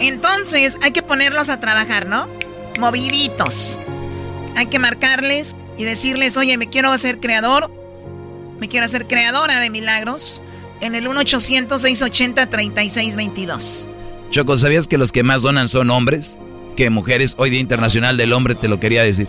Entonces 0.00 0.78
hay 0.82 0.92
que 0.92 1.02
ponerlos 1.02 1.48
a 1.48 1.60
trabajar, 1.60 2.06
¿no? 2.06 2.28
Moviditos. 2.80 3.78
Hay 4.56 4.66
que 4.66 4.78
marcarles 4.78 5.56
y 5.78 5.84
decirles, 5.84 6.36
oye, 6.36 6.58
me 6.58 6.68
quiero 6.68 6.90
hacer 6.90 7.20
creador, 7.20 7.70
me 8.58 8.68
quiero 8.68 8.86
hacer 8.86 9.06
creadora 9.06 9.60
de 9.60 9.70
milagros 9.70 10.42
en 10.80 10.96
el 10.96 11.06
1-800-680-3622. 11.06 13.88
Choco, 14.30 14.58
¿sabías 14.58 14.88
que 14.88 14.98
los 14.98 15.12
que 15.12 15.22
más 15.22 15.42
donan 15.42 15.68
son 15.68 15.90
hombres? 15.90 16.38
Que 16.76 16.90
mujeres, 16.90 17.34
hoy 17.38 17.50
Día 17.50 17.60
Internacional 17.60 18.16
del 18.16 18.32
Hombre, 18.32 18.54
te 18.54 18.68
lo 18.68 18.80
quería 18.80 19.02
decir. 19.02 19.28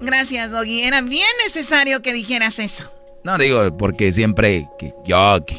Gracias, 0.00 0.50
Doggy. 0.50 0.82
Era 0.82 1.00
bien 1.02 1.26
necesario 1.44 2.02
que 2.02 2.12
dijeras 2.12 2.58
eso. 2.58 2.90
No 3.24 3.36
digo 3.38 3.76
porque 3.76 4.12
siempre 4.12 4.66
que 4.78 4.94
yo 5.04 5.44
que- 5.46 5.56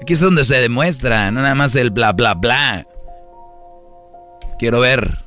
aquí 0.00 0.12
es 0.12 0.20
donde 0.20 0.44
se 0.44 0.56
demuestra, 0.60 1.30
no 1.30 1.42
nada 1.42 1.54
más 1.54 1.74
el 1.74 1.90
bla 1.90 2.12
bla 2.12 2.34
bla. 2.34 2.86
Quiero 4.58 4.80
ver 4.80 5.24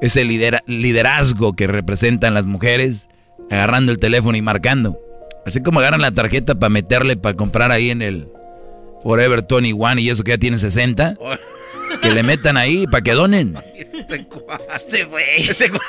ese 0.00 0.24
lidera- 0.24 0.62
liderazgo 0.66 1.54
que 1.54 1.66
representan 1.66 2.34
las 2.34 2.46
mujeres 2.46 3.08
agarrando 3.50 3.92
el 3.92 3.98
teléfono 3.98 4.36
y 4.38 4.42
marcando. 4.42 4.98
Así 5.46 5.62
como 5.62 5.80
agarran 5.80 6.00
la 6.00 6.12
tarjeta 6.12 6.54
para 6.54 6.70
meterle 6.70 7.16
para 7.16 7.36
comprar 7.36 7.70
ahí 7.70 7.90
en 7.90 8.00
el 8.00 8.28
Forever 9.02 9.44
21 9.48 9.98
y 10.00 10.08
eso 10.08 10.24
que 10.24 10.30
ya 10.32 10.38
tiene 10.38 10.56
60. 10.58 11.16
Que 12.02 12.10
le 12.10 12.22
metan 12.22 12.56
ahí 12.56 12.86
para 12.86 13.02
que 13.02 13.12
donen. 13.12 13.56
Este 14.74 15.04
güey. 15.04 15.80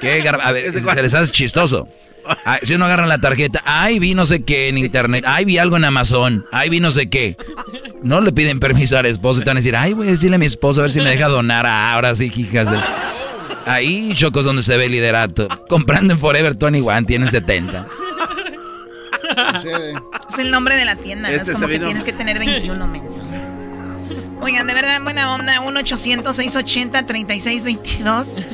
¿Qué, 0.00 0.22
gar- 0.24 0.40
A 0.42 0.52
ver, 0.52 0.72
se 0.72 1.02
les 1.02 1.14
hace 1.14 1.32
chistoso. 1.32 1.88
Si 2.62 2.74
uno 2.74 2.84
agarra 2.84 3.06
la 3.06 3.18
tarjeta, 3.18 3.60
ay, 3.64 3.98
vi 3.98 4.14
no 4.14 4.26
sé 4.26 4.44
qué 4.44 4.68
en 4.68 4.78
internet, 4.78 5.24
ay, 5.26 5.44
vi 5.44 5.58
algo 5.58 5.76
en 5.76 5.84
Amazon, 5.84 6.46
ay, 6.52 6.68
vi 6.70 6.78
no 6.78 6.90
sé 6.92 7.10
qué. 7.10 7.36
No 8.02 8.20
le 8.20 8.32
piden 8.32 8.60
permiso 8.60 8.96
al 8.96 9.06
esposo 9.06 9.40
y 9.40 9.44
te 9.44 9.50
van 9.50 9.56
a 9.56 9.60
decir, 9.60 9.74
ay, 9.74 9.92
voy 9.92 10.06
a 10.06 10.10
decirle 10.12 10.36
a 10.36 10.38
mi 10.38 10.46
esposo 10.46 10.80
a 10.80 10.82
ver 10.82 10.90
si 10.92 11.00
me 11.00 11.10
deja 11.10 11.26
donar. 11.28 11.66
Ah, 11.66 11.92
ahora 11.94 12.14
sí, 12.14 12.30
hijas 12.36 12.70
de... 12.70 12.78
Ahí, 13.66 14.12
chocos, 14.14 14.44
donde 14.44 14.62
se 14.62 14.76
ve 14.76 14.86
el 14.86 14.92
liderato. 14.92 15.48
Comprando 15.68 16.12
en 16.14 16.18
Forever 16.18 16.54
21, 16.56 17.04
tienen 17.06 17.28
70. 17.28 17.86
Es 20.28 20.38
el 20.38 20.50
nombre 20.50 20.76
de 20.76 20.84
la 20.84 20.96
tienda, 20.96 21.28
¿no? 21.28 21.34
Este 21.36 21.52
es 21.52 21.56
como 21.56 21.66
se 21.68 21.72
que 21.78 21.84
tienes 21.84 22.04
que 22.04 22.12
tener 22.12 22.38
21 22.38 22.86
menso. 22.86 23.22
Oigan, 24.42 24.66
de 24.66 24.74
verdad, 24.74 25.00
buena 25.02 25.32
onda. 25.34 25.62
1-800-680-3622. 25.62 28.44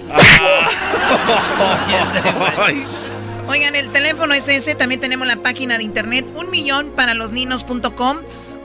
Oigan, 3.47 3.77
el 3.77 3.91
teléfono 3.91 4.32
es 4.32 4.49
ese. 4.49 4.74
También 4.74 4.99
tenemos 5.01 5.28
la 5.28 5.37
página 5.37 5.77
de 5.77 5.85
internet, 5.85 6.32
un 6.37 6.49
millón 6.51 6.93
para 6.97 7.12
los 7.12 7.32
niños.com. 7.32 8.16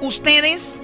Ustedes 0.02 0.82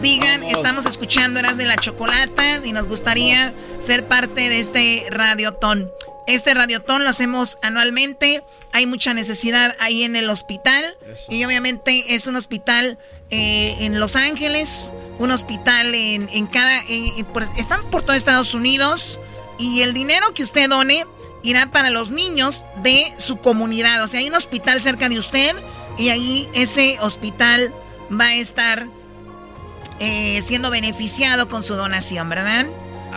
digan, 0.00 0.42
estamos 0.44 0.86
escuchando 0.86 1.40
Eras 1.40 1.56
de 1.56 1.66
la 1.66 1.76
Chocolata 1.76 2.60
y 2.64 2.72
nos 2.72 2.88
gustaría 2.88 3.52
ser 3.80 4.06
parte 4.06 4.48
de 4.48 4.58
este 4.58 5.06
radiotón. 5.10 5.90
Este 6.26 6.54
radiotón 6.54 7.04
lo 7.04 7.10
hacemos 7.10 7.58
anualmente. 7.62 8.42
Hay 8.72 8.86
mucha 8.86 9.14
necesidad 9.14 9.74
ahí 9.80 10.04
en 10.04 10.16
el 10.16 10.30
hospital. 10.30 10.96
Y 11.28 11.44
obviamente 11.44 12.14
es 12.14 12.26
un 12.26 12.36
hospital 12.36 12.98
eh, 13.30 13.76
en 13.80 13.98
Los 13.98 14.16
Ángeles, 14.16 14.92
un 15.18 15.32
hospital 15.32 15.94
en, 15.94 16.46
cada... 16.46 16.82
están 17.56 17.90
por 17.90 18.02
todo 18.02 18.14
Estados 18.14 18.54
Unidos. 18.54 19.18
Y 19.58 19.82
el 19.82 19.92
dinero 19.92 20.32
que 20.32 20.42
usted 20.42 20.68
done 20.68 21.04
irá 21.42 21.70
para 21.70 21.90
los 21.90 22.10
niños 22.10 22.64
de 22.82 23.12
su 23.16 23.38
comunidad. 23.38 24.02
O 24.02 24.08
sea, 24.08 24.20
hay 24.20 24.28
un 24.28 24.34
hospital 24.34 24.80
cerca 24.80 25.08
de 25.08 25.18
usted 25.18 25.54
y 25.98 26.10
ahí 26.10 26.48
ese 26.54 26.96
hospital 27.00 27.72
va 28.10 28.26
a 28.26 28.34
estar 28.34 28.86
eh, 30.00 30.40
siendo 30.42 30.70
beneficiado 30.70 31.48
con 31.48 31.62
su 31.62 31.76
donación, 31.76 32.28
¿verdad? 32.28 32.66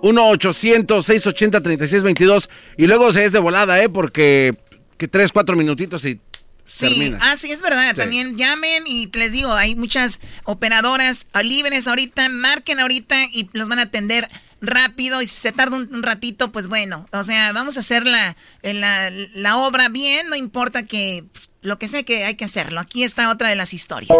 1-800-680-3622. 0.01 2.49
Y 2.77 2.87
luego 2.87 3.11
se 3.11 3.25
es 3.25 3.31
de 3.31 3.37
volada, 3.39 3.79
¿eh? 3.81 3.89
Porque 3.89 4.55
que 4.97 5.07
3, 5.07 5.31
4 5.31 5.55
minutitos 5.55 6.03
y 6.05 6.19
Sí, 6.65 7.13
ah, 7.19 7.35
sí, 7.35 7.51
es 7.51 7.61
verdad. 7.61 7.93
También 7.93 8.37
llamen 8.37 8.87
y 8.87 9.09
les 9.13 9.33
digo, 9.33 9.53
hay 9.53 9.75
muchas 9.75 10.19
operadoras 10.45 11.27
libres 11.43 11.87
ahorita, 11.87 12.29
marquen 12.29 12.79
ahorita 12.79 13.25
y 13.31 13.49
los 13.53 13.67
van 13.67 13.79
a 13.79 13.83
atender 13.83 14.29
rápido 14.61 15.21
y 15.21 15.25
si 15.25 15.35
se 15.35 15.51
tarda 15.51 15.75
un, 15.75 16.03
ratito, 16.03 16.53
pues 16.53 16.67
bueno, 16.67 17.05
o 17.11 17.23
sea, 17.23 17.51
vamos 17.51 17.75
a 17.75 17.81
hacer 17.81 18.05
la, 18.05 18.35
la, 18.61 19.57
obra 19.57 19.89
bien, 19.89 20.29
no 20.29 20.35
importa 20.37 20.83
que 20.83 21.25
pues, 21.33 21.51
lo 21.61 21.77
que 21.77 21.89
sea 21.89 22.03
que 22.03 22.23
hay 22.23 22.35
que 22.35 22.45
hacerlo. 22.45 22.79
Aquí 22.79 23.03
está 23.03 23.29
otra 23.29 23.49
de 23.49 23.55
las 23.55 23.73
historias. 23.73 24.17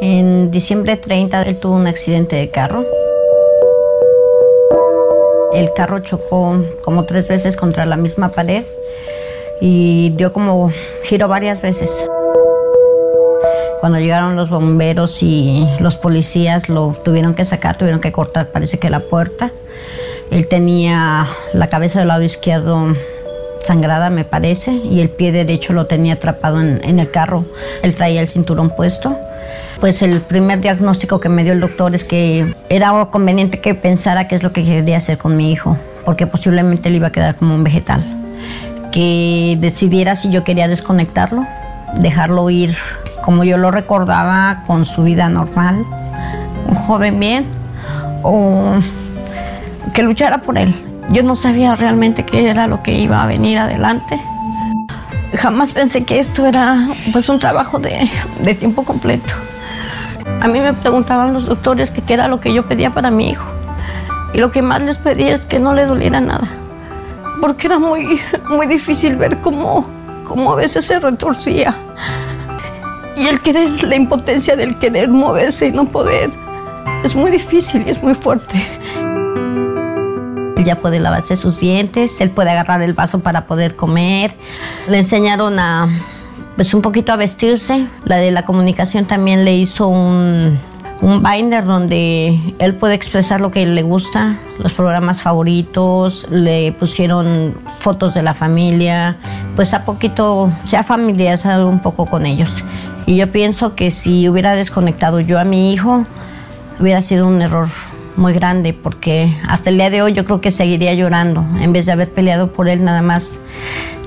En 0.00 0.50
diciembre 0.50 0.96
30 0.96 1.42
él 1.42 1.60
tuvo 1.60 1.76
un 1.76 1.86
accidente 1.86 2.36
de 2.36 2.50
carro. 2.50 2.86
El 5.52 5.70
carro 5.74 5.98
chocó 5.98 6.64
como 6.82 7.04
tres 7.04 7.28
veces 7.28 7.56
contra 7.56 7.84
la 7.84 7.96
misma 7.96 8.30
pared 8.30 8.64
y 9.60 10.10
dio 10.16 10.32
como 10.32 10.72
giro 11.04 11.28
varias 11.28 11.62
veces. 11.62 11.90
Cuando 13.80 13.98
llegaron 13.98 14.36
los 14.36 14.50
bomberos 14.50 15.22
y 15.22 15.66
los 15.78 15.96
policías 15.96 16.68
lo 16.68 16.94
tuvieron 17.02 17.34
que 17.34 17.44
sacar, 17.44 17.78
tuvieron 17.78 18.00
que 18.00 18.12
cortar, 18.12 18.48
parece 18.48 18.78
que 18.78 18.90
la 18.90 19.00
puerta. 19.00 19.50
Él 20.30 20.46
tenía 20.46 21.26
la 21.54 21.68
cabeza 21.68 21.98
del 21.98 22.08
lado 22.08 22.22
izquierdo 22.22 22.94
sangrada, 23.62 24.10
me 24.10 24.24
parece, 24.24 24.72
y 24.72 25.00
el 25.00 25.08
pie 25.10 25.32
derecho 25.32 25.72
lo 25.72 25.86
tenía 25.86 26.14
atrapado 26.14 26.60
en, 26.60 26.98
el 26.98 27.10
carro. 27.10 27.44
Él 27.82 27.94
traía 27.94 28.20
el 28.20 28.28
cinturón 28.28 28.70
puesto. 28.70 29.16
Pues 29.80 30.02
el 30.02 30.20
primer 30.20 30.60
diagnóstico 30.60 31.18
que 31.18 31.30
me 31.30 31.42
dio 31.42 31.54
el 31.54 31.60
doctor 31.60 31.94
es 31.94 32.04
que 32.04 32.54
era 32.68 33.06
conveniente 33.10 33.60
que 33.60 33.74
pensara 33.74 34.28
qué 34.28 34.36
es 34.36 34.42
lo 34.42 34.52
que 34.52 34.62
quería 34.62 34.98
hacer 34.98 35.16
con 35.16 35.36
mi 35.36 35.50
hijo, 35.50 35.78
porque 36.04 36.26
posiblemente 36.26 36.90
le 36.90 36.96
iba 36.96 37.08
a 37.08 37.12
quedar 37.12 37.36
como 37.36 37.54
un 37.54 37.64
vegetal 37.64 38.19
que 38.90 39.56
decidiera 39.60 40.14
si 40.16 40.30
yo 40.30 40.44
quería 40.44 40.68
desconectarlo, 40.68 41.46
dejarlo 41.94 42.50
ir 42.50 42.74
como 43.22 43.44
yo 43.44 43.56
lo 43.56 43.70
recordaba 43.70 44.62
con 44.66 44.84
su 44.84 45.02
vida 45.02 45.28
normal, 45.28 45.84
un 46.66 46.74
joven 46.74 47.20
bien, 47.20 47.46
o 48.22 48.80
que 49.92 50.02
luchara 50.02 50.38
por 50.38 50.58
él. 50.58 50.74
Yo 51.10 51.22
no 51.22 51.34
sabía 51.34 51.74
realmente 51.74 52.24
qué 52.24 52.48
era 52.48 52.66
lo 52.66 52.82
que 52.82 52.92
iba 52.92 53.22
a 53.22 53.26
venir 53.26 53.58
adelante. 53.58 54.20
Jamás 55.34 55.72
pensé 55.72 56.04
que 56.04 56.18
esto 56.18 56.46
era 56.46 56.88
pues 57.12 57.28
un 57.28 57.38
trabajo 57.38 57.78
de, 57.78 58.10
de 58.42 58.54
tiempo 58.54 58.84
completo. 58.84 59.34
A 60.40 60.48
mí 60.48 60.60
me 60.60 60.72
preguntaban 60.72 61.32
los 61.32 61.46
doctores 61.46 61.90
qué 61.90 62.02
era 62.12 62.28
lo 62.28 62.40
que 62.40 62.52
yo 62.52 62.66
pedía 62.66 62.94
para 62.94 63.10
mi 63.10 63.30
hijo. 63.30 63.46
Y 64.32 64.38
lo 64.38 64.52
que 64.52 64.62
más 64.62 64.80
les 64.82 64.96
pedía 64.96 65.34
es 65.34 65.44
que 65.44 65.58
no 65.58 65.74
le 65.74 65.86
doliera 65.86 66.20
nada 66.20 66.48
porque 67.40 67.66
era 67.66 67.78
muy, 67.78 68.20
muy 68.48 68.66
difícil 68.66 69.16
ver 69.16 69.40
cómo, 69.40 69.86
cómo 70.24 70.52
a 70.52 70.56
veces 70.56 70.84
se 70.86 70.98
retorcía. 70.98 71.76
Y 73.16 73.26
el 73.26 73.40
querer, 73.40 73.82
la 73.84 73.96
impotencia 73.96 74.56
del 74.56 74.78
querer 74.78 75.08
moverse 75.08 75.66
y 75.66 75.72
no 75.72 75.86
poder, 75.86 76.30
es 77.04 77.14
muy 77.14 77.30
difícil 77.30 77.84
y 77.86 77.90
es 77.90 78.02
muy 78.02 78.14
fuerte. 78.14 78.64
Él 80.56 80.64
ya 80.64 80.76
puede 80.76 81.00
lavarse 81.00 81.36
sus 81.36 81.58
dientes, 81.58 82.20
él 82.20 82.30
puede 82.30 82.50
agarrar 82.50 82.82
el 82.82 82.92
vaso 82.92 83.20
para 83.20 83.46
poder 83.46 83.76
comer. 83.76 84.34
Le 84.88 84.98
enseñaron 84.98 85.58
a, 85.58 85.88
pues 86.56 86.74
un 86.74 86.82
poquito 86.82 87.12
a 87.12 87.16
vestirse. 87.16 87.86
La 88.04 88.16
de 88.16 88.30
la 88.30 88.44
comunicación 88.44 89.06
también 89.06 89.44
le 89.44 89.54
hizo 89.54 89.88
un, 89.88 90.60
un 91.02 91.22
binder 91.22 91.64
donde 91.64 92.38
él 92.58 92.74
puede 92.74 92.94
expresar 92.94 93.40
lo 93.40 93.50
que 93.50 93.64
le 93.64 93.82
gusta, 93.82 94.36
los 94.58 94.72
programas 94.72 95.22
favoritos, 95.22 96.26
le 96.30 96.72
pusieron 96.72 97.54
fotos 97.78 98.14
de 98.14 98.22
la 98.22 98.34
familia, 98.34 99.16
pues 99.56 99.72
a 99.72 99.84
poquito 99.84 100.52
se 100.64 100.76
ha 100.76 100.82
familiarizado 100.82 101.68
un 101.68 101.80
poco 101.80 102.06
con 102.06 102.26
ellos. 102.26 102.62
Y 103.06 103.16
yo 103.16 103.32
pienso 103.32 103.74
que 103.74 103.90
si 103.90 104.28
hubiera 104.28 104.54
desconectado 104.54 105.20
yo 105.20 105.38
a 105.38 105.44
mi 105.44 105.72
hijo, 105.72 106.04
hubiera 106.78 107.00
sido 107.02 107.26
un 107.26 107.40
error 107.40 107.68
muy 108.16 108.32
grande 108.34 108.74
porque 108.74 109.34
hasta 109.48 109.70
el 109.70 109.76
día 109.76 109.88
de 109.88 110.02
hoy 110.02 110.12
yo 110.12 110.24
creo 110.24 110.40
que 110.40 110.50
seguiría 110.50 110.92
llorando 110.94 111.44
en 111.60 111.72
vez 111.72 111.86
de 111.86 111.92
haber 111.92 112.10
peleado 112.10 112.52
por 112.52 112.68
él 112.68 112.84
nada 112.84 113.02
más 113.02 113.40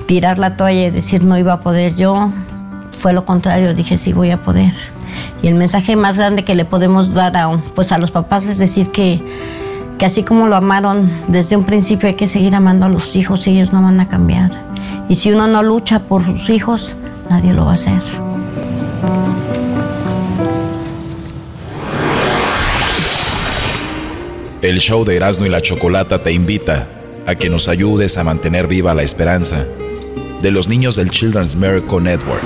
tirar 0.06 0.38
la 0.38 0.56
toalla 0.56 0.86
y 0.86 0.90
decir 0.90 1.24
no 1.24 1.36
iba 1.38 1.54
a 1.54 1.60
poder 1.60 1.96
yo 1.96 2.30
fue 2.98 3.12
lo 3.12 3.24
contrario 3.24 3.74
dije 3.74 3.96
sí 3.96 4.12
voy 4.12 4.30
a 4.30 4.38
poder 4.38 4.72
y 5.42 5.48
el 5.48 5.54
mensaje 5.54 5.96
más 5.96 6.16
grande 6.16 6.44
que 6.44 6.54
le 6.54 6.64
podemos 6.64 7.14
dar 7.14 7.36
a, 7.36 7.50
pues 7.74 7.92
a 7.92 7.98
los 7.98 8.10
papás 8.10 8.46
es 8.46 8.58
decir 8.58 8.90
que, 8.90 9.20
que 9.98 10.06
así 10.06 10.22
como 10.22 10.46
lo 10.46 10.56
amaron 10.56 11.08
desde 11.28 11.56
un 11.56 11.64
principio 11.64 12.08
hay 12.08 12.14
que 12.14 12.26
seguir 12.26 12.54
amando 12.54 12.86
a 12.86 12.88
los 12.88 13.14
hijos 13.16 13.46
ellos 13.46 13.72
no 13.72 13.82
van 13.82 14.00
a 14.00 14.08
cambiar. 14.08 14.50
Y 15.08 15.16
si 15.16 15.32
uno 15.32 15.46
no 15.46 15.62
lucha 15.62 16.00
por 16.00 16.24
sus 16.24 16.48
hijos, 16.50 16.96
nadie 17.28 17.52
lo 17.52 17.66
va 17.66 17.72
a 17.72 17.74
hacer. 17.74 18.00
El 24.62 24.78
show 24.80 25.04
de 25.04 25.16
Erasmo 25.16 25.44
y 25.44 25.50
la 25.50 25.60
Chocolata 25.60 26.22
te 26.22 26.32
invita 26.32 26.88
a 27.26 27.34
que 27.34 27.50
nos 27.50 27.68
ayudes 27.68 28.16
a 28.16 28.24
mantener 28.24 28.66
viva 28.66 28.94
la 28.94 29.02
esperanza 29.02 29.66
de 30.40 30.50
los 30.50 30.68
niños 30.68 30.96
del 30.96 31.10
Children's 31.10 31.54
Miracle 31.54 32.00
Network. 32.00 32.42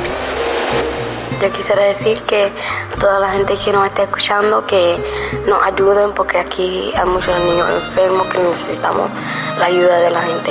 Yo 1.41 1.53
quisiera 1.53 1.85
decir 1.85 2.21
que 2.23 2.51
toda 2.99 3.21
la 3.21 3.31
gente 3.31 3.55
que 3.57 3.73
nos 3.73 3.87
está 3.87 4.03
escuchando 4.03 4.67
que 4.67 4.99
nos 5.47 5.63
ayuden 5.63 6.11
porque 6.13 6.39
aquí 6.39 6.93
hay 6.97 7.07
muchos 7.07 7.39
niños 7.45 7.71
enfermos 7.71 8.27
que 8.27 8.39
necesitamos 8.39 9.09
la 9.59 9.67
ayuda 9.67 9.99
de 9.99 10.11
la 10.11 10.23
gente. 10.23 10.51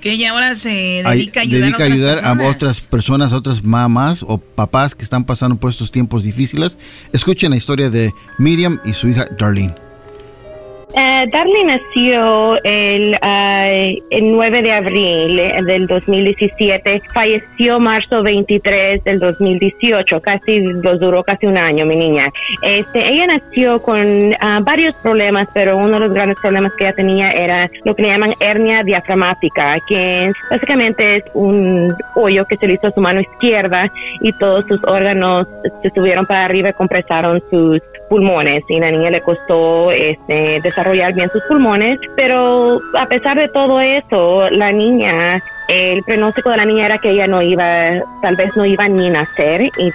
que 0.00 0.12
ella 0.12 0.30
ahora 0.30 0.54
se 0.54 1.02
dedica 1.04 1.40
a 1.40 1.86
ayudar, 1.86 2.24
a, 2.24 2.48
otras 2.48 2.80
personas, 2.80 3.32
a 3.32 3.36
otras 3.36 3.62
mamás 3.62 4.24
o 4.26 4.38
papás 4.38 4.94
que 4.94 5.04
están 5.04 5.24
pasando 5.24 5.56
por 5.56 5.70
estos 5.70 5.90
tiempos 5.90 6.24
difíciles. 6.24 6.78
Escuchen 7.12 7.50
la 7.50 7.56
historia 7.56 7.90
de 7.90 8.12
Miriam 8.38 8.80
y 8.84 8.94
su 8.94 9.08
hija 9.08 9.26
Darlene. 9.38 9.87
Uh, 10.94 11.28
Darlene 11.30 11.78
nació 11.78 12.56
el, 12.64 13.14
uh, 13.22 14.02
el 14.10 14.32
9 14.32 14.62
de 14.62 14.72
abril 14.72 15.38
eh, 15.38 15.62
del 15.66 15.86
2017, 15.86 17.02
falleció 17.12 17.78
marzo 17.78 18.22
23 18.22 19.04
del 19.04 19.18
2018, 19.18 20.20
casi 20.22 20.60
los 20.60 20.98
duró 20.98 21.22
casi 21.22 21.44
un 21.44 21.58
año, 21.58 21.84
mi 21.84 21.94
niña. 21.94 22.30
Este, 22.62 23.06
ella 23.06 23.26
nació 23.26 23.82
con 23.82 24.32
uh, 24.32 24.64
varios 24.64 24.94
problemas, 24.96 25.46
pero 25.52 25.76
uno 25.76 26.00
de 26.00 26.06
los 26.06 26.14
grandes 26.14 26.38
problemas 26.40 26.72
que 26.78 26.84
ella 26.84 26.96
tenía 26.96 27.32
era 27.32 27.70
lo 27.84 27.94
que 27.94 28.02
le 28.02 28.08
llaman 28.08 28.34
hernia 28.40 28.82
diafragmática, 28.82 29.78
que 29.86 30.32
básicamente 30.50 31.16
es 31.16 31.24
un 31.34 31.94
hoyo 32.14 32.46
que 32.46 32.56
se 32.56 32.66
le 32.66 32.74
hizo 32.74 32.86
a 32.86 32.92
su 32.92 33.00
mano 33.02 33.20
izquierda 33.20 33.92
y 34.22 34.32
todos 34.38 34.64
sus 34.66 34.82
órganos 34.84 35.46
se 35.82 35.90
subieron 35.90 36.24
para 36.24 36.46
arriba 36.46 36.70
y 36.70 36.72
compresaron 36.72 37.42
sus 37.50 37.82
pulmones 38.08 38.64
y 38.68 38.80
la 38.80 38.90
niña 38.90 39.10
le 39.10 39.20
costó 39.22 39.92
este, 39.92 40.60
desarrollar 40.62 41.14
bien 41.14 41.30
sus 41.30 41.42
pulmones, 41.44 41.98
pero 42.16 42.80
a 42.98 43.06
pesar 43.06 43.38
de 43.38 43.48
todo 43.48 43.80
eso, 43.80 44.50
la 44.50 44.72
niña, 44.72 45.42
el 45.68 46.02
pronóstico 46.02 46.50
de 46.50 46.56
la 46.56 46.64
niña 46.64 46.86
era 46.86 46.98
que 46.98 47.10
ella 47.10 47.26
no 47.26 47.42
iba, 47.42 48.02
tal 48.22 48.36
vez 48.36 48.56
no 48.56 48.64
iba 48.64 48.88
ni 48.88 49.08
a 49.08 49.10
nacer 49.10 49.70
y, 49.76 49.92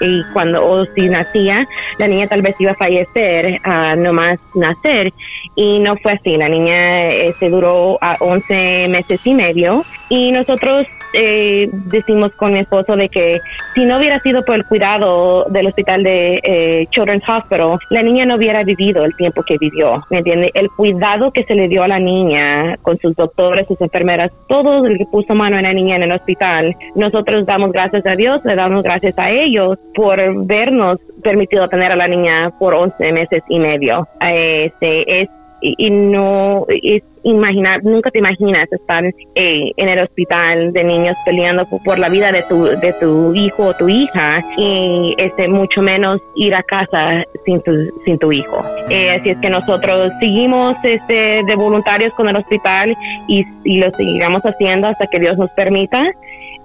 y 0.00 0.24
cuando 0.32 0.66
o 0.66 0.84
si 0.86 1.08
nacía, 1.08 1.66
la 1.98 2.08
niña 2.08 2.26
tal 2.26 2.42
vez 2.42 2.56
iba 2.58 2.72
a 2.72 2.76
fallecer, 2.76 3.60
a 3.62 3.94
no 3.94 4.12
más 4.12 4.38
nacer 4.54 5.12
y 5.54 5.78
no 5.78 5.96
fue 5.98 6.12
así. 6.12 6.36
La 6.36 6.48
niña 6.48 7.10
se 7.10 7.26
este, 7.28 7.50
duró 7.50 7.98
a 8.00 8.14
11 8.20 8.88
meses 8.88 9.20
y 9.24 9.34
medio 9.34 9.84
y 10.08 10.32
nosotros 10.32 10.86
eh, 11.12 11.68
decimos 11.72 12.32
con 12.36 12.52
mi 12.52 12.60
esposo 12.60 12.96
de 12.96 13.08
que 13.08 13.40
si 13.74 13.84
no 13.84 13.98
hubiera 13.98 14.20
sido 14.20 14.44
por 14.44 14.56
el 14.56 14.64
cuidado 14.66 15.44
del 15.48 15.66
hospital 15.66 16.02
de 16.02 16.40
eh, 16.42 16.86
Children's 16.90 17.28
Hospital, 17.28 17.78
la 17.90 18.02
niña 18.02 18.26
no 18.26 18.36
hubiera 18.36 18.62
vivido 18.62 19.04
el 19.04 19.14
tiempo 19.16 19.42
que 19.42 19.56
vivió, 19.58 20.04
¿me 20.10 20.18
entiende? 20.18 20.50
El 20.54 20.68
cuidado 20.70 21.30
que 21.32 21.44
se 21.44 21.54
le 21.54 21.68
dio 21.68 21.82
a 21.82 21.88
la 21.88 21.98
niña 21.98 22.76
con 22.82 22.98
sus 22.98 23.14
doctores, 23.16 23.66
sus 23.66 23.80
enfermeras, 23.80 24.32
todo 24.48 24.86
el 24.88 24.98
que 24.98 25.06
puso 25.06 25.34
mano 25.34 25.56
en 25.56 25.62
la 25.62 25.72
niña 25.72 25.96
en 25.96 26.04
el 26.04 26.12
hospital, 26.12 26.76
nosotros 26.94 27.46
damos 27.46 27.72
gracias 27.72 28.04
a 28.06 28.16
Dios, 28.16 28.40
le 28.44 28.54
damos 28.54 28.82
gracias 28.82 29.18
a 29.18 29.30
ellos 29.30 29.78
por 29.94 30.18
vernos 30.46 30.98
permitido 31.22 31.68
tener 31.68 31.92
a 31.92 31.96
la 31.96 32.08
niña 32.08 32.50
por 32.58 32.74
11 32.74 33.12
meses 33.12 33.42
y 33.48 33.58
medio. 33.58 34.06
Este, 34.20 35.22
es 35.22 35.28
y, 35.60 35.90
no 35.90 36.66
es 36.68 37.02
imaginar, 37.30 37.82
nunca 37.84 38.10
te 38.10 38.18
imaginas 38.18 38.70
estar 38.72 39.04
eh, 39.04 39.72
en 39.76 39.88
el 39.88 39.98
hospital 40.00 40.72
de 40.72 40.84
niños 40.84 41.16
peleando 41.24 41.66
por, 41.84 41.98
la 41.98 42.08
vida 42.08 42.32
de 42.32 42.42
tu, 42.42 42.64
de 42.64 42.92
tu 43.00 43.34
hijo 43.34 43.66
o 43.66 43.74
tu 43.74 43.88
hija 43.88 44.38
y 44.56 45.14
este, 45.18 45.48
mucho 45.48 45.82
menos 45.82 46.20
ir 46.36 46.54
a 46.54 46.62
casa 46.62 47.24
sin 47.44 47.60
tu, 47.62 47.72
sin 48.04 48.18
tu 48.18 48.32
hijo. 48.32 48.62
Eh, 48.88 49.10
así 49.10 49.30
es 49.30 49.38
que 49.38 49.50
nosotros 49.50 50.12
seguimos 50.20 50.76
este, 50.82 51.42
de 51.44 51.56
voluntarios 51.56 52.12
con 52.14 52.28
el 52.28 52.36
hospital 52.36 52.96
y, 53.26 53.44
y 53.64 53.78
lo 53.78 53.90
seguiremos 53.92 54.42
haciendo 54.42 54.88
hasta 54.88 55.06
que 55.06 55.18
Dios 55.18 55.36
nos 55.38 55.50
permita. 55.50 56.12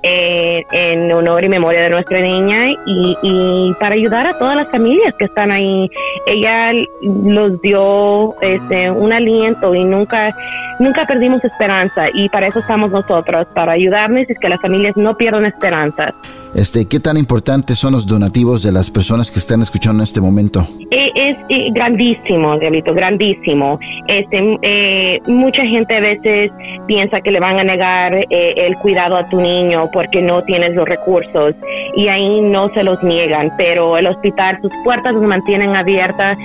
Eh, 0.06 0.66
en 0.74 1.10
honor 1.14 1.46
y 1.46 1.48
memoria 1.48 1.84
de 1.84 1.90
nuestra 1.90 2.20
niña 2.20 2.72
y, 2.86 3.18
y, 3.22 3.74
para 3.80 3.96
ayudar 3.96 4.28
a 4.28 4.38
todas 4.38 4.58
las 4.58 4.70
familias 4.70 5.14
que 5.18 5.24
están 5.24 5.50
ahí. 5.50 5.90
Ella 6.26 6.74
los 7.02 7.62
dio 7.62 8.36
este, 8.42 8.92
un 8.92 9.14
aliento 9.14 9.74
y 9.74 9.86
nunca 9.86 10.36
nunca 10.80 11.06
perdimos 11.06 11.44
esperanza 11.44 12.08
y 12.14 12.30
para 12.30 12.48
eso 12.48 12.60
estamos 12.60 12.92
nosotros, 12.92 13.48
para 13.54 13.74
ayudarles 13.74 14.30
y 14.30 14.36
que 14.36 14.50
las 14.50 14.62
familias 14.62 14.96
no 14.98 15.16
pierdan 15.16 15.46
esperanza. 15.46 16.14
Este, 16.56 16.88
¿Qué 16.88 17.00
tan 17.00 17.18
importantes 17.18 17.80
son 17.80 17.94
los 17.94 18.06
donativos 18.06 18.62
de 18.62 18.72
las 18.72 18.92
personas 18.92 19.32
que 19.32 19.40
están 19.40 19.62
escuchando 19.62 20.02
en 20.02 20.04
este 20.04 20.22
momento? 20.22 20.64
Eh, 20.92 21.12
es, 21.16 21.38
eh, 21.50 21.70
grandísimo, 21.72 22.60
Diablito, 22.60 22.94
grandísimo. 22.94 23.80
Este, 24.08 24.60
eh, 24.62 25.20
mucha 25.26 25.64
gente 25.64 25.96
a 25.96 26.00
veces 26.00 26.52
piensa 26.86 27.22
que 27.22 27.32
le 27.32 27.40
van 27.40 27.58
a 27.58 27.64
negar 27.64 28.14
el 28.30 28.76
cuidado 28.78 29.16
a 29.16 29.28
tu 29.30 29.42
niño 29.42 29.90
porque 29.94 30.22
no 30.22 30.44
tienes 30.44 30.76
los 30.76 30.88
recursos 30.88 31.56
y 31.96 32.08
ahí 32.08 32.42
no 32.42 32.70
se 32.70 32.84
los 32.84 33.02
niegan, 33.04 33.52
pero 33.58 33.98
el 33.98 34.08
hospital 34.08 34.60
sus 34.62 34.72
puertas 34.84 35.14
se 35.14 35.28
mantienen 35.28 35.76
abiertas 35.76 36.38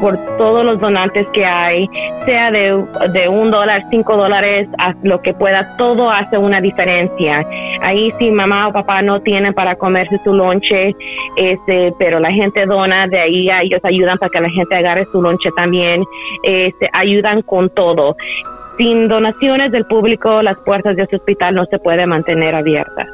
por 0.00 0.18
todos 0.36 0.64
los 0.64 0.78
donantes 0.80 1.26
que 1.32 1.44
hay, 1.44 1.88
sea 2.26 2.50
de, 2.50 2.84
de 3.12 3.28
un 3.28 3.50
dólar, 3.50 3.84
cinco 3.90 4.16
dólares, 4.16 4.68
lo 5.02 5.22
que 5.22 5.32
pueda, 5.32 5.76
todo 5.76 6.10
hace 6.10 6.36
una 6.36 6.60
diferencia. 6.60 7.46
Ahí 7.80 8.12
si 8.18 8.30
mamá 8.30 8.68
o 8.68 8.72
papá 8.72 9.02
no 9.02 9.20
tienen 9.20 9.54
para 9.54 9.76
comerse 9.76 10.18
su 10.24 10.34
lonche, 10.34 10.94
este, 11.36 11.94
pero 11.98 12.20
la 12.20 12.30
gente 12.32 12.66
dona, 12.66 13.06
de 13.06 13.20
ahí 13.20 13.48
ellos 13.62 13.80
ayudan 13.84 14.18
para 14.18 14.30
que 14.30 14.40
la 14.40 14.50
gente 14.50 14.74
agarre 14.74 15.06
su 15.12 15.22
lonche 15.22 15.50
también, 15.56 16.04
este, 16.42 16.88
ayudan 16.92 17.42
con 17.42 17.70
todo. 17.70 18.16
Sin 18.76 19.08
donaciones 19.08 19.72
del 19.72 19.86
público, 19.86 20.42
las 20.42 20.58
puertas 20.58 20.96
de 20.96 21.04
ese 21.04 21.16
hospital 21.16 21.54
no 21.54 21.64
se 21.66 21.78
pueden 21.78 22.10
mantener 22.10 22.54
abiertas. 22.54 23.06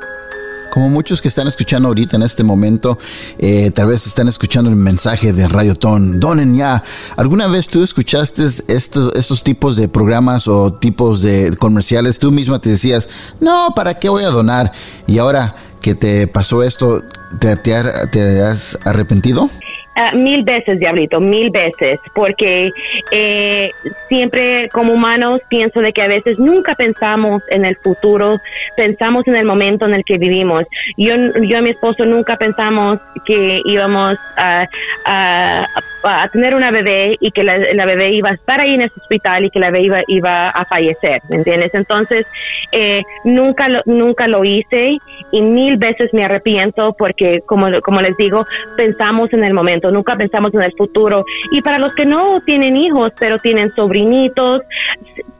Como 0.73 0.89
muchos 0.89 1.21
que 1.21 1.29
están 1.29 1.47
escuchando 1.47 1.89
ahorita 1.89 2.17
en 2.17 2.23
este 2.23 2.43
momento, 2.43 2.99
eh, 3.39 3.71
tal 3.73 3.89
vez 3.89 4.07
están 4.07 4.27
escuchando 4.27 4.71
el 4.71 4.77
mensaje 4.77 5.35
de 5.35 5.47
Radio 5.47 5.75
Ton. 5.75 6.19
Donen 6.19 6.57
ya. 6.57 6.83
¿Alguna 7.19 7.47
vez 7.47 7.69
tú 7.69 7.83
escuchaste 7.83 8.45
estos, 8.69 9.15
estos 9.15 9.43
tipos 9.45 9.77
de 9.77 9.89
programas 9.89 10.49
o 10.49 10.73
tipos 10.73 11.21
de 11.21 11.55
comerciales? 11.59 12.19
Tú 12.19 12.33
misma 12.33 12.59
te 12.59 12.71
decías, 12.71 13.11
no, 13.39 13.75
¿para 13.77 13.99
qué 13.99 14.09
voy 14.09 14.25
a 14.25 14.31
donar? 14.31 14.73
Y 15.07 15.19
ahora 15.19 15.55
que 15.83 15.95
te 15.95 16.27
pasó 16.27 16.63
esto, 16.63 17.03
¿te, 17.39 17.55
te, 17.57 17.83
te 18.11 18.43
has 18.43 18.79
arrepentido? 18.87 19.51
Uh, 19.95 20.17
mil 20.17 20.43
veces, 20.43 20.81
Diablito, 20.81 21.21
mil 21.21 21.51
veces, 21.51 22.01
porque 22.15 22.71
eh, 23.11 23.71
siempre 24.09 24.71
como 24.71 24.95
humanos 24.95 25.43
pienso 25.51 25.81
de 25.81 25.93
que 25.93 26.01
a 26.01 26.09
veces 26.09 26.39
nunca 26.39 26.75
pensamos 26.75 27.43
en 27.51 27.67
el 27.67 27.77
futuro, 27.77 28.41
pensamos 28.75 29.29
en 29.29 29.37
el 29.37 29.45
momento 29.45 29.85
en 29.85 29.93
el 29.93 30.03
que 30.03 30.17
vivimos. 30.17 30.65
Yo, 30.97 31.15
yo 31.43 31.59
y 31.59 31.63
mi 31.63 31.71
esposo 31.71 32.07
nunca 32.07 32.39
pensamos 32.39 33.01
que 33.27 33.61
íbamos 33.67 34.17
a, 34.39 34.67
a, 35.05 35.61
a 36.05 36.29
tener 36.29 36.55
una 36.55 36.71
bebé 36.71 37.19
y 37.21 37.31
que 37.31 37.45
la, 37.45 37.85
bebé 37.85 38.13
iba 38.13 38.31
a 38.31 38.35
estar 38.35 38.61
ahí 38.61 38.75
en 38.75 38.83
ese 38.83 38.99
hospital 38.99 39.45
y 39.45 39.51
que 39.51 39.61
la 39.61 39.71
bebé 39.71 39.85
iba, 39.85 40.03
iba 40.09 40.49
a 40.49 40.65
fallecer, 40.65 41.21
¿me 41.29 41.37
entiendes? 41.37 41.75
Entonces, 41.75 42.27
eh, 42.73 43.03
nunca, 43.25 43.69
lo, 43.69 43.83
nunca 43.85 44.27
lo 44.27 44.43
hice 44.43 44.97
y 45.33 45.41
mil 45.41 45.77
veces 45.79 46.13
me 46.13 46.25
arrepiento 46.25 46.95
porque, 46.97 47.41
como, 47.47 47.67
como 47.83 48.01
les 48.01 48.17
digo, 48.17 48.45
pensamos 48.77 49.33
en 49.33 49.45
el 49.45 49.55
momento 49.55 49.91
nunca 49.91 50.17
pensamos 50.17 50.55
en 50.55 50.63
el 50.63 50.73
futuro. 50.77 51.25
Y 51.51 51.63
para 51.63 51.79
los 51.79 51.95
que 51.95 52.07
no 52.07 52.41
tienen 52.43 52.77
hijos, 52.77 53.13
pero 53.19 53.39
tienen 53.39 53.75
sobrinitos, 53.75 54.63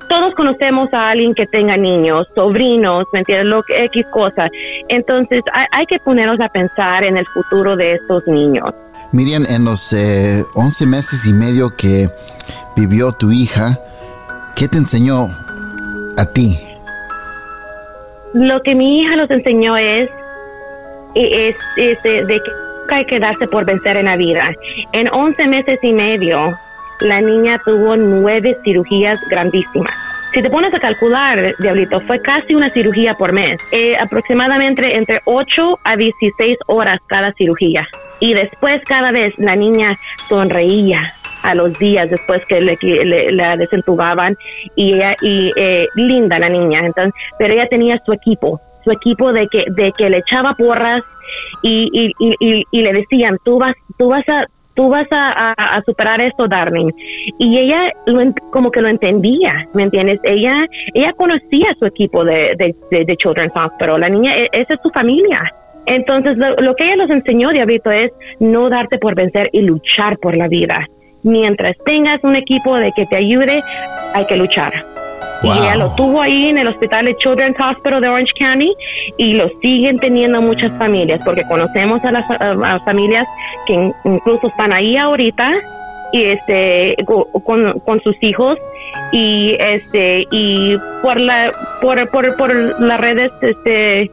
todos 0.09 0.35
conocemos 0.35 0.93
a 0.93 1.11
alguien 1.11 1.35
que 1.35 1.47
tenga 1.47 1.77
niños, 1.77 2.27
sobrinos, 2.35 3.07
¿me 3.13 3.21
entiendes? 3.21 3.47
Lo 3.47 3.63
X 3.69 4.05
cosa. 4.11 4.49
Entonces, 4.89 5.43
hay, 5.53 5.67
hay, 5.71 5.87
que 5.87 5.99
ponernos 6.01 6.41
a 6.41 6.49
pensar 6.49 7.05
en 7.05 7.17
el 7.17 7.27
futuro 7.29 7.77
de 7.77 7.95
estos 7.95 8.27
niños. 8.27 8.75
Miriam, 9.13 9.45
en 9.49 9.65
los 9.65 9.93
eh, 9.93 10.43
11 10.55 10.87
meses 10.87 11.27
y 11.27 11.33
medio 11.33 11.71
que 11.71 12.09
vivió 12.77 13.13
tu 13.13 13.31
hija, 13.31 13.79
¿qué 14.57 14.69
te 14.69 14.79
enseñó 14.79 15.29
a 16.19 16.27
ti? 16.27 16.59
Lo 18.35 18.63
que 18.63 18.75
mi 18.75 19.01
hija 19.01 19.17
nos 19.17 19.31
enseñó 19.31 19.77
es, 19.77 20.09
es, 21.15 21.57
es, 21.77 21.99
es 22.05 22.27
de 22.27 22.41
que 22.41 22.95
hay 22.95 23.05
que 23.07 23.19
darse 23.19 23.47
por 23.49 23.65
vencer 23.65 23.97
en 23.97 24.07
la 24.07 24.17
vida. 24.17 24.55
En 24.93 25.09
11 25.09 25.47
meses 25.47 25.79
y 25.83 25.93
medio, 25.93 26.57
la 27.01 27.21
niña 27.21 27.61
tuvo 27.65 27.97
nueve 27.97 28.57
cirugías 28.65 29.19
grandísimas. 29.29 29.93
Si 30.33 30.41
te 30.41 30.49
pones 30.49 30.73
a 30.73 30.81
calcular, 30.81 31.55
Diablito, 31.59 32.01
fue 32.01 32.21
casi 32.23 32.55
una 32.55 32.71
cirugía 32.71 33.15
por 33.15 33.33
mes. 33.33 33.61
Eh, 33.71 33.97
aproximadamente 33.99 34.97
entre 34.97 35.21
8 35.27 35.79
a 35.85 35.97
16 35.97 36.57
horas 36.67 37.01
cada 37.07 37.33
cirugía. 37.35 37.87
Y 38.19 38.33
después 38.33 38.83
cada 38.87 39.11
vez 39.11 39.35
la 39.37 39.57
niña 39.57 39.97
sonreía 40.29 41.13
a 41.43 41.55
los 41.55 41.79
días 41.79 42.11
después 42.11 42.45
que 42.47 42.61
le, 42.61 43.33
la 43.33 43.57
desentubaban 43.57 44.37
y 44.77 44.95
ella 44.95 45.17
y 45.21 45.53
eh, 45.57 45.89
linda 45.95 46.39
la 46.39 46.49
niña 46.49 46.81
entonces 46.85 47.13
pero 47.39 47.55
ella 47.55 47.67
tenía 47.69 48.01
su 48.05 48.13
equipo 48.13 48.61
su 48.85 48.91
equipo 48.91 49.33
de 49.33 49.47
que 49.49 49.65
de 49.69 49.93
que 49.93 50.11
le 50.11 50.19
echaba 50.19 50.55
porras 50.55 51.03
y, 51.63 51.89
y, 51.93 52.35
y, 52.41 52.65
y 52.71 52.83
le 52.83 52.93
decían, 52.93 53.39
tú 53.45 53.59
vas, 53.59 53.75
tú 53.99 54.09
vas 54.09 54.29
a, 54.29 54.47
tú 54.75 54.89
vas 54.89 55.07
a, 55.11 55.53
a, 55.53 55.77
a, 55.77 55.83
superar 55.83 56.21
esto, 56.21 56.49
Darling. 56.49 56.91
Y 57.39 57.59
ella 57.59 57.93
lo, 58.07 58.21
como 58.51 58.71
que 58.71 58.81
lo 58.81 58.89
entendía, 58.89 59.69
¿me 59.75 59.85
entiendes? 59.85 60.21
Ella, 60.25 60.67
ella 60.95 61.13
conocía 61.13 61.75
su 61.79 61.87
equipo 61.87 62.25
de, 62.25 62.55
de, 62.59 62.75
de, 62.91 63.05
de 63.05 63.17
Children's 63.17 63.53
Hospital, 63.55 64.01
la 64.01 64.09
niña, 64.09 64.37
e, 64.37 64.49
esa 64.53 64.75
es 64.75 64.81
su 64.83 64.91
familia. 64.91 65.43
Entonces, 65.87 66.37
lo, 66.37 66.75
que 66.77 66.85
ella 66.85 66.97
nos 66.97 67.11
enseñó, 67.11 67.51
Diablito, 67.51 67.91
es 67.91 68.13
no 68.39 68.69
darte 68.69 68.99
por 68.99 69.17
vencer 69.17 69.51
y 69.53 69.63
luchar 69.63 70.17
por 70.19 70.37
la 70.37 70.47
vida. 70.47 70.87
Mientras 71.23 71.77
tengas 71.85 72.23
un 72.25 72.37
equipo 72.37 72.77
de 72.77 72.93
que 72.93 73.07
te 73.07 73.17
ayude, 73.17 73.63
hay 74.15 74.27
que 74.27 74.37
luchar. 74.37 74.73
Wow. 75.43 75.55
Y 75.55 75.59
ella 75.59 75.77
lo 75.77 75.95
tuvo 75.95 76.23
ahí 76.23 76.49
en 76.49 76.59
el 76.59 76.69
hospital 76.69 77.07
de 77.07 77.17
Children's 77.17 77.57
Hospital 77.59 78.01
de 78.01 78.09
Orange 78.09 78.33
County 78.39 78.73
y 79.17 79.35
lo 79.35 79.49
siguen 79.61 79.99
teniendo 79.99 80.41
muchas 80.41 80.77
familias 80.79 81.21
porque 81.25 81.43
conocemos 81.45 82.05
a 82.05 82.13
las, 82.13 82.25
a 82.31 82.81
familias 82.85 83.27
que 83.67 83.93
incluso 84.05 84.47
están 84.47 84.73
ahí 84.73 84.97
ahorita 84.97 85.53
y 86.13 86.25
este 86.25 86.97
con, 87.45 87.81
con 87.81 88.01
sus 88.03 88.15
hijos 88.21 88.59
y 89.11 89.57
este 89.59 90.27
y 90.31 90.77
por 91.03 91.19
la 91.19 91.51
por 91.81 92.09
por, 92.11 92.37
por 92.37 92.81
las 92.81 93.01
redes 93.01 93.33
este 93.41 94.11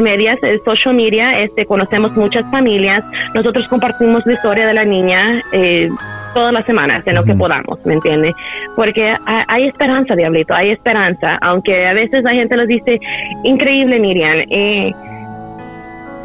medias, 0.00 0.38
social 0.64 0.94
media, 0.94 1.40
este, 1.40 1.66
conocemos 1.66 2.12
muchas 2.16 2.44
familias. 2.50 3.04
Nosotros 3.34 3.66
compartimos 3.68 4.22
la 4.26 4.32
historia 4.32 4.66
de 4.66 4.74
la 4.74 4.84
niña 4.84 5.42
eh, 5.52 5.88
todas 6.36 6.52
las 6.52 6.66
semanas, 6.66 7.02
en 7.06 7.14
lo 7.14 7.24
que 7.24 7.34
podamos, 7.34 7.78
¿me 7.86 7.94
entiende? 7.94 8.34
Porque 8.76 9.16
hay, 9.24 9.66
esperanza, 9.66 10.14
Diablito, 10.14 10.52
hay 10.52 10.68
esperanza, 10.68 11.38
aunque 11.40 11.86
a 11.86 11.94
veces 11.94 12.22
la 12.24 12.32
gente 12.32 12.54
les 12.58 12.68
dice, 12.68 12.98
increíble, 13.42 13.98
Miriam, 13.98 14.44
eh, 14.50 14.92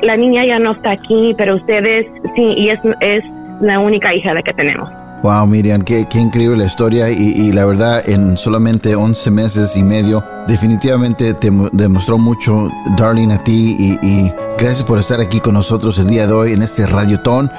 la 0.01 0.17
niña 0.17 0.45
ya 0.45 0.59
no 0.59 0.73
está 0.73 0.91
aquí, 0.91 1.33
pero 1.37 1.55
ustedes, 1.55 2.07
sí, 2.35 2.43
y 2.43 2.71
es, 2.71 2.79
es 2.99 3.23
la 3.61 3.79
única 3.79 4.13
hija 4.13 4.33
de 4.33 4.43
que 4.43 4.53
tenemos. 4.53 4.89
Wow, 5.23 5.47
Miriam, 5.47 5.81
qué, 5.81 6.05
qué 6.09 6.19
increíble 6.19 6.57
la 6.57 6.65
historia 6.65 7.09
y, 7.09 7.13
y, 7.13 7.53
la 7.53 7.65
verdad 7.65 8.03
en 8.09 8.37
solamente 8.37 8.93
11 8.93 9.31
meses 9.31 9.77
y 9.77 9.83
medio 9.83 10.21
definitivamente 10.45 11.33
te 11.35 11.51
demostró 11.71 12.17
mucho, 12.17 12.69
Darling, 12.97 13.29
a 13.29 13.41
ti 13.41 13.77
y, 13.79 14.05
y, 14.05 14.33
gracias 14.57 14.83
por 14.83 14.99
estar 14.99 15.21
aquí 15.21 15.39
con 15.39 15.53
nosotros 15.53 15.97
el 15.99 16.07
día 16.07 16.27
de 16.27 16.33
hoy 16.33 16.51
en 16.51 16.63
este 16.63 16.85
Radiotón. 16.85 17.49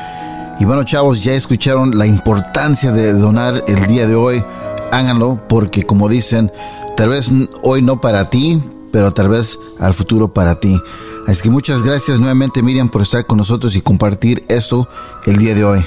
Y 0.62 0.64
bueno, 0.64 0.84
chavos, 0.84 1.24
ya 1.24 1.32
escucharon 1.32 1.98
la 1.98 2.06
importancia 2.06 2.92
de 2.92 3.14
donar 3.14 3.64
el 3.66 3.84
día 3.86 4.06
de 4.06 4.14
hoy. 4.14 4.44
Háganlo 4.92 5.40
porque 5.48 5.82
como 5.82 6.08
dicen, 6.08 6.52
tal 6.96 7.08
vez 7.08 7.32
hoy 7.64 7.82
no 7.82 8.00
para 8.00 8.30
ti, 8.30 8.62
pero 8.92 9.10
tal 9.10 9.28
vez 9.28 9.58
al 9.80 9.92
futuro 9.92 10.32
para 10.32 10.60
ti. 10.60 10.78
Así 11.26 11.42
que 11.42 11.50
muchas 11.50 11.82
gracias 11.82 12.20
nuevamente 12.20 12.62
Miriam 12.62 12.88
por 12.88 13.02
estar 13.02 13.26
con 13.26 13.38
nosotros 13.38 13.74
y 13.74 13.82
compartir 13.82 14.44
esto 14.48 14.86
el 15.26 15.38
día 15.38 15.56
de 15.56 15.64
hoy. 15.64 15.80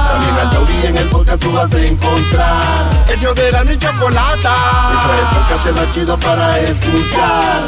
También 0.09 0.35
al 0.37 0.51
taurí 0.51 0.87
en 0.87 0.97
el 0.99 1.09
podcast 1.09 1.43
tú 1.43 1.53
vas 1.53 1.73
a 1.73 1.81
encontrar. 1.81 2.91
Ellos 3.17 3.35
de 3.35 3.53
la 3.53 3.65
ni 3.65 3.79
chocolata. 3.79 4.55
Que 4.91 4.97
trae 5.07 5.21
el 5.21 5.27
podcast 5.27 5.81
más 5.81 5.95
chido 5.95 6.19
para 6.19 6.61
escuchar. 6.61 7.63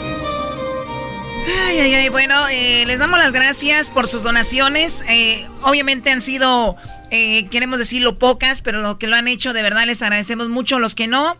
Ay, 1.67 1.79
ay, 1.79 1.93
ay, 1.93 2.09
bueno, 2.09 2.35
eh, 2.49 2.83
les 2.87 2.99
damos 2.99 3.19
las 3.19 3.31
gracias 3.31 3.89
por 3.89 4.07
sus 4.07 4.23
donaciones. 4.23 5.03
Eh, 5.07 5.45
obviamente 5.61 6.09
han 6.09 6.21
sido, 6.21 6.75
eh, 7.11 7.45
queremos 7.47 7.77
decirlo, 7.77 8.17
pocas, 8.17 8.61
pero 8.61 8.81
lo 8.81 8.97
que 8.97 9.07
lo 9.07 9.15
han 9.15 9.27
hecho, 9.27 9.53
de 9.53 9.61
verdad 9.61 9.85
les 9.85 10.01
agradecemos 10.01 10.49
mucho. 10.49 10.79
Los 10.79 10.95
que 10.95 11.07
no, 11.07 11.37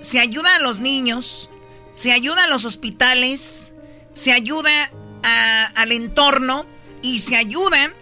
se 0.00 0.20
ayuda 0.20 0.56
a 0.56 0.60
los 0.60 0.80
niños, 0.80 1.50
se 1.94 2.12
ayuda 2.12 2.44
a 2.44 2.48
los 2.48 2.64
hospitales, 2.64 3.74
se 4.14 4.32
ayuda 4.32 4.90
al 5.22 5.92
entorno 5.92 6.66
y 7.02 7.18
se 7.20 7.36
ayuda 7.36 7.92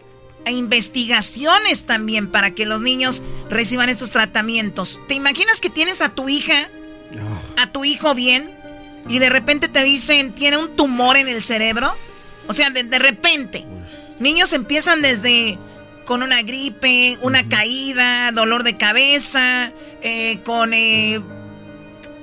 a 0.47 0.51
investigaciones 0.51 1.85
también 1.85 2.31
para 2.31 2.53
que 2.53 2.65
los 2.65 2.81
niños 2.81 3.23
reciban 3.51 3.89
estos 3.89 4.11
tratamientos. 4.11 5.01
¿Te 5.09 5.15
imaginas 5.15 5.61
que 5.61 5.71
tienes 5.71 6.01
a 6.01 6.15
tu 6.15 6.29
hija, 6.29 6.69
a 7.57 7.73
tu 7.73 7.85
hijo 7.85 8.15
bien, 8.15 8.51
y 9.09 9.19
de 9.19 9.31
repente 9.31 9.69
te 9.69 9.83
dicen, 9.83 10.35
tiene 10.35 10.59
un 10.59 10.77
tumor 10.77 11.17
en 11.17 11.29
el 11.29 11.43
cerebro? 11.43 11.95
O 12.47 12.55
sea, 12.55 12.71
de, 12.71 12.99
repente, 12.99 13.67
niños 14.21 14.53
empiezan 14.53 15.03
desde 15.03 15.59
con 16.09 16.23
una 16.23 16.41
gripe, 16.41 17.19
una 17.21 17.51
caída, 17.51 18.33
dolor 18.33 18.65
de 18.65 18.79
cabeza, 18.79 19.73
eh, 20.01 20.41
con 20.43 20.73
eh, 20.73 21.21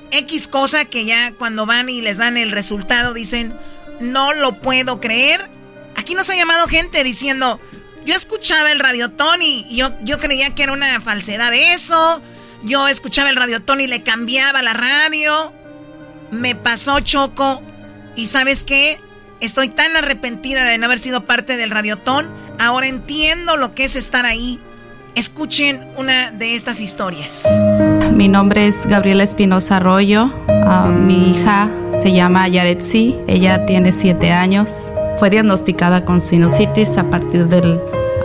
X 0.10 0.48
cosa 0.48 0.86
que 0.86 1.06
ya 1.06 1.34
cuando 1.34 1.68
van 1.68 1.88
y 1.88 2.02
les 2.02 2.18
dan 2.18 2.36
el 2.36 2.50
resultado 2.50 3.14
dicen, 3.14 3.56
no 4.00 4.34
lo 4.34 4.60
puedo 4.60 5.00
creer. 5.00 5.52
Aquí 5.96 6.16
nos 6.16 6.32
ha 6.32 6.36
llamado 6.36 6.68
gente 6.68 7.04
diciendo, 7.04 7.60
yo 8.08 8.16
escuchaba 8.16 8.72
el 8.72 8.80
radiotón 8.80 9.44
y 9.44 9.68
yo, 9.76 9.92
yo 10.02 10.18
creía 10.18 10.56
que 10.56 10.64
era 10.64 10.74
una 10.74 11.00
falsedad 11.00 11.52
de 11.52 11.74
eso. 11.74 12.24
Yo 12.64 12.88
escuchaba 12.88 13.30
el 13.30 13.36
radiotón 13.36 13.82
y 13.82 13.88
le 13.88 14.02
cambiaba 14.02 14.64
la 14.64 14.74
radio. 14.74 15.54
Me 16.32 16.56
pasó 16.56 17.02
choco. 17.02 17.62
Y 18.16 18.26
sabes 18.26 18.64
qué? 18.64 19.00
Estoy 19.42 19.70
tan 19.70 19.96
arrepentida 19.96 20.64
de 20.64 20.80
no 20.80 20.86
haber 20.86 20.98
sido 20.98 21.28
parte 21.28 21.56
del 21.56 21.70
radiotón. 21.70 22.32
Ahora 22.60 22.88
entiendo 22.88 23.58
lo 23.58 23.74
que 23.74 23.86
es 23.86 23.96
estar 23.96 24.26
ahí. 24.26 24.60
Escuchen 25.16 25.80
una 25.98 26.32
de 26.32 26.56
estas 26.56 26.82
historias. 26.82 27.48
Mi 28.14 28.28
nombre 28.28 28.68
es 28.68 28.86
Gabriela 28.86 29.24
Espinosa 29.24 29.78
Arroyo. 29.78 30.30
Ah, 30.48 30.90
mi 30.90 31.30
hija 31.30 31.70
se 32.02 32.12
llama 32.12 32.48
Yaretsi. 32.48 33.16
Ella 33.28 33.66
tiene 33.66 33.92
siete 33.92 34.32
años. 34.32 34.92
Fue 35.18 35.30
diagnosticada 35.30 36.04
con 36.04 36.20
sinusitis 36.20 36.98
a 36.98 37.10
partir 37.10 37.48
del 37.48 37.80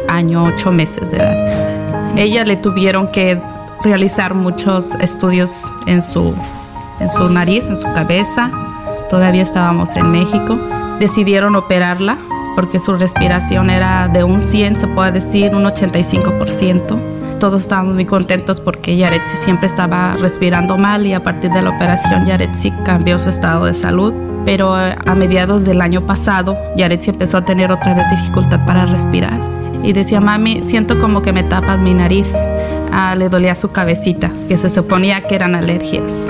año 0.08 0.44
ocho 0.44 0.72
meses 0.72 1.12
de 1.12 1.18
edad. 1.18 2.18
Ella 2.18 2.44
le 2.44 2.56
tuvieron 2.56 3.08
que 3.12 3.40
realizar 3.84 4.34
muchos 4.34 4.94
estudios 4.96 5.72
en 5.86 6.02
su, 6.02 6.34
en 6.98 7.08
su 7.08 7.28
nariz, 7.30 7.66
en 7.68 7.76
su 7.76 7.84
cabeza. 7.84 8.50
Todavía 9.08 9.42
estábamos 9.42 9.94
en 9.96 10.10
México. 10.10 10.58
Decidieron 10.98 11.54
operarla 11.54 12.18
porque 12.60 12.78
su 12.78 12.94
respiración 12.94 13.70
era 13.70 14.06
de 14.08 14.22
un 14.22 14.38
100, 14.38 14.80
se 14.80 14.86
puede 14.86 15.12
decir, 15.12 15.54
un 15.54 15.64
85%. 15.64 16.98
Todos 17.38 17.62
estábamos 17.62 17.94
muy 17.94 18.04
contentos 18.04 18.60
porque 18.60 18.98
Yaretsi 18.98 19.34
siempre 19.34 19.66
estaba 19.66 20.14
respirando 20.20 20.76
mal 20.76 21.06
y 21.06 21.14
a 21.14 21.22
partir 21.22 21.50
de 21.52 21.62
la 21.62 21.70
operación 21.70 22.26
Yaretsi 22.26 22.70
cambió 22.84 23.18
su 23.18 23.30
estado 23.30 23.64
de 23.64 23.72
salud. 23.72 24.12
Pero 24.44 24.78
eh, 24.78 24.94
a 25.06 25.14
mediados 25.14 25.64
del 25.64 25.80
año 25.80 26.04
pasado, 26.04 26.54
Yaretsi 26.76 27.08
empezó 27.12 27.38
a 27.38 27.46
tener 27.46 27.72
otra 27.72 27.94
vez 27.94 28.10
dificultad 28.10 28.60
para 28.66 28.84
respirar. 28.84 29.40
Y 29.82 29.94
decía, 29.94 30.20
mami, 30.20 30.62
siento 30.62 30.98
como 30.98 31.22
que 31.22 31.32
me 31.32 31.44
tapas 31.44 31.80
mi 31.80 31.94
nariz. 31.94 32.36
Ah, 32.92 33.14
le 33.16 33.30
dolía 33.30 33.54
su 33.54 33.72
cabecita, 33.72 34.30
que 34.48 34.58
se 34.58 34.68
suponía 34.68 35.26
que 35.26 35.34
eran 35.34 35.54
alergias. 35.54 36.28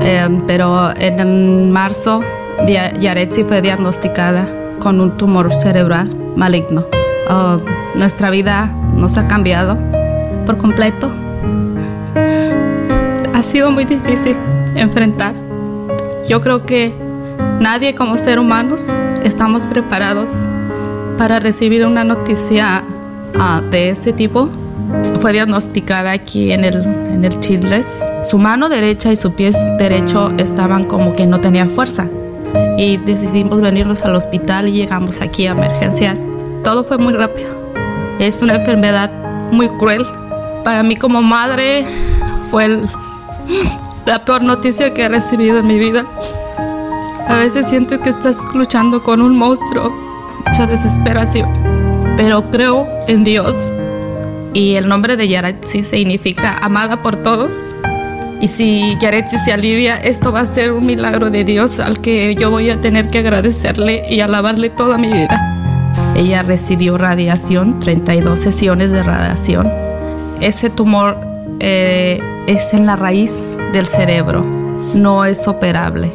Eh, 0.00 0.40
pero 0.46 0.96
en 0.96 1.70
marzo, 1.70 2.22
Yaretsi 2.66 3.44
fue 3.44 3.60
diagnosticada 3.60 4.59
con 4.80 5.00
un 5.00 5.16
tumor 5.16 5.52
cerebral 5.52 6.10
maligno. 6.34 6.84
Oh, 7.28 7.58
nuestra 7.94 8.30
vida 8.30 8.74
nos 8.96 9.16
ha 9.16 9.28
cambiado 9.28 9.78
por 10.46 10.56
completo. 10.56 11.12
Ha 13.32 13.42
sido 13.42 13.70
muy 13.70 13.84
difícil 13.84 14.36
enfrentar. 14.74 15.34
Yo 16.28 16.40
creo 16.40 16.66
que 16.66 16.92
nadie 17.60 17.94
como 17.94 18.18
ser 18.18 18.38
humanos 18.38 18.92
estamos 19.22 19.66
preparados 19.66 20.30
para 21.16 21.38
recibir 21.38 21.86
una 21.86 22.02
noticia 22.02 22.82
ah, 23.38 23.62
de 23.70 23.90
ese 23.90 24.12
tipo. 24.12 24.48
Fue 25.20 25.32
diagnosticada 25.32 26.10
aquí 26.10 26.50
en 26.50 26.64
el, 26.64 26.82
en 26.82 27.24
el 27.24 27.38
Childress. 27.38 28.02
Su 28.24 28.38
mano 28.38 28.68
derecha 28.68 29.12
y 29.12 29.16
su 29.16 29.34
pie 29.34 29.52
derecho 29.78 30.32
estaban 30.38 30.86
como 30.86 31.12
que 31.12 31.26
no 31.26 31.38
tenían 31.40 31.70
fuerza 31.70 32.08
y 32.80 32.96
decidimos 32.96 33.60
venirnos 33.60 34.00
al 34.00 34.16
hospital 34.16 34.66
y 34.66 34.72
llegamos 34.72 35.20
aquí 35.20 35.46
a 35.46 35.50
emergencias. 35.50 36.30
Todo 36.64 36.82
fue 36.82 36.96
muy 36.96 37.12
rápido. 37.12 37.50
Es 38.18 38.40
una 38.40 38.54
enfermedad 38.54 39.10
muy 39.52 39.68
cruel. 39.68 40.06
Para 40.64 40.82
mí 40.82 40.96
como 40.96 41.20
madre 41.20 41.84
fue 42.50 42.80
la 44.06 44.24
peor 44.24 44.42
noticia 44.42 44.94
que 44.94 45.02
he 45.02 45.08
recibido 45.10 45.58
en 45.58 45.66
mi 45.66 45.78
vida. 45.78 46.06
A 47.28 47.36
veces 47.36 47.68
sientes 47.68 47.98
que 47.98 48.08
estás 48.08 48.38
luchando 48.54 49.02
con 49.02 49.20
un 49.20 49.36
monstruo, 49.36 49.92
mucha 50.46 50.66
desesperación, 50.66 51.50
pero 52.16 52.50
creo 52.50 52.88
en 53.08 53.24
Dios. 53.24 53.74
Y 54.54 54.76
el 54.76 54.88
nombre 54.88 55.18
de 55.18 55.28
Yaretsi 55.28 55.82
significa 55.82 56.56
amada 56.56 57.02
por 57.02 57.16
todos. 57.16 57.68
Y 58.40 58.48
si 58.48 58.96
Yaretsi 58.98 59.38
se 59.38 59.52
alivia, 59.52 59.96
esto 59.96 60.32
va 60.32 60.40
a 60.40 60.46
ser 60.46 60.72
un 60.72 60.86
milagro 60.86 61.30
de 61.30 61.44
Dios 61.44 61.78
al 61.78 62.00
que 62.00 62.34
yo 62.34 62.50
voy 62.50 62.70
a 62.70 62.80
tener 62.80 63.08
que 63.08 63.18
agradecerle 63.18 64.04
y 64.08 64.20
alabarle 64.20 64.70
toda 64.70 64.96
mi 64.96 65.12
vida. 65.12 65.38
Ella 66.16 66.42
recibió 66.42 66.96
radiación, 66.96 67.80
32 67.80 68.40
sesiones 68.40 68.92
de 68.92 69.02
radiación. 69.02 69.70
Ese 70.40 70.70
tumor 70.70 71.18
eh, 71.60 72.18
es 72.46 72.72
en 72.72 72.86
la 72.86 72.96
raíz 72.96 73.58
del 73.74 73.86
cerebro, 73.86 74.42
no 74.94 75.26
es 75.26 75.46
operable. 75.46 76.10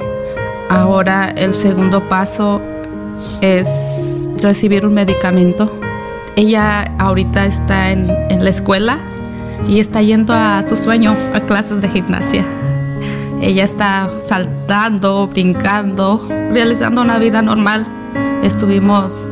Ahora 0.67 1.29
el 1.29 1.53
segundo 1.53 2.09
paso 2.09 2.59
es 3.41 4.31
recibir 4.41 4.83
un 4.83 4.95
medicamento. 4.95 5.79
Ella 6.35 6.91
ahorita 6.97 7.45
está 7.45 7.91
en, 7.91 8.09
en 8.29 8.43
la 8.43 8.49
escuela 8.49 8.97
y 9.67 9.79
está 9.79 10.01
yendo 10.01 10.33
a 10.33 10.65
su 10.65 10.77
sueño, 10.77 11.15
a 11.33 11.41
clases 11.41 11.81
de 11.81 11.89
gimnasia. 11.89 12.45
Ella 13.41 13.63
está 13.63 14.09
saltando, 14.25 15.27
brincando, 15.27 16.25
realizando 16.51 17.01
una 17.01 17.17
vida 17.19 17.41
normal. 17.41 17.85
Estuvimos 18.43 19.31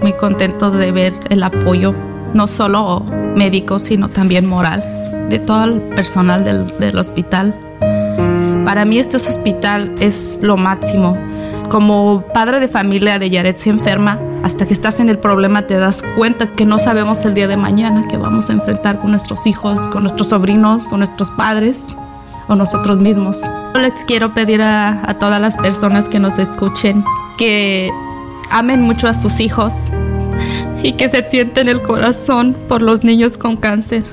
muy 0.00 0.12
contentos 0.14 0.74
de 0.74 0.92
ver 0.92 1.12
el 1.30 1.42
apoyo, 1.42 1.94
no 2.34 2.46
solo 2.46 3.04
médico, 3.36 3.78
sino 3.78 4.08
también 4.08 4.46
moral, 4.46 4.84
de 5.28 5.38
todo 5.38 5.64
el 5.64 5.80
personal 5.80 6.44
del, 6.44 6.98
hospital. 6.98 7.54
Para 8.64 8.84
mí 8.84 8.98
este 8.98 9.16
hospital 9.16 9.94
es 10.00 10.40
lo 10.42 10.56
máximo. 10.56 11.16
Como 11.70 12.24
padre 12.34 12.60
de 12.60 12.68
familia 12.68 13.18
de 13.18 13.30
Yaret 13.30 13.56
se 13.56 13.70
enferma, 13.70 14.18
hasta 14.42 14.66
que 14.66 14.72
estás 14.72 15.00
en 15.00 15.08
el 15.08 15.18
problema 15.18 15.66
te 15.66 15.74
das 15.74 16.02
cuenta 16.16 16.52
que 16.52 16.64
no 16.64 16.78
sabemos 16.78 17.24
el 17.24 17.34
día 17.34 17.48
de 17.48 17.56
mañana 17.56 18.06
que 18.08 18.16
vamos 18.16 18.50
a 18.50 18.52
enfrentar 18.52 19.00
con 19.00 19.10
nuestros 19.10 19.46
hijos, 19.46 19.80
con 19.88 20.02
nuestros 20.02 20.28
sobrinos, 20.28 20.88
con 20.88 21.00
nuestros 21.00 21.30
padres 21.30 21.84
o 22.48 22.54
nosotros 22.54 22.98
mismos. 22.98 23.42
Les 23.74 24.04
quiero 24.04 24.34
pedir 24.34 24.62
a, 24.62 25.16
todas 25.20 25.40
las 25.40 25.56
personas 25.56 26.08
que 26.08 26.18
nos 26.18 26.38
escuchen 26.38 27.04
que 27.36 27.90
amen 28.50 28.82
mucho 28.82 29.08
a 29.08 29.14
sus 29.14 29.40
hijos 29.40 29.90
y 30.82 30.92
que 30.92 31.08
se 31.08 31.22
tienten 31.22 31.68
el 31.68 31.82
corazón 31.82 32.56
por 32.68 32.82
los 32.82 33.04
niños 33.04 33.36
con 33.36 33.56
cáncer 33.56 34.04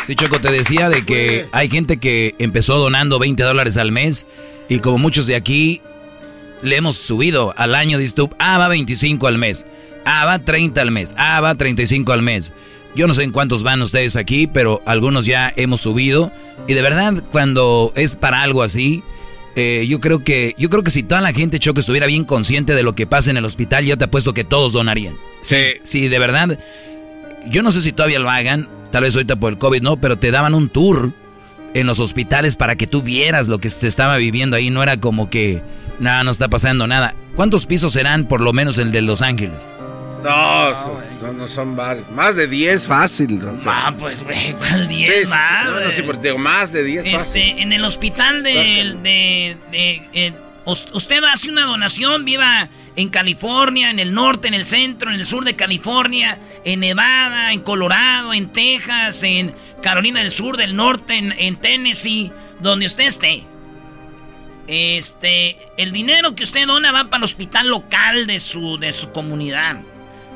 Sí, 0.06 0.14
Choco, 0.16 0.40
te 0.40 0.52
decía 0.52 0.88
de 0.88 1.04
que 1.04 1.48
hay 1.52 1.68
gente 1.68 1.98
que 1.98 2.36
empezó 2.38 2.78
donando 2.78 3.18
20 3.18 3.42
dólares 3.42 3.76
al 3.78 3.92
mes 3.92 4.28
y 4.70 4.78
como 4.78 5.00
muchos 5.00 5.26
de 5.26 5.36
aquí 5.36 5.82
le 6.62 6.76
hemos 6.76 6.96
subido 6.96 7.56
al 7.58 7.74
año, 7.74 7.98
dices 7.98 8.14
tú, 8.14 8.30
ah, 8.38 8.60
va 8.60 8.68
25 8.68 9.26
al 9.26 9.40
mes, 9.40 9.66
ah, 10.06 10.26
va 10.26 10.38
30 10.38 10.80
al 10.80 10.92
mes, 10.92 11.16
ah, 11.18 11.42
va 11.42 11.56
35 11.56 12.14
al 12.14 12.22
mes. 12.22 12.54
Yo 12.96 13.08
no 13.08 13.16
sé 13.16 13.24
en 13.24 13.32
cuántos 13.32 13.64
van 13.64 13.82
ustedes 13.82 14.16
aquí, 14.16 14.46
pero 14.46 14.84
algunos 14.86 15.26
ya 15.26 15.52
hemos 15.56 15.82
subido 15.82 16.32
y 16.68 16.76
de 16.76 16.82
verdad 16.84 17.24
cuando 17.32 17.92
es 17.96 18.16
para 18.16 18.44
algo 18.44 18.62
así, 18.62 19.02
eh, 19.56 19.88
yo 19.90 20.00
creo 20.02 20.24
que 20.24 20.54
yo 20.60 20.70
creo 20.70 20.84
que 20.84 20.92
si 20.92 21.02
toda 21.02 21.22
la 21.22 21.34
gente 21.34 21.58
Choco 21.58 21.80
estuviera 21.80 22.06
bien 22.06 22.26
consciente 22.26 22.76
de 22.76 22.84
lo 22.84 22.94
que 22.94 23.08
pasa 23.08 23.32
en 23.32 23.38
el 23.38 23.46
hospital, 23.46 23.86
yo 23.86 23.98
te 23.98 24.04
apuesto 24.04 24.36
que 24.36 24.44
todos 24.44 24.72
donarían. 24.72 25.16
Sí. 25.42 25.58
Sí, 25.82 26.08
de 26.10 26.20
verdad. 26.20 26.60
Yo 27.48 27.64
no 27.64 27.72
sé 27.72 27.82
si 27.82 27.92
todavía 27.92 28.20
lo 28.20 28.30
hagan, 28.30 28.68
tal 28.96 29.04
vez 29.04 29.14
ahorita 29.14 29.36
por 29.36 29.52
el 29.52 29.58
COVID 29.60 29.82
no, 29.82 29.98
pero 29.98 30.18
te 30.18 30.32
daban 30.32 30.54
un 30.54 30.70
tour 30.70 31.12
en 31.74 31.86
los 31.86 32.00
hospitales 32.00 32.56
para 32.56 32.78
que 32.78 32.88
tú 32.88 33.02
vieras 33.02 33.50
lo 33.50 33.60
que 33.60 33.68
se 33.68 33.88
estaba 33.90 34.16
viviendo 34.16 34.56
ahí. 34.56 34.70
No 34.70 34.82
era 34.82 35.02
como 35.02 35.30
que 35.30 35.62
nada, 36.00 36.24
no 36.24 36.32
está 36.32 36.48
pasando 36.48 36.88
nada. 36.88 37.14
¿Cuántos 37.36 37.66
pisos 37.66 37.92
serán 37.92 38.24
por 38.26 38.40
lo 38.40 38.54
menos 38.54 38.78
el 38.78 38.94
de 38.94 39.02
Los 39.02 39.22
Ángeles? 39.22 39.74
No, 40.24 40.72
no, 41.22 41.34
no 41.34 41.48
son 41.50 41.76
varios. 41.76 42.10
Más 42.10 42.38
de 42.38 42.48
10 42.48 42.86
fácil. 42.86 43.42
Ah, 43.66 43.94
pues, 44.00 44.24
güey, 44.24 44.54
¿cuál 44.54 44.88
10 44.88 45.10
Sí, 45.10 45.16
sí, 45.20 45.24
sí. 45.26 45.30
más, 45.30 45.66
No, 45.66 45.80
no, 45.82 45.92
sí, 45.92 46.02
porque 46.04 46.22
digo, 46.30 46.38
más 46.38 46.72
de 46.72 46.84
10 46.86 47.04
fácil. 47.12 47.42
Este, 47.42 47.62
en 47.62 47.74
el 47.74 47.84
hospital 47.84 48.44
de, 48.44 48.96
de, 49.04 49.58
de- 49.72 50.10
eh, 50.14 50.34
usted 50.66 51.24
hace 51.24 51.50
una 51.50 51.66
donación, 51.66 52.26
viva 52.26 52.70
en 52.96 53.10
California, 53.10 53.90
en 53.90 54.00
el 54.00 54.14
norte, 54.14 54.48
en 54.48 54.54
el 54.54 54.66
centro, 54.66 55.10
en 55.10 55.20
el 55.20 55.26
sur 55.26 55.44
de 55.46 55.56
California, 55.56 56.40
en 56.64 56.80
Nevada, 56.80 57.52
en 57.54 57.62
Colorado, 57.62 58.34
en 58.34 58.52
Texas, 58.52 59.22
en 59.24 59.54
Carolina 59.84 60.22
del 60.22 60.32
Sur, 60.32 60.58
del 60.58 60.76
norte, 60.76 61.18
en, 61.18 61.34
en 61.38 61.58
Tennessee, 61.58 62.32
donde 62.60 62.88
usted 62.88 63.06
esté. 63.06 63.44
Este, 64.68 65.58
el 65.78 65.92
dinero 65.92 66.34
que 66.34 66.44
usted 66.44 66.66
dona 66.66 66.92
va 66.92 67.06
para 67.06 67.18
el 67.18 67.24
hospital 67.26 67.70
local 67.70 68.26
de 68.26 68.40
su, 68.40 68.80
de 68.80 68.92
su 68.92 69.12
comunidad. 69.12 69.78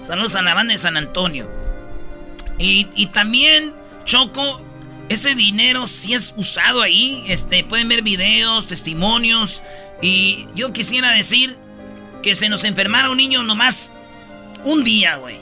Saludos 0.04 0.36
a 0.36 0.44
la 0.44 0.54
banda 0.54 0.74
de 0.74 0.78
San 0.78 0.98
Antonio. 0.98 1.50
Y, 2.60 2.88
y 2.96 3.08
también, 3.08 3.74
Choco, 4.06 4.62
ese 5.10 5.36
dinero 5.36 5.88
si 5.88 6.14
es 6.14 6.34
usado 6.38 6.81
ahí. 6.81 7.23
Este, 7.27 7.64
pueden 7.64 7.90
ver 7.90 8.02
videos, 8.03 8.68
testimonios. 8.68 9.64
Y 10.02 10.48
yo 10.56 10.72
quisiera 10.72 11.11
decir 11.11 11.57
que 12.23 12.36
se 12.36 12.48
nos 12.49 12.64
enfermara 12.64 13.10
un 13.10 13.18
niño 13.18 13.44
nomás 13.44 13.91
un 14.64 14.84
día, 14.84 15.15
güey. 15.18 15.38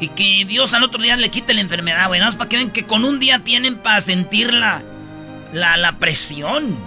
Y 0.00 0.08
que 0.08 0.44
Dios 0.46 0.72
al 0.72 0.82
otro 0.82 1.02
día 1.02 1.16
le 1.16 1.28
quite 1.28 1.52
la 1.52 1.60
enfermedad, 1.60 2.06
güey. 2.06 2.20
Nada 2.20 2.28
más 2.28 2.36
para 2.36 2.48
que 2.48 2.56
vean 2.56 2.70
que 2.70 2.86
con 2.86 3.04
un 3.04 3.20
día 3.20 3.40
tienen 3.40 3.76
para 3.78 4.00
sentir 4.00 4.54
la, 4.54 4.82
la, 5.52 5.76
la 5.76 5.98
presión. 5.98 6.78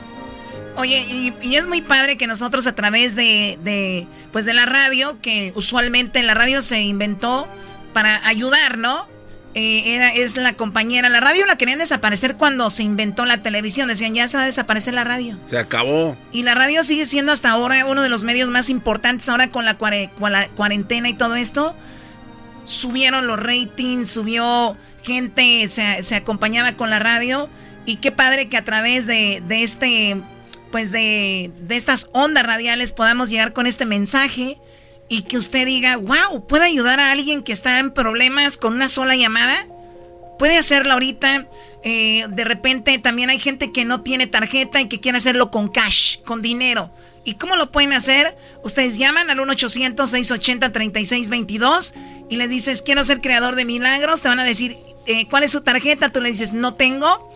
Oye, 0.76 1.06
y, 1.08 1.34
y 1.46 1.56
es 1.56 1.68
muy 1.68 1.84
padre 1.84 2.18
que 2.18 2.26
nosotros 2.26 2.66
a 2.66 2.74
través 2.74 3.16
de, 3.16 3.60
de, 3.64 4.08
pues 4.32 4.46
de 4.46 4.56
la 4.56 4.66
radio, 4.66 5.20
que 5.22 5.52
usualmente 5.56 6.24
la 6.24 6.34
radio 6.34 6.64
se 6.64 6.82
inventó 6.82 7.48
para 7.94 8.26
ayudar, 8.28 8.80
¿no? 8.80 9.08
Eh, 9.56 9.96
era, 9.96 10.10
es 10.14 10.36
la 10.36 10.54
compañera. 10.54 11.10
La 11.10 11.20
radio 11.20 11.46
la 11.46 11.58
querían 11.58 11.80
desaparecer 11.80 12.36
cuando 12.38 12.70
se 12.70 12.84
inventó 12.84 13.26
la 13.26 13.42
televisión. 13.42 13.88
Decían, 13.88 14.16
ya 14.16 14.28
se 14.28 14.38
va 14.38 14.44
a 14.44 14.46
desaparecer 14.48 14.94
la 14.94 15.04
radio. 15.04 15.38
Se 15.46 15.58
acabó. 15.58 16.18
Y 16.32 16.44
la 16.44 16.56
radio 16.56 16.84
sigue 16.84 17.06
siendo 17.06 17.32
hasta 17.32 17.52
ahora 17.52 17.86
uno 17.86 18.02
de 18.02 18.10
los 18.10 18.24
medios 18.24 18.50
más 18.50 18.70
importantes. 18.70 19.30
Ahora 19.30 19.50
con 19.52 19.66
la, 19.66 19.78
cuarentena 20.56 21.10
y 21.10 21.14
todo 21.14 21.36
esto, 21.36 21.76
subieron 22.66 23.28
los 23.28 23.40
ratings, 23.40 24.10
subió 24.10 24.76
gente, 25.04 25.68
se, 25.68 26.16
acompañaba 26.16 26.74
con 26.74 26.90
la 26.90 27.00
radio. 27.00 27.50
Y 27.86 27.98
qué 27.98 28.12
padre 28.12 28.50
que 28.50 28.58
a 28.58 28.64
través 28.64 29.06
de, 29.06 29.44
de 29.48 29.64
este, 29.64 30.22
pues 30.72 30.92
de, 30.92 31.52
de 31.60 31.76
estas 31.76 32.10
ondas 32.14 32.46
radiales 32.46 32.92
podamos 32.92 33.30
llegar 33.30 33.54
con 33.54 33.68
este 33.68 33.86
mensaje 33.86 34.58
y 35.10 35.24
que 35.24 35.38
usted 35.38 35.66
diga, 35.66 35.98
wow, 35.98 36.46
¿puede 36.48 36.66
ayudar 36.66 37.00
a 37.00 37.12
alguien 37.12 37.44
que 37.44 37.52
está 37.52 37.80
en 37.80 37.92
problemas 37.92 38.58
con 38.58 38.74
una 38.74 38.90
sola 38.90 39.16
llamada? 39.16 39.68
Puede 40.40 40.58
hacerlo 40.58 40.94
ahorita. 40.94 41.48
Eh, 41.84 42.26
de 42.30 42.44
repente 42.46 42.98
también 42.98 43.30
hay 43.30 43.40
gente 43.40 43.72
que 43.72 43.86
no 43.86 44.02
tiene 44.02 44.26
tarjeta 44.28 44.82
y 44.82 44.88
que 44.88 45.00
quiere 45.00 45.18
hacerlo 45.18 45.52
con 45.52 45.70
cash, 45.70 46.18
con 46.26 46.42
dinero. 46.42 46.92
¿Y 47.26 47.36
cómo 47.36 47.56
lo 47.56 47.72
pueden 47.72 47.94
hacer? 47.94 48.36
Ustedes 48.64 48.98
llaman 48.98 49.30
al 49.30 49.38
1-800-680-3622 49.40 51.94
y 52.30 52.36
les 52.38 52.50
dices, 52.50 52.82
quiero 52.82 53.04
ser 53.04 53.22
creador 53.22 53.56
de 53.56 53.66
milagros. 53.66 54.22
Te 54.22 54.30
van 54.30 54.40
a 54.40 54.44
decir, 54.44 54.78
eh, 55.06 55.28
¿cuál 55.30 55.44
es 55.44 55.52
su 55.52 55.62
tarjeta? 55.62 56.10
Tú 56.10 56.22
le 56.22 56.30
dices, 56.30 56.54
no 56.54 56.74
tengo. 56.74 57.32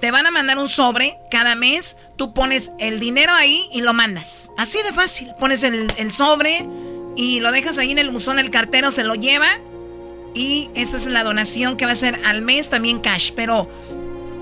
Te 0.00 0.10
van 0.10 0.26
a 0.26 0.30
mandar 0.30 0.58
un 0.58 0.68
sobre 0.68 1.16
cada 1.30 1.54
mes. 1.54 1.96
Tú 2.16 2.34
pones 2.34 2.72
el 2.78 3.00
dinero 3.00 3.32
ahí 3.32 3.66
y 3.72 3.80
lo 3.80 3.94
mandas. 3.94 4.50
Así 4.58 4.78
de 4.82 4.92
fácil. 4.92 5.32
Pones 5.40 5.62
el, 5.62 5.90
el 5.96 6.12
sobre 6.12 6.68
y 7.16 7.40
lo 7.40 7.52
dejas 7.52 7.78
ahí 7.78 7.92
en 7.92 7.98
el 7.98 8.10
buzón, 8.10 8.38
el 8.38 8.50
cartero 8.50 8.90
se 8.90 9.04
lo 9.04 9.14
lleva 9.14 9.58
y 10.34 10.68
eso 10.74 10.96
es 10.96 11.06
la 11.06 11.22
donación 11.22 11.76
que 11.76 11.86
va 11.86 11.92
a 11.92 11.96
ser 11.96 12.18
al 12.26 12.42
mes 12.42 12.70
también 12.70 12.98
cash, 12.98 13.30
pero 13.36 13.68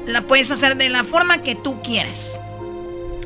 la 0.07 0.23
puedes 0.23 0.51
hacer 0.51 0.77
de 0.77 0.89
la 0.89 1.05
forma 1.05 1.43
que 1.43 1.55
tú 1.55 1.83
quieras. 1.83 2.41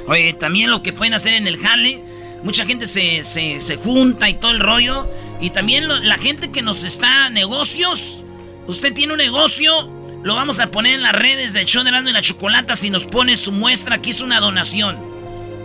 Oye, 0.09 0.32
también 0.35 0.70
lo 0.70 0.82
que 0.82 0.93
pueden 0.93 1.14
hacer 1.14 1.35
en 1.35 1.47
el 1.47 1.59
jale, 1.59 2.02
mucha 2.43 2.64
gente 2.66 2.86
se, 2.86 3.24
se, 3.24 3.77
junta 3.77 4.28
y 4.28 4.35
todo 4.35 4.51
el 4.51 4.60
rollo, 4.60 5.09
y 5.40 5.51
también 5.51 5.89
la 5.89 6.16
gente 6.16 6.51
que 6.51 6.62
nos 6.62 6.85
está 6.85 7.31
negocios, 7.31 8.24
usted 8.66 8.93
tiene 8.93 9.12
un 9.12 9.18
negocio, 9.18 9.90
lo 10.23 10.35
vamos 10.35 10.60
a 10.60 10.70
poner 10.70 10.94
en 10.94 11.02
las 11.02 11.12
redes 11.12 11.52
de 11.52 11.62
y 11.62 12.12
la 12.12 12.23
Chocolata 12.23 12.77
si 12.77 12.90
nos 12.90 13.05
pone 13.05 13.36
su 13.36 13.52
muestra 13.52 14.01
que 14.01 14.10
hizo 14.10 14.24
una 14.24 14.40
donación, 14.40 14.98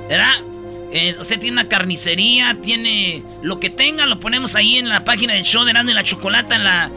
¿verdad? 0.07 0.50
Eh, 0.93 1.15
usted 1.19 1.39
tiene 1.39 1.53
una 1.53 1.69
carnicería, 1.69 2.57
tiene 2.61 3.23
lo 3.41 3.59
que 3.59 3.69
tenga, 3.69 4.05
lo 4.05 4.19
ponemos 4.19 4.55
ahí 4.55 4.77
en 4.77 4.89
la 4.89 5.03
página 5.05 5.33
del 5.33 5.43
show 5.43 5.63
de 5.63 5.71
Erasmo 5.71 5.91
y 5.91 5.93
la 5.93 6.03
Chocolata, 6.03 6.89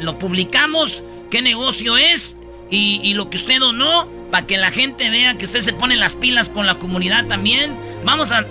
lo 0.00 0.18
publicamos, 0.18 1.02
qué 1.30 1.42
negocio 1.42 1.96
es 1.96 2.38
y, 2.72 3.12
lo 3.14 3.28
que 3.28 3.36
usted 3.36 3.60
donó, 3.60 4.08
para 4.30 4.46
que 4.46 4.56
la 4.56 4.70
gente 4.70 5.10
vea 5.10 5.36
que 5.36 5.44
usted 5.44 5.60
se 5.60 5.74
pone 5.74 5.94
las 5.94 6.16
pilas 6.16 6.48
con 6.48 6.66
la 6.66 6.78
comunidad 6.78 7.26
también. 7.26 7.76
Vamos 8.02 8.32
a, 8.32 8.46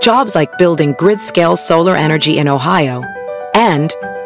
Jobs 0.00 0.34
like 0.34 0.56
building 0.58 0.94
grid-scale 0.98 1.56
solar 1.56 1.96
energy 1.96 2.38
in 2.38 2.46
Ohio 2.46 3.02
and 3.54 3.92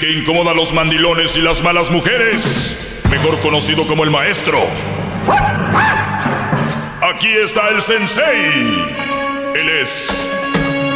que 0.00 0.10
incomoda 0.10 0.50
a 0.52 0.54
los 0.54 0.72
mandilones 0.72 1.36
y 1.36 1.42
las 1.42 1.62
malas 1.62 1.90
mujeres, 1.90 3.02
mejor 3.10 3.38
conocido 3.40 3.86
como 3.86 4.02
el 4.02 4.10
maestro. 4.10 4.66
Aquí 7.02 7.28
está 7.28 7.68
el 7.68 7.82
sensei. 7.82 8.86
Él 9.54 9.68
es 9.82 10.30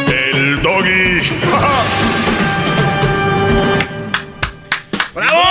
el 0.07 0.59
doggy. 0.63 1.19
¡Bravo! 5.13 5.43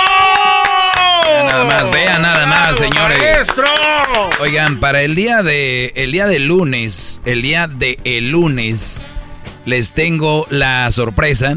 nada 1.47 1.63
más, 1.63 1.89
vean 1.91 2.21
nada 2.21 2.45
más, 2.45 2.75
señores. 2.75 3.19
¡Maestro! 3.19 3.69
Oigan, 4.41 4.81
para 4.81 5.01
el 5.01 5.15
día 5.15 5.43
de 5.43 5.93
el 5.95 6.11
día 6.11 6.27
de 6.27 6.39
lunes, 6.39 7.21
el 7.23 7.41
día 7.41 7.67
de 7.67 7.99
el 8.03 8.31
lunes 8.31 9.01
les 9.63 9.93
tengo 9.93 10.45
la 10.49 10.91
sorpresa 10.91 11.55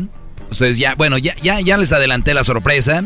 Ustedes 0.51 0.79
ya, 0.79 0.95
bueno, 0.95 1.19
ya, 1.19 1.35
ya, 1.43 1.61
ya 1.61 1.77
les 1.79 1.93
adelanté 1.93 2.35
la 2.35 2.45
sorpresa. 2.45 3.05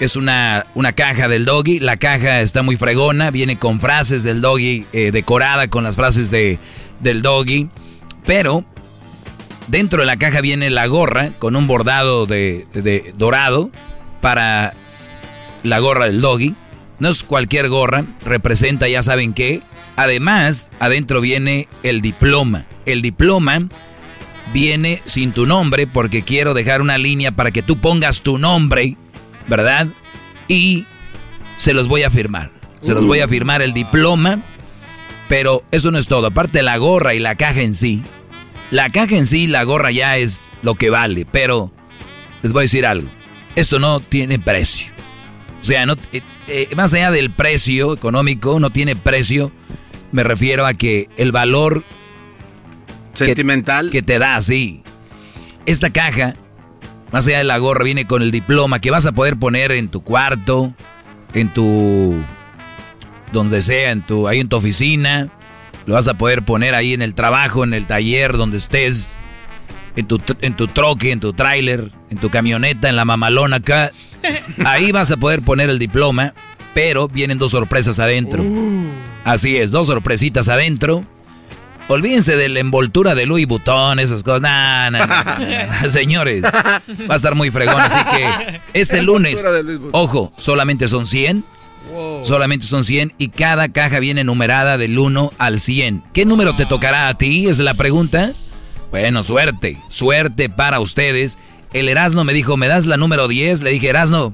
Es 0.00 0.16
una, 0.16 0.66
una 0.74 0.92
caja 0.92 1.28
del 1.28 1.44
doggy. 1.44 1.80
La 1.80 1.96
caja 1.96 2.40
está 2.40 2.62
muy 2.62 2.76
fregona. 2.76 3.30
Viene 3.30 3.56
con 3.56 3.80
frases 3.80 4.22
del 4.22 4.40
doggy, 4.40 4.86
eh, 4.92 5.10
decorada 5.12 5.68
con 5.68 5.84
las 5.84 5.96
frases 5.96 6.30
de, 6.30 6.58
del 7.00 7.22
doggy. 7.22 7.68
Pero 8.26 8.64
dentro 9.68 10.00
de 10.00 10.06
la 10.06 10.16
caja 10.16 10.40
viene 10.40 10.70
la 10.70 10.86
gorra 10.86 11.30
con 11.38 11.56
un 11.56 11.66
bordado 11.66 12.26
de, 12.26 12.66
de 12.72 13.12
dorado 13.16 13.70
para 14.20 14.74
la 15.62 15.78
gorra 15.78 16.06
del 16.06 16.20
doggy. 16.20 16.54
No 16.98 17.08
es 17.08 17.24
cualquier 17.24 17.68
gorra, 17.68 18.04
representa 18.24 18.88
ya 18.88 19.02
saben 19.02 19.34
qué. 19.34 19.62
Además, 19.96 20.70
adentro 20.80 21.20
viene 21.20 21.68
el 21.82 22.00
diploma. 22.00 22.66
El 22.86 23.02
diploma 23.02 23.68
viene 24.54 25.02
sin 25.04 25.32
tu 25.32 25.46
nombre 25.46 25.88
porque 25.88 26.22
quiero 26.22 26.54
dejar 26.54 26.80
una 26.80 26.96
línea 26.96 27.32
para 27.32 27.50
que 27.50 27.60
tú 27.60 27.76
pongas 27.76 28.22
tu 28.22 28.38
nombre, 28.38 28.96
¿verdad? 29.48 29.88
Y 30.46 30.86
se 31.56 31.74
los 31.74 31.88
voy 31.88 32.04
a 32.04 32.10
firmar. 32.10 32.52
Se 32.80 32.94
los 32.94 33.04
voy 33.04 33.20
a 33.20 33.28
firmar 33.28 33.62
el 33.62 33.72
diploma, 33.72 34.42
pero 35.28 35.64
eso 35.72 35.90
no 35.90 35.98
es 35.98 36.06
todo. 36.06 36.28
Aparte 36.28 36.62
la 36.62 36.76
gorra 36.76 37.14
y 37.14 37.18
la 37.18 37.34
caja 37.34 37.62
en 37.62 37.74
sí, 37.74 38.02
La 38.70 38.90
caja 38.90 39.16
en 39.16 39.26
sí, 39.26 39.46
la 39.46 39.64
gorra 39.64 39.90
ya 39.90 40.18
es 40.18 40.42
lo 40.62 40.74
que 40.74 40.90
vale, 40.90 41.26
pero 41.30 41.72
les 42.42 42.52
voy 42.52 42.60
a 42.60 42.62
decir 42.62 42.86
algo. 42.86 43.08
Esto 43.56 43.78
no 43.78 44.00
tiene 44.00 44.38
precio. 44.38 44.86
O 45.60 45.64
sea, 45.64 45.86
no, 45.86 45.94
eh, 46.12 46.20
eh, 46.46 46.68
más 46.76 46.92
allá 46.94 47.10
del 47.10 47.30
precio 47.30 47.94
económico, 47.94 48.60
no 48.60 48.70
tiene 48.70 48.94
precio. 48.94 49.50
Me 50.12 50.22
refiero 50.22 50.66
a 50.66 50.74
que 50.74 51.08
el 51.16 51.32
valor 51.32 51.82
sentimental 53.14 53.90
que, 53.90 54.02
te 54.02 54.18
da, 54.18 54.40
sí. 54.42 54.82
Esta 55.66 55.90
caja, 55.90 56.34
más 57.12 57.26
allá 57.26 57.38
de 57.38 57.44
la 57.44 57.58
gorra, 57.58 57.84
viene 57.84 58.06
con 58.06 58.22
el 58.22 58.30
diploma 58.30 58.80
que 58.80 58.90
vas 58.90 59.06
a 59.06 59.12
poder 59.12 59.36
poner 59.36 59.72
en 59.72 59.88
tu 59.88 60.02
cuarto, 60.02 60.74
en 61.32 61.48
tu 61.48 62.16
donde 63.32 63.60
sea, 63.60 63.90
en 63.90 64.02
tu 64.02 64.28
ahí 64.28 64.40
en 64.40 64.48
tu 64.48 64.56
oficina, 64.56 65.28
lo 65.86 65.94
vas 65.94 66.08
a 66.08 66.14
poder 66.14 66.44
poner 66.44 66.74
ahí 66.74 66.94
en 66.94 67.02
el 67.02 67.14
trabajo, 67.14 67.64
en 67.64 67.74
el 67.74 67.86
taller, 67.86 68.36
donde 68.36 68.56
estés, 68.56 69.18
en 69.96 70.06
tu, 70.06 70.20
en 70.40 70.54
tu 70.56 70.66
troque, 70.66 71.12
en 71.12 71.20
tu 71.20 71.32
tráiler, 71.32 71.90
en 72.10 72.18
tu 72.18 72.30
camioneta, 72.30 72.88
en 72.88 72.96
la 72.96 73.04
mamalona 73.04 73.56
acá. 73.56 73.92
Ahí 74.64 74.92
vas 74.92 75.10
a 75.10 75.16
poder 75.16 75.42
poner 75.42 75.68
el 75.68 75.78
diploma, 75.78 76.32
pero 76.72 77.08
vienen 77.08 77.38
dos 77.38 77.50
sorpresas 77.50 77.98
adentro. 77.98 78.42
Uh. 78.42 78.86
Así 79.24 79.56
es, 79.56 79.70
dos 79.70 79.86
sorpresitas 79.86 80.48
adentro. 80.48 81.04
Olvídense 81.88 82.36
de 82.36 82.48
la 82.48 82.60
envoltura 82.60 83.14
de 83.14 83.26
Louis 83.26 83.46
Vuitton, 83.46 83.98
esas 83.98 84.22
cosas. 84.22 84.40
Nah, 84.40 84.90
nah, 84.90 85.88
Señores, 85.90 86.42
va 86.42 86.82
a 87.10 87.16
estar 87.16 87.34
muy 87.34 87.50
fregón. 87.50 87.80
Así 87.80 87.98
que 88.16 88.60
este 88.72 89.02
lunes, 89.02 89.44
ojo, 89.92 90.32
solamente 90.36 90.88
son 90.88 91.06
100. 91.06 91.44
Solamente 92.24 92.66
son 92.66 92.82
100 92.82 93.12
y 93.18 93.28
cada 93.28 93.68
caja 93.68 93.98
viene 93.98 94.24
numerada 94.24 94.78
del 94.78 94.98
1 94.98 95.32
al 95.38 95.60
100. 95.60 96.02
¿Qué 96.14 96.24
número 96.24 96.56
te 96.56 96.64
tocará 96.64 97.08
a 97.08 97.14
ti? 97.14 97.46
Es 97.46 97.58
la 97.58 97.74
pregunta. 97.74 98.32
Bueno, 98.90 99.22
suerte, 99.22 99.76
suerte 99.90 100.48
para 100.48 100.80
ustedes. 100.80 101.36
El 101.72 101.88
Erasno 101.88 102.24
me 102.24 102.32
dijo, 102.32 102.56
¿me 102.56 102.68
das 102.68 102.86
la 102.86 102.96
número 102.96 103.28
10? 103.28 103.60
Le 103.60 103.70
dije, 103.70 103.90
Erasno, 103.90 104.32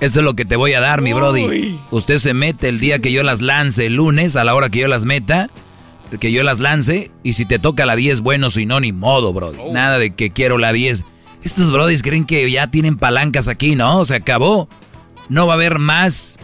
esto 0.00 0.20
es 0.20 0.24
lo 0.24 0.34
que 0.34 0.44
te 0.44 0.56
voy 0.56 0.74
a 0.74 0.80
dar, 0.80 1.00
mi 1.00 1.14
Brody. 1.14 1.78
Usted 1.90 2.18
se 2.18 2.34
mete 2.34 2.68
el 2.68 2.78
día 2.80 2.98
que 2.98 3.12
yo 3.12 3.22
las 3.22 3.40
lance, 3.40 3.86
el 3.86 3.94
lunes, 3.94 4.36
a 4.36 4.44
la 4.44 4.54
hora 4.54 4.68
que 4.68 4.80
yo 4.80 4.88
las 4.88 5.04
meta, 5.06 5.48
que 6.20 6.32
yo 6.32 6.42
las 6.42 6.60
lance, 6.60 7.10
y 7.22 7.32
si 7.34 7.44
te 7.44 7.58
toca 7.58 7.86
la 7.86 7.96
10, 7.96 8.20
bueno, 8.20 8.50
si 8.50 8.66
no, 8.66 8.80
ni 8.80 8.92
modo, 8.92 9.32
Brody. 9.32 9.58
Oh. 9.60 9.72
Nada 9.72 9.98
de 9.98 10.14
que 10.14 10.30
quiero 10.30 10.58
la 10.58 10.72
10. 10.72 11.04
Estos 11.42 11.70
Brodis 11.72 12.02
creen 12.02 12.24
que 12.24 12.50
ya 12.50 12.68
tienen 12.70 12.96
palancas 12.96 13.48
aquí, 13.48 13.74
¿no? 13.74 14.04
Se 14.04 14.14
acabó. 14.14 14.68
No 15.28 15.46
va 15.46 15.54
a 15.54 15.56
haber 15.56 15.78
más. 15.78 16.38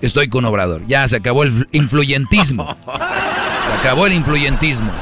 Estoy 0.00 0.28
con 0.28 0.44
Obrador. 0.44 0.86
Ya 0.86 1.06
se 1.08 1.16
acabó 1.16 1.44
el 1.44 1.68
influyentismo. 1.72 2.76
Se 3.66 3.72
acabó 3.78 4.06
el 4.06 4.12
influyentismo. 4.12 4.92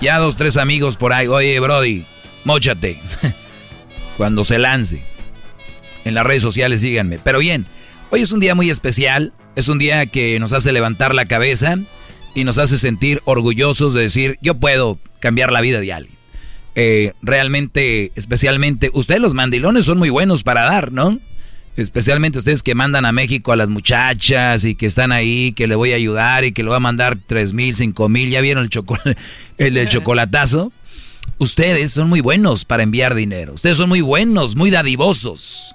Ya 0.00 0.18
dos, 0.18 0.36
tres 0.36 0.56
amigos 0.56 0.96
por 0.96 1.12
ahí. 1.12 1.26
Oye, 1.26 1.58
Brody, 1.58 2.06
mochate. 2.44 3.00
Cuando 4.16 4.44
se 4.44 4.58
lance. 4.58 5.02
En 6.04 6.14
las 6.14 6.24
redes 6.24 6.42
sociales 6.42 6.80
síganme. 6.80 7.18
Pero 7.18 7.40
bien, 7.40 7.66
hoy 8.10 8.20
es 8.20 8.30
un 8.30 8.38
día 8.38 8.54
muy 8.54 8.70
especial. 8.70 9.34
Es 9.56 9.68
un 9.68 9.78
día 9.78 10.06
que 10.06 10.38
nos 10.38 10.52
hace 10.52 10.70
levantar 10.70 11.14
la 11.14 11.26
cabeza 11.26 11.78
y 12.38 12.44
nos 12.44 12.58
hace 12.58 12.78
sentir 12.78 13.20
orgullosos 13.24 13.94
de 13.94 14.02
decir, 14.02 14.38
yo 14.40 14.54
puedo 14.54 15.00
cambiar 15.18 15.50
la 15.50 15.60
vida 15.60 15.80
de 15.80 15.92
alguien. 15.92 16.16
Eh, 16.76 17.12
realmente, 17.20 18.12
especialmente, 18.14 18.92
ustedes 18.94 19.20
los 19.20 19.34
mandilones 19.34 19.86
son 19.86 19.98
muy 19.98 20.08
buenos 20.08 20.44
para 20.44 20.62
dar, 20.62 20.92
¿no? 20.92 21.18
Especialmente 21.76 22.38
ustedes 22.38 22.62
que 22.62 22.76
mandan 22.76 23.06
a 23.06 23.10
México 23.10 23.50
a 23.50 23.56
las 23.56 23.70
muchachas 23.70 24.64
y 24.64 24.76
que 24.76 24.86
están 24.86 25.10
ahí, 25.10 25.50
que 25.50 25.66
le 25.66 25.74
voy 25.74 25.92
a 25.92 25.96
ayudar 25.96 26.44
y 26.44 26.52
que 26.52 26.62
le 26.62 26.68
voy 26.68 26.76
a 26.76 26.80
mandar 26.80 27.18
tres 27.26 27.52
mil, 27.52 27.74
cinco 27.74 28.08
mil. 28.08 28.30
¿Ya 28.30 28.40
vieron 28.40 28.62
el, 28.62 28.70
el, 29.58 29.76
el 29.76 29.88
chocolatazo? 29.88 30.72
Ustedes 31.38 31.90
son 31.90 32.08
muy 32.08 32.20
buenos 32.20 32.64
para 32.64 32.84
enviar 32.84 33.16
dinero. 33.16 33.54
Ustedes 33.54 33.76
son 33.76 33.88
muy 33.88 34.00
buenos, 34.00 34.54
muy 34.54 34.70
dadivosos. 34.70 35.74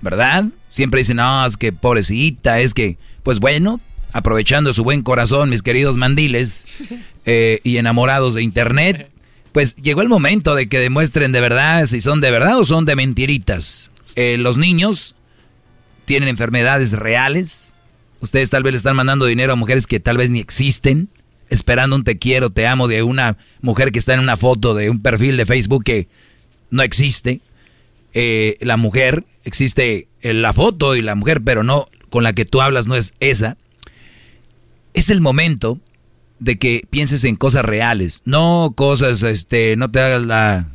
¿Verdad? 0.00 0.46
Siempre 0.68 1.00
dicen, 1.00 1.18
no, 1.18 1.44
es 1.44 1.58
que 1.58 1.72
pobrecita, 1.72 2.60
es 2.60 2.72
que, 2.72 2.96
pues 3.22 3.40
bueno, 3.40 3.80
aprovechando 4.18 4.72
su 4.72 4.84
buen 4.84 5.02
corazón, 5.02 5.48
mis 5.48 5.62
queridos 5.62 5.96
mandiles 5.96 6.66
eh, 7.26 7.60
y 7.64 7.78
enamorados 7.78 8.34
de 8.34 8.42
Internet, 8.42 9.10
pues 9.52 9.76
llegó 9.76 10.02
el 10.02 10.08
momento 10.08 10.54
de 10.54 10.68
que 10.68 10.78
demuestren 10.78 11.32
de 11.32 11.40
verdad 11.40 11.86
si 11.86 12.00
son 12.00 12.20
de 12.20 12.30
verdad 12.30 12.58
o 12.58 12.64
son 12.64 12.84
de 12.84 12.96
mentiritas. 12.96 13.90
Eh, 14.16 14.36
los 14.38 14.58
niños 14.58 15.14
tienen 16.04 16.28
enfermedades 16.28 16.92
reales. 16.92 17.74
Ustedes 18.20 18.50
tal 18.50 18.62
vez 18.62 18.72
le 18.72 18.78
están 18.78 18.96
mandando 18.96 19.26
dinero 19.26 19.52
a 19.52 19.56
mujeres 19.56 19.86
que 19.86 20.00
tal 20.00 20.16
vez 20.16 20.30
ni 20.30 20.40
existen, 20.40 21.08
esperando 21.48 21.96
un 21.96 22.04
te 22.04 22.18
quiero, 22.18 22.50
te 22.50 22.66
amo 22.66 22.88
de 22.88 23.02
una 23.02 23.38
mujer 23.60 23.92
que 23.92 23.98
está 23.98 24.14
en 24.14 24.20
una 24.20 24.36
foto 24.36 24.74
de 24.74 24.90
un 24.90 25.00
perfil 25.00 25.36
de 25.36 25.46
Facebook 25.46 25.84
que 25.84 26.08
no 26.70 26.82
existe. 26.82 27.40
Eh, 28.14 28.56
la 28.60 28.76
mujer, 28.76 29.24
existe 29.44 30.08
la 30.22 30.52
foto 30.52 30.96
y 30.96 31.02
la 31.02 31.14
mujer, 31.14 31.42
pero 31.42 31.62
no 31.62 31.86
con 32.10 32.24
la 32.24 32.32
que 32.32 32.44
tú 32.44 32.60
hablas 32.60 32.86
no 32.86 32.96
es 32.96 33.14
esa. 33.20 33.56
Es 34.98 35.10
el 35.10 35.20
momento 35.20 35.78
de 36.40 36.58
que 36.58 36.82
pienses 36.90 37.22
en 37.22 37.36
cosas 37.36 37.64
reales, 37.64 38.22
no 38.24 38.72
cosas, 38.74 39.22
este, 39.22 39.76
no 39.76 39.92
te 39.92 40.00
hagas 40.00 40.22
la 40.24 40.70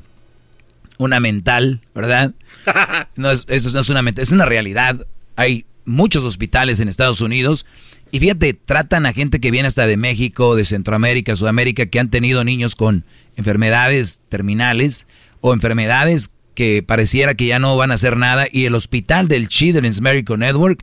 una 0.97 1.19
mental, 1.19 1.81
¿verdad? 1.93 2.33
No 3.17 3.31
es, 3.31 3.45
esto 3.49 3.69
no 3.73 3.81
es 3.81 3.89
una 3.89 4.01
mental, 4.01 4.23
es 4.23 4.31
una 4.31 4.45
realidad. 4.45 5.05
Hay 5.35 5.65
muchos 5.83 6.23
hospitales 6.23 6.79
en 6.79 6.87
Estados 6.87 7.19
Unidos 7.19 7.65
y 8.11 8.21
fíjate, 8.21 8.53
tratan 8.53 9.05
a 9.05 9.11
gente 9.11 9.41
que 9.41 9.51
viene 9.51 9.67
hasta 9.67 9.87
de 9.87 9.97
México, 9.97 10.55
de 10.55 10.63
Centroamérica, 10.63 11.35
Sudamérica, 11.35 11.87
que 11.87 11.99
han 11.99 12.09
tenido 12.09 12.45
niños 12.45 12.77
con 12.77 13.03
enfermedades 13.35 14.21
terminales 14.29 15.05
o 15.41 15.53
enfermedades 15.53 16.29
que 16.55 16.81
pareciera 16.81 17.35
que 17.35 17.47
ya 17.47 17.59
no 17.59 17.75
van 17.75 17.91
a 17.91 17.95
hacer 17.95 18.15
nada 18.15 18.47
y 18.49 18.63
el 18.63 18.75
hospital 18.75 19.27
del 19.27 19.49
Children's 19.49 19.99
Medical 19.99 20.39
Network 20.39 20.81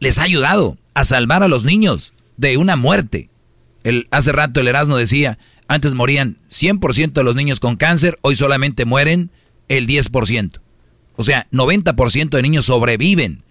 les 0.00 0.18
ha 0.18 0.24
ayudado 0.24 0.76
a 0.92 1.06
salvar 1.06 1.42
a 1.42 1.48
los 1.48 1.64
niños 1.64 2.13
de 2.36 2.56
una 2.56 2.76
muerte. 2.76 3.30
El, 3.82 4.08
hace 4.10 4.32
rato 4.32 4.60
el 4.60 4.68
Erasmo 4.68 4.96
decía, 4.96 5.38
antes 5.68 5.94
morían 5.94 6.38
100% 6.50 7.12
de 7.12 7.24
los 7.24 7.36
niños 7.36 7.60
con 7.60 7.76
cáncer, 7.76 8.18
hoy 8.22 8.34
solamente 8.34 8.84
mueren 8.84 9.30
el 9.68 9.86
10%. 9.86 10.60
O 11.16 11.22
sea, 11.22 11.46
90% 11.52 12.30
de 12.30 12.42
niños 12.42 12.66
sobreviven 12.66 13.44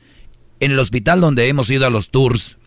en 0.60 0.72
el 0.72 0.80
hospital 0.80 1.22
donde 1.22 1.48
hemos 1.48 1.70
ido 1.70 1.86
a 1.86 1.90
los 1.90 2.10
tours, 2.10 2.58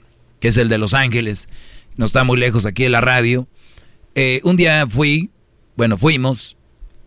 que 0.40 0.48
es 0.48 0.56
el 0.56 0.68
de 0.68 0.78
Los 0.78 0.94
Ángeles, 0.94 1.48
no 1.96 2.04
está 2.04 2.24
muy 2.24 2.38
lejos 2.38 2.66
aquí 2.66 2.82
de 2.82 2.90
la 2.90 3.00
radio, 3.00 3.48
eh, 4.14 4.40
un 4.44 4.56
día 4.56 4.86
fui, 4.86 5.30
bueno, 5.76 5.96
fuimos, 5.96 6.56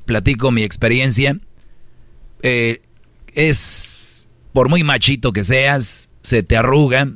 platico 0.05 0.51
mi 0.51 0.63
experiencia, 0.63 1.37
eh, 2.41 2.81
es, 3.33 4.27
por 4.53 4.69
muy 4.69 4.83
machito 4.83 5.33
que 5.33 5.43
seas, 5.43 6.09
se 6.21 6.43
te 6.43 6.57
arruga. 6.57 7.11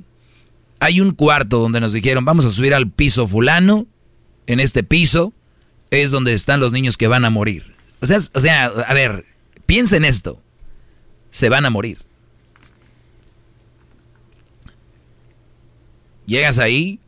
Hay 0.84 1.00
un 1.00 1.12
cuarto 1.12 1.60
donde 1.60 1.80
nos 1.80 1.94
dijeron, 1.94 2.26
vamos 2.26 2.44
a 2.46 2.52
subir 2.52 2.74
al 2.74 2.92
piso 2.92 3.26
fulano, 3.26 3.88
en 4.48 4.60
este 4.60 4.84
piso 4.84 5.32
es 5.92 6.12
donde 6.12 6.34
están 6.34 6.60
los 6.60 6.74
niños 6.74 6.98
que 6.98 7.08
van 7.08 7.24
a 7.24 7.30
morir. 7.30 7.74
O 8.02 8.06
sea, 8.06 8.66
a 8.66 8.94
ver, 8.94 9.24
piensen 9.66 10.04
esto, 10.04 10.42
se 11.30 11.48
van 11.48 11.66
a 11.66 11.70
morir. 11.70 12.00
Llegas 16.26 16.60
ahí 16.60 17.00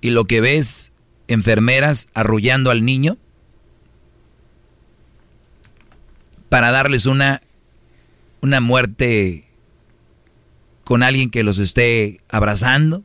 y 0.00 0.10
lo 0.10 0.26
que 0.26 0.40
ves, 0.40 0.92
enfermeras 1.26 2.06
arrullando 2.14 2.70
al 2.70 2.84
niño 2.84 3.18
para 6.48 6.70
darles 6.70 7.06
una, 7.06 7.42
una 8.42 8.60
muerte 8.60 9.44
con 10.84 11.02
alguien 11.02 11.30
que 11.30 11.42
los 11.42 11.58
esté 11.58 12.20
abrazando. 12.28 13.02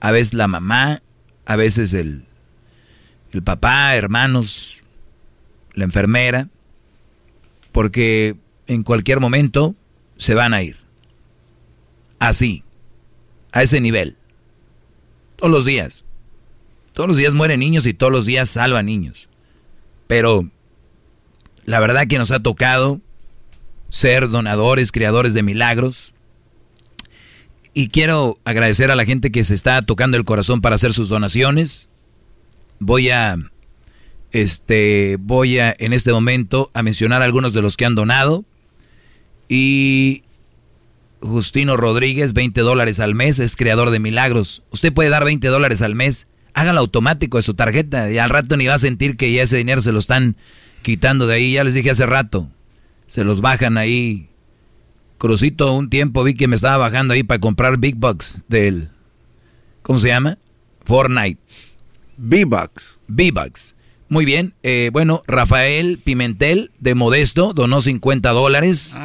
A 0.00 0.10
veces 0.10 0.34
la 0.34 0.48
mamá, 0.48 1.02
a 1.46 1.56
veces 1.56 1.92
el, 1.92 2.24
el 3.32 3.42
papá, 3.42 3.94
hermanos, 3.96 4.84
la 5.74 5.84
enfermera, 5.84 6.48
porque 7.72 8.36
en 8.66 8.82
cualquier 8.82 9.20
momento 9.20 9.74
se 10.16 10.34
van 10.34 10.54
a 10.54 10.62
ir. 10.62 10.76
Así, 12.18 12.64
a 13.52 13.62
ese 13.62 13.80
nivel. 13.80 14.16
Todos 15.36 15.52
los 15.52 15.64
días. 15.64 16.04
Todos 16.92 17.08
los 17.08 17.16
días 17.16 17.34
mueren 17.34 17.60
niños 17.60 17.86
y 17.86 17.94
todos 17.94 18.12
los 18.12 18.26
días 18.26 18.50
salvan 18.50 18.86
niños. 18.86 19.28
Pero 20.08 20.50
la 21.64 21.80
verdad 21.80 22.08
que 22.08 22.18
nos 22.18 22.32
ha 22.32 22.40
tocado 22.40 23.00
ser 23.88 24.28
donadores, 24.28 24.90
creadores 24.90 25.34
de 25.34 25.42
milagros. 25.42 26.14
Y 27.78 27.90
quiero 27.90 28.38
agradecer 28.44 28.90
a 28.90 28.96
la 28.96 29.04
gente 29.04 29.30
que 29.30 29.44
se 29.44 29.54
está 29.54 29.80
tocando 29.82 30.16
el 30.16 30.24
corazón 30.24 30.60
para 30.60 30.74
hacer 30.74 30.92
sus 30.92 31.10
donaciones. 31.10 31.88
Voy 32.80 33.10
a 33.10 33.36
este 34.32 35.16
voy 35.20 35.60
a 35.60 35.72
en 35.78 35.92
este 35.92 36.12
momento 36.12 36.72
a 36.74 36.82
mencionar 36.82 37.22
algunos 37.22 37.52
de 37.52 37.62
los 37.62 37.76
que 37.76 37.84
han 37.84 37.94
donado. 37.94 38.44
Y 39.48 40.24
Justino 41.20 41.76
Rodríguez, 41.76 42.32
20 42.32 42.62
dólares 42.62 42.98
al 42.98 43.14
mes, 43.14 43.38
es 43.38 43.54
creador 43.54 43.90
de 43.90 44.00
milagros. 44.00 44.64
Usted 44.72 44.92
puede 44.92 45.10
dar 45.10 45.24
20 45.24 45.46
dólares 45.46 45.80
al 45.80 45.94
mes 45.94 46.26
hágalo 46.54 46.80
automático 46.80 47.36
de 47.36 47.42
su 47.42 47.54
tarjeta 47.54 48.10
y 48.10 48.18
al 48.18 48.30
rato 48.30 48.56
ni 48.56 48.66
va 48.66 48.74
a 48.74 48.78
sentir 48.78 49.16
que 49.16 49.32
ya 49.32 49.44
ese 49.44 49.56
dinero 49.58 49.82
se 49.82 49.92
lo 49.92 50.00
están 50.00 50.34
quitando 50.82 51.28
de 51.28 51.36
ahí. 51.36 51.52
Ya 51.52 51.62
les 51.62 51.74
dije 51.74 51.90
hace 51.90 52.06
rato, 52.06 52.50
se 53.06 53.22
los 53.22 53.40
bajan 53.40 53.78
ahí. 53.78 54.30
Crucito, 55.18 55.72
un 55.74 55.90
tiempo 55.90 56.22
vi 56.22 56.34
que 56.34 56.48
me 56.48 56.56
estaba 56.56 56.76
bajando 56.76 57.12
ahí 57.12 57.24
para 57.24 57.40
comprar 57.40 57.76
Big 57.78 57.96
Bucks 57.96 58.38
del, 58.48 58.90
¿cómo 59.82 59.98
se 59.98 60.08
llama? 60.08 60.38
Fortnite. 60.84 61.38
B-Bucks. 62.16 63.00
B-Bucks. 63.06 63.76
Muy 64.08 64.24
bien. 64.24 64.54
Eh, 64.62 64.90
bueno, 64.92 65.22
Rafael 65.26 65.98
Pimentel 66.02 66.70
de 66.80 66.94
Modesto 66.94 67.52
donó 67.52 67.80
50 67.80 68.30
dólares. 68.30 68.98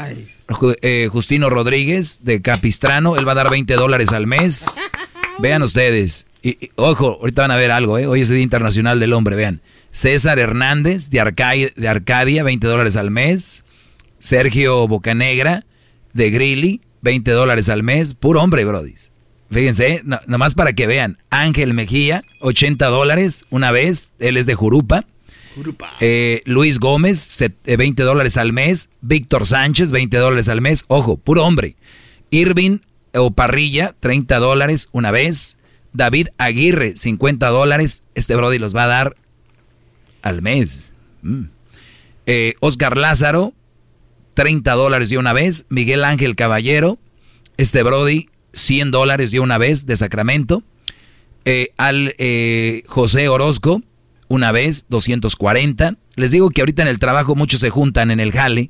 Eh, 0.82 1.10
Justino 1.12 1.50
Rodríguez 1.50 2.24
de 2.24 2.42
Capistrano, 2.42 3.18
él 3.18 3.28
va 3.28 3.34
a 3.34 3.36
dar 3.36 3.50
20 3.50 3.74
dólares 3.74 4.14
al 4.14 4.28
mes. 4.28 4.78
Vean 5.40 5.62
ustedes. 5.62 6.26
Y, 6.42 6.72
ojo, 6.76 7.18
ahorita 7.20 7.42
van 7.44 7.52
a 7.52 7.58
ver 7.58 7.72
algo, 7.72 7.98
¿eh? 7.98 8.08
Hoy 8.08 8.22
es 8.22 8.30
el 8.30 8.38
Día 8.38 8.44
Internacional 8.44 9.00
del 9.00 9.14
Hombre, 9.14 9.36
vean. 9.36 9.62
César 9.92 10.40
Hernández 10.40 11.10
de, 11.10 11.20
Arcadia, 11.20 11.70
de 11.76 11.88
Arcadia, 11.88 12.44
20 12.44 12.68
dólares 12.68 12.98
al 12.98 13.12
mes. 13.12 13.64
Sergio 14.20 14.88
Bocanegra 14.88 15.66
de 16.14 16.30
Grilly, 16.30 16.82
20 17.02 17.32
dólares 17.32 17.70
al 17.70 17.84
mes. 17.84 18.14
Puro 18.14 18.42
hombre, 18.42 18.66
brodis. 18.66 19.12
Fíjense, 19.52 20.02
nomás 20.26 20.56
para 20.56 20.74
que 20.74 20.88
vean. 20.88 21.18
Ángel 21.30 21.74
Mejía, 21.74 22.24
80 22.40 22.88
dólares 22.88 23.46
una 23.50 23.72
vez. 23.72 24.12
Él 24.20 24.38
es 24.38 24.46
de 24.46 24.56
Jurupa. 24.56 25.06
Eh, 26.00 26.42
Luis 26.46 26.80
Gómez, 26.80 27.44
20 27.66 28.02
eh, 28.02 28.06
dólares 28.06 28.38
al 28.38 28.54
mes. 28.54 28.90
Víctor 29.02 29.46
Sánchez, 29.46 29.92
20 29.92 30.18
dólares 30.18 30.50
al 30.50 30.62
mes. 30.62 30.86
Ojo, 30.88 31.18
puro 31.18 31.46
hombre. 31.46 31.76
Irving 32.32 32.80
o 33.14 33.32
Parrilla, 33.32 33.96
30 34.00 34.40
dólares 34.40 34.90
una 34.92 35.12
vez. 35.12 35.58
David 35.94 36.30
Aguirre, 36.40 36.98
50 36.98 37.48
dólares. 37.50 38.04
Este 38.16 38.36
Brody 38.36 38.58
los 38.58 38.76
va 38.76 38.86
a 38.86 38.88
dar 38.88 39.16
al 40.24 40.42
mes. 40.42 40.92
Mm. 41.22 41.44
Eh, 42.26 42.56
Oscar 42.60 42.98
Lázaro, 42.98 43.54
30 44.34 44.72
dólares 44.74 45.10
de 45.10 45.18
una 45.18 45.34
vez. 45.34 45.66
Miguel 45.70 46.04
Ángel 46.04 46.36
Caballero, 46.36 46.98
este 47.58 47.84
Brody, 47.84 48.30
100 48.54 48.92
dólares 48.92 49.32
de 49.32 49.40
una 49.40 49.58
vez 49.58 49.86
de 49.86 49.98
Sacramento. 49.98 50.64
Eh, 51.46 51.70
al 51.78 52.16
eh, 52.18 52.84
José 52.88 53.28
Orozco, 53.28 53.82
una 54.28 54.52
vez, 54.52 54.86
240. 54.90 55.98
Les 56.16 56.32
digo 56.32 56.50
que 56.50 56.62
ahorita 56.62 56.82
en 56.82 56.88
el 56.88 57.00
trabajo 57.00 57.36
muchos 57.36 57.60
se 57.60 57.70
juntan 57.70 58.12
en 58.12 58.20
el 58.20 58.32
jale 58.32 58.70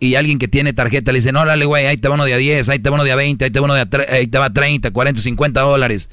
y 0.00 0.14
alguien 0.14 0.38
que 0.38 0.48
tiene 0.48 0.72
tarjeta 0.72 1.12
le 1.12 1.18
dice, 1.18 1.32
no, 1.32 1.44
dale, 1.44 1.64
güey, 1.64 1.86
ahí 1.86 1.96
te 1.96 2.08
va 2.08 2.14
uno 2.14 2.24
de 2.24 2.34
a 2.34 2.36
10, 2.36 2.68
ahí 2.68 2.78
te 2.78 2.88
va 2.88 2.94
uno 2.94 3.04
de 3.04 3.12
a 3.12 3.16
20, 3.16 3.44
ahí 3.44 3.50
te 3.50 3.58
va 3.58 3.64
uno 3.64 3.74
de 3.74 3.80
a, 3.80 4.14
ahí 4.14 4.26
te 4.26 4.38
va 4.38 4.52
30, 4.52 4.90
40, 4.90 5.20
50 5.20 5.60
dólares. 5.60 6.08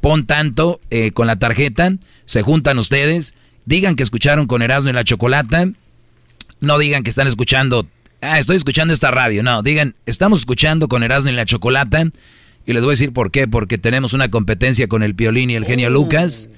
Pon 0.00 0.26
tanto 0.26 0.80
eh, 0.90 1.12
con 1.12 1.26
la 1.26 1.38
tarjeta, 1.38 1.94
se 2.24 2.42
juntan 2.42 2.78
ustedes, 2.78 3.34
digan 3.64 3.96
que 3.96 4.02
escucharon 4.02 4.46
con 4.46 4.62
Erasmo 4.62 4.90
y 4.90 4.92
la 4.92 5.04
Chocolata, 5.04 5.70
no 6.60 6.78
digan 6.78 7.02
que 7.02 7.10
están 7.10 7.26
escuchando, 7.26 7.86
ah, 8.20 8.38
estoy 8.38 8.56
escuchando 8.56 8.92
esta 8.94 9.10
radio, 9.10 9.42
no, 9.42 9.62
digan, 9.62 9.94
estamos 10.06 10.40
escuchando 10.40 10.88
con 10.88 11.02
Erasmo 11.02 11.30
y 11.30 11.34
la 11.34 11.44
Chocolata 11.44 12.04
y 12.66 12.72
les 12.72 12.82
voy 12.82 12.90
a 12.90 12.92
decir 12.92 13.12
por 13.12 13.30
qué, 13.30 13.48
porque 13.48 13.78
tenemos 13.78 14.12
una 14.12 14.30
competencia 14.30 14.88
con 14.88 15.02
el 15.02 15.14
Piolín 15.14 15.50
y 15.50 15.54
el 15.54 15.64
genio 15.64 15.90
Lucas, 15.90 16.50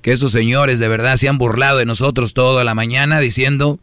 que 0.00 0.12
esos 0.12 0.32
señores 0.32 0.78
de 0.78 0.88
verdad 0.88 1.16
se 1.16 1.28
han 1.28 1.38
burlado 1.38 1.78
de 1.78 1.84
nosotros 1.84 2.32
toda 2.32 2.64
la 2.64 2.74
mañana 2.74 3.20
diciendo 3.20 3.78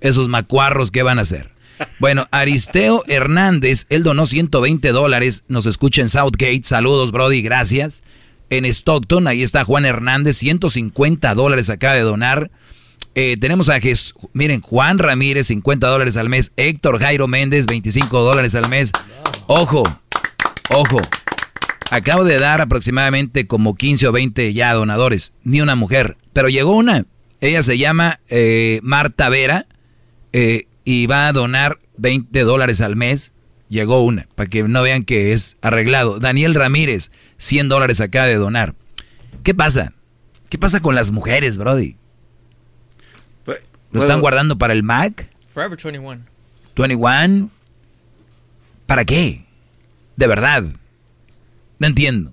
esos 0.00 0.28
macuarros 0.28 0.90
que 0.90 1.02
van 1.02 1.18
a 1.18 1.22
hacer. 1.22 1.50
Bueno, 1.98 2.26
Aristeo 2.30 3.02
Hernández, 3.06 3.84
él 3.90 4.02
donó 4.02 4.26
120 4.26 4.92
dólares, 4.92 5.44
nos 5.48 5.66
escucha 5.66 6.00
en 6.00 6.08
Southgate, 6.08 6.62
saludos 6.64 7.12
Brody, 7.12 7.42
gracias. 7.42 8.02
En 8.48 8.64
Stockton, 8.64 9.26
ahí 9.26 9.42
está 9.42 9.62
Juan 9.62 9.84
Hernández, 9.84 10.38
150 10.38 11.34
dólares 11.34 11.68
acaba 11.68 11.94
de 11.94 12.00
donar. 12.00 12.50
Eh, 13.16 13.36
tenemos 13.40 13.70
a 13.70 13.80
miren, 14.34 14.60
Juan 14.60 14.98
Ramírez, 14.98 15.48
50 15.48 15.88
dólares 15.88 16.16
al 16.16 16.28
mes. 16.28 16.52
Héctor 16.56 17.00
Jairo 17.00 17.26
Méndez, 17.26 17.66
25 17.66 18.20
dólares 18.20 18.54
al 18.54 18.68
mes. 18.68 18.92
Ojo, 19.46 19.82
ojo, 20.70 21.00
Acabo 21.90 22.24
de 22.24 22.38
dar 22.38 22.60
aproximadamente 22.60 23.46
como 23.46 23.76
15 23.76 24.08
o 24.08 24.12
20 24.12 24.52
ya 24.52 24.74
donadores, 24.74 25.32
ni 25.44 25.60
una 25.60 25.76
mujer, 25.76 26.16
pero 26.32 26.48
llegó 26.48 26.76
una. 26.76 27.06
Ella 27.40 27.62
se 27.62 27.78
llama 27.78 28.20
eh, 28.28 28.80
Marta 28.82 29.28
Vera 29.28 29.66
eh, 30.32 30.66
y 30.84 31.06
va 31.06 31.28
a 31.28 31.32
donar 31.32 31.78
20 31.96 32.40
dólares 32.40 32.80
al 32.80 32.96
mes. 32.96 33.32
Llegó 33.68 34.04
una, 34.04 34.28
para 34.34 34.50
que 34.50 34.64
no 34.64 34.82
vean 34.82 35.04
que 35.04 35.32
es 35.32 35.58
arreglado. 35.62 36.18
Daniel 36.18 36.54
Ramírez, 36.54 37.10
100 37.38 37.68
dólares 37.68 38.00
acaba 38.00 38.26
de 38.26 38.36
donar. 38.36 38.74
¿Qué 39.44 39.54
pasa? 39.54 39.92
¿Qué 40.48 40.58
pasa 40.58 40.80
con 40.80 40.94
las 40.94 41.12
mujeres, 41.12 41.56
Brody? 41.56 41.96
¿Lo 43.96 44.02
están 44.02 44.20
guardando 44.20 44.58
para 44.58 44.72
el 44.72 44.82
Mac? 44.82 45.28
Forever 45.52 45.78
21. 45.82 46.22
21. 46.76 47.50
¿Para 48.86 49.04
qué? 49.04 49.44
De 50.16 50.26
verdad. 50.26 50.64
No 51.78 51.86
entiendo. 51.86 52.32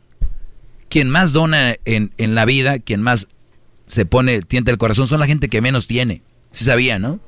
Quien 0.90 1.10
más 1.10 1.34
dona 1.34 1.76
en, 1.86 2.36
la 2.36 2.46
vida, 2.46 2.80
quien 2.80 3.02
más 3.02 3.28
se 3.88 4.06
pone, 4.06 4.42
tienta 4.42 4.72
el 4.72 4.78
corazón, 4.78 5.08
son 5.08 5.20
la 5.20 5.26
gente 5.26 5.50
que 5.50 5.62
menos 5.62 5.88
tiene. 5.88 6.22
Se 6.52 6.66
sabía, 6.66 7.00
¿no? 7.00 7.20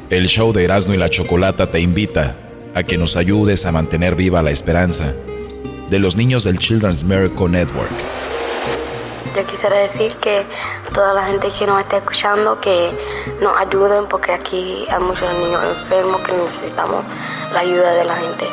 El 0.10 0.28
show 0.28 0.52
de 0.54 0.64
Erasmo 0.64 0.96
y 0.96 0.98
la 0.98 1.12
Chocolata 1.12 1.70
te 1.70 1.82
invita 1.82 2.36
a 2.74 2.82
que 2.82 2.98
nos 2.98 3.16
ayudes 3.16 3.68
a 3.68 3.72
mantener 3.72 4.16
viva 4.16 4.42
la 4.42 4.50
esperanza 4.50 5.14
de 5.90 6.00
los 6.00 6.16
niños 6.16 6.44
del 6.44 6.58
Children's 6.58 7.04
Miracle 7.04 7.50
Network. 7.50 7.92
Yo 9.36 9.46
quisiera 9.46 9.78
decir 9.80 10.16
que 10.18 10.46
toda 10.94 11.14
la 11.14 11.26
gente 11.26 11.50
que 11.58 11.68
nos 11.68 11.80
está 11.80 11.98
escuchando 11.98 12.60
que 12.60 12.92
nos 13.42 13.58
ayuden 13.58 14.06
porque 14.10 14.34
aquí 14.34 14.86
hay 14.90 15.00
muchos 15.00 15.32
niños 15.40 15.64
enfermos 15.78 16.20
que 16.22 16.34
necesitamos 16.34 17.06
la 17.54 17.60
ayuda 17.60 17.94
de 17.94 18.06
la 18.06 18.16
gente. 18.16 18.46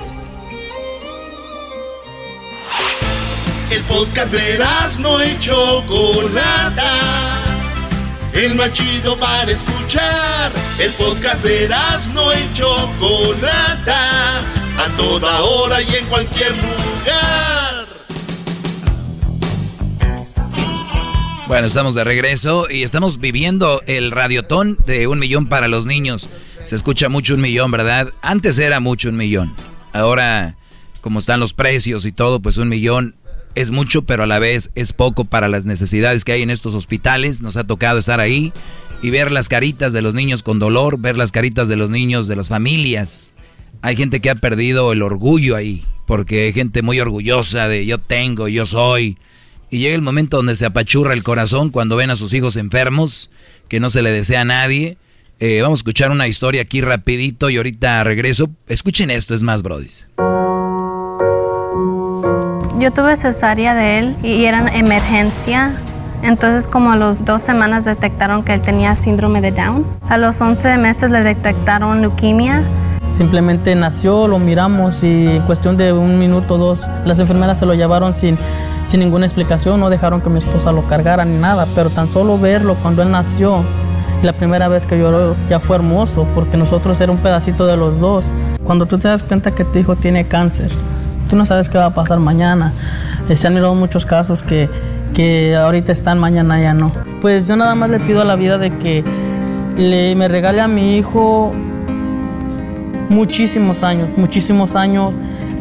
El 3.71 3.81
podcast 3.83 4.33
de 4.33 4.59
no 4.99 5.21
hecho 5.21 5.83
Chocolata 5.87 7.41
el 8.33 8.55
más 8.55 8.71
chido 8.71 9.17
para 9.17 9.51
escuchar. 9.51 10.51
El 10.79 10.91
podcast 10.93 11.43
de 11.43 11.69
no 12.13 12.31
y 12.33 12.53
Chocolata, 12.53 14.39
a 14.39 14.97
toda 14.97 15.41
hora 15.41 15.81
y 15.81 15.95
en 15.95 16.05
cualquier 16.05 16.51
lugar. 16.51 17.87
Bueno, 21.47 21.67
estamos 21.67 21.93
de 21.93 22.05
regreso 22.05 22.67
y 22.69 22.83
estamos 22.83 23.19
viviendo 23.19 23.81
el 23.85 24.11
radiotón 24.11 24.77
de 24.85 25.07
un 25.07 25.19
millón 25.19 25.47
para 25.47 25.67
los 25.67 25.85
niños. 25.85 26.29
Se 26.63 26.75
escucha 26.75 27.09
mucho 27.09 27.35
un 27.35 27.41
millón, 27.41 27.71
¿verdad? 27.71 28.13
Antes 28.21 28.57
era 28.59 28.79
mucho 28.79 29.09
un 29.09 29.17
millón. 29.17 29.53
Ahora, 29.91 30.55
como 31.01 31.19
están 31.19 31.41
los 31.41 31.53
precios 31.53 32.05
y 32.05 32.13
todo, 32.13 32.39
pues 32.39 32.55
un 32.57 32.69
millón 32.69 33.15
es 33.55 33.71
mucho, 33.71 34.03
pero 34.03 34.23
a 34.23 34.27
la 34.27 34.39
vez 34.39 34.71
es 34.75 34.93
poco 34.93 35.25
para 35.25 35.47
las 35.47 35.65
necesidades 35.65 36.23
que 36.23 36.33
hay 36.33 36.41
en 36.41 36.49
estos 36.49 36.73
hospitales. 36.73 37.41
Nos 37.41 37.57
ha 37.57 37.65
tocado 37.65 37.97
estar 37.97 38.19
ahí 38.19 38.53
y 39.01 39.09
ver 39.09 39.31
las 39.31 39.49
caritas 39.49 39.93
de 39.93 40.01
los 40.01 40.15
niños 40.15 40.43
con 40.43 40.59
dolor, 40.59 40.99
ver 40.99 41.17
las 41.17 41.31
caritas 41.31 41.67
de 41.67 41.75
los 41.75 41.89
niños 41.89 42.27
de 42.27 42.35
las 42.35 42.49
familias. 42.49 43.33
Hay 43.81 43.95
gente 43.95 44.19
que 44.19 44.29
ha 44.29 44.35
perdido 44.35 44.91
el 44.91 45.01
orgullo 45.01 45.55
ahí, 45.55 45.83
porque 46.05 46.45
hay 46.45 46.53
gente 46.53 46.81
muy 46.81 46.99
orgullosa 46.99 47.67
de 47.67 47.85
yo 47.85 47.97
tengo, 47.97 48.47
yo 48.47 48.65
soy. 48.65 49.17
Y 49.69 49.79
llega 49.79 49.95
el 49.95 50.01
momento 50.01 50.37
donde 50.37 50.55
se 50.55 50.65
apachurra 50.65 51.13
el 51.13 51.23
corazón 51.23 51.69
cuando 51.69 51.95
ven 51.95 52.11
a 52.11 52.15
sus 52.15 52.33
hijos 52.33 52.57
enfermos, 52.57 53.31
que 53.67 53.79
no 53.79 53.89
se 53.89 54.01
le 54.01 54.11
desea 54.11 54.41
a 54.41 54.45
nadie. 54.45 54.97
Eh, 55.39 55.61
vamos 55.61 55.79
a 55.79 55.81
escuchar 55.81 56.11
una 56.11 56.27
historia 56.27 56.61
aquí 56.61 56.81
rapidito 56.81 57.49
y 57.49 57.57
ahorita 57.57 58.03
regreso. 58.03 58.51
Escuchen 58.67 59.09
esto, 59.09 59.33
es 59.33 59.41
más, 59.41 59.63
brodis. 59.63 60.07
Yo 62.81 62.89
tuve 62.89 63.15
cesárea 63.15 63.75
de 63.75 63.99
él 63.99 64.17
y 64.23 64.45
era 64.45 64.67
emergencia. 64.75 65.71
Entonces 66.23 66.67
como 66.67 66.91
a 66.91 66.95
los 66.95 67.23
dos 67.23 67.43
semanas 67.43 67.85
detectaron 67.85 68.43
que 68.43 68.55
él 68.55 68.61
tenía 68.61 68.95
síndrome 68.95 69.39
de 69.39 69.51
Down. 69.51 69.85
A 70.09 70.17
los 70.17 70.41
11 70.41 70.79
meses 70.79 71.11
le 71.11 71.21
detectaron 71.21 72.01
leucemia. 72.01 72.63
Simplemente 73.11 73.75
nació, 73.75 74.27
lo 74.27 74.39
miramos 74.39 75.03
y 75.03 75.27
en 75.27 75.43
cuestión 75.43 75.77
de 75.77 75.93
un 75.93 76.17
minuto 76.17 76.55
o 76.55 76.57
dos 76.57 76.87
las 77.05 77.19
enfermeras 77.19 77.59
se 77.59 77.67
lo 77.67 77.75
llevaron 77.75 78.15
sin, 78.15 78.35
sin 78.87 79.01
ninguna 79.01 79.27
explicación, 79.27 79.79
no 79.79 79.91
dejaron 79.91 80.19
que 80.21 80.31
mi 80.31 80.39
esposa 80.39 80.71
lo 80.71 80.87
cargara 80.87 81.23
ni 81.23 81.37
nada, 81.37 81.67
pero 81.75 81.91
tan 81.91 82.11
solo 82.11 82.39
verlo 82.39 82.75
cuando 82.81 83.03
él 83.03 83.11
nació, 83.11 83.63
la 84.23 84.33
primera 84.33 84.69
vez 84.69 84.87
que 84.87 84.97
lloró 84.97 85.35
ya 85.51 85.59
fue 85.59 85.75
hermoso 85.75 86.25
porque 86.33 86.57
nosotros 86.57 86.99
era 86.99 87.11
un 87.11 87.19
pedacito 87.19 87.67
de 87.67 87.77
los 87.77 87.99
dos. 87.99 88.31
Cuando 88.63 88.87
tú 88.87 88.97
te 88.97 89.07
das 89.07 89.21
cuenta 89.21 89.51
que 89.51 89.65
tu 89.65 89.77
hijo 89.77 89.95
tiene 89.95 90.25
cáncer, 90.25 90.71
tú 91.31 91.37
no 91.37 91.45
sabes 91.45 91.69
qué 91.69 91.77
va 91.77 91.85
a 91.85 91.93
pasar 91.93 92.19
mañana. 92.19 92.73
Eh, 93.29 93.37
se 93.37 93.47
han 93.47 93.53
mirado 93.53 93.73
muchos 93.73 94.05
casos 94.05 94.43
que, 94.43 94.69
que 95.13 95.55
ahorita 95.55 95.93
están, 95.93 96.19
mañana 96.19 96.61
ya 96.61 96.73
no. 96.73 96.91
Pues 97.21 97.47
yo 97.47 97.55
nada 97.55 97.73
más 97.73 97.89
le 97.89 98.01
pido 98.01 98.21
a 98.21 98.25
la 98.25 98.35
vida 98.35 98.57
de 98.57 98.77
que 98.77 99.01
le, 99.77 100.13
me 100.15 100.27
regale 100.27 100.59
a 100.59 100.67
mi 100.67 100.97
hijo 100.97 101.53
muchísimos 103.07 103.81
años, 103.81 104.11
muchísimos 104.17 104.75
años. 104.75 105.15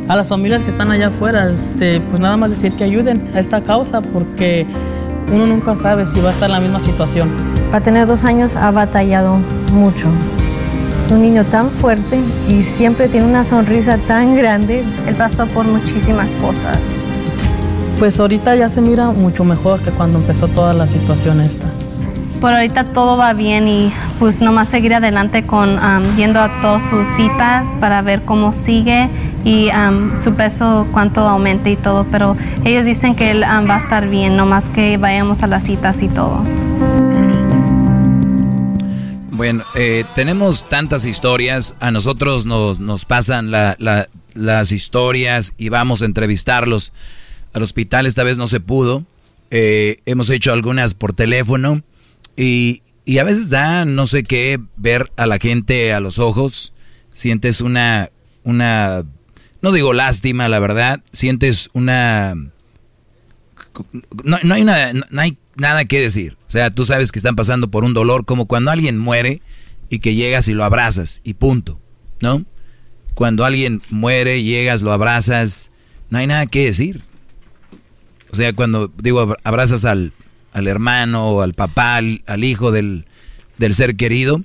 A 0.09 0.17
las 0.17 0.27
familias 0.27 0.65
que 0.65 0.71
están 0.71 0.91
allá 0.91 1.07
afuera, 1.07 1.49
este, 1.49 2.01
pues 2.01 2.21
nada 2.21 2.37
más 2.37 2.51
decir 2.51 2.75
que 2.75 2.83
ayuden 2.83 3.31
a 3.33 3.39
esta 3.39 3.61
causa 3.61 4.01
porque 4.01 4.67
uno 5.31 5.47
nunca 5.47 5.77
sabe 5.77 6.05
si 6.09 6.21
va 6.21 6.31
a 6.31 6.33
estar 6.33 6.49
en 6.49 6.55
la 6.55 6.61
misma 6.61 6.81
situación. 6.81 7.31
Para 7.71 7.85
tener 7.85 8.09
dos 8.09 8.25
años 8.25 8.57
ha 8.57 8.73
batallado 8.73 9.39
mucho 9.73 10.09
un 11.11 11.23
niño 11.23 11.45
tan 11.45 11.71
fuerte 11.73 12.21
y 12.49 12.63
siempre 12.63 13.09
tiene 13.09 13.27
una 13.27 13.45
sonrisa 13.45 13.99
tan 14.07 14.37
grande. 14.37 14.85
Él 15.07 15.15
pasó 15.15 15.47
por 15.47 15.67
muchísimas 15.67 16.35
cosas. 16.37 16.79
Pues 17.99 18.19
ahorita 18.19 18.57
ya 18.57 18.71
se 18.71 18.81
mira 18.81 19.11
mucho 19.11 19.45
mejor 19.45 19.81
que 19.81 19.91
cuando 19.91 20.19
empezó 20.19 20.49
toda 20.49 20.73
la 20.73 20.89
situación 20.89 21.41
esta. 21.41 21.67
Por 22.41 22.55
ahorita 22.55 22.85
todo 22.93 23.19
va 23.19 23.35
bien 23.35 23.69
y 23.69 23.93
pues 24.19 24.41
nomás 24.41 24.69
seguir 24.71 24.95
adelante 24.95 25.45
con 25.45 25.79
yendo 26.17 26.41
a 26.41 26.61
todas 26.63 26.83
sus 26.89 27.07
citas 27.09 27.77
para 27.81 28.01
ver 28.01 28.25
cómo 28.25 28.55
sigue 28.55 29.11
y 29.45 29.69
su 30.17 30.33
peso 30.33 30.87
cuánto 30.91 31.21
aumenta 31.29 31.69
y 31.69 31.77
todo, 31.77 32.07
pero 32.11 32.37
ellos 32.65 32.87
dicen 32.87 33.15
que 33.15 33.31
él 33.31 33.43
va 33.43 33.75
a 33.75 33.79
estar 33.79 34.09
bien, 34.09 34.39
nomás 34.39 34.69
que 34.69 34.97
vayamos 34.97 35.43
a 35.43 35.49
las 35.49 35.65
citas 35.65 36.03
y 36.03 36.09
todo. 36.09 36.43
Bueno, 39.41 39.65
eh, 39.75 40.05
tenemos 40.15 40.69
tantas 40.69 41.07
historias, 41.07 41.75
a 41.81 41.91
nosotros 41.91 42.45
nos, 42.45 42.79
nos 42.79 43.07
pasan 43.07 43.51
las 43.51 44.71
historias 44.71 45.55
y 45.57 45.71
vamos 45.71 46.03
a 46.03 46.05
entrevistarlos. 46.05 46.93
Al 47.55 47.63
hospital, 47.63 48.05
esta 48.05 48.23
vez 48.23 48.37
no 48.37 48.47
se 48.47 48.61
pudo, 48.61 49.07
eh, 49.51 49.97
hemos 50.05 50.29
hecho 50.29 50.53
algunas 50.53 50.93
por 50.93 51.15
teléfono 51.15 51.83
y, 52.37 52.83
y 53.07 53.17
a 53.17 53.25
veces 53.25 53.49
da 53.49 53.87
no 53.87 54.05
sé 54.05 54.25
qué 54.25 54.61
ver 54.77 55.11
a 55.17 55.25
la 55.25 55.39
gente 55.39 55.95
a 55.95 56.01
los 56.01 56.19
ojos, 56.19 56.75
sientes 57.11 57.63
una, 57.63 58.11
una, 58.45 59.05
no 59.63 59.73
digo 59.73 59.95
lástima, 59.95 60.51
la 60.51 60.59
verdad, 60.59 61.03
sientes 61.13 61.71
una... 61.73 62.35
No, 64.25 64.39
no 64.43 64.55
hay, 64.55 64.63
una, 64.63 64.93
no 64.93 65.21
hay 65.21 65.39
nada 65.57 65.85
que 65.85 66.01
decir. 66.01 66.37
O 66.49 66.51
sea, 66.51 66.71
tú 66.71 66.85
sabes 66.85 67.13
que 67.13 67.19
están 67.19 67.37
pasando 67.37 67.71
por 67.71 67.85
un 67.85 67.95
dolor 67.95 68.25
como 68.25 68.47
cuando 68.47 68.71
alguien 68.71 68.99
muere 68.99 69.43
y 69.89 69.99
que 70.01 70.15
llegas 70.15 70.49
y 70.49 70.55
lo 70.55 70.65
abrazas 70.65 71.21
y 71.25 71.35
punto, 71.35 71.81
¿no? 72.21 72.45
Cuando 73.15 73.45
alguien 73.45 73.83
muere, 73.91 74.43
llegas, 74.43 74.83
lo 74.83 74.93
abrazas, 74.93 75.71
no 76.09 76.19
hay 76.19 76.27
nada 76.27 76.47
que 76.47 76.65
decir. 76.65 77.03
O 78.33 78.37
sea, 78.37 78.53
cuando 78.53 78.91
digo 78.97 79.37
abrazas 79.43 79.85
al, 79.85 80.13
al 80.53 80.67
hermano 80.67 81.43
al 81.43 81.55
papá, 81.55 81.97
al, 81.97 82.45
hijo 82.45 82.71
del, 82.71 83.07
del, 83.59 83.75
ser 83.75 83.97
querido 83.97 84.43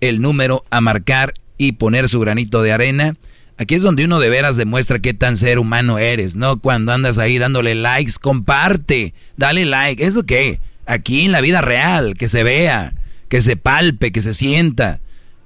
el 0.00 0.20
número 0.20 0.64
a 0.70 0.80
marcar 0.80 1.34
y 1.58 1.72
poner 1.72 2.08
su 2.08 2.20
granito 2.20 2.62
de 2.62 2.72
arena. 2.72 3.16
Aquí 3.58 3.74
es 3.74 3.82
donde 3.82 4.06
uno 4.06 4.20
de 4.20 4.30
veras 4.30 4.56
demuestra 4.56 5.00
qué 5.00 5.12
tan 5.12 5.36
ser 5.36 5.58
humano 5.58 5.98
eres, 5.98 6.36
¿no? 6.36 6.60
Cuando 6.60 6.92
andas 6.92 7.18
ahí 7.18 7.36
dándole 7.36 7.74
likes, 7.74 8.14
comparte, 8.18 9.12
dale 9.36 9.66
like. 9.66 10.02
¿Eso 10.02 10.22
qué? 10.22 10.60
Aquí 10.86 11.26
en 11.26 11.32
la 11.32 11.42
vida 11.42 11.60
real, 11.60 12.14
que 12.16 12.28
se 12.28 12.42
vea, 12.42 12.94
que 13.28 13.42
se 13.42 13.56
palpe, 13.56 14.12
que 14.12 14.22
se 14.22 14.32
sienta. 14.32 15.00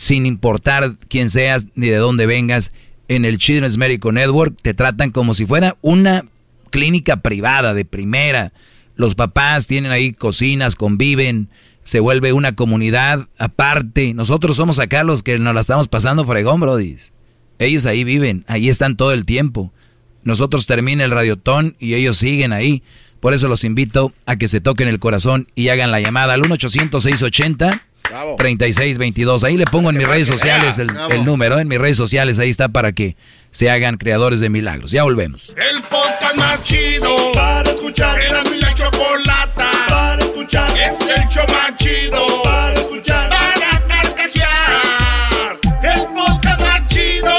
sin 0.00 0.26
importar 0.26 0.96
quién 1.08 1.30
seas 1.30 1.66
ni 1.74 1.88
de 1.88 1.96
dónde 1.96 2.26
vengas. 2.26 2.72
En 3.08 3.24
el 3.24 3.38
Children's 3.38 3.76
Medical 3.76 4.14
Network 4.14 4.56
te 4.62 4.74
tratan 4.74 5.10
como 5.10 5.34
si 5.34 5.46
fuera 5.46 5.76
una 5.80 6.24
clínica 6.70 7.16
privada 7.18 7.74
de 7.74 7.84
primera 7.84 8.52
los 9.00 9.14
papás 9.14 9.66
tienen 9.66 9.92
ahí 9.92 10.12
cocinas, 10.12 10.76
conviven, 10.76 11.48
se 11.84 12.00
vuelve 12.00 12.34
una 12.34 12.54
comunidad 12.54 13.28
aparte. 13.38 14.12
Nosotros 14.12 14.56
somos 14.56 14.78
acá 14.78 15.04
los 15.04 15.22
que 15.22 15.38
nos 15.38 15.54
la 15.54 15.62
estamos 15.62 15.88
pasando 15.88 16.26
fregón, 16.26 16.60
Brody. 16.60 16.98
Ellos 17.58 17.86
ahí 17.86 18.04
viven, 18.04 18.44
ahí 18.46 18.68
están 18.68 18.98
todo 18.98 19.12
el 19.12 19.24
tiempo. 19.24 19.72
Nosotros 20.22 20.66
termina 20.66 21.02
el 21.02 21.12
radiotón 21.12 21.76
y 21.78 21.94
ellos 21.94 22.18
siguen 22.18 22.52
ahí. 22.52 22.82
Por 23.20 23.32
eso 23.32 23.48
los 23.48 23.64
invito 23.64 24.12
a 24.26 24.36
que 24.36 24.48
se 24.48 24.60
toquen 24.60 24.86
el 24.86 24.98
corazón 24.98 25.46
y 25.54 25.68
hagan 25.68 25.90
la 25.90 26.00
llamada 26.00 26.34
al 26.34 26.42
1-800-680. 28.10 28.36
3622. 28.36 29.44
Ahí 29.44 29.56
le 29.56 29.64
pongo 29.66 29.90
en 29.90 29.96
mis 29.96 30.06
redes 30.06 30.28
sociales 30.28 30.78
el, 30.78 30.90
el, 31.10 31.24
número, 31.24 31.58
en 31.58 31.68
mis 31.68 31.78
redes 31.78 31.96
sociales, 31.96 32.38
ahí 32.38 32.50
está 32.50 32.68
para 32.68 32.92
que 32.92 33.16
se 33.50 33.70
hagan 33.70 33.96
creadores 33.96 34.40
de 34.40 34.50
milagros. 34.50 34.90
Ya 34.90 35.02
volvemos. 35.02 35.54
El 35.56 35.82
podcast 35.82 36.36
más 36.36 36.62
chido 36.62 37.32
para 37.32 37.70
escuchar. 37.70 38.20
Era 38.22 38.42
mi 38.44 38.60
la 38.60 38.72
chocolata 38.74 39.70
para 39.88 40.22
escuchar. 40.24 40.70
Es 40.72 41.00
el 41.00 41.28
show 41.28 41.44
más 41.48 41.76
chido 41.76 42.42
para 42.42 42.74
escuchar. 42.74 43.28
Para 43.28 43.86
carcajear. 43.86 45.58
El 45.82 46.06
podcast 46.14 46.60
más 46.60 46.88
chido. 46.88 47.36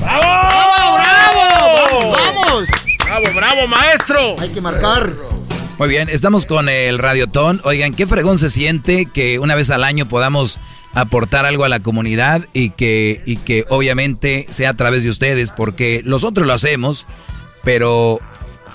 ¡Bravo! 0.00 0.96
¡Bravo! 0.96 2.16
¡Vamos! 2.16 2.64
¡Bravo, 3.04 3.26
bravo, 3.34 3.66
maestro! 3.66 4.36
Hay 4.40 4.48
que 4.50 4.60
marcar. 4.60 5.33
Muy 5.76 5.88
bien, 5.88 6.08
estamos 6.08 6.46
con 6.46 6.68
el 6.68 6.98
Radiotón. 6.98 7.60
Oigan, 7.64 7.94
qué 7.94 8.06
fregón 8.06 8.38
se 8.38 8.48
siente 8.48 9.06
que 9.06 9.40
una 9.40 9.56
vez 9.56 9.70
al 9.70 9.82
año 9.82 10.06
podamos 10.06 10.60
aportar 10.92 11.46
algo 11.46 11.64
a 11.64 11.68
la 11.68 11.80
comunidad 11.80 12.46
y 12.52 12.70
que, 12.70 13.20
y 13.26 13.38
que 13.38 13.64
obviamente 13.68 14.46
sea 14.50 14.70
a 14.70 14.74
través 14.74 15.02
de 15.02 15.10
ustedes, 15.10 15.50
porque 15.50 16.02
nosotros 16.04 16.46
lo 16.46 16.52
hacemos, 16.52 17.08
pero 17.64 18.20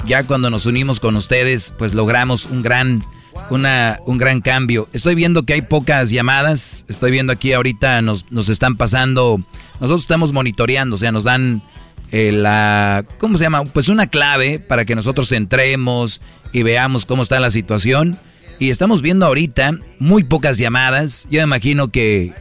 ya 0.06 0.24
cuando 0.24 0.50
nos 0.50 0.66
unimos 0.66 1.00
con 1.00 1.16
ustedes, 1.16 1.74
pues 1.78 1.94
logramos 1.94 2.46
un 2.46 2.62
gran, 2.62 3.06
una, 3.50 4.00
un 4.06 4.18
gran 4.18 4.42
cambio. 4.42 4.90
Estoy 4.92 5.16
viendo 5.16 5.44
que 5.44 5.54
hay 5.54 5.62
pocas 5.62 6.10
llamadas, 6.10 6.86
estoy 6.90 7.12
viendo 7.12 7.32
aquí 7.32 7.54
ahorita 7.54 8.02
nos, 8.02 8.30
nos 8.30 8.50
están 8.50 8.76
pasando, 8.76 9.42
nosotros 9.80 10.02
estamos 10.02 10.34
monitoreando, 10.34 10.98
o 10.98 11.00
sea, 11.00 11.14
nos 11.14 11.24
dan 11.24 11.64
eh, 12.12 12.32
la, 12.32 13.06
¿cómo 13.20 13.38
se 13.38 13.44
llama? 13.44 13.66
Pues 13.66 13.90
una 13.90 14.08
clave 14.08 14.58
para 14.60 14.86
que 14.86 14.96
nosotros 14.96 15.32
entremos 15.32 16.22
y 16.52 16.64
veamos 16.64 17.06
cómo 17.06 17.22
está 17.22 17.40
la 17.40 17.52
situación. 17.52 18.18
Y 18.58 18.72
estamos 18.72 19.02
viendo 19.02 19.26
ahorita 19.26 19.80
muy 20.00 20.24
pocas 20.24 20.58
llamadas. 20.58 21.28
Yo 21.32 21.42
imagino 21.42 21.88
que, 21.90 22.34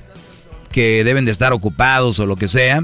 que 0.73 1.05
deben 1.05 1.25
de 1.25 1.31
estar 1.31 1.53
ocupados 1.53 2.19
o 2.19 2.27
lo 2.27 2.35
que 2.37 2.49
sea. 2.49 2.83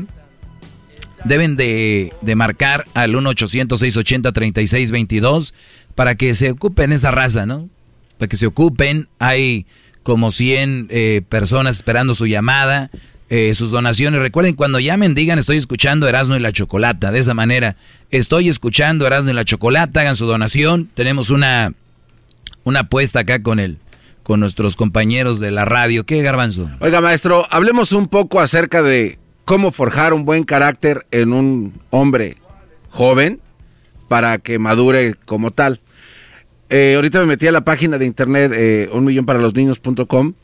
Deben 1.25 1.57
de, 1.57 2.13
de 2.21 2.37
marcar 2.37 2.87
al 2.95 3.13
1-800-680-3622 3.15 5.53
para 5.95 6.17
que 6.17 6.35
se 6.35 6.51
ocupen 6.51 6.93
esa 6.93 7.11
raza, 7.11 7.47
¿no? 7.47 7.71
Para 8.19 8.29
que 8.29 8.37
se 8.37 8.47
ocupen. 8.47 9.09
Hay 9.19 9.67
como 10.03 10.31
100 10.31 10.89
eh, 10.91 11.23
personas 11.29 11.77
esperando 11.77 12.15
su 12.15 12.27
llamada. 12.27 12.91
Eh, 13.31 13.55
sus 13.55 13.71
donaciones. 13.71 14.21
Recuerden, 14.21 14.55
cuando 14.55 14.79
llamen, 14.81 15.15
digan 15.15 15.39
estoy 15.39 15.57
escuchando 15.57 16.07
Erasmo 16.07 16.37
y 16.37 16.41
la 16.41 16.53
Chocolata. 16.53 17.11
De 17.11 17.19
esa 17.21 17.33
manera, 17.33 17.77
estoy 18.11 18.51
escuchando 18.51 19.07
Erasmo 19.07 19.31
y 19.31 19.33
la 19.33 19.47
Chocolata, 19.47 20.03
hagan 20.03 20.15
su 20.15 20.27
donación. 20.27 20.91
Tenemos 20.93 21.31
una, 21.31 21.73
una 22.65 22.81
apuesta 22.81 23.21
acá 23.21 23.43
con 23.43 23.61
el, 23.61 23.79
con 24.23 24.41
nuestros 24.41 24.77
compañeros 24.77 25.41
de 25.41 25.51
la 25.51 25.65
radio. 25.65 26.05
¿Qué, 26.05 26.21
Garbanzo? 26.21 26.71
Oiga, 26.81 27.01
maestro, 27.01 27.47
hablemos 27.51 27.93
un 27.93 28.09
poco 28.09 28.41
acerca 28.41 28.83
de 28.83 29.19
cómo 29.47 29.71
forjar 29.73 30.13
un 30.13 30.25
buen 30.25 30.45
carácter 30.45 31.07
en 31.11 31.33
un 31.33 31.81
hombre 31.91 32.37
joven 32.91 33.41
para 34.09 34.39
que 34.39 34.59
madure 34.59 35.15
como 35.25 35.51
tal. 35.51 35.81
Eh, 36.71 36.95
ahorita 36.97 37.21
me 37.21 37.27
metí 37.27 37.47
a 37.47 37.53
la 37.53 37.65
página 37.65 37.99
de 37.99 38.07
internet 38.07 38.53
eh, 38.55 38.89
unmillonparalosniños.com 38.93 40.35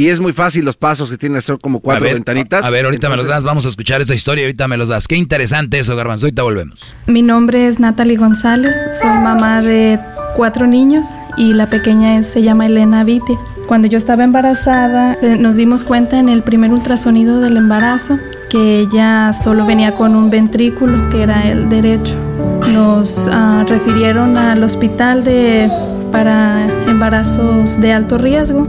y 0.00 0.08
es 0.08 0.18
muy 0.18 0.32
fácil 0.32 0.64
los 0.64 0.78
pasos 0.78 1.10
que 1.10 1.18
tiene 1.18 1.34
que 1.34 1.40
hacer 1.40 1.58
como 1.58 1.80
cuatro 1.80 2.04
a 2.04 2.08
ver, 2.08 2.14
ventanitas. 2.14 2.64
A 2.64 2.70
ver, 2.70 2.86
ahorita 2.86 3.08
Entonces, 3.08 3.26
me 3.26 3.28
los 3.28 3.36
das, 3.36 3.44
vamos 3.44 3.66
a 3.66 3.68
escuchar 3.68 4.00
esa 4.00 4.14
historia, 4.14 4.44
ahorita 4.44 4.66
me 4.66 4.78
los 4.78 4.88
das. 4.88 5.06
Qué 5.06 5.14
interesante 5.14 5.78
eso, 5.78 5.94
Garbanzo, 5.94 6.24
ahorita 6.24 6.42
volvemos. 6.42 6.96
Mi 7.06 7.20
nombre 7.20 7.66
es 7.66 7.80
Natalie 7.80 8.16
González, 8.16 8.74
soy 8.98 9.10
mamá 9.10 9.60
de 9.60 10.00
cuatro 10.36 10.66
niños 10.66 11.06
y 11.36 11.52
la 11.52 11.66
pequeña 11.66 12.16
es, 12.16 12.28
se 12.28 12.40
llama 12.40 12.64
Elena 12.64 13.04
Viti. 13.04 13.34
Cuando 13.68 13.88
yo 13.88 13.98
estaba 13.98 14.24
embarazada, 14.24 15.18
eh, 15.20 15.36
nos 15.38 15.56
dimos 15.56 15.84
cuenta 15.84 16.18
en 16.18 16.30
el 16.30 16.42
primer 16.42 16.72
ultrasonido 16.72 17.42
del 17.42 17.58
embarazo 17.58 18.18
que 18.48 18.78
ella 18.78 19.34
solo 19.34 19.66
venía 19.66 19.92
con 19.92 20.16
un 20.16 20.30
ventrículo, 20.30 21.10
que 21.10 21.24
era 21.24 21.46
el 21.46 21.68
derecho. 21.68 22.16
Nos 22.72 23.28
uh, 23.28 23.68
refirieron 23.68 24.38
al 24.38 24.64
hospital 24.64 25.24
de, 25.24 25.70
para 26.10 26.64
embarazos 26.88 27.78
de 27.82 27.92
alto 27.92 28.16
riesgo 28.16 28.66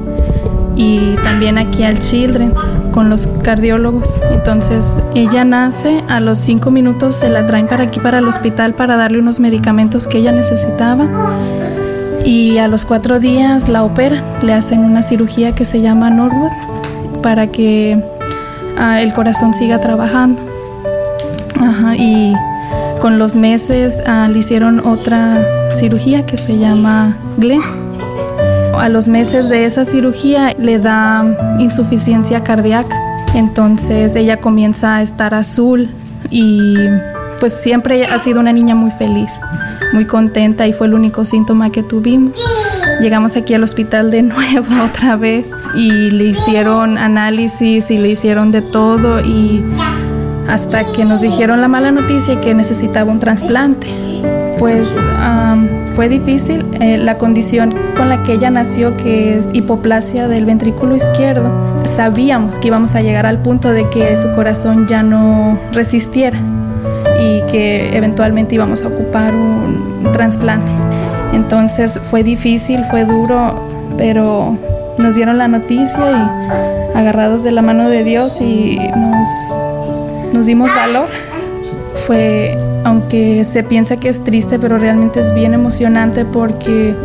y 0.81 1.13
también 1.23 1.59
aquí 1.59 1.83
al 1.83 1.99
Children's 1.99 2.79
con 2.91 3.09
los 3.11 3.27
cardiólogos. 3.43 4.19
Entonces 4.31 4.97
ella 5.13 5.45
nace, 5.45 6.03
a 6.07 6.19
los 6.19 6.39
cinco 6.39 6.71
minutos 6.71 7.17
se 7.17 7.29
la 7.29 7.45
traen 7.45 7.67
para 7.67 7.83
aquí, 7.83 7.99
para 7.99 8.17
el 8.17 8.27
hospital, 8.27 8.73
para 8.73 8.97
darle 8.97 9.19
unos 9.19 9.39
medicamentos 9.39 10.07
que 10.07 10.17
ella 10.17 10.31
necesitaba. 10.31 11.07
Y 12.25 12.57
a 12.57 12.67
los 12.67 12.85
cuatro 12.85 13.19
días 13.19 13.69
la 13.69 13.83
operan, 13.83 14.23
le 14.41 14.53
hacen 14.53 14.79
una 14.79 15.03
cirugía 15.03 15.53
que 15.53 15.65
se 15.65 15.81
llama 15.81 16.09
Norwood 16.09 16.51
para 17.21 17.47
que 17.47 18.03
uh, 18.77 18.97
el 18.97 19.13
corazón 19.13 19.53
siga 19.53 19.79
trabajando. 19.79 20.41
Y 21.97 22.33
con 23.01 23.19
los 23.19 23.35
meses 23.35 24.01
uh, 24.07 24.31
le 24.31 24.39
hicieron 24.39 24.79
otra 24.79 25.45
cirugía 25.75 26.25
que 26.25 26.37
se 26.37 26.57
llama 26.57 27.15
Glenn 27.37 27.80
a 28.77 28.89
los 28.89 29.07
meses 29.07 29.49
de 29.49 29.65
esa 29.65 29.85
cirugía 29.85 30.55
le 30.57 30.79
da 30.79 31.57
insuficiencia 31.59 32.43
cardíaca. 32.43 32.95
Entonces 33.33 34.15
ella 34.15 34.37
comienza 34.37 34.97
a 34.97 35.01
estar 35.01 35.33
azul 35.33 35.89
y 36.29 36.75
pues 37.39 37.53
siempre 37.53 38.05
ha 38.05 38.19
sido 38.19 38.39
una 38.39 38.53
niña 38.53 38.75
muy 38.75 38.91
feliz, 38.91 39.31
muy 39.93 40.05
contenta 40.05 40.67
y 40.67 40.73
fue 40.73 40.87
el 40.87 40.93
único 40.93 41.25
síntoma 41.25 41.71
que 41.71 41.81
tuvimos. 41.81 42.39
Llegamos 43.01 43.35
aquí 43.35 43.53
al 43.53 43.63
hospital 43.63 44.11
de 44.11 44.21
nuevo 44.23 44.67
otra 44.83 45.15
vez 45.15 45.49
y 45.73 46.11
le 46.11 46.25
hicieron 46.25 46.97
análisis 46.97 47.89
y 47.89 47.97
le 47.97 48.09
hicieron 48.09 48.51
de 48.51 48.61
todo 48.61 49.21
y 49.21 49.63
hasta 50.47 50.83
que 50.95 51.05
nos 51.05 51.21
dijeron 51.21 51.61
la 51.61 51.67
mala 51.67 51.91
noticia 51.91 52.39
que 52.41 52.53
necesitaba 52.53 53.11
un 53.11 53.19
trasplante. 53.19 53.87
Pues 54.59 54.95
fue 55.95 56.09
difícil. 56.09 56.65
Eh, 56.79 56.97
la 56.97 57.17
condición 57.17 57.75
con 57.95 58.09
la 58.09 58.23
que 58.23 58.33
ella 58.33 58.49
nació, 58.49 58.95
que 58.97 59.37
es 59.37 59.49
hipoplasia 59.53 60.27
del 60.27 60.45
ventrículo 60.45 60.95
izquierdo, 60.95 61.51
sabíamos 61.85 62.55
que 62.55 62.67
íbamos 62.67 62.95
a 62.95 63.01
llegar 63.01 63.25
al 63.25 63.41
punto 63.41 63.69
de 63.69 63.89
que 63.89 64.15
su 64.17 64.31
corazón 64.31 64.87
ya 64.87 65.03
no 65.03 65.59
resistiera 65.73 66.39
y 67.19 67.41
que 67.51 67.95
eventualmente 67.95 68.55
íbamos 68.55 68.83
a 68.83 68.87
ocupar 68.87 69.35
un, 69.35 70.11
trasplante. 70.13 70.71
Entonces 71.33 71.99
fue 72.09 72.23
difícil, 72.23 72.83
fue 72.89 73.05
duro, 73.05 73.67
pero 73.97 74.57
nos 74.97 75.15
dieron 75.15 75.37
la 75.37 75.47
noticia 75.47 75.99
y 76.11 76.97
agarrados 76.97 77.43
de 77.43 77.51
la 77.51 77.61
mano 77.61 77.87
de 77.89 78.03
Dios 78.03 78.41
y 78.41 78.79
nos, 78.95 80.33
nos 80.33 80.45
dimos 80.47 80.69
valor. 80.75 81.07
Fue 82.07 82.57
aunque 82.83 83.43
se 83.45 83.63
piensa 83.63 83.97
que 83.97 84.09
es 84.09 84.23
triste, 84.23 84.59
pero 84.59 84.77
realmente 84.77 85.19
es 85.19 85.33
bien 85.33 85.53
emocionante 85.53 86.25
porque 86.25 86.95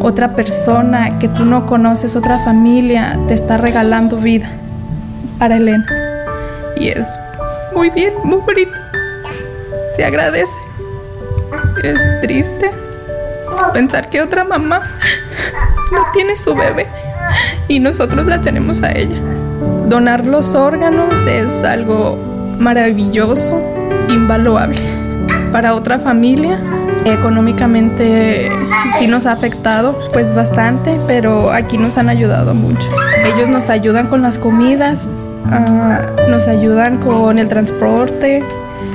otra 0.00 0.34
persona 0.34 1.18
que 1.18 1.28
tú 1.28 1.44
no 1.44 1.66
conoces, 1.66 2.16
otra 2.16 2.38
familia, 2.38 3.18
te 3.28 3.34
está 3.34 3.56
regalando 3.56 4.18
vida 4.18 4.50
para 5.38 5.56
Elena. 5.56 5.86
Y 6.76 6.88
es 6.88 7.06
muy 7.74 7.90
bien, 7.90 8.12
muy 8.24 8.40
bonito. 8.40 8.72
Se 9.96 10.04
agradece. 10.04 10.54
Es 11.82 11.98
triste 12.22 12.70
pensar 13.72 14.10
que 14.10 14.20
otra 14.22 14.44
mamá 14.44 14.82
no 15.92 15.98
tiene 16.12 16.36
su 16.36 16.54
bebé 16.54 16.86
y 17.68 17.80
nosotros 17.80 18.26
la 18.26 18.40
tenemos 18.40 18.82
a 18.82 18.92
ella. 18.92 19.20
Donar 19.88 20.26
los 20.26 20.54
órganos 20.54 21.14
es 21.26 21.62
algo 21.64 22.16
maravilloso, 22.58 23.60
invaluable 24.08 25.03
para 25.54 25.76
otra 25.76 26.00
familia. 26.00 26.58
Económicamente 27.04 28.48
sí 28.98 29.06
nos 29.06 29.24
ha 29.24 29.30
afectado 29.30 29.96
pues 30.12 30.34
bastante, 30.34 30.98
pero 31.06 31.52
aquí 31.52 31.78
nos 31.78 31.96
han 31.96 32.08
ayudado 32.08 32.54
mucho. 32.54 32.88
Ellos 33.24 33.48
nos 33.48 33.70
ayudan 33.70 34.08
con 34.08 34.20
las 34.20 34.36
comidas, 34.36 35.08
uh, 35.46 36.28
nos 36.28 36.48
ayudan 36.48 36.98
con 36.98 37.38
el 37.38 37.48
transporte, 37.48 38.42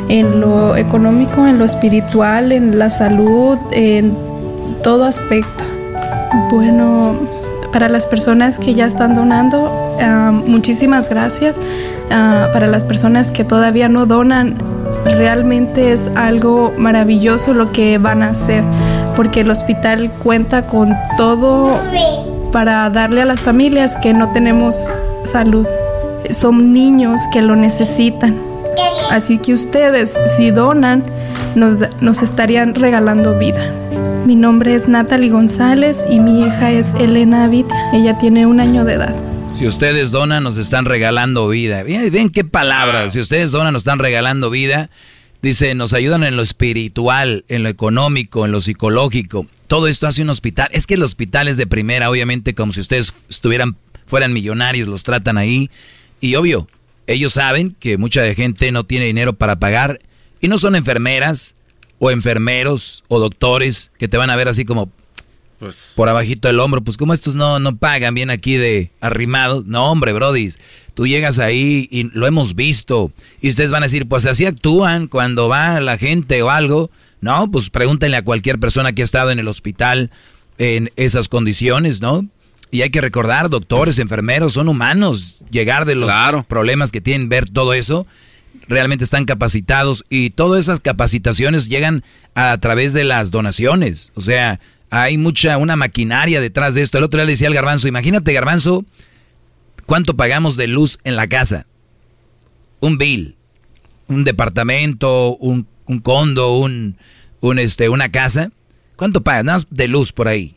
en 0.10 0.42
lo 0.42 0.76
económico, 0.76 1.48
en 1.48 1.60
lo 1.60 1.64
espiritual, 1.64 2.52
en 2.52 2.78
la 2.78 2.90
salud, 2.90 3.58
en 3.72 4.18
todo 4.84 5.06
aspecto. 5.06 5.64
Bueno, 6.52 7.16
para 7.72 7.88
las 7.88 8.06
personas 8.06 8.60
que 8.60 8.74
ya 8.74 8.86
están 8.86 9.16
donando, 9.16 9.96
uh, 9.98 10.34
muchísimas 10.34 11.08
gracias. 11.08 11.56
Uh, 11.56 12.52
para 12.52 12.68
las 12.68 12.84
personas 12.84 13.32
que 13.32 13.46
todavía 13.46 13.88
no 13.88 14.06
donan, 14.08 14.58
realmente 15.06 15.92
es 15.92 16.10
algo 16.16 16.74
maravilloso 16.78 17.54
lo 17.54 17.72
que 17.72 17.98
van 17.98 18.24
a 18.24 18.30
hacer, 18.30 18.64
porque 19.16 19.42
el 19.42 19.52
hospital 19.52 20.12
cuenta 20.24 20.66
con 20.68 20.96
todo 21.18 21.80
para 22.52 22.90
darle 22.90 23.22
a 23.22 23.26
las 23.26 23.42
familias 23.42 23.98
que 23.98 24.14
no 24.14 24.30
tenemos 24.30 24.88
salud. 25.26 25.68
Son 26.30 26.74
niños 26.74 27.22
que 27.32 27.42
lo 27.42 27.56
necesitan 27.56 28.50
Así 29.10 29.40
que 29.40 29.54
ustedes, 29.54 30.20
si 30.38 30.52
donan, 30.52 31.04
nos, 31.56 31.78
nos 32.00 32.22
estarían 32.22 32.76
regalando 32.76 33.38
vida. 33.38 33.74
Mi 34.26 34.36
nombre 34.36 34.76
es 34.76 34.88
Natalie 34.88 35.32
González 35.32 36.06
y 36.10 36.20
mi 36.20 36.44
hija 36.46 36.72
es 36.72 36.94
Elena 36.94 37.46
Avitia. 37.46 37.76
Ella 37.92 38.18
tiene 38.18 38.46
un 38.46 38.60
año 38.60 38.86
de 38.86 38.94
edad. 38.94 39.29
Si 39.54 39.68
ustedes 39.68 40.12
donan, 40.12 40.44
nos 40.44 40.58
están 40.58 40.86
regalando 40.86 41.48
vida. 41.50 41.84
Ven 41.84 42.30
qué 42.30 42.44
palabras. 42.44 43.14
Si 43.14 43.20
ustedes 43.20 43.52
donan, 43.52 43.74
nos 43.74 43.82
están 43.82 44.00
regalando 44.00 44.50
vida. 44.50 44.90
Dice, 45.42 45.76
nos 45.76 45.94
ayudan 45.94 46.24
en 46.24 46.36
lo 46.36 46.42
espiritual, 46.42 47.46
en 47.50 47.64
lo 47.64 47.70
económico, 47.70 48.46
en 48.46 48.52
lo 48.52 48.62
psicológico. 48.62 49.48
Todo 49.68 49.88
esto 49.88 50.08
hace 50.08 50.22
un 50.22 50.30
hospital. 50.30 50.70
Es 50.72 50.88
que 50.88 50.96
el 50.96 51.04
hospital 51.04 51.48
es 51.48 51.58
de 51.58 51.68
primera, 51.68 52.10
obviamente, 52.10 52.56
como 52.56 52.72
si 52.72 52.82
ustedes 52.82 53.14
estuvieran, 53.30 53.78
fueran 54.06 54.34
millonarios, 54.34 54.88
los 54.88 55.04
tratan 55.04 55.38
ahí. 55.38 55.70
Y 56.22 56.36
obvio, 56.36 56.68
ellos 57.08 57.34
saben 57.34 57.76
que 57.80 57.98
mucha 57.98 58.34
gente 58.34 58.72
no 58.72 58.86
tiene 58.86 59.06
dinero 59.06 59.34
para 59.34 59.60
pagar 59.60 60.00
y 60.42 60.48
no 60.48 60.58
son 60.58 60.76
enfermeras 60.76 61.56
o 62.00 62.12
enfermeros 62.12 63.04
o 63.08 63.20
doctores 63.20 63.92
que 63.98 64.08
te 64.08 64.18
van 64.18 64.30
a 64.30 64.36
ver 64.36 64.48
así 64.48 64.64
como 64.64 64.92
pues. 65.60 65.94
por 65.96 66.10
abajito 66.10 66.48
del 66.48 66.60
hombro. 66.60 66.82
Pues 66.82 66.98
como 66.98 67.14
estos 67.14 67.36
no, 67.36 67.60
no 67.60 67.76
pagan 67.76 68.14
bien 68.14 68.30
aquí 68.30 68.58
de 68.58 68.92
arrimados. 69.02 69.66
No, 69.66 69.92
hombre, 69.92 70.14
Brody, 70.14 70.50
tú 70.94 71.08
llegas 71.08 71.40
ahí 71.40 71.88
y 71.92 72.04
lo 72.14 72.28
hemos 72.28 72.56
visto. 72.56 73.12
Y 73.42 73.50
ustedes 73.50 73.72
van 73.72 73.84
a 73.84 73.88
decir, 73.88 74.08
pues 74.08 74.26
así 74.26 74.46
actúan 74.46 75.08
cuando 75.08 75.48
va 75.48 75.80
la 75.80 75.98
gente 75.98 76.42
o 76.42 76.50
algo. 76.50 76.90
No, 77.22 77.52
pues 77.52 77.70
pregúntenle 77.70 78.18
a 78.18 78.24
cualquier 78.24 78.60
persona 78.60 78.94
que 78.94 79.02
ha 79.02 79.06
estado 79.06 79.32
en 79.32 79.40
el 79.40 79.48
hospital 79.48 80.10
en 80.58 80.92
esas 80.96 81.28
condiciones, 81.28 82.02
¿no? 82.02 82.26
Y 82.72 82.84
hay 82.84 82.92
que 82.92 83.02
recordar, 83.02 83.50
doctores, 83.50 83.98
enfermeros, 84.00 84.54
son 84.54 84.68
humanos. 84.68 85.38
Llegar 85.50 85.86
de 85.86 85.96
los 85.96 86.12
problemas 86.48 86.92
que 86.92 87.02
tienen, 87.02 87.28
ver 87.28 87.50
todo 87.50 87.74
eso, 87.74 88.06
realmente 88.68 89.04
están 89.04 89.26
capacitados 89.26 90.06
y 90.10 90.30
todas 90.30 90.62
esas 90.62 90.80
capacitaciones 90.80 91.68
llegan 91.68 92.04
a, 92.36 92.58
través 92.60 92.94
de 92.94 93.04
las 93.04 93.32
donaciones. 93.32 94.12
O 94.14 94.22
sea, 94.22 94.60
hay 94.90 95.18
mucha, 95.18 95.58
una 95.58 95.76
maquinaria 95.76 96.42
detrás 96.42 96.76
de 96.76 96.82
esto. 96.82 96.98
El 96.98 97.04
otro 97.04 97.20
día 97.20 97.26
le 97.26 97.34
decía 97.34 97.48
al 97.48 97.54
garbanzo, 97.54 97.88
imagínate 97.88 98.34
garbanzo, 98.34 98.86
¿cuánto 99.86 100.16
pagamos 100.16 100.58
de 100.58 100.68
luz 100.68 101.00
en 101.04 101.16
la 101.16 101.28
casa? 101.28 101.66
Un 102.80 102.98
bill, 102.98 103.36
un 104.08 104.24
departamento, 104.24 105.36
un, 105.38 105.68
un 105.86 106.00
condo, 106.00 106.58
un, 106.58 106.98
un, 107.42 107.60
este, 107.60 107.90
una 107.90 108.10
casa. 108.10 108.52
¿Cuánto 108.96 109.24
pagas? 109.24 109.46
Nada 109.46 109.58
más 109.58 109.68
de 109.70 109.88
luz 109.88 110.12
por 110.12 110.28
ahí. 110.28 110.56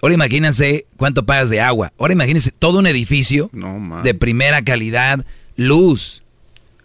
Ahora 0.00 0.14
imagínense 0.14 0.86
cuánto 0.96 1.24
pagas 1.24 1.48
de 1.48 1.60
agua. 1.60 1.92
Ahora 1.98 2.12
imagínense 2.12 2.50
todo 2.50 2.80
un 2.80 2.86
edificio 2.88 3.50
de 4.02 4.14
primera 4.14 4.62
calidad, 4.62 5.24
luz, 5.56 6.24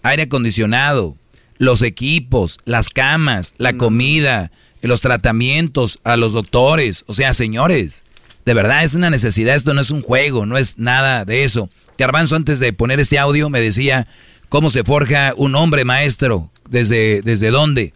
aire 0.04 0.24
acondicionado, 0.24 1.18
los 1.58 1.82
equipos, 1.82 2.60
las 2.66 2.90
camas, 2.92 3.56
la 3.58 3.74
comida, 3.74 4.52
los 4.82 5.02
tratamientos 5.02 6.00
a 6.04 6.18
los 6.18 6.34
doctores. 6.34 7.04
O 7.08 7.14
sea, 7.14 7.34
señores, 7.34 8.04
de 8.46 8.54
verdad 8.54 8.84
es 8.84 8.96
una 8.96 9.10
necesidad. 9.10 9.56
Esto 9.56 9.74
no 9.74 9.82
es 9.82 9.92
un 9.92 10.02
juego, 10.02 10.46
no 10.46 10.58
es 10.58 10.78
nada 10.78 11.26
de 11.26 11.44
eso. 11.44 11.70
Garbanzo, 11.98 12.36
antes 12.36 12.60
de 12.60 12.74
poner 12.74 13.00
este 13.00 13.20
audio, 13.20 13.50
me 13.50 13.60
decía 13.60 14.08
cómo 14.50 14.70
se 14.70 14.84
forja 14.84 15.34
un 15.36 15.56
hombre 15.56 15.84
maestro, 15.84 16.50
desde, 16.70 17.22
desde 17.22 17.50
dónde. 17.50 17.94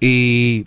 Y 0.00 0.66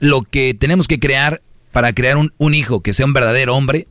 lo 0.00 0.22
que 0.22 0.54
tenemos 0.54 0.88
que 0.88 0.98
crear 0.98 1.40
para 1.72 1.92
crear 1.92 2.16
un, 2.16 2.32
un, 2.38 2.54
hijo 2.54 2.82
que 2.82 2.92
sea 2.92 3.06
un 3.06 3.12
verdadero 3.12 3.54
hombre, 3.56 3.86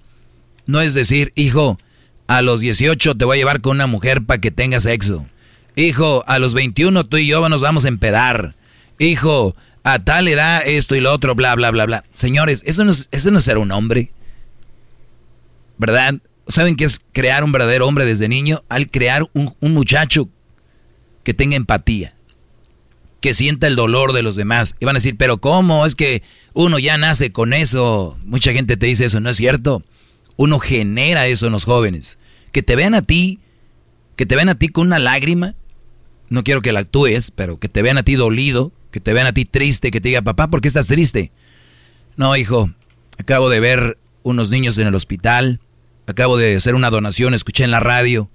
no 0.66 0.82
es 0.82 0.94
decir, 0.94 1.32
hijo, 1.36 1.80
a 2.28 2.42
los 2.42 2.60
18 2.60 3.16
te 3.16 3.26
voy 3.26 3.38
a 3.38 3.40
llevar 3.40 3.62
con 3.62 3.78
una 3.78 3.88
mujer 3.88 4.24
para 4.24 4.42
que 4.42 4.52
tengas 4.52 4.84
sexo. 4.84 5.26
Hijo, 5.76 6.24
a 6.28 6.40
los 6.40 6.54
21 6.54 7.06
tú 7.06 7.18
y 7.18 7.28
yo 7.28 7.48
nos 7.50 7.62
vamos 7.62 7.86
a 7.86 7.88
empedar. 7.88 8.56
Hijo, 9.00 9.56
a 9.94 10.04
tal 10.04 10.28
edad 10.28 10.64
esto 10.66 10.96
y 10.96 11.00
lo 11.00 11.14
otro, 11.14 11.34
bla, 11.34 11.56
bla, 11.56 11.72
bla, 11.72 11.86
bla. 11.86 12.04
Señores, 12.14 12.62
eso 12.66 12.84
no 12.84 12.92
es, 12.92 13.08
eso 13.12 13.32
no 13.32 13.40
ser 13.40 13.58
un 13.58 13.72
hombre. 13.72 14.12
¿Verdad? 15.78 16.16
¿Saben 16.50 16.76
qué 16.76 16.84
es 16.84 17.02
crear 17.14 17.46
un 17.46 17.54
verdadero 17.54 17.88
hombre 17.88 18.04
desde 18.04 18.28
niño? 18.28 18.66
Al 18.68 18.92
crear 18.92 19.30
un, 19.32 19.56
un 19.62 19.74
muchacho 19.74 20.28
que 21.24 21.34
tenga 21.34 21.56
empatía 21.56 22.14
que 23.22 23.34
sienta 23.34 23.68
el 23.68 23.78
dolor 23.78 24.12
de 24.12 24.24
los 24.24 24.36
demás. 24.36 24.76
Y 24.82 24.86
van 24.86 24.98
a 24.98 25.00
decir, 25.00 25.16
pero 25.18 25.38
¿cómo? 25.40 25.86
Es 25.86 25.96
que 25.96 26.22
uno 26.54 26.80
ya 26.80 26.98
nace 26.98 27.32
con 27.32 27.54
eso. 27.54 28.18
Mucha 28.26 28.52
gente 28.52 28.76
te 28.76 28.88
dice 28.88 29.06
eso, 29.06 29.22
¿no 29.22 29.30
es 29.30 29.38
cierto? 29.38 29.84
Uno 30.36 30.60
genera 30.60 31.28
eso 31.28 31.46
en 31.46 31.54
los 31.54 31.64
jóvenes. 31.64 32.18
Que 32.52 32.62
te 32.62 32.76
vean 32.76 32.94
a 32.94 33.04
ti, 33.04 33.40
que 34.18 34.26
te 34.26 34.36
vean 34.36 34.50
a 34.50 34.60
ti 34.60 34.68
con 34.68 34.88
una 34.88 35.00
lágrima. 35.00 35.56
No 36.30 36.44
quiero 36.44 36.62
que 36.62 36.74
la 36.74 36.82
actúes, 36.82 37.32
pero 37.32 37.58
que 37.58 37.70
te 37.70 37.82
vean 37.82 37.98
a 37.98 38.04
ti 38.04 38.16
dolido, 38.16 38.74
que 38.98 39.02
te 39.02 39.14
vean 39.14 39.28
a 39.28 39.34
ti 39.34 39.46
triste, 39.46 39.92
que 39.92 40.02
te 40.02 40.10
diga, 40.10 40.24
papá, 40.24 40.48
¿por 40.48 40.60
qué 40.60 40.68
estás 40.68 40.88
triste? 40.88 41.32
No, 42.16 42.36
hijo, 42.36 42.72
acabo 43.20 43.48
de 43.48 43.60
ver 43.60 44.00
unos 44.24 44.50
niños 44.50 44.76
en 44.80 44.88
el 44.88 44.96
hospital, 44.96 45.60
acabo 46.08 46.36
de 46.36 46.56
hacer 46.56 46.74
una 46.74 46.90
donación, 46.90 47.36
escuché 47.36 47.64
en 47.64 47.70
la 47.70 47.80
radio. 47.80 48.32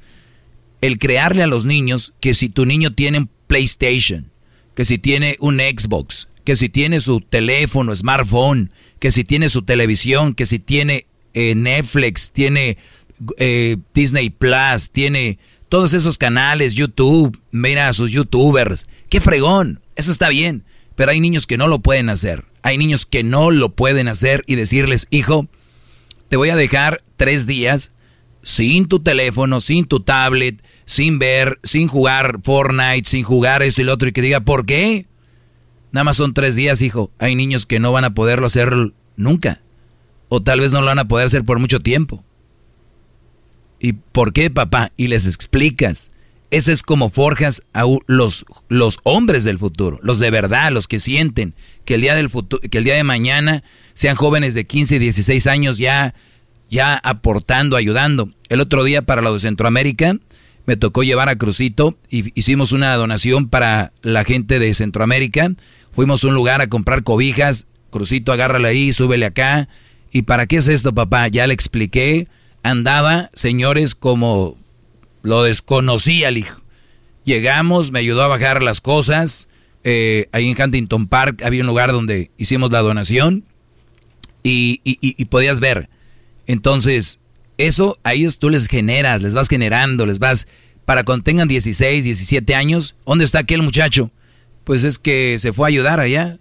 El 0.81 1.01
crearle 1.01 1.43
a 1.43 1.49
los 1.49 1.65
niños 1.65 2.15
que 2.21 2.35
si 2.35 2.49
tu 2.49 2.65
niño 2.65 2.93
tiene 2.95 3.19
un 3.19 3.31
PlayStation, 3.49 4.31
que 4.77 4.85
si 4.85 4.99
tiene 4.99 5.37
un 5.41 5.57
Xbox, 5.57 6.29
que 6.45 6.55
si 6.55 6.69
tiene 6.69 7.01
su 7.01 7.21
teléfono, 7.21 7.93
smartphone, 7.93 8.71
que 9.01 9.11
si 9.11 9.25
tiene 9.25 9.49
su 9.49 9.63
televisión, 9.63 10.33
que 10.33 10.47
si 10.47 10.61
tiene 10.61 11.07
eh, 11.35 11.57
Netflix, 11.57 12.31
tiene 12.31 12.79
eh, 13.39 13.79
Disney 13.95 14.31
Plus, 14.31 14.91
tiene 14.91 15.41
todos 15.69 15.93
esos 15.93 16.19
canales, 16.19 16.77
YouTube, 16.77 17.37
mira 17.51 17.89
a 17.89 17.93
sus 17.95 18.13
youtubers, 18.13 18.87
qué 19.09 19.21
fregón, 19.21 19.82
eso 19.97 20.13
está 20.13 20.29
bien, 20.29 20.65
pero 20.95 21.11
hay 21.11 21.21
niños 21.21 21.47
que 21.47 21.59
no 21.59 21.69
lo 21.69 21.81
pueden 21.81 22.09
hacer, 22.09 22.45
hay 22.63 22.79
niños 22.79 23.07
que 23.07 23.23
no 23.23 23.51
lo 23.51 23.71
pueden 23.71 24.09
hacer 24.09 24.45
y 24.47 24.55
decirles, 24.55 25.07
hijo, 25.11 25.49
te 26.29 26.37
voy 26.37 26.51
a 26.51 26.57
dejar 26.57 27.03
tres 27.17 27.47
días 27.47 27.93
sin 28.43 28.89
tu 28.89 29.01
teléfono, 29.01 29.61
sin 29.61 29.87
tu 29.87 30.01
tablet, 30.01 30.63
sin 30.85 31.19
ver, 31.19 31.59
sin 31.63 31.89
jugar 31.89 32.41
Fortnite, 32.43 33.09
sin 33.09 33.23
jugar 33.23 33.63
esto 33.63 33.81
y 33.81 33.85
lo 33.85 33.93
otro, 33.93 34.09
y 34.09 34.13
que 34.13 34.23
diga, 34.23 34.41
¿por 34.41 34.67
qué? 34.67 35.07
Nada 35.93 36.05
más 36.05 36.17
son 36.17 36.35
tres 36.35 36.57
días, 36.57 36.83
hijo. 36.83 37.11
Hay 37.19 37.35
niños 37.35 37.67
que 37.67 37.79
no 37.79 37.93
van 37.93 38.05
a 38.05 38.15
poderlo 38.15 38.47
hacer 38.47 38.75
nunca. 39.17 39.61
O 40.29 40.43
tal 40.43 40.61
vez 40.61 40.73
no 40.73 40.81
lo 40.81 40.87
van 40.87 40.99
a 40.99 41.09
poder 41.09 41.27
hacer 41.27 41.45
por 41.45 41.59
mucho 41.59 41.81
tiempo. 41.81 42.25
¿Y 43.79 43.93
por 43.93 44.33
qué, 44.33 44.49
papá? 44.49 44.93
Y 44.97 45.09
les 45.09 45.27
explicas. 45.27 46.12
Ese 46.53 46.71
es 46.73 46.83
como 46.83 47.09
forjas 47.09 47.63
a 47.73 47.85
los, 48.09 48.45
los 48.69 48.99
hombres 49.05 49.43
del 49.43 49.59
futuro, 49.59 49.99
los 50.03 50.19
de 50.19 50.31
verdad, 50.31 50.71
los 50.71 50.87
que 50.87 50.99
sienten 50.99 51.55
que 51.87 51.95
el 51.95 52.03
día 52.03 52.15
del 52.15 52.29
futuro, 52.29 52.61
que 52.71 52.77
el 52.77 52.85
día 52.85 52.95
de 52.95 53.05
mañana 53.05 53.65
sean 53.95 54.17
jóvenes 54.17 54.53
de 54.53 54.67
15 54.67 54.97
y 54.97 54.99
16 54.99 55.47
años 55.47 55.79
ya, 55.79 56.13
ya 56.71 56.97
aportando, 56.97 57.75
ayudando. 57.75 58.29
El 58.51 58.61
otro 58.61 58.85
día 58.85 59.01
para 59.01 59.23
lo 59.23 59.33
de 59.33 59.41
Centroamérica, 59.41 60.19
me 60.67 60.77
tocó 60.77 61.03
llevar 61.03 61.31
a 61.31 61.37
Crucito 61.37 61.97
y 62.11 62.39
hicimos 62.39 62.73
una 62.73 62.95
donación 62.97 63.49
para 63.49 63.95
la 64.03 64.23
gente 64.25 64.59
de 64.59 64.75
Centroamérica. 64.75 65.55
Fuimos 65.93 66.23
a 66.23 66.29
un 66.29 66.35
lugar 66.35 66.61
a 66.61 66.67
comprar 66.67 67.03
cobijas. 67.03 67.67
Crucito, 67.89 68.31
agárrala 68.31 68.69
ahí, 68.69 68.93
súbele 68.93 69.25
acá. 69.25 69.71
¿Y 70.13 70.23
para 70.23 70.45
qué 70.45 70.57
es 70.57 70.69
esto, 70.69 70.93
papá? 70.93 71.29
Ya 71.29 71.47
le 71.47 71.55
expliqué. 71.55 72.29
Andaba, 72.63 73.31
señores, 73.33 73.95
como 73.95 74.59
lo 75.23 75.43
desconocía 75.43 76.29
el 76.29 76.39
hijo. 76.39 76.61
Llegamos, 77.25 77.91
me 77.93 78.01
ayudó 78.01 78.23
a 78.23 78.29
bajar 78.29 78.63
las 78.63 78.81
cosas. 78.81 79.49
Eh, 79.85 80.29
ahí 80.33 80.51
en 80.51 80.61
Huntington 80.61 81.07
Park 81.07 81.43
había 81.43 81.63
un 81.63 81.67
lugar 81.67 81.93
donde 81.93 82.31
hicimos 82.37 82.71
la 82.71 82.81
donación 82.81 83.45
y, 84.43 84.81
y 84.85 85.25
podías 85.27 85.61
ver. 85.61 85.89
Entonces, 86.47 87.21
eso 87.59 87.99
a 88.03 88.15
ellos 88.15 88.39
tú 88.39 88.51
les 88.51 88.67
generas, 88.67 89.23
les 89.23 89.35
vas 89.35 89.49
generando, 89.49 90.07
les 90.07 90.19
vas, 90.19 90.47
para 90.85 91.05
cuando 91.05 91.25
tengan 91.25 91.49
16, 91.49 92.05
17 92.05 92.55
años, 92.55 92.97
¿dónde 93.07 93.25
está 93.25 93.41
aquel 93.41 93.63
muchacho? 93.63 94.11
Pues 94.65 94.85
es 94.85 94.99
que 94.99 95.39
se 95.39 95.53
fue 95.53 95.67
a 95.67 95.69
ayudar 95.69 96.01
allá, 96.01 96.39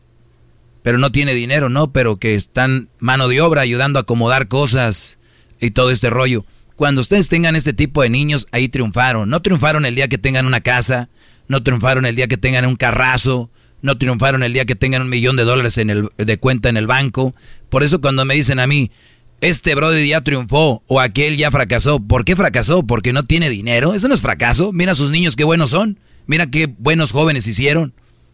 pero 0.83 0.97
no 0.97 1.11
tiene 1.11 1.33
dinero, 1.33 1.69
¿no? 1.69 1.91
Pero 1.91 2.17
que 2.17 2.35
están 2.35 2.89
mano 2.99 3.27
de 3.27 3.41
obra 3.41 3.61
ayudando 3.61 3.99
a 3.99 4.03
acomodar 4.03 4.47
cosas 4.47 5.19
y 5.59 5.71
todo 5.71 5.91
este 5.91 6.09
rollo. 6.09 6.45
Cuando 6.81 7.01
ustedes 7.01 7.29
tengan 7.29 7.55
este 7.55 7.73
tipo 7.73 8.01
de 8.01 8.09
niños, 8.09 8.47
ahí 8.51 8.67
triunfaron. 8.67 9.29
No 9.29 9.43
triunfaron 9.43 9.85
el 9.85 9.93
día 9.93 10.07
que 10.07 10.17
tengan 10.17 10.47
una 10.47 10.61
casa, 10.61 11.09
no 11.47 11.61
triunfaron 11.61 12.07
el 12.07 12.15
día 12.15 12.27
que 12.27 12.37
tengan 12.37 12.65
un 12.65 12.75
carrazo, 12.75 13.51
no 13.83 13.99
triunfaron 13.99 14.41
el 14.41 14.51
día 14.51 14.65
que 14.65 14.73
tengan 14.73 15.03
un 15.03 15.09
millón 15.09 15.35
de 15.35 15.43
dólares 15.43 15.77
en 15.77 15.91
el, 15.91 16.09
de 16.17 16.39
cuenta 16.39 16.69
en 16.69 16.77
el 16.77 16.87
banco. 16.87 17.35
Por 17.69 17.83
eso 17.83 18.01
cuando 18.01 18.25
me 18.25 18.33
dicen 18.33 18.57
a 18.57 18.65
mí, 18.65 18.89
este 19.41 19.75
brother 19.75 20.03
ya 20.07 20.21
triunfó 20.21 20.81
o 20.87 20.99
aquel 20.99 21.37
ya 21.37 21.51
fracasó. 21.51 21.99
¿Por 21.99 22.25
qué 22.25 22.35
fracasó? 22.35 22.81
¿Porque 22.81 23.13
no 23.13 23.25
tiene 23.27 23.51
dinero? 23.51 23.93
Eso 23.93 24.07
no 24.07 24.15
es 24.15 24.23
fracaso. 24.23 24.73
Mira 24.73 24.93
a 24.93 24.95
sus 24.95 25.11
niños 25.11 25.35
qué 25.35 25.43
buenos 25.43 25.69
son. 25.69 25.99
Mira 26.25 26.49
qué 26.49 26.65
buenos 26.65 27.11
jóvenes 27.11 27.45
hicieron. 27.45 27.93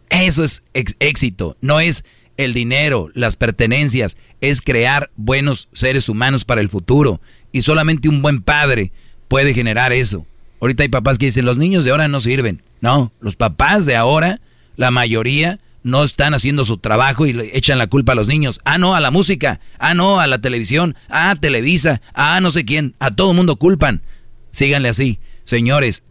Eso 0.09 0.45
es 0.45 0.63
éxito. 0.73 1.57
No 1.59 1.81
es 1.81 2.05
el 2.37 2.53
dinero, 2.53 3.09
las 3.13 3.35
pertenencias. 3.35 4.15
Es 4.39 4.61
crear 4.61 5.11
buenos 5.17 5.67
seres 5.73 6.07
humanos 6.07 6.45
para 6.45 6.61
el 6.61 6.69
futuro. 6.69 7.19
Y 7.57 7.61
solamente 7.63 8.07
un 8.07 8.21
buen 8.21 8.43
padre 8.43 8.91
puede 9.27 9.55
generar 9.55 9.91
eso. 9.91 10.27
Ahorita 10.61 10.83
hay 10.83 10.89
papás 10.89 11.17
que 11.17 11.25
dicen, 11.25 11.43
los 11.43 11.57
niños 11.57 11.83
de 11.83 11.89
ahora 11.89 12.07
no 12.07 12.19
sirven. 12.19 12.61
No, 12.81 13.11
los 13.19 13.35
papás 13.35 13.87
de 13.87 13.95
ahora, 13.95 14.41
la 14.75 14.91
mayoría, 14.91 15.59
no 15.81 16.03
están 16.03 16.35
haciendo 16.35 16.65
su 16.65 16.77
trabajo 16.77 17.25
y 17.25 17.33
le 17.33 17.57
echan 17.57 17.79
la 17.79 17.87
culpa 17.87 18.11
a 18.11 18.15
los 18.15 18.27
niños. 18.27 18.61
Ah, 18.63 18.77
no, 18.77 18.93
a 18.93 18.99
la 18.99 19.09
música. 19.09 19.59
Ah, 19.79 19.95
no, 19.95 20.19
a 20.19 20.27
la 20.27 20.39
televisión. 20.39 20.95
Ah, 21.09 21.35
Televisa. 21.39 21.99
Ah, 22.13 22.39
no 22.41 22.51
sé 22.51 22.63
quién. 22.63 22.93
A 22.99 23.15
todo 23.15 23.33
mundo 23.33 23.55
culpan. 23.55 24.03
Síganle 24.51 24.89
así. 24.89 25.17
Señores, 25.43 26.03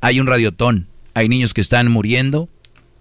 hay 0.00 0.18
un 0.18 0.28
radiotón. 0.28 0.88
Hay 1.12 1.28
niños 1.28 1.52
que 1.52 1.60
están 1.60 1.90
muriendo. 1.90 2.48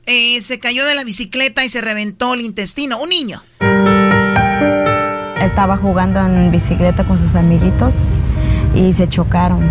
eh, 0.07 0.41
se 0.41 0.58
cayó 0.58 0.84
de 0.84 0.94
la 0.94 1.05
bicicleta 1.05 1.65
y 1.65 1.68
se 1.68 1.81
reventó 1.81 2.34
el 2.34 2.41
intestino. 2.41 3.00
Un 3.00 3.10
niño. 3.10 3.42
Estaba 5.41 5.76
jugando 5.76 6.20
en 6.20 6.50
bicicleta 6.50 7.05
con 7.05 7.18
sus 7.18 7.34
amiguitos 7.34 7.94
y 8.74 8.92
se 8.92 9.08
chocaron. 9.08 9.68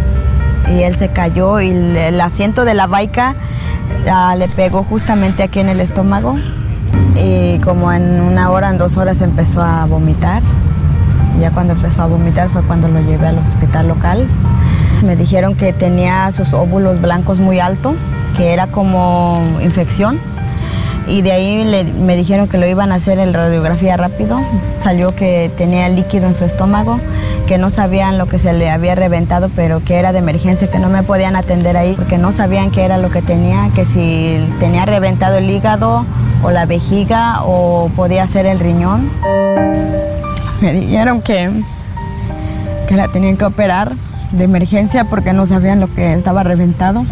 Y 0.70 0.84
él 0.84 0.96
se 0.96 1.12
cayó 1.12 1.60
y 1.60 1.72
el, 1.72 2.22
asiento 2.22 2.66
de 2.66 2.76
la 2.76 2.88
baica 2.88 3.36
ah, 4.10 4.36
le 4.38 4.48
pegó 4.48 4.84
justamente 4.84 5.44
aquí 5.44 5.60
en 5.60 5.70
el 5.70 5.80
estómago. 5.80 6.38
Y 7.16 7.60
como 7.60 7.92
en 7.92 8.22
una 8.22 8.52
hora, 8.52 8.70
en 8.70 8.78
dos 8.78 8.98
horas 8.98 9.22
empezó 9.22 9.62
a 9.62 9.86
vomitar 9.86 10.44
ya 11.42 11.50
cuando 11.50 11.74
empezó 11.74 12.04
a 12.04 12.06
vomitar 12.06 12.50
fue 12.50 12.62
cuando 12.62 12.88
lo 12.88 13.02
llevé 13.02 13.28
al 13.28 13.40
hospital 13.40 13.88
local. 13.88 14.28
Me 15.04 15.16
dijeron 15.16 15.56
que 15.56 15.74
tenía 15.74 16.32
sus 16.32 16.54
óvulos 16.54 17.02
blancos 17.02 17.40
muy 17.40 17.60
alto, 17.60 17.96
que 18.38 18.54
era 18.54 18.68
como 18.68 19.42
infección. 19.62 20.20
Y 21.08 21.24
de 21.24 21.32
ahí 21.32 21.94
me 22.00 22.16
dijeron 22.16 22.48
que 22.48 22.60
lo 22.60 22.68
iban 22.68 22.92
a 22.92 22.96
hacer 22.96 23.18
en 23.18 23.34
radiografía 23.34 23.98
rápido. 23.98 24.40
Salió 24.82 25.16
que 25.16 25.52
tenía 25.58 25.90
líquido 25.90 26.28
en 26.28 26.36
su 26.36 26.46
estómago, 26.46 27.00
que 27.48 27.58
no 27.58 27.72
sabían 27.72 28.20
lo 28.20 28.28
que 28.28 28.38
se 28.38 28.54
le 28.54 28.70
había 28.70 28.94
reventado, 28.94 29.50
pero 29.56 29.84
que 29.84 29.96
era 29.96 30.14
de 30.14 30.20
emergencia, 30.20 30.70
que 30.70 30.78
no 30.78 30.90
me 30.90 31.02
podían 31.02 31.36
atender 31.36 31.76
ahí, 31.76 31.96
porque 31.96 32.20
no 32.20 32.32
sabían 32.32 32.70
qué 32.70 32.86
era 32.86 33.00
lo 33.00 33.10
que 33.10 33.24
tenía, 33.24 33.72
que 33.74 33.84
si 33.84 34.48
tenía 34.60 34.86
reventado 34.86 35.38
el 35.40 35.50
hígado 35.50 36.06
o 36.44 36.52
la 36.52 36.68
vejiga 36.68 37.44
o 37.44 37.90
podía 37.96 38.28
ser 38.28 38.46
el 38.46 38.60
riñón 38.60 39.10
me 40.62 40.74
dijeron 40.74 41.22
que, 41.22 41.50
que 42.88 42.96
la 42.96 43.08
tenían 43.08 43.36
que 43.36 43.46
operar 43.46 43.94
de 44.32 44.44
emergencia 44.44 45.06
porque 45.06 45.34
no 45.34 45.46
sabían 45.46 45.80
lo 45.80 45.94
que 45.94 46.14
estaba 46.14 46.44
reventado. 46.44 47.06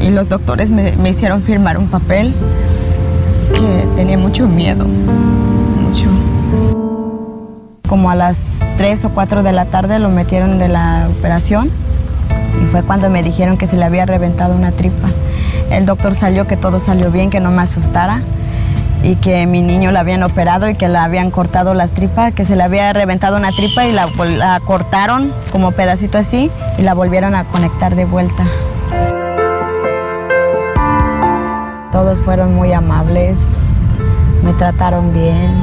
Y 0.00 0.10
los 0.10 0.28
doctores 0.28 0.70
me, 0.70 0.94
hicieron 1.08 1.42
firmar 1.42 1.78
un 1.78 1.88
papel 1.88 2.32
que 3.52 3.88
tenía 3.96 4.16
mucho 4.16 4.46
miedo, 4.46 4.84
mucho. 4.84 6.08
Como 7.88 8.10
a 8.10 8.14
las 8.14 8.58
3 8.76 9.06
o 9.06 9.10
4 9.10 9.42
de 9.42 9.52
la 9.52 9.66
tarde 9.66 9.98
lo 9.98 10.08
metieron 10.10 10.58
de 10.58 10.68
la 10.68 11.08
operación 11.18 11.70
y 12.62 12.66
fue 12.66 12.82
cuando 12.82 13.10
me 13.10 13.22
dijeron 13.22 13.56
que 13.56 13.66
se 13.66 13.76
le 13.76 13.84
había 13.84 14.06
reventado 14.06 14.54
una 14.54 14.72
tripa. 14.72 15.08
El 15.70 15.86
doctor 15.86 16.14
salió 16.14 16.46
que 16.46 16.56
todo 16.56 16.78
salió 16.78 17.10
bien, 17.10 17.30
que 17.30 17.40
no 17.40 17.50
me 17.50 17.62
asustara 17.62 18.22
y 19.02 19.16
que 19.16 19.46
mi 19.46 19.62
niño 19.62 19.92
la 19.92 20.00
habían 20.00 20.22
operado 20.22 20.68
y 20.68 20.74
que 20.74 20.88
le 20.88 20.98
habían 20.98 21.30
cortado 21.30 21.74
las 21.74 21.92
tripas, 21.92 22.32
que 22.32 22.44
se 22.44 22.56
le 22.56 22.62
había 22.62 22.92
reventado 22.92 23.36
una 23.36 23.52
tripa 23.52 23.86
y 23.86 23.92
la, 23.92 24.08
cortaron 24.64 25.32
como 25.52 25.72
pedacito 25.72 26.18
así 26.18 26.50
y 26.78 26.82
la 26.82 26.94
volvieron 26.94 27.34
a 27.34 27.44
conectar 27.44 27.94
de 27.94 28.04
vuelta. 28.04 28.44
Todos 31.92 32.20
fueron 32.20 32.54
muy 32.54 32.72
amables, 32.72 33.82
me 34.42 34.52
trataron 34.52 35.12
bien. 35.12 35.54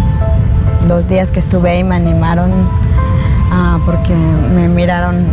Los 0.88 1.08
días 1.08 1.32
que 1.32 1.40
estuve 1.40 1.72
ahí 1.72 1.84
me 1.84 1.96
animaron 1.96 2.52
ah, 3.52 3.80
porque 3.86 4.14
me 4.14 4.68
miraron 4.68 5.28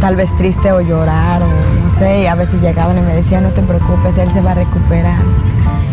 tal 0.00 0.16
vez 0.16 0.34
triste 0.36 0.72
o 0.72 0.80
llorar 0.80 1.42
o 1.42 1.46
no 1.46 1.90
sé, 1.90 2.22
y 2.22 2.26
a 2.26 2.34
veces 2.34 2.60
llegaban 2.60 2.98
y 2.98 3.00
me 3.00 3.14
decían, 3.14 3.42
no 3.42 3.50
te 3.50 3.62
preocupes, 3.62 4.18
él 4.18 4.30
se 4.30 4.40
va 4.40 4.52
a 4.52 4.54
recuperar. 4.54 5.22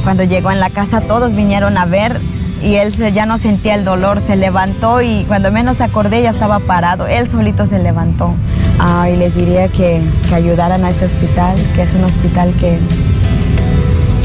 Cuando 0.04 0.24
llegó 0.24 0.52
en 0.52 0.60
la 0.60 0.70
casa 0.70 1.02
todos 1.02 1.36
vinieron 1.36 1.78
a 1.78 1.86
ver 1.86 2.20
y 2.64 2.76
él 2.76 2.94
ya 3.14 3.26
no 3.26 3.38
sentía 3.38 3.76
el 3.76 3.84
dolor, 3.84 4.22
se 4.22 4.36
levantó 4.36 5.02
y 5.02 5.26
cuando 5.28 5.52
menos 5.52 5.82
acordé 5.82 6.22
ya 6.22 6.30
estaba 6.30 6.60
parado, 6.60 7.08
él 7.08 7.28
solito 7.28 7.66
se 7.66 7.80
levantó. 7.80 8.36
Ah, 8.80 9.10
y 9.10 9.18
les 9.18 9.36
diría 9.36 9.68
que, 9.68 10.02
ayudaran 10.34 10.86
a 10.86 10.92
ese 10.92 11.06
hospital, 11.06 11.58
que 11.76 11.84
es 11.84 11.94
un 11.94 12.04
hospital 12.04 12.54
que, 12.60 12.78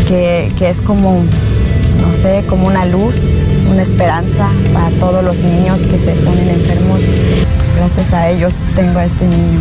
que, 0.07 0.69
es 0.69 0.81
como, 0.81 1.23
no 2.01 2.13
sé, 2.13 2.45
como 2.47 2.67
una 2.67 2.85
luz, 2.85 3.17
una 3.71 3.83
esperanza 3.83 4.49
para 4.73 4.91
todos 4.97 5.25
los 5.25 5.39
niños 5.39 5.81
que 5.81 5.99
se 5.99 6.13
ponen 6.13 6.49
enfermos. 6.49 7.01
Gracias 7.77 8.13
a 8.13 8.29
ellos 8.29 8.55
tengo 8.75 8.99
a 8.99 9.05
este 9.05 9.27
niño, 9.27 9.61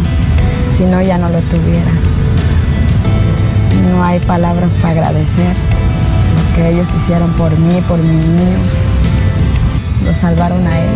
si 0.71 0.83
no 0.83 1.01
ya 1.01 1.17
no 1.17 1.29
lo 1.29 1.39
tuviera. 1.39 1.91
No 3.91 4.03
hay 4.03 4.19
palabras 4.19 4.73
para 4.81 4.91
agradecer 4.91 5.55
que 6.55 6.69
ellos 6.69 6.87
hicieron 6.95 7.31
por 7.33 7.51
mí, 7.59 7.81
por 7.81 7.99
mi 7.99 8.07
niño. 8.07 8.57
Lo 10.03 10.13
salvaron 10.13 10.65
a 10.65 10.79
él. 10.79 10.89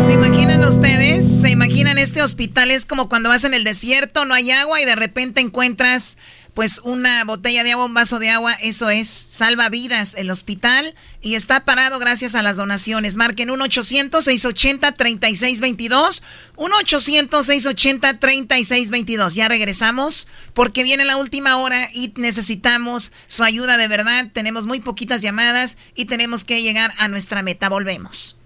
¿Se 0.00 0.12
imaginan 0.14 0.64
ustedes? 0.64 1.40
¿Se 1.40 1.50
imaginan 1.50 1.98
este 1.98 2.20
hospital? 2.20 2.72
Es 2.72 2.84
como 2.84 3.08
cuando 3.08 3.28
vas 3.28 3.44
en 3.44 3.54
el 3.54 3.62
desierto, 3.62 4.24
no 4.24 4.34
hay 4.34 4.50
agua 4.50 4.80
y 4.80 4.84
de 4.84 4.96
repente 4.96 5.40
encuentras 5.40 6.18
pues 6.58 6.82
una 6.82 7.22
botella 7.22 7.62
de 7.62 7.70
agua, 7.70 7.84
un 7.84 7.94
vaso 7.94 8.18
de 8.18 8.30
agua, 8.30 8.52
eso 8.54 8.90
es, 8.90 9.08
salva 9.08 9.68
vidas 9.68 10.16
el 10.18 10.28
hospital 10.28 10.96
y 11.20 11.36
está 11.36 11.64
parado 11.64 12.00
gracias 12.00 12.34
a 12.34 12.42
las 12.42 12.56
donaciones. 12.56 13.16
Marquen 13.16 13.48
1-800-680-3622, 13.50 16.22
1-800-680-3622. 16.56 19.34
Ya 19.34 19.46
regresamos 19.46 20.26
porque 20.52 20.82
viene 20.82 21.04
la 21.04 21.16
última 21.16 21.58
hora 21.58 21.90
y 21.94 22.12
necesitamos 22.16 23.12
su 23.28 23.44
ayuda 23.44 23.76
de 23.76 23.86
verdad. 23.86 24.26
Tenemos 24.32 24.66
muy 24.66 24.80
poquitas 24.80 25.22
llamadas 25.22 25.76
y 25.94 26.06
tenemos 26.06 26.42
que 26.42 26.60
llegar 26.60 26.90
a 26.98 27.06
nuestra 27.06 27.44
meta. 27.44 27.68
Volvemos. 27.68 28.36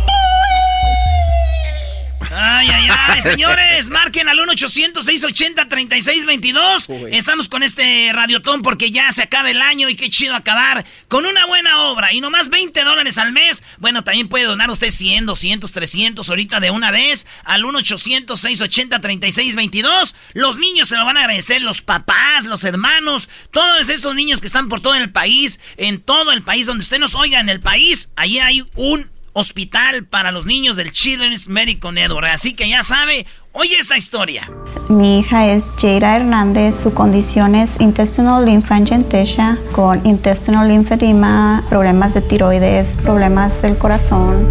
Ay, 2.37 2.69
ay, 2.69 2.89
ay, 2.91 3.23
señores, 3.23 3.91
marquen 3.91 4.29
al 4.29 4.39
1-800-680-3622. 4.39 7.13
Estamos 7.13 7.49
con 7.49 7.63
este 7.63 8.11
radiotón 8.13 8.63
porque 8.63 8.91
ya 8.91 9.13
se 9.13 9.23
acaba 9.23 9.51
el 9.51 9.63
año 9.63 9.89
y 9.89 9.95
qué 9.95 10.11
chido 10.11 10.35
acabar 10.35 10.85
con 11.07 11.27
una 11.27 11.47
buena 11.47 11.83
obra. 11.83 12.13
Y 12.13 12.21
nomás 12.21 12.51
20 12.51 12.83
dólares 12.83 13.19
al 13.19 13.31
mes. 13.31 13.63
Bueno, 13.79 14.03
también 14.03 14.29
puede 14.29 14.47
donar 14.47 14.69
usted 14.69 14.91
100, 14.91 15.27
200, 15.27 15.73
300 15.73 16.29
ahorita 16.29 16.59
de 16.59 16.73
una 16.73 16.91
vez 16.91 17.29
al 17.45 17.63
1-800-680-3622. 17.63 20.17
Los 20.33 20.59
niños 20.59 20.89
se 20.89 20.97
lo 20.97 21.05
van 21.05 21.17
a 21.17 21.21
agradecer, 21.21 21.63
los 21.63 21.83
papás, 21.83 22.47
los 22.47 22.65
hermanos, 22.65 23.29
todos 23.53 23.89
esos 23.89 24.17
niños 24.17 24.41
que 24.41 24.49
están 24.49 24.69
por 24.69 24.81
todo 24.81 24.97
el 24.97 25.13
país, 25.13 25.61
en 25.77 26.01
todo 26.01 26.33
el 26.33 26.43
país, 26.43 26.67
donde 26.67 26.83
usted 26.83 26.99
nos 26.99 27.15
oiga 27.15 27.39
en 27.39 27.49
el 27.49 27.61
país, 27.61 28.11
allí 28.17 28.41
hay 28.41 28.65
un 28.75 29.14
hospital 29.35 30.07
para 30.07 30.33
los 30.33 30.47
niños 30.47 30.77
del 30.77 30.91
Children's 30.91 31.49
Medical 31.49 31.93
Network. 31.93 32.29
Así 32.33 32.55
que 32.55 32.69
ya 32.69 32.83
sabe, 32.83 33.27
oye 33.53 33.77
esta 33.79 33.99
historia. 33.99 34.51
Mi 34.89 35.19
hija 35.19 35.47
es 35.47 35.69
Jaira 35.79 36.17
Hernández, 36.17 36.75
su 36.83 36.95
condición 36.95 37.55
es 37.55 37.71
intestinal 37.79 38.47
lymphangiectasia 38.47 39.59
con 39.73 40.05
intestinal 40.07 40.69
lymphedema, 40.69 41.63
problemas 41.69 42.15
de 42.15 42.23
tiroides, 42.23 42.89
problemas 43.03 43.61
del 43.61 43.77
corazón. 43.77 44.51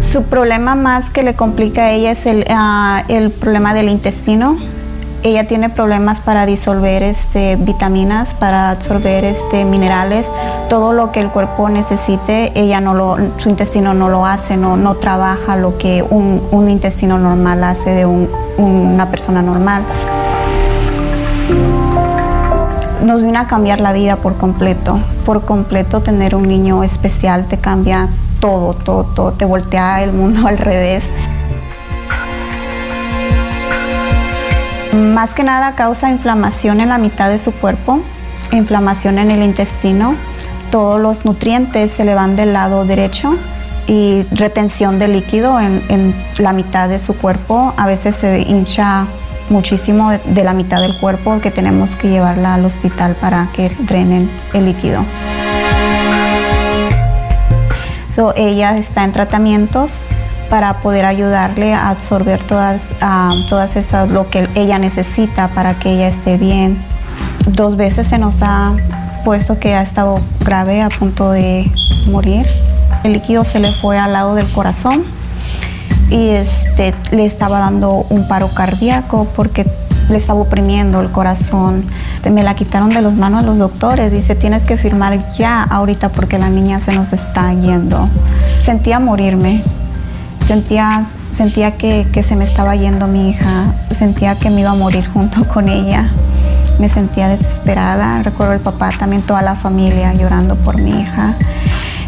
Su 0.00 0.22
problema 0.24 0.76
más 0.76 1.10
que 1.10 1.22
le 1.22 1.34
complica 1.34 1.86
a 1.86 1.92
ella 1.92 2.12
es 2.12 2.26
el, 2.26 2.44
ah, 2.48 3.04
el 3.08 3.30
problema 3.30 3.74
del 3.74 3.88
intestino 3.88 4.58
ella 5.22 5.46
tiene 5.46 5.70
problemas 5.70 6.20
para 6.20 6.46
disolver 6.46 7.02
este, 7.02 7.56
vitaminas, 7.56 8.34
para 8.34 8.70
absorber 8.70 9.24
este, 9.24 9.64
minerales, 9.64 10.26
todo 10.68 10.92
lo 10.92 11.12
que 11.12 11.20
el 11.20 11.28
cuerpo 11.30 11.68
necesite, 11.68 12.52
ella 12.58 12.80
no 12.80 12.94
lo, 12.94 13.16
su 13.38 13.48
intestino 13.48 13.94
no 13.94 14.08
lo 14.08 14.26
hace, 14.26 14.56
no, 14.56 14.76
no 14.76 14.94
trabaja 14.94 15.56
lo 15.56 15.78
que 15.78 16.02
un, 16.02 16.66
intestino 16.68 17.18
normal 17.18 17.62
hace 17.64 17.90
de 17.90 18.06
una 18.06 19.10
persona 19.10 19.42
normal. 19.42 19.84
Nos 23.04 23.22
vino 23.22 23.38
a 23.38 23.46
cambiar 23.46 23.80
la 23.80 23.92
vida 23.92 24.16
por 24.16 24.36
completo, 24.36 24.98
por 25.24 25.44
completo 25.44 26.00
tener 26.00 26.34
un 26.34 26.48
niño 26.48 26.82
especial 26.82 27.46
te 27.46 27.58
cambia 27.58 28.08
todo, 28.40 28.74
todo, 28.74 29.04
todo, 29.04 29.32
te 29.32 29.44
voltea 29.44 30.02
el 30.02 30.12
mundo 30.12 30.46
al 30.48 30.58
revés. 30.58 31.04
Más 34.92 35.34
que 35.34 35.44
nada 35.44 35.74
causa 35.74 36.10
inflamación 36.10 36.80
en 36.80 36.88
la 36.90 36.98
mitad 36.98 37.30
de 37.30 37.38
su 37.38 37.52
cuerpo, 37.52 38.00
inflamación 38.52 39.18
en 39.18 39.30
el 39.30 39.42
intestino, 39.42 40.14
todos 40.70 41.00
los 41.00 41.24
nutrientes 41.24 41.92
se 41.92 42.04
le 42.04 42.14
van 42.14 42.36
del 42.36 42.52
lado 42.52 42.84
derecho 42.84 43.36
y 43.86 44.24
retención 44.32 44.98
de 44.98 45.08
líquido 45.08 45.60
en, 45.60 46.14
la 46.38 46.52
mitad 46.52 46.88
de 46.88 46.98
su 46.98 47.16
cuerpo. 47.16 47.72
A 47.76 47.86
veces 47.86 48.16
se 48.16 48.40
hincha 48.40 49.06
muchísimo 49.48 50.10
de, 50.10 50.44
la 50.44 50.54
mitad 50.54 50.80
del 50.80 50.98
cuerpo 50.98 51.40
que 51.40 51.50
tenemos 51.50 51.96
que 51.96 52.08
llevarla 52.08 52.54
al 52.54 52.64
hospital 52.64 53.14
para 53.14 53.48
que 53.52 53.70
drenen 53.80 54.28
el 54.52 54.66
líquido. 54.66 55.04
ella 58.34 58.76
está 58.78 59.04
en 59.04 59.12
tratamientos 59.12 60.00
para 60.48 60.78
poder 60.78 61.04
ayudarle 61.04 61.74
a 61.74 61.90
absorber 61.90 62.42
todas, 62.42 62.92
todas 63.48 63.76
esas, 63.76 64.10
lo 64.10 64.30
que 64.30 64.48
ella 64.54 64.78
necesita 64.78 65.48
para 65.48 65.78
que 65.78 65.92
ella 65.92 66.08
esté 66.08 66.36
bien. 66.36 66.78
Dos 67.46 67.76
veces 67.76 68.08
se 68.08 68.18
nos 68.18 68.36
ha 68.42 68.74
puesto 69.24 69.58
que 69.58 69.74
ha 69.74 69.82
estado 69.82 70.20
grave 70.44 70.82
a 70.82 70.88
punto 70.88 71.30
de 71.30 71.70
morir. 72.10 72.46
El 73.04 73.12
líquido 73.12 73.44
se 73.44 73.60
le 73.60 73.72
fue 73.72 73.98
al 73.98 74.12
lado 74.12 74.34
del 74.34 74.48
corazón 74.50 75.04
y 76.10 76.28
este, 76.28 76.94
le 77.10 77.26
estaba 77.26 77.58
dando 77.58 78.06
un 78.10 78.28
paro 78.28 78.48
cardíaco 78.48 79.26
porque 79.34 79.66
le 80.08 80.18
estaba 80.18 80.40
oprimiendo 80.40 81.00
el 81.00 81.10
corazón. 81.10 81.84
Me 82.30 82.42
la 82.42 82.54
quitaron 82.54 82.90
de 82.90 83.02
las 83.02 83.14
manos 83.14 83.44
los 83.44 83.58
doctores. 83.58 84.10
Dice, 84.10 84.34
tienes 84.34 84.64
que 84.64 84.76
firmar 84.76 85.26
ya 85.34 85.62
ahorita 85.62 86.08
porque 86.08 86.38
la 86.38 86.48
niña 86.48 86.80
se 86.80 86.92
nos 86.92 87.12
está 87.12 87.52
yendo. 87.54 88.08
Sentía 88.58 88.98
morirme. 88.98 89.62
Sentía, 90.46 91.04
sentía 91.32 91.72
que, 91.72 92.06
se 92.22 92.36
me 92.36 92.44
estaba 92.44 92.76
yendo 92.76 93.08
mi 93.08 93.30
hija, 93.30 93.66
sentía 93.90 94.36
que 94.36 94.48
me 94.50 94.60
iba 94.60 94.70
a 94.70 94.74
morir 94.74 95.04
junto 95.08 95.46
con 95.48 95.68
ella. 95.68 96.08
Me 96.78 96.88
sentía 96.88 97.28
desesperada. 97.28 98.22
Recuerdo 98.22 98.52
el 98.52 98.60
papá, 98.60 98.90
también 98.96 99.22
toda 99.22 99.42
la 99.42 99.56
familia 99.56 100.14
llorando 100.14 100.54
por 100.54 100.80
mi 100.80 101.00
hija. 101.00 101.34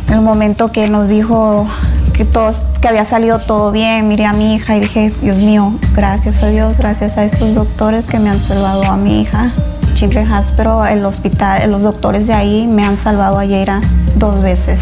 En 0.07 0.15
el 0.15 0.21
momento 0.21 0.71
que 0.71 0.89
nos 0.89 1.09
dijo 1.09 1.67
que, 2.13 2.25
todos, 2.25 2.63
que 2.81 2.87
había 2.87 3.05
salido 3.05 3.41
todo 3.41 3.73
bien, 3.73 4.07
miré 4.07 4.25
a 4.25 4.33
mi 4.33 4.55
hija 4.55 4.77
y 4.77 4.81
dije, 4.81 5.13
Dios 5.21 5.37
mío, 5.39 5.73
gracias 5.95 6.43
a 6.43 6.49
Dios, 6.49 6.79
gracias 6.79 7.17
a 7.17 7.25
estos 7.25 7.55
doctores 7.55 8.05
que 8.07 8.21
me 8.21 8.31
han 8.31 8.41
salvado 8.41 8.85
a 8.85 8.97
mi 8.97 9.21
hija. 9.23 9.53
Children's 9.95 10.31
Hospital, 10.33 10.93
el 10.93 11.05
hospital, 11.05 11.71
los 11.73 11.83
doctores 11.83 12.29
de 12.29 12.35
ahí 12.35 12.69
me 12.69 12.85
han 12.85 12.97
salvado 12.97 13.37
a 13.37 13.45
Yeira 13.45 13.81
dos 14.15 14.41
veces. 14.43 14.79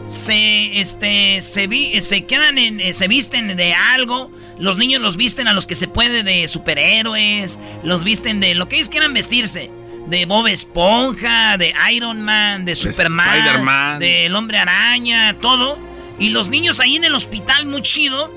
se 0.07 0.80
este 0.80 1.41
se, 1.41 1.67
vi, 1.67 1.99
se 2.01 2.25
quedan 2.25 2.57
en 2.57 2.80
eh, 2.80 2.93
se 2.93 3.07
visten 3.07 3.56
de 3.56 3.73
algo. 3.73 4.32
Los 4.59 4.77
niños 4.77 5.01
los 5.01 5.17
visten 5.17 5.48
a 5.48 5.53
los 5.53 5.67
que 5.67 5.75
se 5.75 5.88
puede 5.88 6.23
de 6.23 6.48
superhéroes. 6.48 7.59
Los 7.83 8.03
visten 8.03 8.40
de 8.40 8.56
lo 8.56 8.67
que 8.67 8.75
ellos 8.77 8.90
quieran 8.90 9.14
vestirse. 9.14 9.72
De 10.07 10.25
Bob 10.25 10.48
Esponja 10.48 11.57
de 11.57 11.73
Iron 11.93 12.22
Man 12.22 12.65
de 12.65 12.75
Superman 12.75 13.99
del 13.99 14.35
Hombre 14.35 14.57
Araña 14.57 15.40
todo. 15.40 15.80
Y 16.19 16.30
los 16.30 16.49
niños 16.49 16.80
ahí 16.80 16.95
en 16.95 17.06
el 17.06 17.15
hospital 17.15 17.65
muy 17.65 17.82
chido 17.82 18.32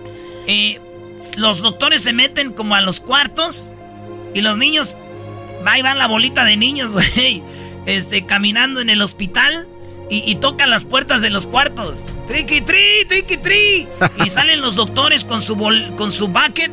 eh, 0.46 0.80
los 1.36 1.60
doctores 1.60 2.02
se 2.02 2.12
meten 2.12 2.52
como 2.52 2.74
a 2.74 2.80
los 2.80 3.00
cuartos 3.00 3.72
y 4.34 4.42
los 4.42 4.56
niños 4.58 4.96
ahí 5.64 5.82
van 5.82 5.98
la 5.98 6.06
bolita 6.06 6.44
de 6.44 6.56
niños 6.56 6.92
este 7.86 8.26
caminando 8.26 8.80
en 8.80 8.90
el 8.90 9.02
hospital 9.02 9.66
y, 10.08 10.34
tocan 10.36 10.70
las 10.70 10.84
puertas 10.84 11.20
de 11.20 11.30
los 11.30 11.46
cuartos. 11.46 12.06
Triqui, 12.28 12.60
tri, 12.60 13.04
triqui, 13.08 13.36
tri. 13.38 13.88
y 14.24 14.30
salen 14.30 14.60
los 14.60 14.76
doctores 14.76 15.24
con 15.24 15.42
su, 15.42 15.56
con 15.96 16.12
su 16.12 16.28
bucket 16.28 16.70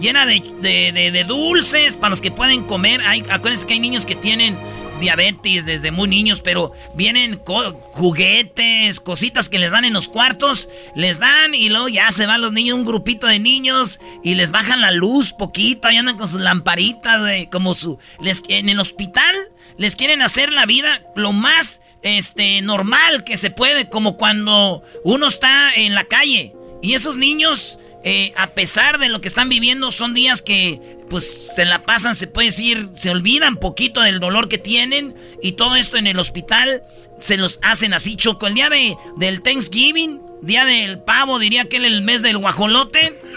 llena 0.00 0.26
de, 0.26 0.40
de, 0.62 1.24
dulces 1.24 1.96
para 1.96 2.10
los 2.10 2.20
que 2.20 2.30
pueden 2.30 2.64
comer. 2.64 3.00
Hay, 3.02 3.24
acuérdense 3.30 3.66
que 3.66 3.74
hay 3.74 3.80
niños 3.80 4.06
que 4.06 4.14
tienen 4.14 4.56
diabetes 5.00 5.66
desde 5.66 5.90
muy 5.90 6.08
niños, 6.08 6.40
pero 6.40 6.72
vienen 6.94 7.40
juguetes, 7.44 9.00
cositas 9.00 9.48
que 9.48 9.58
les 9.58 9.72
dan 9.72 9.84
en 9.84 9.92
los 9.92 10.08
cuartos, 10.08 10.68
les 10.94 11.18
dan 11.18 11.54
y 11.54 11.68
luego 11.68 11.88
ya 11.88 12.10
se 12.12 12.26
van 12.26 12.40
los 12.40 12.52
niños, 12.52 12.78
un 12.78 12.86
grupito 12.86 13.26
de 13.26 13.38
niños 13.38 14.00
y 14.22 14.34
les 14.34 14.50
bajan 14.50 14.80
la 14.80 14.90
luz 14.90 15.32
poquito, 15.32 15.90
y 15.90 15.96
andan 15.96 16.16
con 16.16 16.28
sus 16.28 16.40
lamparitas, 16.40 17.22
de, 17.24 17.48
como 17.50 17.74
su... 17.74 17.98
Les, 18.20 18.42
en 18.48 18.68
el 18.68 18.80
hospital 18.80 19.34
les 19.78 19.96
quieren 19.96 20.22
hacer 20.22 20.52
la 20.52 20.66
vida 20.66 21.02
lo 21.14 21.32
más 21.32 21.80
este, 22.02 22.60
normal 22.62 23.24
que 23.24 23.36
se 23.36 23.50
puede, 23.50 23.88
como 23.88 24.16
cuando 24.16 24.82
uno 25.04 25.26
está 25.26 25.74
en 25.74 25.94
la 25.94 26.04
calle 26.04 26.54
y 26.82 26.94
esos 26.94 27.16
niños 27.16 27.78
eh, 28.08 28.32
a 28.36 28.48
pesar 28.54 29.00
de 29.00 29.08
lo 29.08 29.20
que 29.20 29.26
están 29.26 29.48
viviendo, 29.48 29.90
son 29.90 30.14
días 30.14 30.40
que 30.40 30.80
pues 31.10 31.54
se 31.56 31.64
la 31.64 31.82
pasan, 31.82 32.14
se 32.14 32.28
puede 32.28 32.46
decir, 32.46 32.90
se 32.94 33.10
olvidan 33.10 33.56
poquito 33.56 34.00
del 34.00 34.20
dolor 34.20 34.48
que 34.48 34.58
tienen 34.58 35.16
y 35.42 35.52
todo 35.52 35.74
esto 35.74 35.96
en 35.96 36.06
el 36.06 36.20
hospital 36.20 36.84
se 37.20 37.36
los 37.36 37.58
hacen 37.62 37.94
así, 37.94 38.14
Choco. 38.14 38.46
El 38.46 38.54
día 38.54 38.70
de, 38.70 38.96
del 39.16 39.42
Thanksgiving, 39.42 40.20
día 40.42 40.64
del 40.64 41.00
pavo, 41.00 41.38
diría 41.38 41.68
que 41.68 41.76
el 41.76 42.02
mes 42.02 42.22
del 42.22 42.38
guajolote. 42.38 43.18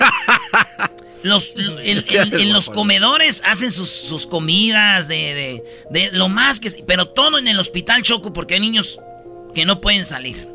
Los, 1.22 1.54
en 1.58 2.54
los 2.54 2.70
comedores 2.70 3.42
hacen 3.46 3.72
sus, 3.72 4.26
comidas 4.28 5.10
de, 5.10 5.66
de, 5.90 6.12
lo 6.14 6.30
más 6.30 6.62
que... 6.62 6.72
Pero 6.88 7.10
todo 7.10 7.38
en 7.38 7.50
el 7.50 7.60
hospital, 7.60 8.04
Choco, 8.04 8.32
porque 8.32 8.54
hay 8.54 8.62
niños 8.62 9.02
que 9.54 9.66
no 9.66 9.82
pueden 9.82 10.06
salir. 10.06 10.48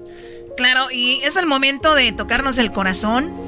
Claro, 0.56 0.90
y 0.90 1.20
es 1.22 1.36
el 1.36 1.44
momento 1.44 1.94
de 1.94 2.12
tocarnos 2.12 2.56
el 2.56 2.72
corazón 2.72 3.44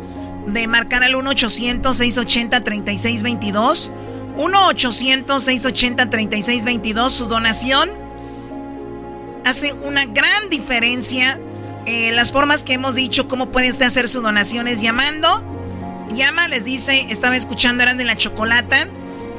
de 0.47 0.67
marcar 0.67 1.03
al 1.03 1.15
1-800-680-3622. 1.15 3.91
1-800-680-3622. 4.37 7.11
Su 7.11 7.27
donación 7.27 7.91
hace 9.45 9.73
una 9.73 10.07
gran 10.07 10.49
diferencia. 10.51 11.41
Eh, 11.87 12.13
las 12.13 12.33
formas 12.33 12.63
que 12.63 12.75
hemos 12.75 12.95
dicho, 12.95 13.27
cómo 13.29 13.51
puede 13.51 13.71
usted 13.71 13.87
hacer 13.87 14.09
su 14.09 14.21
donación 14.21 14.69
es 14.69 14.81
llamando. 14.81 15.43
Llama, 16.15 16.47
les 16.49 16.65
dice, 16.65 17.07
estaba 17.11 17.37
escuchando, 17.37 17.83
eran 17.83 17.99
de 17.99 18.05
la 18.05 18.17
chocolata. 18.17 18.89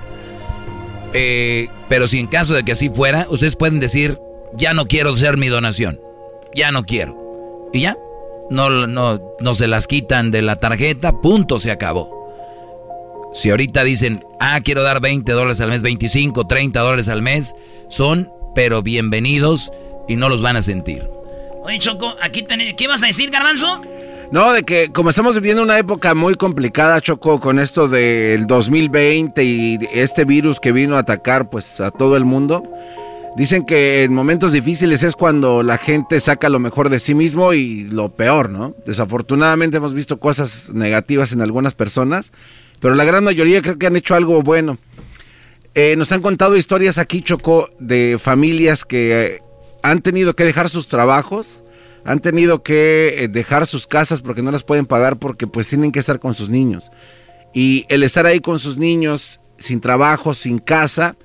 Eh, 1.15 1.69
pero 1.89 2.07
si 2.07 2.19
en 2.19 2.27
caso 2.27 2.55
de 2.55 2.65
que 2.65 2.73
así 2.73 2.91
fuera, 2.91 3.27
ustedes 3.31 3.57
pueden 3.57 3.81
decir, 3.81 4.19
ya 4.57 4.75
no 4.75 4.87
quiero 4.87 5.13
hacer 5.13 5.37
mi 5.37 5.49
donación. 5.49 6.01
Ya 6.55 6.73
no 6.73 6.85
quiero. 6.85 7.71
Y 7.73 7.83
ya, 7.83 7.97
no, 8.51 8.69
no, 8.87 9.21
no 9.41 9.55
se 9.55 9.69
las 9.69 9.87
quitan 9.87 10.31
de 10.31 10.43
la 10.43 10.57
tarjeta, 10.57 11.21
punto, 11.21 11.59
se 11.59 11.71
acabó. 11.71 12.13
Si 13.33 13.51
ahorita 13.51 13.83
dicen, 13.83 14.25
ah, 14.39 14.61
quiero 14.63 14.83
dar 14.83 15.01
20 15.01 15.33
dólares 15.33 15.61
al 15.61 15.71
mes, 15.71 15.83
25, 15.83 16.47
30 16.47 16.81
dólares 16.81 17.09
al 17.09 17.23
mes, 17.23 17.55
son, 17.89 18.31
pero 18.55 18.83
bienvenidos 18.83 19.73
y 20.07 20.17
no 20.17 20.29
los 20.29 20.43
van 20.43 20.57
a 20.57 20.63
sentir. 20.63 21.09
Oye, 21.63 21.79
Choco, 21.79 22.15
aquí 22.21 22.43
tenés, 22.43 22.75
¿qué 22.75 22.87
vas 22.87 23.03
a 23.03 23.07
decir, 23.07 23.31
Garbanzo? 23.31 23.81
No, 24.31 24.53
de 24.53 24.65
que 24.65 24.91
como 24.91 25.11
estamos 25.11 25.37
viviendo 25.37 25.63
una 25.63 25.79
época 25.79 26.15
muy 26.15 26.35
complicada, 26.35 27.01
Choco, 27.01 27.41
con 27.41 27.59
esto 27.59 27.89
del 27.89 28.47
2020 28.47 29.45
y 29.45 29.79
este 29.93 30.25
virus 30.25 30.59
que 30.61 30.73
vino 30.73 30.97
a 30.97 31.01
atacar 31.01 31.51
pues 31.51 31.81
a 31.81 31.91
todo 31.91 32.17
el 32.17 32.25
mundo, 32.25 32.63
dicen 33.37 33.65
que 33.65 34.03
en 34.03 34.13
momentos 34.13 34.53
difíciles 34.53 35.03
es 35.03 35.15
cuando 35.15 35.63
la 35.63 35.79
gente 35.79 36.19
saca 36.21 36.49
lo 36.49 36.59
mejor 36.59 36.89
de 36.89 36.99
sí 36.99 37.15
mismo 37.15 37.53
y 37.53 37.85
lo 37.85 38.09
peor, 38.11 38.51
¿no? 38.51 38.75
Desafortunadamente 38.87 39.77
hemos 39.77 39.95
visto 39.95 40.19
cosas 40.19 40.71
negativas 40.73 41.33
en 41.33 41.41
algunas 41.41 41.75
personas 41.75 42.33
pero 42.85 42.95
la 42.95 43.05
gran 43.05 43.25
mayoría 43.25 43.63
creo 43.63 43.79
que 43.79 43.87
han 43.87 43.97
hecho 43.97 44.15
algo 44.15 44.43
bueno. 44.43 44.77
Eh, 45.75 45.97
nos 45.97 46.13
han 46.13 46.21
contado 46.21 46.55
historias 46.55 46.99
aquí, 46.99 47.23
Choco, 47.23 47.67
de 47.79 48.19
familias 48.21 48.85
que 48.85 49.41
han 49.83 50.03
tenido 50.03 50.37
que 50.37 50.45
dejar 50.45 50.69
sus 50.69 50.87
trabajos, 50.87 51.64
han 52.05 52.21
tenido 52.21 52.63
que 52.63 53.17
eh, 53.19 53.29
dejar 53.29 53.67
sus 53.67 53.87
casas 53.87 54.23
porque 54.23 54.43
no 54.43 54.51
las 54.51 54.65
pueden 54.65 54.87
pagar 54.87 55.19
porque 55.19 55.47
pues 55.47 55.69
tienen 55.69 55.93
que 55.93 55.99
estar 56.01 56.19
con 56.19 56.35
sus 56.35 56.49
niños. 56.49 56.91
Y 57.53 57.85
el 57.89 58.03
estar 58.03 58.27
ahí 58.27 58.41
con 58.41 58.59
sus 58.59 58.77
niños, 58.77 59.41
sin 59.59 59.81
trabajo, 59.81 60.35
sin 60.35 60.59
casa, 60.59 61.17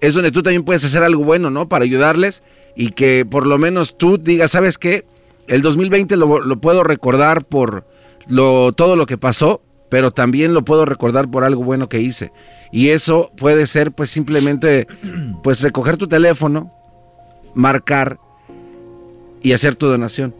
es 0.00 0.14
donde 0.14 0.32
tú 0.32 0.42
también 0.42 0.64
puedes 0.64 0.84
hacer 0.84 1.02
algo 1.02 1.24
bueno, 1.24 1.50
¿no? 1.50 1.68
Para 1.68 1.84
ayudarles 1.84 2.42
y 2.74 2.90
que 2.90 3.26
por 3.28 3.46
lo 3.46 3.58
menos 3.58 3.96
tú 3.96 4.18
digas, 4.18 4.50
¿sabes 4.50 4.78
qué? 4.78 5.04
El 5.46 5.62
2020 5.62 6.16
lo, 6.16 6.40
lo 6.40 6.60
puedo 6.60 6.82
recordar 6.82 7.44
por 7.44 7.86
lo, 8.26 8.72
todo 8.72 8.96
lo 8.96 9.06
que 9.06 9.18
pasó, 9.18 9.62
pero 9.88 10.10
también 10.10 10.54
lo 10.54 10.64
puedo 10.64 10.86
recordar 10.86 11.30
por 11.30 11.44
algo 11.44 11.62
bueno 11.62 11.88
que 11.88 12.00
hice. 12.00 12.32
Y 12.72 12.88
eso 12.88 13.30
puede 13.36 13.66
ser 13.66 13.92
pues 13.92 14.10
simplemente 14.10 14.86
pues 15.42 15.60
recoger 15.60 15.96
tu 15.96 16.08
teléfono, 16.08 16.72
marcar 17.54 18.18
y 19.42 19.52
hacer 19.52 19.76
tu 19.76 19.86
donación. 19.86 20.34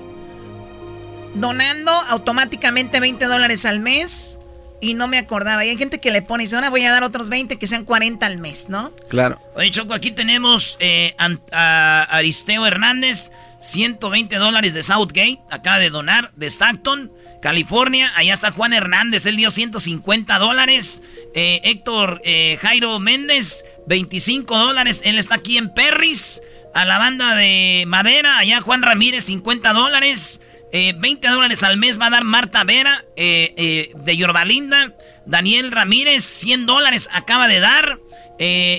Donando 1.34 1.92
automáticamente 1.92 2.98
20 2.98 3.26
dólares 3.26 3.66
al 3.66 3.80
mes 3.80 4.38
y 4.80 4.94
no 4.94 5.06
me 5.06 5.18
acordaba. 5.18 5.66
Y 5.66 5.68
hay 5.68 5.76
gente 5.76 6.00
que 6.00 6.10
le 6.10 6.22
pone, 6.22 6.44
dice, 6.44 6.56
ahora 6.56 6.70
voy 6.70 6.82
a 6.82 6.90
dar 6.90 7.04
otros 7.04 7.28
20 7.28 7.58
que 7.58 7.66
sean 7.66 7.84
40 7.84 8.24
al 8.24 8.38
mes, 8.38 8.70
¿no? 8.70 8.90
Claro. 9.10 9.38
Oye, 9.54 9.70
Choco, 9.70 9.92
aquí 9.92 10.10
tenemos 10.10 10.78
eh, 10.80 11.14
a 11.18 12.04
Aristeo 12.04 12.66
Hernández, 12.66 13.32
120 13.60 14.36
dólares 14.36 14.72
de 14.72 14.82
Southgate, 14.82 15.40
acaba 15.50 15.78
de 15.78 15.90
donar, 15.90 16.32
de 16.36 16.46
Stockton. 16.46 17.12
California, 17.40 18.12
allá 18.16 18.34
está 18.34 18.50
Juan 18.50 18.72
Hernández, 18.72 19.24
él 19.26 19.36
dio 19.36 19.50
150 19.50 20.38
dólares. 20.38 21.02
Eh, 21.34 21.60
Héctor 21.64 22.20
eh, 22.24 22.58
Jairo 22.60 22.98
Méndez, 22.98 23.64
25 23.86 24.58
dólares. 24.58 25.02
Él 25.04 25.18
está 25.18 25.36
aquí 25.36 25.56
en 25.58 25.72
Perris. 25.72 26.42
A 26.72 26.84
la 26.84 26.98
banda 26.98 27.34
de 27.34 27.82
Madera, 27.88 28.38
allá 28.38 28.60
Juan 28.60 28.82
Ramírez, 28.82 29.24
50 29.24 29.72
dólares. 29.72 30.40
20 30.72 31.26
eh, 31.26 31.30
dólares 31.30 31.64
al 31.64 31.78
mes 31.78 32.00
va 32.00 32.06
a 32.06 32.10
dar 32.10 32.22
Marta 32.22 32.62
Vera 32.62 33.04
de 33.16 34.16
Yorbalinda. 34.16 34.94
Daniel 35.26 35.72
Ramírez, 35.72 36.22
100 36.22 36.66
dólares 36.66 37.08
acaba 37.12 37.48
de 37.48 37.58
dar. 37.58 37.98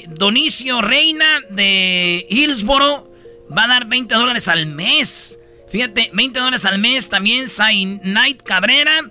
Donicio 0.07 0.81
Reina 0.81 1.41
de 1.49 2.25
Hillsboro 2.30 3.11
va 3.56 3.65
a 3.65 3.67
dar 3.67 3.88
20 3.88 4.15
dólares 4.15 4.48
al 4.48 4.67
mes. 4.67 5.41
Fíjate, 5.72 6.11
20 6.14 6.40
dólares 6.40 6.66
al 6.66 6.80
mes. 6.80 7.09
También 7.09 7.48
Sai 7.48 8.00
Knight 8.03 8.43
Cabrera. 8.43 9.09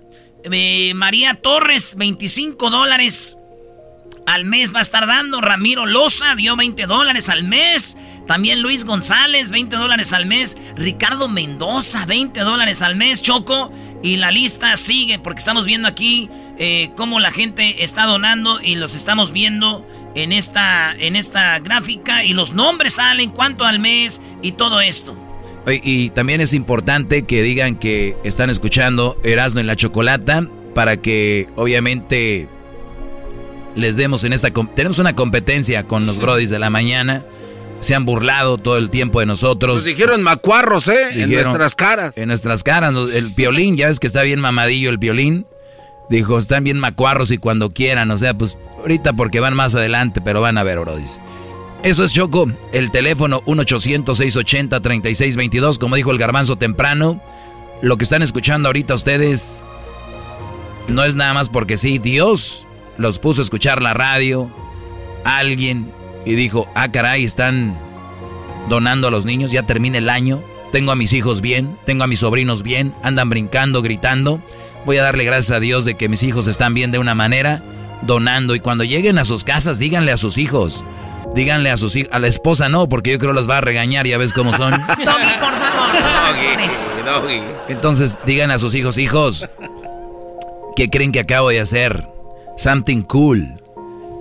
María 0.94 1.34
Torres, 1.34 1.96
25 1.96 2.70
dólares 2.70 3.36
al 4.26 4.44
mes 4.44 4.74
va 4.74 4.78
a 4.78 4.82
estar 4.82 5.06
dando. 5.06 5.40
Ramiro 5.40 5.86
Loza 5.86 6.34
dio 6.34 6.56
20 6.56 6.86
dólares 6.86 7.28
al 7.28 7.44
mes. 7.44 7.96
También 8.26 8.62
Luis 8.62 8.84
González, 8.84 9.50
20 9.50 9.76
dólares 9.76 10.12
al 10.12 10.26
mes. 10.26 10.56
Ricardo 10.76 11.28
Mendoza, 11.28 12.06
20 12.06 12.40
dólares 12.40 12.82
al 12.82 12.96
mes. 12.96 13.22
Choco. 13.22 13.72
Y 14.02 14.16
la 14.16 14.30
lista 14.30 14.76
sigue 14.76 15.18
porque 15.18 15.40
estamos 15.40 15.66
viendo 15.66 15.88
aquí 15.88 16.30
eh, 16.58 16.90
cómo 16.96 17.20
la 17.20 17.32
gente 17.32 17.84
está 17.84 18.06
donando 18.06 18.60
y 18.60 18.76
los 18.76 18.94
estamos 18.94 19.32
viendo 19.32 19.86
en 20.14 20.32
esta, 20.32 20.94
en 20.94 21.16
esta 21.16 21.58
gráfica. 21.58 22.24
Y 22.24 22.32
los 22.32 22.52
nombres 22.52 22.94
salen, 22.94 23.30
cuánto 23.30 23.64
al 23.64 23.78
mes 23.78 24.20
y 24.42 24.52
todo 24.52 24.80
esto. 24.80 25.29
Y 25.82 26.10
también 26.10 26.40
es 26.40 26.54
importante 26.54 27.22
que 27.22 27.42
digan 27.42 27.76
que 27.76 28.16
están 28.24 28.50
escuchando 28.50 29.18
Erasmo 29.22 29.60
en 29.60 29.66
la 29.66 29.76
Chocolata 29.76 30.46
para 30.74 30.96
que 30.96 31.48
obviamente 31.56 32.48
les 33.74 33.96
demos 33.96 34.24
en 34.24 34.32
esta... 34.32 34.50
Tenemos 34.50 34.98
una 34.98 35.14
competencia 35.14 35.84
con 35.84 36.06
los 36.06 36.18
brodis 36.18 36.50
de 36.50 36.58
la 36.58 36.70
mañana. 36.70 37.24
Se 37.80 37.94
han 37.94 38.04
burlado 38.04 38.58
todo 38.58 38.76
el 38.76 38.90
tiempo 38.90 39.20
de 39.20 39.26
nosotros. 39.26 39.76
Nos 39.76 39.84
dijeron 39.84 40.22
macuarros, 40.22 40.88
¿eh? 40.88 41.22
en 41.22 41.30
nuestras 41.30 41.74
caras. 41.74 42.12
En 42.16 42.28
nuestras 42.28 42.62
caras. 42.62 42.94
El 43.12 43.28
violín, 43.28 43.76
ya 43.76 43.86
ves 43.86 44.00
que 44.00 44.06
está 44.06 44.22
bien 44.22 44.40
mamadillo 44.40 44.90
el 44.90 44.98
violín. 44.98 45.46
Dijo, 46.10 46.38
están 46.38 46.64
bien 46.64 46.78
macuarros 46.78 47.30
y 47.30 47.38
cuando 47.38 47.70
quieran. 47.70 48.10
O 48.10 48.18
sea, 48.18 48.34
pues 48.34 48.58
ahorita 48.78 49.14
porque 49.14 49.40
van 49.40 49.54
más 49.54 49.74
adelante, 49.74 50.20
pero 50.20 50.40
van 50.40 50.58
a 50.58 50.62
ver, 50.62 50.80
brodis. 50.80 51.20
Eso 51.82 52.04
es 52.04 52.12
Choco. 52.12 52.46
El 52.72 52.90
teléfono 52.90 53.40
1-800-680-3622. 53.46 55.78
Como 55.78 55.96
dijo 55.96 56.10
el 56.10 56.18
garbanzo 56.18 56.56
temprano. 56.56 57.22
Lo 57.82 57.96
que 57.96 58.04
están 58.04 58.20
escuchando 58.22 58.68
ahorita 58.68 58.92
ustedes 58.92 59.64
no 60.88 61.02
es 61.04 61.14
nada 61.14 61.32
más 61.32 61.48
porque 61.48 61.78
sí. 61.78 61.98
Dios 61.98 62.66
los 62.98 63.18
puso 63.18 63.40
a 63.40 63.44
escuchar 63.44 63.80
la 63.80 63.94
radio, 63.94 64.50
alguien, 65.24 65.90
y 66.26 66.34
dijo, 66.34 66.68
ah, 66.74 66.92
caray, 66.92 67.24
están 67.24 67.78
donando 68.68 69.08
a 69.08 69.10
los 69.10 69.24
niños, 69.24 69.50
ya 69.50 69.62
termina 69.62 69.96
el 69.96 70.10
año, 70.10 70.42
tengo 70.72 70.92
a 70.92 70.96
mis 70.96 71.14
hijos 71.14 71.40
bien, 71.40 71.78
tengo 71.86 72.04
a 72.04 72.06
mis 72.06 72.20
sobrinos 72.20 72.62
bien, 72.62 72.92
andan 73.02 73.30
brincando, 73.30 73.80
gritando, 73.80 74.42
voy 74.84 74.98
a 74.98 75.02
darle 75.02 75.24
gracias 75.24 75.56
a 75.56 75.60
Dios 75.60 75.86
de 75.86 75.94
que 75.94 76.10
mis 76.10 76.22
hijos 76.22 76.46
están 76.46 76.74
bien 76.74 76.90
de 76.90 76.98
una 76.98 77.14
manera, 77.14 77.62
donando, 78.02 78.54
y 78.54 78.60
cuando 78.60 78.84
lleguen 78.84 79.18
a 79.18 79.24
sus 79.24 79.44
casas, 79.44 79.78
díganle 79.78 80.12
a 80.12 80.18
sus 80.18 80.36
hijos, 80.36 80.84
díganle 81.34 81.70
a 81.70 81.76
sus 81.76 81.96
hijos, 81.96 82.12
a 82.12 82.18
la 82.18 82.26
esposa 82.26 82.68
no, 82.68 82.88
porque 82.88 83.12
yo 83.12 83.18
creo 83.18 83.32
las 83.32 83.48
va 83.48 83.58
a 83.58 83.60
regañar, 83.60 84.06
ya 84.06 84.18
ves 84.18 84.32
cómo 84.32 84.52
son. 84.52 84.72
Doggy, 84.88 85.32
por 85.40 85.54
favor, 85.54 87.30
Entonces, 87.68 88.18
digan 88.26 88.50
a 88.50 88.58
sus 88.58 88.74
hijos, 88.74 88.98
hijos, 88.98 89.48
¿qué 90.76 90.88
creen 90.90 91.12
que 91.12 91.20
acabo 91.20 91.50
de 91.50 91.60
hacer? 91.60 92.06
something 92.60 93.02
cool. 93.02 93.48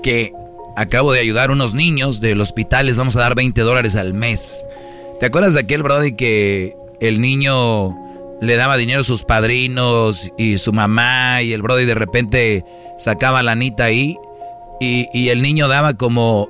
Que 0.02 0.34
acabo 0.76 1.12
de 1.12 1.20
ayudar 1.20 1.50
a 1.50 1.54
unos 1.54 1.74
niños 1.74 2.22
del 2.22 2.42
hospital, 2.42 2.86
les 2.86 2.98
vamos 2.98 3.16
a 3.16 3.20
dar 3.20 3.36
20 3.36 3.62
dólares 3.62 3.96
al 3.96 4.14
mes. 4.14 4.66
¿Te 5.20 5.26
acuerdas 5.26 5.54
de 5.54 5.60
aquel 5.60 5.84
brody 5.84 6.16
que 6.16 6.76
el 7.02 7.20
niño 7.20 7.98
le 8.42 8.56
daba 8.56 8.78
dinero 8.78 9.02
a 9.02 9.04
sus 9.04 9.26
padrinos 9.26 10.32
y 10.38 10.58
su 10.58 10.72
mamá 10.72 11.42
y 11.42 11.52
el 11.52 11.62
brody 11.62 11.84
de 11.84 11.96
repente 11.96 12.66
sacaba 12.98 13.44
la 13.44 13.52
anita 13.52 13.84
ahí 13.84 14.18
y, 14.80 15.28
el 15.28 15.42
niño 15.42 15.68
daba 15.68 15.96
como 15.96 16.48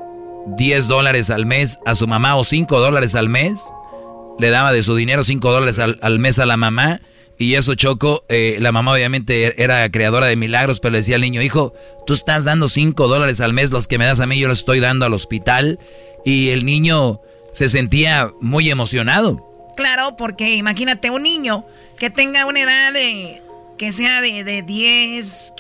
10 0.58 0.88
dólares 0.88 1.30
al 1.30 1.46
mes 1.46 1.80
a 1.86 1.96
su 1.96 2.08
mamá 2.08 2.36
o 2.36 2.44
5 2.44 2.80
dólares 2.80 3.16
al 3.16 3.30
mes? 3.30 3.72
Le 4.40 4.50
daba 4.50 4.72
de 4.72 4.84
su 4.84 4.96
dinero 4.96 5.24
5 5.24 5.52
dólares 5.52 5.80
al, 5.80 6.00
al 6.02 6.20
mes 6.20 6.40
a 6.40 6.46
la 6.46 6.58
mamá 6.58 7.02
y 7.40 7.56
eso 7.56 7.74
Choco, 7.74 8.26
eh, 8.28 8.58
la 8.60 8.74
mamá 8.74 8.92
obviamente 8.92 9.64
era 9.64 9.90
creadora 9.90 10.28
de 10.28 10.36
milagros, 10.36 10.82
pero 10.82 10.92
le 10.92 10.98
decía 10.98 11.16
al 11.16 11.22
niño, 11.22 11.42
hijo, 11.42 11.74
tú 12.06 12.14
estás 12.14 12.44
dando 12.44 12.68
5 12.68 13.08
dólares 13.08 13.40
al 13.40 13.54
mes, 13.54 13.72
los 13.72 13.88
que 13.88 13.98
me 13.98 14.06
das 14.06 14.20
a 14.20 14.28
mí 14.28 14.38
yo 14.38 14.50
los 14.50 14.60
estoy 14.60 14.82
dando 14.82 15.06
al 15.06 15.14
hospital. 15.14 15.80
Y 16.26 16.50
el 16.50 16.66
niño 16.66 17.22
se 17.54 17.70
sentía 17.70 18.30
muy 18.42 18.70
emocionado. 18.70 19.72
Claro, 19.78 20.18
porque 20.18 20.56
imagínate 20.56 21.12
un 21.12 21.24
niño 21.24 21.66
que 21.98 22.10
tenga 22.10 22.46
una 22.46 22.60
edad 22.60 22.92
de, 22.92 23.42
que 23.78 23.94
sea 23.94 24.20
de, 24.20 24.44
de 24.44 24.62
10, 24.62 25.54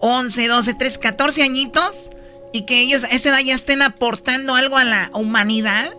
11, 0.00 0.48
12, 0.48 0.74
13, 0.74 1.00
14 1.00 1.42
añitos 1.42 2.12
y 2.56 2.62
que 2.62 2.80
ellos 2.80 3.04
a 3.04 3.08
esa 3.08 3.28
edad 3.28 3.40
ya 3.40 3.54
estén 3.54 3.82
aportando 3.82 4.54
algo 4.54 4.78
a 4.78 4.84
la 4.84 5.10
humanidad 5.12 5.92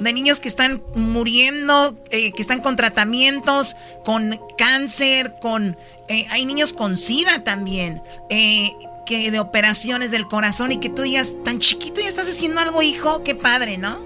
de 0.00 0.12
niños 0.12 0.40
que 0.40 0.48
están 0.48 0.82
muriendo, 0.96 1.96
eh, 2.10 2.32
que 2.32 2.42
están 2.42 2.60
con 2.60 2.74
tratamientos, 2.74 3.76
con 4.04 4.36
cáncer, 4.58 5.34
con... 5.40 5.76
Eh, 6.08 6.26
hay 6.30 6.46
niños 6.46 6.72
con 6.72 6.96
SIDA 6.96 7.44
también, 7.44 8.02
eh, 8.28 8.72
que 9.06 9.30
de 9.30 9.38
operaciones 9.38 10.10
del 10.10 10.26
corazón 10.26 10.72
y 10.72 10.80
que 10.80 10.88
tú 10.88 11.02
digas, 11.02 11.34
tan 11.44 11.60
chiquito 11.60 12.00
ya 12.00 12.08
estás 12.08 12.28
haciendo 12.28 12.60
algo, 12.60 12.82
hijo, 12.82 13.22
qué 13.22 13.36
padre, 13.36 13.78
¿no? 13.78 14.00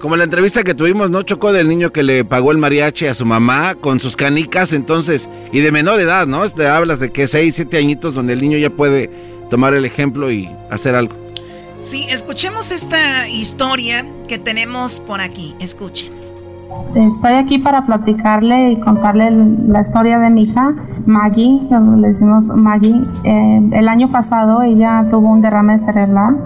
Como 0.00 0.16
la 0.16 0.24
entrevista 0.24 0.64
que 0.64 0.74
tuvimos, 0.74 1.10
¿no? 1.10 1.22
Chocó 1.22 1.52
del 1.52 1.68
niño 1.68 1.92
que 1.92 2.02
le 2.02 2.24
pagó 2.24 2.50
el 2.50 2.58
mariachi 2.58 3.06
a 3.06 3.14
su 3.14 3.24
mamá 3.24 3.76
con 3.76 4.00
sus 4.00 4.16
canicas, 4.16 4.72
entonces, 4.72 5.28
y 5.52 5.60
de 5.60 5.70
menor 5.70 6.00
edad, 6.00 6.26
¿no? 6.26 6.48
Te 6.50 6.66
hablas 6.66 6.98
de 6.98 7.12
que 7.12 7.28
6, 7.28 7.54
7 7.54 7.78
añitos 7.78 8.14
donde 8.14 8.32
el 8.32 8.40
niño 8.40 8.58
ya 8.58 8.70
puede 8.70 9.10
tomar 9.48 9.74
el 9.74 9.84
ejemplo 9.84 10.30
y 10.30 10.50
hacer 10.70 10.94
algo. 10.94 11.27
Sí, 11.80 12.06
escuchemos 12.10 12.72
esta 12.72 13.28
historia 13.28 14.04
que 14.26 14.38
tenemos 14.38 14.98
por 15.00 15.20
aquí. 15.20 15.54
Escuchen. 15.60 16.12
Estoy 16.94 17.34
aquí 17.34 17.58
para 17.58 17.86
platicarle 17.86 18.72
y 18.72 18.80
contarle 18.80 19.30
la 19.30 19.80
historia 19.80 20.18
de 20.18 20.30
mi 20.30 20.42
hija, 20.42 20.74
Maggie, 21.06 21.60
le 21.96 22.08
decimos 22.08 22.46
Maggie. 22.48 23.00
Eh, 23.24 23.70
el 23.72 23.88
año 23.88 24.10
pasado 24.10 24.62
ella 24.62 25.06
tuvo 25.08 25.30
un 25.30 25.40
derrame 25.40 25.78
cerebral, 25.78 26.36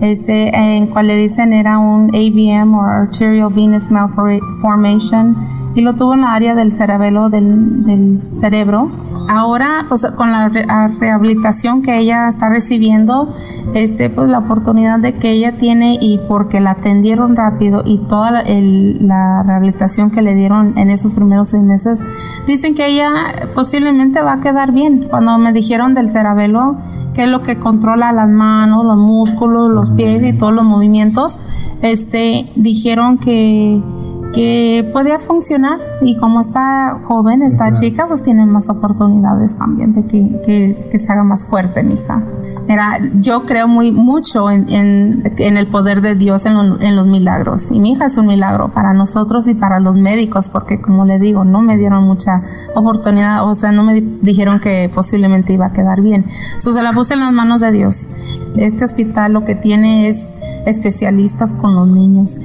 este, 0.00 0.48
en 0.56 0.86
cual 0.86 1.08
le 1.08 1.16
dicen 1.16 1.52
era 1.52 1.78
un 1.78 2.10
AVM 2.14 2.74
o 2.74 2.82
Arterial 2.82 3.52
Venous 3.52 3.90
Malformation 3.90 5.36
y 5.74 5.80
lo 5.80 5.94
tuvo 5.94 6.14
en 6.14 6.22
la 6.22 6.34
área 6.34 6.54
del 6.54 6.72
cerebelo 6.72 7.28
del, 7.28 7.84
del 7.84 8.22
cerebro 8.34 8.90
ahora 9.28 9.86
pues, 9.88 10.04
con 10.12 10.30
la 10.30 10.48
rehabilitación 10.48 11.82
que 11.82 11.98
ella 11.98 12.28
está 12.28 12.48
recibiendo, 12.48 13.34
este, 13.74 14.10
pues 14.10 14.28
la 14.28 14.38
oportunidad 14.38 14.98
de 14.98 15.14
que 15.14 15.30
ella 15.30 15.56
tiene 15.56 15.96
y 16.00 16.20
porque 16.28 16.60
la 16.60 16.72
atendieron 16.72 17.36
rápido 17.36 17.82
y 17.84 17.98
toda 17.98 18.30
la, 18.30 19.42
rehabilitación 19.42 20.10
que 20.10 20.22
le 20.22 20.34
dieron 20.34 20.76
en 20.78 20.90
esos 20.90 21.12
primeros 21.12 21.50
seis 21.50 21.62
meses, 21.62 22.00
dicen 22.46 22.74
que 22.74 22.86
ella 22.86 23.10
posiblemente 23.54 24.20
va 24.20 24.34
a 24.34 24.40
quedar 24.40 24.72
bien. 24.72 25.08
Cuando 25.08 25.38
me 25.38 25.52
dijeron 25.52 25.94
del 25.94 26.10
cerebelo, 26.10 26.76
que 27.14 27.24
es 27.24 27.28
lo 27.28 27.42
que 27.42 27.58
controla 27.58 28.12
las 28.12 28.28
manos, 28.28 28.84
los 28.84 28.96
músculos, 28.96 29.70
los 29.70 29.90
pies 29.90 30.22
y 30.24 30.36
todos 30.36 30.52
los 30.52 30.64
movimientos, 30.64 31.38
este, 31.82 32.50
dijeron 32.56 33.18
que 33.18 33.82
que 34.32 34.88
podía 34.92 35.18
funcionar 35.18 35.78
y 36.00 36.16
como 36.16 36.40
está 36.40 36.98
joven, 37.06 37.42
está 37.42 37.70
chica, 37.72 38.06
pues 38.06 38.22
tiene 38.22 38.46
más 38.46 38.68
oportunidades 38.68 39.56
también 39.56 39.94
de 39.94 40.06
que, 40.06 40.86
que, 40.90 40.98
se 40.98 41.12
haga 41.12 41.22
más 41.22 41.46
fuerte 41.46 41.82
mi 41.82 41.94
hija. 41.94 42.22
Mira, 42.66 42.98
yo 43.20 43.44
creo 43.44 43.68
muy 43.68 43.92
mucho 43.92 44.50
en, 44.50 44.66
en, 44.68 45.56
el 45.56 45.66
poder 45.66 46.00
de 46.00 46.14
Dios 46.14 46.46
en, 46.46 46.56
en, 46.80 46.96
los 46.96 47.06
milagros 47.06 47.70
y 47.70 47.80
mi 47.80 47.92
hija 47.92 48.06
es 48.06 48.16
un 48.16 48.26
milagro 48.26 48.70
para 48.70 48.94
nosotros 48.94 49.46
y 49.48 49.54
para 49.54 49.80
los 49.80 49.96
médicos 49.96 50.48
porque 50.48 50.80
como 50.80 51.04
le 51.04 51.18
digo, 51.18 51.44
no 51.44 51.60
me 51.60 51.76
dieron 51.76 52.04
mucha 52.04 52.42
oportunidad, 52.74 53.48
o 53.48 53.54
sea, 53.54 53.72
no 53.72 53.82
me 53.82 54.00
dijeron 54.00 54.60
que 54.60 54.90
posiblemente 54.94 55.52
iba 55.52 55.66
a 55.66 55.72
quedar 55.72 56.00
bien. 56.00 56.24
Entonces 56.44 56.74
se 56.74 56.82
la 56.82 56.92
puse 56.92 57.14
en 57.14 57.20
las 57.20 57.32
manos 57.32 57.60
de 57.60 57.72
Dios. 57.72 58.08
Este 58.56 58.84
hospital 58.84 59.32
lo 59.32 59.44
que 59.44 59.54
tiene 59.54 60.08
es 60.08 60.18
especialistas 60.64 61.52
con 61.52 61.74
los 61.74 61.88
niños 61.88 62.36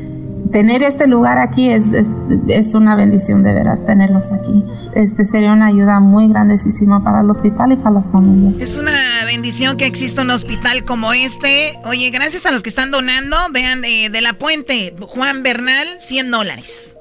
tener 0.51 0.83
este 0.83 1.07
lugar 1.07 1.37
aquí 1.37 1.69
es, 1.69 1.93
es, 1.93 2.73
una 2.73 2.95
bendición 2.95 3.43
de 3.43 3.53
veras 3.53 3.85
tenerlos 3.85 4.31
aquí. 4.31 4.63
Este 4.93 5.25
sería 5.25 5.51
una 5.53 5.67
ayuda 5.67 5.99
muy 5.99 6.27
grandísima 6.27 7.03
para 7.03 7.21
el 7.21 7.29
hospital 7.29 7.71
y 7.71 7.75
para 7.75 7.91
las 7.91 8.11
familias. 8.11 8.59
Es 8.59 8.77
una 8.77 8.91
bendición 9.25 9.77
que 9.77 9.85
exista 9.85 10.21
un 10.21 10.31
hospital 10.31 10.83
como 10.83 11.13
este. 11.13 11.73
Oye, 11.85 12.09
gracias 12.09 12.45
a 12.45 12.51
los 12.51 12.63
que 12.63 12.69
están 12.69 12.91
donando. 12.91 13.37
Vean, 13.51 13.83
eh, 13.85 14.09
de 14.09 14.21
la 14.21 14.33
puente, 14.33 14.95
Juan 14.99 15.43
Bernal, 15.43 15.87
100 15.99 16.31
dólares. 16.31 16.97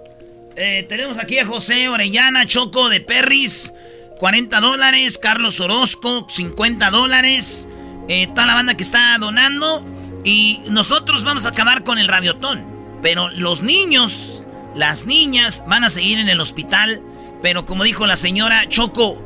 Eh, 0.57 0.87
tenemos 0.89 1.19
aquí 1.19 1.39
a 1.39 1.47
José 1.47 1.89
Orellana, 1.89 2.47
Choco 2.47 2.89
de 2.89 3.01
Perris, 3.01 3.73
40 4.19 4.61
dólares. 4.61 5.19
Carlos 5.19 5.61
Orozco, 5.61 6.27
50 6.29 6.91
dólares. 6.91 7.69
Eh, 8.09 8.29
toda 8.29 8.47
la 8.47 8.55
banda 8.55 8.77
que 8.77 8.83
está 8.83 9.17
donando. 9.19 9.85
Y 10.25 10.61
nosotros 10.71 11.25
vamos 11.25 11.47
a 11.47 11.51
acabar 11.51 11.85
con 11.85 11.99
el 11.99 12.09
radiotón. 12.09 12.76
Pero 13.07 13.29
los 13.29 13.63
niños, 13.63 14.43
las 14.75 15.07
niñas 15.07 15.63
van 15.69 15.85
a 15.85 15.91
seguir 15.91 16.19
en 16.19 16.29
el 16.29 16.41
hospital. 16.41 17.01
Pero 17.41 17.65
como 17.65 17.85
dijo 17.85 18.05
la 18.05 18.17
señora 18.17 18.69
Choco, 18.69 19.23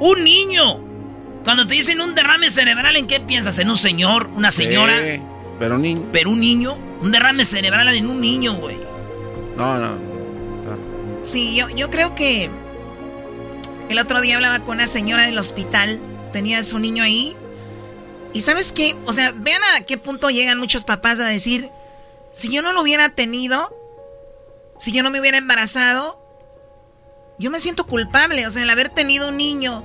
un 0.00 0.24
niño. 0.24 0.80
Cuando 1.44 1.68
te 1.68 1.74
dicen 1.74 2.00
un 2.00 2.16
derrame 2.16 2.50
cerebral, 2.50 2.96
¿en 2.96 3.06
qué 3.06 3.20
piensas? 3.20 3.60
¿En 3.60 3.70
un 3.70 3.76
señor? 3.76 4.28
¿Una 4.34 4.50
señora? 4.50 4.92
pero 5.60 5.76
un 5.76 5.82
niño. 5.82 6.02
¿Pero 6.10 6.30
un 6.30 6.40
niño? 6.40 6.76
Un 7.00 7.12
derrame 7.12 7.44
cerebral 7.44 7.94
en 7.94 8.08
un 8.08 8.20
niño, 8.20 8.54
güey. 8.54 8.76
No, 9.56 9.78
no. 9.78 9.96
Sí, 11.22 11.54
yo, 11.54 11.68
yo 11.68 11.92
creo 11.92 12.16
que 12.16 12.50
el 13.88 13.98
otro 14.00 14.20
día 14.20 14.34
hablaba 14.34 14.64
con 14.64 14.78
una 14.78 14.88
señora 14.88 15.26
del 15.26 15.38
hospital. 15.38 16.00
Tenía 16.32 16.58
a 16.58 16.64
su 16.64 16.80
niño 16.80 17.04
ahí. 17.04 17.36
Y 18.32 18.40
sabes 18.40 18.72
qué? 18.72 18.96
O 19.06 19.12
sea, 19.12 19.30
vean 19.30 19.62
a 19.76 19.82
qué 19.82 19.96
punto 19.96 20.28
llegan 20.28 20.58
muchos 20.58 20.82
papás 20.82 21.20
a 21.20 21.26
decir, 21.26 21.70
si 22.34 22.52
yo 22.52 22.60
no 22.60 22.72
lo 22.72 22.82
hubiera 22.82 23.08
tenido, 23.10 23.72
si 24.78 24.90
yo 24.92 25.04
no 25.04 25.10
me 25.10 25.20
hubiera 25.20 25.38
embarazado, 25.38 26.20
yo 27.38 27.50
me 27.50 27.60
siento 27.60 27.86
culpable. 27.86 28.46
O 28.46 28.50
sea, 28.50 28.62
el 28.62 28.68
haber 28.70 28.90
tenido 28.90 29.28
un 29.28 29.38
niño 29.38 29.82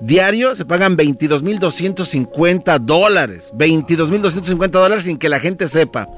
Diario 0.00 0.54
se 0.54 0.64
pagan 0.64 0.96
22.250 0.96 2.78
dólares. 2.80 3.50
22.250 3.54 4.70
dólares 4.70 5.04
sin 5.04 5.18
que 5.18 5.28
la 5.28 5.40
gente 5.40 5.68
sepa. 5.68 6.08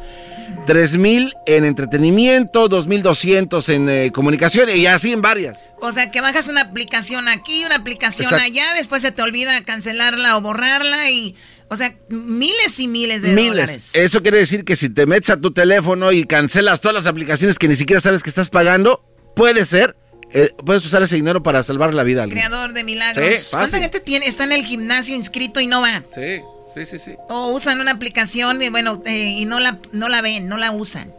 3.000 0.66 1.32
en 1.46 1.64
entretenimiento, 1.64 2.68
2.200 2.68 3.68
en 3.72 3.88
eh, 3.88 4.10
comunicación 4.12 4.68
y 4.68 4.86
así 4.86 5.12
en 5.12 5.22
varias. 5.22 5.60
O 5.80 5.92
sea, 5.92 6.10
que 6.10 6.20
bajas 6.20 6.48
una 6.48 6.62
aplicación 6.62 7.28
aquí, 7.28 7.64
una 7.64 7.76
aplicación 7.76 8.34
allá, 8.34 8.64
después 8.74 9.02
se 9.02 9.12
te 9.12 9.22
olvida 9.22 9.62
cancelarla 9.64 10.36
o 10.36 10.40
borrarla 10.40 11.10
y... 11.10 11.36
O 11.70 11.76
sea, 11.76 11.94
miles 12.08 12.80
y 12.80 12.88
miles 12.88 13.20
de 13.20 13.32
miles. 13.32 13.50
dólares. 13.50 13.90
Eso 13.94 14.22
quiere 14.22 14.38
decir 14.38 14.64
que 14.64 14.74
si 14.74 14.88
te 14.88 15.04
metes 15.04 15.28
a 15.28 15.36
tu 15.36 15.50
teléfono 15.50 16.12
y 16.12 16.24
cancelas 16.24 16.80
todas 16.80 16.94
las 16.94 17.06
aplicaciones 17.06 17.58
que 17.58 17.68
ni 17.68 17.74
siquiera 17.74 18.00
sabes 18.00 18.22
que 18.22 18.30
estás 18.30 18.48
pagando, 18.48 19.04
puede 19.36 19.66
ser 19.66 19.94
eh, 20.32 20.52
puedes 20.64 20.84
usar 20.84 21.02
ese 21.02 21.16
dinero 21.16 21.42
para 21.42 21.62
salvar 21.62 21.94
la 21.94 22.02
vida 22.02 22.24
alguien. 22.24 22.40
Creador 22.40 22.72
de 22.72 22.84
milagros. 22.84 23.48
¿Cuánta 23.50 23.78
gente 23.78 24.00
tiene, 24.00 24.26
está 24.26 24.44
en 24.44 24.52
el 24.52 24.64
gimnasio 24.64 25.16
inscrito 25.16 25.60
y 25.60 25.66
no 25.66 25.80
va? 25.80 26.02
Sí, 26.14 26.42
sí, 26.74 26.86
sí, 26.86 26.98
sí. 26.98 27.14
O 27.28 27.52
usan 27.52 27.80
una 27.80 27.92
aplicación 27.92 28.60
y 28.62 28.68
bueno, 28.68 29.00
eh, 29.06 29.36
y 29.38 29.46
no 29.46 29.60
la, 29.60 29.78
no 29.92 30.08
la 30.08 30.20
ven, 30.20 30.48
no 30.48 30.58
la 30.58 30.72
usan. 30.72 31.14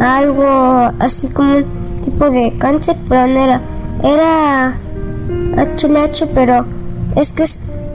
algo 0.00 0.92
así 0.98 1.28
como 1.28 1.56
un 1.56 2.00
tipo 2.00 2.30
de 2.30 2.56
cáncer, 2.58 2.96
pero 3.08 3.26
no 3.26 3.40
era, 3.40 3.60
era 4.02 4.78
HLH, 5.56 6.26
pero 6.34 6.66
es 7.16 7.32
que 7.32 7.44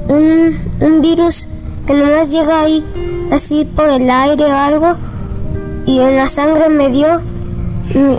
es 0.10 0.82
un, 0.82 1.02
virus 1.02 1.48
que 1.86 1.94
nomás 1.94 2.32
llega 2.32 2.62
ahí 2.62 2.84
así 3.32 3.66
por 3.66 3.90
el 3.90 4.10
aire 4.10 4.46
o 4.46 4.58
algo 4.58 4.96
y 5.86 6.00
en 6.00 6.18
la 6.18 6.28
sangre 6.28 6.70
me 6.70 6.90
dio, 6.90 7.22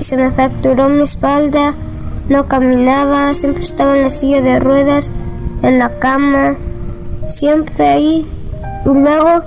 se 0.01 0.17
me 0.17 0.31
fracturó 0.31 0.89
mi 0.89 1.03
espalda, 1.03 1.75
no 2.29 2.47
caminaba, 2.47 3.35
siempre 3.35 3.63
estaba 3.63 3.97
en 3.97 4.03
la 4.03 4.09
silla 4.09 4.41
de 4.41 4.59
ruedas, 4.59 5.13
en 5.63 5.79
la 5.79 5.99
cama, 5.99 6.57
siempre 7.27 7.89
ahí. 7.89 8.27
Y 8.85 8.89
luego 8.89 9.43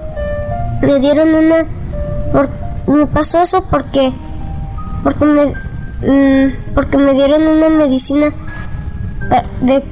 me 0.81 0.99
dieron 0.99 1.33
una, 1.33 1.65
me 2.87 3.05
pasó 3.07 3.41
eso 3.41 3.65
porque, 3.69 4.13
porque 5.03 5.25
me, 5.25 5.45
mm, 5.47 6.73
porque 6.75 6.97
me 6.97 7.13
dieron 7.13 7.45
una 7.45 7.69
medicina 7.69 8.27
de 9.61 9.83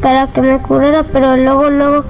para 0.00 0.28
que 0.28 0.40
me 0.40 0.58
curara, 0.60 1.04
pero 1.04 1.36
luego, 1.36 1.70
luego 1.70 2.04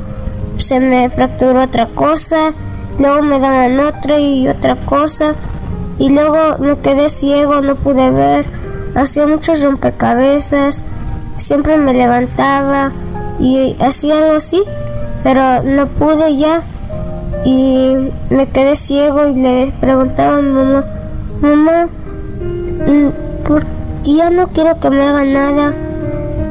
se 0.57 0.81
me 0.81 1.09
fracturó 1.11 1.63
otra 1.63 1.87
cosa, 1.87 2.53
luego 2.99 3.23
me 3.23 3.39
daban 3.39 3.81
otra 3.81 4.19
y 4.21 4.49
otra 4.49 4.77
cosa, 4.77 5.35
y 5.99 6.11
luego 6.11 6.59
me 6.59 6.79
quedé 6.79 7.09
ciego, 7.09 7.61
no 7.61 7.77
pude 7.77 8.11
ver, 8.11 8.47
hacía 8.95 9.27
muchos 9.27 9.63
rompecabezas, 9.63 10.85
siempre 11.37 11.77
me 11.77 11.95
levantaba 11.95 12.93
y 13.39 13.77
hacía 13.81 14.19
algo 14.19 14.35
así, 14.37 14.63
pero 15.23 15.63
no 15.63 15.89
pude 15.89 16.37
ya, 16.37 16.63
y 17.45 18.11
me 18.29 18.49
quedé 18.49 18.77
ciego 18.77 19.29
y 19.29 19.35
le 19.35 19.73
preguntaba 19.81 20.37
a 20.37 20.43
mi 20.43 20.53
mamá, 20.53 20.85
mamá, 21.41 21.89
mm, 22.87 23.09
¿por 23.47 23.65
qué 24.05 24.15
ya 24.15 24.31
no 24.31 24.49
quiero 24.49 24.79
que 24.79 24.91
me 24.91 25.03
haga 25.03 25.25
nada? 25.25 25.75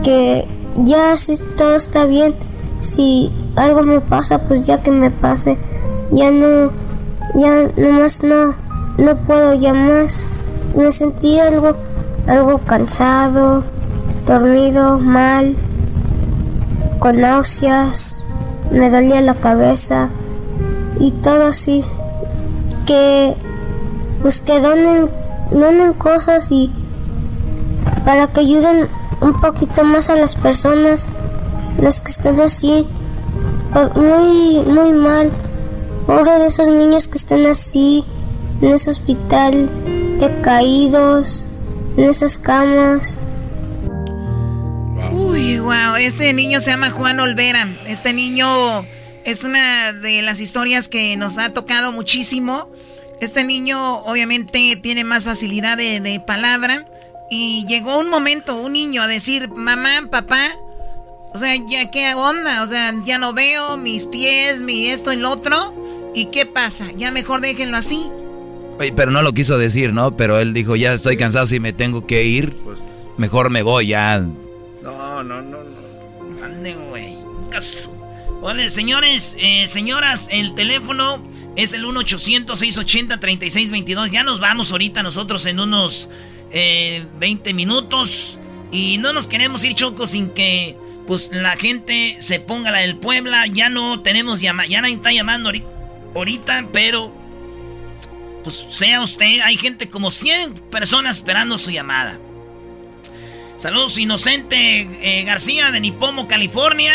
Que 0.03 0.47
ya 0.77 1.17
si 1.17 1.37
todo 1.57 1.75
está 1.75 2.05
bien, 2.05 2.35
si 2.79 3.31
algo 3.55 3.83
me 3.83 4.01
pasa, 4.01 4.39
pues 4.47 4.65
ya 4.65 4.81
que 4.81 4.91
me 4.91 5.11
pase, 5.11 5.57
ya 6.11 6.31
no, 6.31 6.71
ya 7.35 7.67
nomás 7.75 8.23
no, 8.23 8.55
no 8.97 9.15
puedo 9.17 9.53
ya 9.53 9.73
más. 9.73 10.27
Me 10.75 10.91
sentí 10.91 11.39
algo, 11.39 11.75
algo 12.27 12.59
cansado, 12.59 13.63
dormido, 14.25 14.99
mal, 14.99 15.55
con 16.99 17.19
náuseas, 17.19 18.27
me 18.71 18.89
dolía 18.89 19.21
la 19.21 19.35
cabeza 19.35 20.09
y 20.99 21.11
todo 21.11 21.47
así. 21.47 21.83
Que, 22.85 23.35
pues 24.21 24.41
que 24.41 24.59
donen, 24.59 25.09
donen 25.51 25.93
cosas 25.93 26.51
y 26.51 26.71
para 28.05 28.27
que 28.27 28.41
ayuden 28.41 28.87
un 29.21 29.39
poquito 29.41 29.83
más 29.83 30.09
a 30.09 30.15
las 30.15 30.35
personas, 30.35 31.09
las 31.79 32.01
que 32.01 32.11
están 32.11 32.39
así, 32.39 32.87
muy, 33.95 34.63
muy 34.65 34.93
mal, 34.93 35.31
Pobre 36.09 36.39
de 36.39 36.47
esos 36.47 36.67
niños 36.67 37.07
que 37.07 37.19
están 37.19 37.45
así, 37.45 38.03
en 38.63 38.69
ese 38.69 38.89
hospital, 38.89 39.69
decaídos, 40.19 41.47
en 41.97 42.05
esas 42.05 42.39
camas. 42.39 43.19
Uy, 45.11 45.59
wow, 45.59 45.97
ese 45.99 46.33
niño 46.33 46.61
se 46.61 46.71
llama 46.71 46.89
Juan 46.89 47.19
Olvera. 47.19 47.67
Este 47.85 48.11
niño 48.11 48.47
es 49.23 49.43
una 49.43 49.93
de 49.93 50.23
las 50.23 50.39
historias 50.39 50.87
que 50.87 51.15
nos 51.15 51.37
ha 51.37 51.53
tocado 51.53 51.91
muchísimo. 51.91 52.71
Este 53.21 53.43
niño 53.43 53.99
obviamente 53.99 54.79
tiene 54.81 55.03
más 55.03 55.25
facilidad 55.25 55.77
de, 55.77 55.99
de 55.99 56.19
palabra 56.19 56.87
y 57.29 57.65
llegó 57.67 57.99
un 57.99 58.09
momento, 58.09 58.55
un 58.55 58.73
niño 58.73 59.01
a 59.01 59.07
decir, 59.07 59.49
mamá, 59.49 60.07
papá, 60.09 60.51
o 61.33 61.37
sea, 61.37 61.53
ya 61.69 61.91
qué 61.91 62.13
onda, 62.15 62.63
o 62.63 62.67
sea, 62.67 62.93
ya 63.05 63.17
no 63.17 63.33
veo 63.33 63.77
mis 63.77 64.05
pies, 64.07 64.61
mi 64.61 64.87
esto 64.87 65.13
y 65.13 65.17
lo 65.17 65.31
otro. 65.31 65.73
¿Y 66.15 66.27
qué 66.27 66.45
pasa? 66.47 66.87
Ya 66.97 67.11
mejor 67.11 67.41
déjenlo 67.41 67.77
así. 67.77 68.07
Oye, 68.79 68.91
pero 68.93 69.11
no 69.11 69.21
lo 69.21 69.33
quiso 69.33 69.57
decir, 69.57 69.93
¿no? 69.93 70.15
Pero 70.17 70.39
él 70.39 70.53
dijo, 70.53 70.75
ya 70.75 70.93
estoy 70.93 71.17
cansado, 71.17 71.45
si 71.45 71.59
me 71.59 71.73
tengo 71.73 72.07
que 72.07 72.25
ir, 72.25 72.55
pues 72.63 72.79
mejor 73.17 73.51
me 73.51 73.61
voy 73.61 73.87
ya. 73.87 74.19
No, 74.81 75.23
no, 75.23 75.41
no, 75.41 75.41
no. 75.41 75.59
Ande, 76.43 76.73
güey. 76.73 77.15
Vale, 78.41 78.69
señores, 78.69 79.35
eh, 79.39 79.65
señoras, 79.67 80.29
el 80.31 80.55
teléfono 80.55 81.21
es 81.55 81.73
el 81.73 81.85
1-800-680-3622. 81.85 84.11
Ya 84.11 84.23
nos 84.23 84.39
vamos 84.39 84.71
ahorita 84.71 85.03
nosotros 85.03 85.45
en 85.45 85.59
unos 85.59 86.09
20 86.51 87.49
eh, 87.49 87.53
minutos. 87.53 88.39
Y 88.71 88.97
no 88.97 89.13
nos 89.13 89.27
queremos 89.27 89.63
ir, 89.63 89.73
Choco, 89.73 90.07
sin 90.07 90.29
que 90.29 90.75
pues 91.07 91.31
la 91.33 91.55
gente 91.55 92.17
se 92.19 92.39
ponga 92.39 92.71
la 92.71 92.79
del 92.79 92.97
Puebla. 92.97 93.47
Ya 93.47 93.69
no 93.69 94.01
tenemos 94.01 94.41
llamada, 94.41 94.67
ya 94.67 94.81
nadie 94.81 94.95
está 94.95 95.11
llamando 95.11 95.51
ahorita, 96.15 96.67
pero 96.71 97.11
pues 98.43 98.55
sea 98.55 99.01
usted, 99.01 99.39
hay 99.43 99.57
gente 99.57 99.89
como 99.89 100.11
100 100.11 100.53
personas 100.71 101.17
esperando 101.17 101.57
su 101.57 101.71
llamada. 101.71 102.19
Saludos, 103.57 103.97
Inocente 103.97 104.87
eh, 105.01 105.23
García 105.25 105.71
de 105.71 105.81
Nipomo, 105.81 106.27
California. 106.27 106.93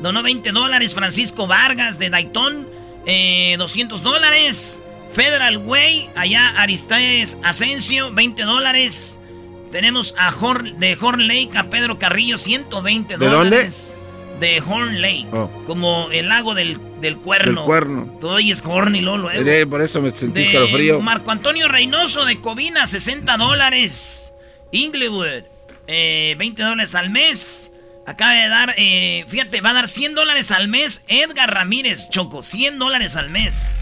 Donó 0.00 0.22
20 0.22 0.52
dólares. 0.52 0.94
Francisco 0.94 1.48
Vargas 1.48 1.98
de 1.98 2.08
Dayton, 2.08 2.68
200 3.04 3.06
eh, 3.06 4.04
dólares. 4.04 4.82
Federal 5.12 5.58
Way, 5.58 6.10
allá 6.14 6.48
Aristides 6.60 7.38
Asensio, 7.42 8.12
20 8.12 8.42
dólares. 8.42 9.18
Tenemos 9.72 10.14
a 10.18 10.34
Horn, 10.34 10.78
de 10.80 10.96
Horn 11.00 11.26
Lake 11.26 11.50
a 11.56 11.68
Pedro 11.70 11.98
Carrillo, 11.98 12.36
120 12.38 13.16
dólares. 13.16 13.96
¿De 14.40 14.46
dónde? 14.46 14.46
De 14.46 14.62
Horn 14.66 15.02
Lake. 15.02 15.26
Oh. 15.32 15.50
Como 15.66 16.08
el 16.10 16.28
lago 16.28 16.54
del, 16.54 16.78
del 17.00 17.18
cuerno. 17.18 17.60
Del 17.60 17.64
cuerno. 17.64 18.18
Todo 18.20 18.38
es 18.38 18.62
Horn 18.64 18.94
y 18.94 19.00
Lolo. 19.00 19.30
por 19.68 19.82
eso 19.82 20.00
me 20.00 20.10
sentí 20.10 20.44
frío. 20.72 21.00
Marco 21.00 21.30
Antonio 21.30 21.68
Reynoso 21.68 22.24
de 22.24 22.40
Covina, 22.40 22.86
60 22.86 23.36
dólares. 23.36 24.32
Inglewood, 24.70 25.44
20 25.86 25.86
eh, 25.86 26.54
dólares 26.56 26.94
al 26.94 27.10
mes. 27.10 27.72
Acaba 28.06 28.32
de 28.32 28.48
dar, 28.48 28.74
eh, 28.78 29.24
fíjate, 29.28 29.60
va 29.60 29.70
a 29.70 29.74
dar 29.74 29.88
100 29.88 30.14
dólares 30.14 30.50
al 30.50 30.68
mes. 30.68 31.04
Edgar 31.08 31.52
Ramírez, 31.52 32.08
Choco, 32.10 32.40
100 32.40 32.78
dólares 32.78 33.16
al 33.16 33.28
mes. 33.30 33.74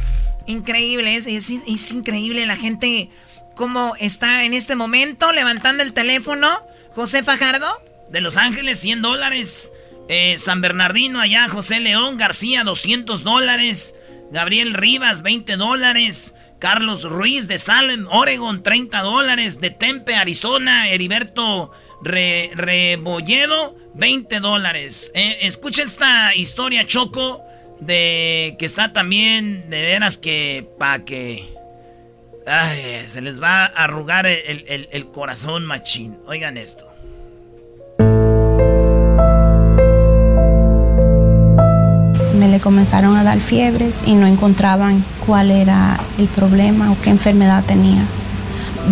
Increíble, 0.46 1.16
es, 1.16 1.26
es, 1.26 1.90
increíble 1.90 2.46
la 2.46 2.56
gente 2.56 3.10
cómo 3.54 3.94
está 3.98 4.44
en 4.44 4.54
este 4.54 4.76
momento 4.76 5.32
levantando 5.32 5.82
el 5.82 5.92
teléfono. 5.92 6.62
José 6.94 7.22
Fajardo. 7.22 7.82
De 8.10 8.20
Los 8.20 8.36
Ángeles, 8.36 8.78
100 8.78 9.02
dólares. 9.02 9.72
Eh, 10.08 10.36
San 10.38 10.60
Bernardino, 10.60 11.20
allá, 11.20 11.48
José 11.48 11.80
León 11.80 12.16
García, 12.16 12.64
200 12.64 13.24
dólares. 13.24 13.94
Gabriel 14.30 14.74
Rivas, 14.74 15.22
20 15.22 15.56
dólares. 15.56 16.34
Carlos 16.58 17.02
Ruiz 17.02 17.48
de 17.48 17.58
Salem, 17.58 18.06
Oregon, 18.10 18.62
30 18.62 19.00
dólares. 19.00 19.60
De 19.60 19.70
Tempe, 19.70 20.14
Arizona, 20.14 20.88
Heriberto 20.88 21.72
Rebolledo, 22.02 23.76
20 23.94 24.40
dólares. 24.40 25.10
Eh, 25.14 25.38
escucha 25.42 25.82
esta 25.82 26.34
historia, 26.34 26.86
Choco, 26.86 27.42
de 27.80 28.56
que 28.58 28.66
está 28.66 28.92
también, 28.92 29.68
de 29.70 29.82
veras 29.82 30.18
que, 30.18 30.68
pa' 30.78 31.00
que... 31.00 31.54
Se 33.06 33.20
les 33.22 33.42
va 33.42 33.64
a 33.64 33.66
arrugar 33.66 34.26
el, 34.26 34.88
el 34.92 35.06
corazón, 35.06 35.66
machín. 35.66 36.16
Oigan 36.26 36.56
esto. 36.56 36.86
Me 42.38 42.48
le 42.48 42.60
comenzaron 42.60 43.16
a 43.16 43.24
dar 43.24 43.40
fiebres 43.40 44.02
y 44.06 44.14
no 44.14 44.28
encontraban 44.28 45.02
cuál 45.26 45.50
era 45.50 45.98
el 46.18 46.28
problema 46.28 46.92
o 46.92 47.00
qué 47.00 47.10
enfermedad 47.10 47.64
tenía. 47.64 48.04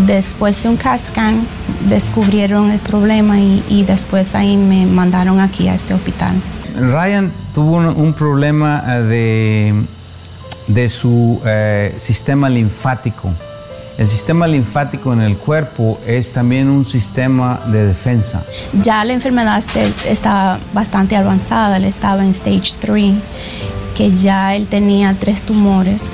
Después 0.06 0.60
de 0.62 0.70
un 0.70 0.76
CAT 0.76 1.04
scan 1.04 1.46
descubrieron 1.88 2.70
el 2.70 2.80
problema 2.80 3.38
y, 3.38 3.84
después 3.86 4.34
ahí 4.34 4.56
me 4.56 4.86
mandaron 4.86 5.38
aquí 5.38 5.68
a 5.68 5.74
este 5.74 5.94
hospital. 5.94 6.34
Ryan 6.75 7.33
tuvo 7.55 7.77
un, 7.77 8.12
problema 8.15 8.83
eh, 8.86 9.03
de, 9.03 9.85
de 10.67 10.89
su 10.89 11.41
eh, 11.44 11.94
sistema 11.99 12.49
linfático. 12.49 13.31
El 13.97 14.09
sistema 14.09 14.49
linfático 14.49 15.12
en 15.12 15.20
el 15.20 15.36
cuerpo 15.36 16.01
es 16.05 16.33
también 16.33 16.69
un 16.69 16.85
sistema 16.85 17.61
de 17.67 17.86
defensa. 17.86 18.43
Ya 18.73 19.05
la 19.05 19.12
enfermedad 19.12 19.62
estaba 20.09 20.59
bastante 20.73 21.17
avanzada, 21.17 21.77
él 21.77 21.85
estaba 21.85 22.25
en 22.25 22.31
stage 22.31 22.75
3, 22.81 23.15
que 23.94 24.11
ya 24.11 24.57
él 24.57 24.67
tenía 24.67 25.15
tres 25.19 25.44
tumores. 25.44 26.12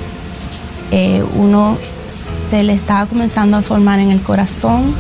Eh, 0.91 1.25
uno 1.37 1.79
se 2.07 2.63
le 2.63 2.75
estaba 2.75 3.07
comenzando 3.07 3.57
a 3.57 3.63
formar 3.63 3.99
en 3.99 4.11
el 4.11 4.21
corazón, 4.21 4.95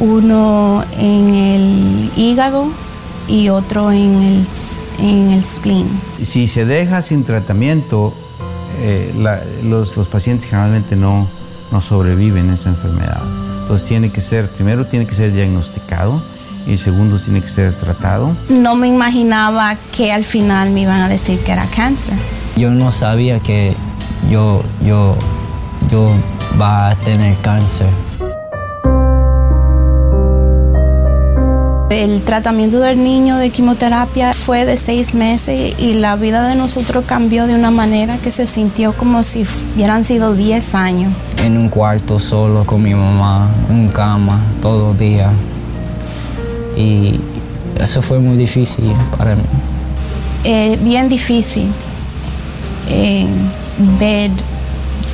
uno 0.00 0.84
en 0.98 1.32
el 1.32 2.10
hígado 2.16 2.70
y 3.28 3.48
otro 3.48 3.90
en 3.90 4.22
el, 4.22 4.46
en 4.98 5.30
el 5.30 5.44
spleen. 5.44 5.88
Si 6.22 6.48
se 6.48 6.64
deja 6.64 7.02
sin 7.02 7.24
tratamiento, 7.24 8.12
eh, 8.80 9.12
los, 9.64 9.96
los 9.96 10.08
pacientes 10.08 10.48
generalmente 10.48 10.96
no, 10.96 11.26
no 11.72 11.80
sobreviven 11.80 12.50
a 12.50 12.54
esa 12.54 12.68
enfermedad. 12.68 13.22
Entonces 13.62 13.88
tiene 13.88 14.10
que 14.10 14.20
ser, 14.20 14.48
primero 14.50 14.86
tiene 14.86 15.06
que 15.06 15.14
ser 15.14 15.32
diagnosticado 15.32 16.22
y 16.66 16.76
segundo 16.76 17.18
tiene 17.18 17.40
que 17.40 17.48
ser 17.48 17.74
tratado. 17.74 18.36
No 18.48 18.74
me 18.74 18.88
imaginaba 18.88 19.76
que 19.94 20.12
al 20.12 20.24
final 20.24 20.70
me 20.70 20.82
iban 20.82 21.00
a 21.00 21.08
decir 21.08 21.40
que 21.40 21.52
era 21.52 21.66
cáncer. 21.66 22.14
Yo 22.56 22.70
no 22.70 22.92
sabía 22.92 23.40
que 23.40 23.74
yo, 24.30 24.62
yo, 24.84 25.16
yo 25.90 26.08
va 26.60 26.90
a 26.90 26.96
tener 26.96 27.36
cáncer. 27.38 27.88
El 31.94 32.22
tratamiento 32.22 32.80
del 32.80 33.04
niño 33.04 33.36
de 33.36 33.50
quimioterapia 33.50 34.34
fue 34.34 34.64
de 34.64 34.76
seis 34.76 35.14
meses 35.14 35.76
y 35.78 35.94
la 35.94 36.16
vida 36.16 36.48
de 36.48 36.56
nosotros 36.56 37.04
cambió 37.06 37.46
de 37.46 37.54
una 37.54 37.70
manera 37.70 38.18
que 38.18 38.32
se 38.32 38.48
sintió 38.48 38.94
como 38.94 39.22
si 39.22 39.46
hubieran 39.74 40.04
sido 40.04 40.34
diez 40.34 40.74
años. 40.74 41.12
En 41.44 41.56
un 41.56 41.68
cuarto 41.68 42.18
solo 42.18 42.64
con 42.64 42.82
mi 42.82 42.96
mamá, 42.96 43.48
en 43.70 43.86
cama, 43.86 44.40
todo 44.60 44.90
el 44.90 44.96
día. 44.98 45.30
Y 46.76 47.20
eso 47.80 48.02
fue 48.02 48.18
muy 48.18 48.36
difícil 48.36 48.92
para 49.16 49.36
mí. 49.36 49.44
Eh, 50.42 50.76
bien 50.82 51.08
difícil 51.08 51.72
eh, 52.88 53.28
ver 54.00 54.32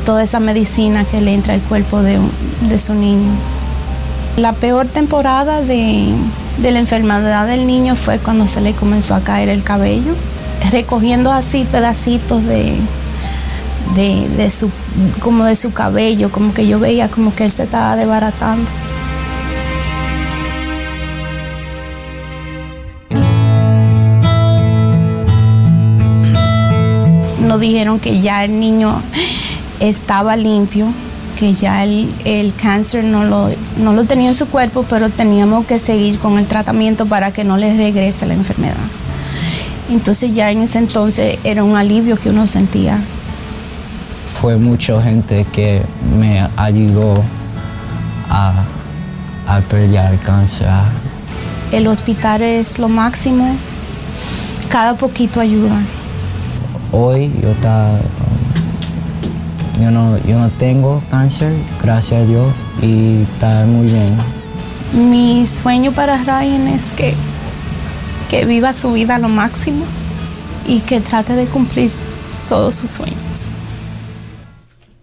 toda 0.07 0.23
esa 0.23 0.41
medicina 0.41 1.05
que 1.05 1.21
le 1.21 1.35
entra 1.35 1.53
al 1.53 1.61
cuerpo 1.61 2.03
de, 2.03 2.19
de 2.71 2.79
su 2.79 2.95
niño. 2.95 3.33
La 4.39 4.55
peor 4.55 4.89
temporada 4.89 5.61
de, 5.61 6.15
de 6.59 6.71
la 6.73 6.79
enfermedad 6.79 7.47
del 7.47 7.67
niño 7.67 7.97
fue 7.97 8.19
cuando 8.19 8.47
se 8.47 8.61
le 8.61 8.75
comenzó 8.75 9.15
a 9.15 9.21
caer 9.21 9.49
el 9.49 9.65
cabello, 9.65 10.15
recogiendo 10.71 11.33
así 11.33 11.65
pedacitos 11.65 12.45
de, 12.45 12.77
de, 13.95 14.51
su, 14.51 14.71
como 15.21 15.45
de 15.45 15.57
su 15.57 15.73
cabello, 15.73 16.31
como 16.31 16.55
que 16.55 16.67
yo 16.67 16.79
veía 16.79 17.09
como 17.11 17.35
que 17.35 17.45
él 17.45 17.51
se 17.51 17.65
estaba 17.65 17.97
desbaratando. 17.97 18.71
Nos 27.41 27.59
dijeron 27.59 27.99
que 27.99 28.21
ya 28.21 28.45
el 28.45 28.61
niño 28.61 29.03
estaba 29.81 30.37
limpio, 30.37 30.93
que 31.41 31.55
ya 31.55 31.85
el, 31.85 32.13
el 32.27 32.55
cáncer 32.55 33.03
no 33.03 33.25
lo, 33.25 33.49
no 33.79 33.95
lo 33.95 34.05
tenía 34.05 34.29
en 34.29 34.35
su 34.35 34.47
cuerpo, 34.49 34.85
pero 34.87 35.09
teníamos 35.09 35.65
que 35.65 35.79
seguir 35.79 36.19
con 36.19 36.39
el 36.39 36.45
tratamiento 36.47 37.07
para 37.07 37.33
que 37.33 37.45
no 37.45 37.57
le 37.57 37.75
regrese 37.75 38.27
la 38.27 38.35
enfermedad. 38.35 38.77
Entonces 39.89 40.35
ya 40.35 40.51
en 40.51 40.61
ese 40.61 40.79
entonces 40.79 41.39
era 41.43 41.65
un 41.65 41.77
alivio 41.77 42.19
que 42.19 42.29
uno 42.29 42.47
sentía. 42.47 43.03
Fue 44.35 44.59
mucha 44.59 45.01
gente 45.01 45.47
que 45.51 45.81
me 46.19 46.47
ayudó 46.57 47.25
a, 48.29 48.65
a 49.47 49.61
pelear 49.63 50.13
el 50.13 50.21
cáncer. 50.21 50.69
El 51.73 51.87
hospital 51.87 52.43
es 52.43 52.79
lo 52.79 52.91
máximo, 52.91 53.57
cada 54.69 54.95
poquito 54.95 55.41
ayuda. 55.41 55.81
Hoy 56.93 57.33
yo 57.43 57.53
estaba 57.53 57.99
yo 59.81 59.91
no, 59.91 60.19
yo 60.19 60.39
no 60.39 60.51
tengo 60.51 61.03
cáncer, 61.11 61.53
gracias 61.83 62.23
a 62.23 62.25
Dios, 62.27 62.53
y 62.83 63.23
está 63.23 63.65
muy 63.67 63.87
bien. 63.87 64.07
Mi 64.93 65.47
sueño 65.47 65.93
para 65.93 66.17
Ryan 66.19 66.69
es 66.69 66.93
que, 66.93 67.15
que 68.29 68.45
viva 68.45 68.75
su 68.75 68.93
vida 68.93 69.17
a 69.17 69.19
lo 69.19 69.29
máximo 69.29 69.85
y 70.67 70.81
que 70.81 71.01
trate 71.01 71.35
de 71.35 71.47
cumplir 71.47 71.91
todos 72.49 72.75
sus 72.75 72.91
sueños. 72.91 73.51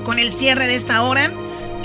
con 0.03 0.19
el 0.19 0.31
cierre 0.31 0.67
de 0.67 0.75
esta 0.75 1.01
hora. 1.01 1.31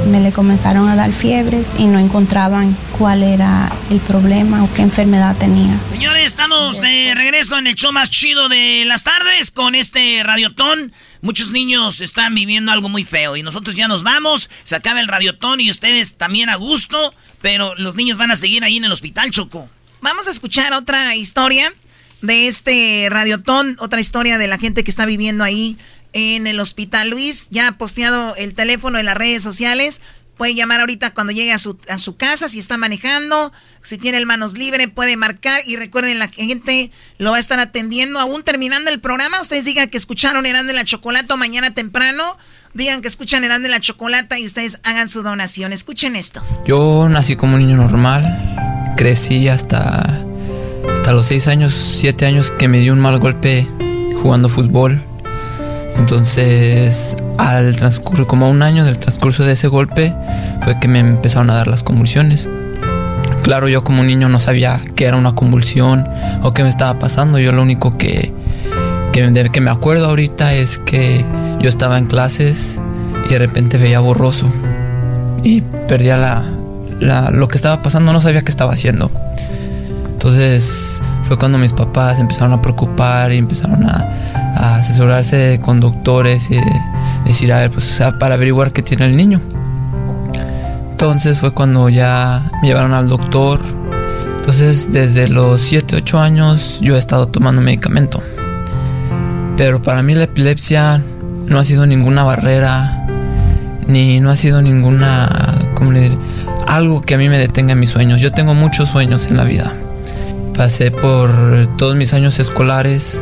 Me 0.09 0.21
le 0.21 0.31
comenzaron 0.31 0.89
a 0.89 0.95
dar 0.95 1.13
fiebres 1.13 1.75
y 1.77 1.85
no 1.85 1.99
encontraban 1.99 2.75
cuál 2.97 3.21
era 3.21 3.71
el 3.91 3.99
problema 3.99 4.63
o 4.63 4.73
qué 4.73 4.81
enfermedad 4.81 5.38
tenía. 5.38 5.79
Señores, 5.88 6.25
estamos 6.25 6.81
de 6.81 7.13
regreso 7.13 7.59
en 7.59 7.67
el 7.67 7.75
show 7.75 7.91
más 7.91 8.09
chido 8.09 8.49
de 8.49 8.85
las 8.88 9.03
tardes 9.03 9.51
con 9.51 9.75
este 9.75 10.23
radiotón. 10.23 10.93
Muchos 11.21 11.51
niños 11.51 12.01
están 12.01 12.33
viviendo 12.33 12.71
algo 12.71 12.89
muy 12.89 13.03
feo 13.03 13.38
y 13.38 13.43
nosotros 13.43 13.75
ya 13.75 13.88
nos 13.88 14.01
vamos. 14.01 14.49
Se 14.63 14.75
acaba 14.75 14.99
el 14.99 15.07
radiotón 15.07 15.61
y 15.61 15.69
ustedes 15.69 16.17
también 16.17 16.49
a 16.49 16.55
gusto, 16.55 17.13
pero 17.41 17.75
los 17.75 17.93
niños 17.93 18.17
van 18.17 18.31
a 18.31 18.35
seguir 18.35 18.63
ahí 18.63 18.77
en 18.77 18.85
el 18.85 18.91
hospital, 18.91 19.29
Choco. 19.29 19.69
Vamos 20.01 20.27
a 20.27 20.31
escuchar 20.31 20.73
otra 20.73 21.15
historia 21.15 21.71
de 22.23 22.47
este 22.47 23.07
radiotón, 23.11 23.77
otra 23.79 23.99
historia 23.99 24.39
de 24.39 24.47
la 24.47 24.57
gente 24.57 24.83
que 24.83 24.89
está 24.89 25.05
viviendo 25.05 25.43
ahí 25.43 25.77
en 26.13 26.47
el 26.47 26.59
hospital. 26.59 27.09
Luis 27.09 27.47
ya 27.49 27.67
ha 27.67 27.71
posteado 27.73 28.35
el 28.35 28.53
teléfono 28.53 28.99
en 28.99 29.05
las 29.05 29.17
redes 29.17 29.43
sociales. 29.43 30.01
Puede 30.38 30.55
llamar 30.55 30.79
ahorita 30.79 31.13
cuando 31.13 31.33
llegue 31.33 31.51
a 31.51 31.57
su, 31.57 31.77
a 31.89 31.97
su 31.97 32.15
casa, 32.15 32.47
si 32.47 32.59
está 32.59 32.77
manejando, 32.77 33.51
si 33.81 33.97
tiene 33.97 34.17
el 34.17 34.25
manos 34.25 34.53
libre, 34.53 34.88
puede 34.88 35.17
marcar. 35.17 35.61
Y 35.65 35.75
recuerden, 35.75 36.17
la 36.17 36.29
gente 36.29 36.91
lo 37.17 37.31
va 37.31 37.38
a 37.38 37.39
estar 37.41 37.59
atendiendo 37.59 38.19
aún 38.19 38.43
terminando 38.43 38.89
el 38.89 39.01
programa. 39.01 39.41
Ustedes 39.41 39.65
digan 39.65 39.89
que 39.89 39.97
escucharon 39.97 40.45
Herando 40.45 40.69
en 40.69 40.77
la 40.77 40.85
Chocolata 40.85 41.35
mañana 41.35 41.73
temprano. 41.73 42.38
Digan 42.73 43.01
que 43.01 43.09
escuchan 43.09 43.43
Herando 43.43 43.65
en 43.65 43.71
la 43.71 43.81
Chocolata 43.81 44.39
y 44.39 44.45
ustedes 44.45 44.79
hagan 44.85 45.09
su 45.09 45.23
donación. 45.23 45.73
Escuchen 45.73 46.15
esto. 46.15 46.41
Yo 46.65 47.09
nací 47.09 47.35
como 47.35 47.55
un 47.55 47.67
niño 47.67 47.75
normal, 47.75 48.93
crecí 48.95 49.49
hasta, 49.49 50.23
hasta 50.93 51.11
los 51.11 51.25
6 51.25 51.47
años, 51.47 51.73
7 51.99 52.25
años 52.25 52.49
que 52.51 52.69
me 52.69 52.79
dio 52.79 52.93
un 52.93 52.99
mal 53.01 53.19
golpe 53.19 53.67
jugando 54.21 54.47
fútbol. 54.47 55.03
Entonces, 55.99 57.15
al 57.37 57.75
transcurrir, 57.75 58.25
como 58.25 58.45
a 58.45 58.49
un 58.49 58.61
año 58.63 58.85
del 58.85 58.97
transcurso 58.97 59.43
de 59.45 59.51
ese 59.53 59.67
golpe, 59.67 60.13
fue 60.61 60.79
que 60.79 60.87
me 60.87 60.99
empezaron 60.99 61.49
a 61.49 61.55
dar 61.55 61.67
las 61.67 61.83
convulsiones. 61.83 62.47
Claro, 63.43 63.67
yo 63.67 63.83
como 63.83 64.03
niño 64.03 64.27
no 64.29 64.39
sabía 64.39 64.81
qué 64.95 65.05
era 65.05 65.17
una 65.17 65.35
convulsión 65.35 66.07
o 66.41 66.51
qué 66.53 66.63
me 66.63 66.69
estaba 66.69 66.97
pasando. 66.99 67.37
Yo 67.37 67.51
lo 67.51 67.61
único 67.61 67.97
que, 67.97 68.33
que, 69.11 69.49
que 69.51 69.61
me 69.61 69.71
acuerdo 69.71 70.07
ahorita 70.07 70.53
es 70.53 70.77
que 70.79 71.23
yo 71.59 71.69
estaba 71.69 71.97
en 71.97 72.05
clases 72.05 72.79
y 73.27 73.29
de 73.33 73.39
repente 73.39 73.77
veía 73.77 73.99
borroso 73.99 74.47
y 75.43 75.61
perdía 75.87 76.17
la, 76.17 76.43
la- 76.99 77.29
lo 77.29 77.47
que 77.47 77.57
estaba 77.57 77.81
pasando, 77.81 78.13
no 78.13 78.21
sabía 78.21 78.41
qué 78.41 78.51
estaba 78.51 78.73
haciendo. 78.73 79.11
Entonces 80.19 81.01
fue 81.23 81.38
cuando 81.38 81.57
mis 81.57 81.72
papás 81.72 82.19
empezaron 82.19 82.51
a 82.51 82.61
preocupar 82.61 83.31
y 83.31 83.38
empezaron 83.38 83.85
a, 83.85 84.75
asesorarse 84.75 85.61
con 85.64 85.80
doctores 85.80 86.51
y 86.51 86.56
de- 86.56 86.81
decir, 87.23 87.53
a 87.53 87.59
ver, 87.59 87.72
pues 87.72 88.01
para 88.19 88.33
averiguar 88.33 88.73
qué 88.73 88.81
tiene 88.81 89.06
el 89.06 89.15
niño. 89.15 89.39
Entonces 90.91 91.39
fue 91.39 91.51
cuando 91.51 91.88
ya 91.88 92.51
me 92.61 92.67
llevaron 92.67 92.91
al 92.91 93.07
doctor. 93.07 93.61
Entonces 94.39 94.91
desde 94.91 95.30
los 95.30 95.61
7, 95.61 95.95
8 95.95 96.19
años 96.19 96.80
yo 96.81 96.98
he 96.98 96.99
estado 96.99 97.30
tomando 97.30 97.61
medicamento. 97.61 98.22
Pero 99.56 99.81
para 99.81 100.03
mí 100.03 100.15
la 100.15 100.25
epilepsia 100.25 101.01
no 101.48 101.59
ha 101.59 101.64
sido 101.64 101.85
ninguna 101.85 102.25
barrera, 102.25 103.06
ni 103.88 104.19
no 104.19 104.31
ha 104.31 104.35
sido 104.35 104.61
ninguna, 104.61 105.69
¿cómo 105.75 105.93
le 105.93 106.01
diré? 106.01 106.17
Algo 106.67 107.01
que 107.03 107.15
a 107.15 107.17
mí 107.17 107.30
me 107.30 107.38
detenga 107.38 107.72
en 107.72 107.80
mis 107.80 107.91
sueños. 107.91 108.19
Yo 108.19 108.33
tengo 108.33 108.53
muchos 108.53 108.89
sueños 108.89 109.27
en 109.27 109.38
la 109.38 109.45
vida. 109.45 109.73
Pasé 110.59 110.91
por 110.91 111.31
todos 111.77 111.95
mis 111.95 112.11
años 112.13 112.38
escolares, 112.38 113.21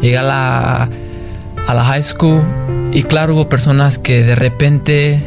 llegué 0.00 0.18
a 0.18 0.24
la, 0.24 0.88
a 1.68 1.74
la 1.74 1.84
high 1.84 2.02
school 2.02 2.42
y 2.92 3.04
claro, 3.04 3.34
hubo 3.34 3.48
personas 3.48 4.00
que 4.00 4.24
de 4.24 4.34
repente 4.34 5.20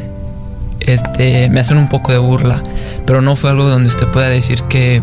este, 0.80 1.48
me 1.48 1.60
hacen 1.60 1.78
un 1.78 1.88
poco 1.88 2.12
de 2.12 2.18
burla, 2.18 2.62
pero 3.06 3.22
no 3.22 3.36
fue 3.36 3.48
algo 3.48 3.70
donde 3.70 3.86
usted 3.88 4.06
pueda 4.08 4.28
decir 4.28 4.64
que 4.64 5.00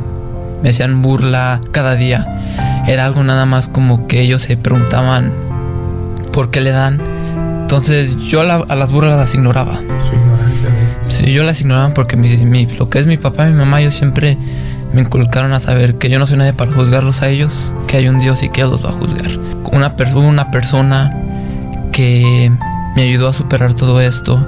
me 0.62 0.70
hacían 0.70 1.02
burla 1.02 1.60
cada 1.72 1.96
día. 1.96 2.84
Era 2.88 3.06
algo 3.06 3.24
nada 3.24 3.48
más 3.48 3.68
como 3.68 4.06
que 4.06 4.22
ellos 4.22 4.44
se 4.44 4.56
preguntaban 4.56 5.32
por 6.32 6.52
qué 6.52 6.62
le 6.62 6.70
dan. 6.70 7.02
Entonces 7.62 8.16
yo 8.18 8.42
a, 8.42 8.44
la- 8.44 8.64
a 8.70 8.76
las 8.76 8.92
burlas 8.92 9.18
las 9.18 9.34
ignoraba. 9.34 9.80
Sí, 11.10 11.34
yo 11.34 11.44
las 11.44 11.62
ignoraba 11.62 11.96
porque 11.96 12.16
mi, 12.16 12.68
lo 12.68 12.90
que 12.90 13.00
es 13.00 13.08
mi 13.08 13.18
papá 13.18 13.48
y 13.48 13.54
mi 13.54 13.58
mamá, 13.58 13.82
yo 13.82 13.90
siempre 13.90 14.38
me 14.94 15.02
inculcaron 15.02 15.54
a 15.54 15.60
saber 15.60 15.98
que 15.98 16.10
yo 16.10 16.20
no 16.20 16.28
soy 16.28 16.38
nadie 16.38 16.54
para 16.54 16.72
juzgarlos 16.72 17.22
a 17.22 17.30
ellos, 17.30 17.72
que 17.88 17.98
hay 17.98 18.08
un 18.08 18.20
Dios 18.20 18.44
y 18.44 18.50
que 18.50 18.62
Él 18.62 18.70
los 18.70 18.86
va 18.86 18.90
a 18.90 18.94
juzgar. 18.94 19.28
Una, 19.72 19.96
una 20.16 20.52
persona 20.52 21.12
que 21.92 22.52
me 22.96 23.02
ayudó 23.02 23.30
a 23.30 23.34
superar 23.34 23.74
todo 23.74 24.02
esto, 24.02 24.46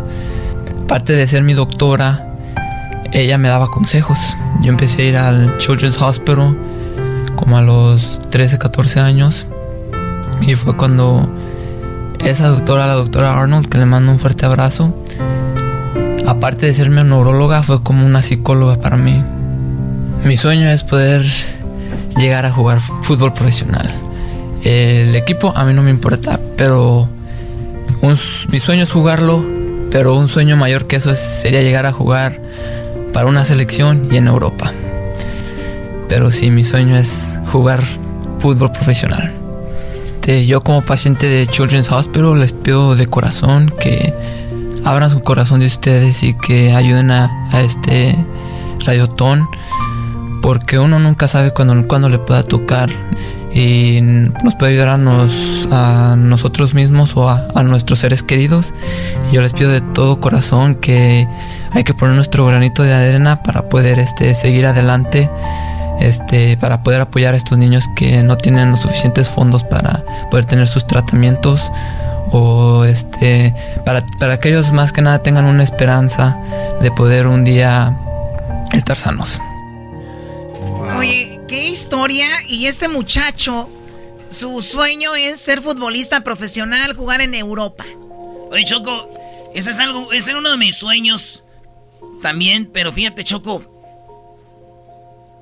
aparte 0.84 1.14
de 1.14 1.28
ser 1.28 1.44
mi 1.44 1.54
doctora, 1.54 2.28
ella 3.12 3.38
me 3.38 3.50
daba 3.50 3.68
consejos. 3.68 4.38
Yo 4.62 4.70
empecé 4.70 5.02
a 5.02 5.06
ir 5.06 5.18
al 5.18 5.58
Children's 5.58 6.00
Hospital 6.02 6.56
como 7.36 7.58
a 7.58 7.62
los 7.62 8.22
13, 8.30 8.60
14 8.60 9.00
años 9.00 9.48
y 10.42 10.56
fue 10.56 10.76
cuando 10.76 11.30
esa 12.20 12.48
doctora, 12.48 12.88
la 12.88 12.94
doctora 12.94 13.40
Arnold, 13.40 13.68
que 13.68 13.78
le 13.78 13.86
mando 13.86 14.12
un 14.12 14.20
fuerte 14.20 14.46
abrazo, 14.46 14.94
aparte 16.26 16.66
de 16.66 16.74
ser 16.74 16.90
mi 16.90 17.04
neuróloga, 17.04 17.64
fue 17.64 17.82
como 17.84 18.06
una 18.06 18.22
psicóloga 18.22 18.76
para 18.76 18.98
mí. 18.98 19.24
Mi 20.26 20.38
sueño 20.38 20.72
es 20.72 20.84
poder 20.84 21.24
llegar 22.18 22.48
a 22.48 22.52
jugar 22.52 22.80
fútbol 22.80 23.32
profesional. 23.32 23.94
El 24.64 25.16
equipo 25.16 25.54
a 25.56 25.64
mí 25.66 25.74
no 25.76 25.84
me 25.84 25.92
importa, 25.92 26.40
pero 26.58 27.08
mi 28.50 28.60
sueño 28.60 28.82
es 28.82 28.92
jugarlo, 28.92 29.46
pero 29.92 30.16
un 30.16 30.28
sueño 30.28 30.58
mayor 30.58 30.88
que 30.88 30.96
eso 30.96 31.16
sería 31.16 31.62
llegar 31.62 31.86
a 31.86 31.92
jugar 31.92 32.42
para 33.14 33.28
una 33.28 33.46
selección 33.46 34.08
y 34.12 34.18
en 34.18 34.26
Europa. 34.26 34.74
Pero 36.10 36.32
sí, 36.32 36.50
mi 36.50 36.64
sueño 36.64 36.98
es 36.98 37.40
jugar 37.52 37.84
fútbol 38.40 38.72
profesional. 38.72 39.32
Este, 40.04 40.48
yo 40.48 40.62
como 40.62 40.82
paciente 40.82 41.28
de 41.28 41.46
Children's 41.46 41.92
Hospital 41.92 42.40
les 42.40 42.52
pido 42.52 42.96
de 42.96 43.06
corazón 43.06 43.72
que 43.80 44.12
abran 44.86 45.12
su 45.12 45.22
corazón 45.22 45.60
de 45.60 45.68
ustedes 45.68 46.24
y 46.24 46.34
que 46.34 46.74
ayuden 46.74 47.12
a, 47.12 47.30
a 47.52 47.62
este 47.62 48.16
radiotón 48.84 49.48
porque 50.46 50.78
uno 50.78 51.00
nunca 51.00 51.28
sabe 51.28 51.50
cuándo, 51.50 51.88
cuando 51.88 52.08
le 52.08 52.20
pueda 52.20 52.44
tocar 52.44 52.92
y 53.52 54.00
nos 54.44 54.54
puede 54.54 54.74
ayudar 54.74 54.90
a, 54.90 54.94
a 54.94 56.16
nosotros 56.16 56.76
mismos 56.76 57.18
o 57.18 57.32
a, 57.32 57.64
nuestros 57.64 57.98
seres 57.98 58.22
queridos. 58.22 58.72
Y 59.32 59.36
yo 59.36 59.42
les 59.42 59.54
pido 59.54 59.72
de 59.72 59.82
todo 59.82 60.20
corazón 60.20 60.76
que 60.76 61.28
hay 61.72 61.84
que 61.84 61.96
poner 61.96 62.14
nuestro 62.14 62.46
granito 62.46 62.84
de 62.84 62.94
arena 62.94 63.42
para 63.42 63.70
poder 63.70 63.98
este, 63.98 64.36
seguir 64.36 64.68
adelante, 64.68 65.32
este, 66.00 66.58
para 66.58 66.84
poder 66.84 67.02
apoyar 67.02 67.34
a 67.34 67.38
estos 67.38 67.58
niños 67.58 67.86
que 67.96 68.22
no 68.22 68.38
tienen 68.38 68.70
los 68.70 68.82
suficientes 68.82 69.28
fondos 69.28 69.64
para 69.64 70.04
poder 70.30 70.46
tener 70.46 70.68
sus 70.68 70.86
tratamientos 70.86 71.72
o 72.32 72.86
este, 72.86 73.56
para, 73.84 74.06
para 74.20 74.40
que 74.40 74.50
ellos 74.50 74.72
más 74.74 74.92
que 74.92 75.02
nada 75.02 75.18
tengan 75.24 75.46
una 75.46 75.64
esperanza 75.64 76.38
de 76.84 76.92
poder 76.92 77.26
un 77.26 77.44
día 77.44 77.98
estar 78.74 78.96
sanos. 78.96 79.42
Oye, 80.98 81.42
qué 81.48 81.68
historia. 81.68 82.28
Y 82.48 82.68
este 82.68 82.88
muchacho, 82.88 83.70
su 84.30 84.62
sueño 84.62 85.16
es 85.16 85.40
ser 85.40 85.62
futbolista 85.62 86.24
profesional, 86.24 86.94
jugar 86.94 87.22
en 87.22 87.34
Europa. 87.34 87.86
Oye, 88.52 88.66
Choco, 88.66 89.10
ese 89.54 89.72
es 89.72 89.80
algo, 89.80 90.12
ese 90.14 90.32
era 90.32 90.40
uno 90.40 90.52
de 90.52 90.58
mis 90.58 90.78
sueños 90.78 91.44
también, 92.22 92.70
pero 92.72 92.92
fíjate, 92.92 93.24
Choco, 93.24 93.62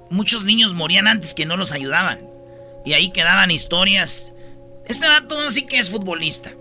muchos 0.10 0.46
niños 0.46 0.74
morían 0.74 1.08
antes 1.08 1.34
que 1.34 1.46
no 1.46 1.58
los 1.58 1.72
ayudaban. 1.72 2.20
Y 2.86 2.94
ahí 2.94 3.12
quedaban 3.12 3.52
historias. 3.52 4.34
Este 4.86 5.08
dato 5.08 5.50
sí 5.52 5.66
que 5.66 5.80
es 5.80 5.90
futbolista. 5.90 6.52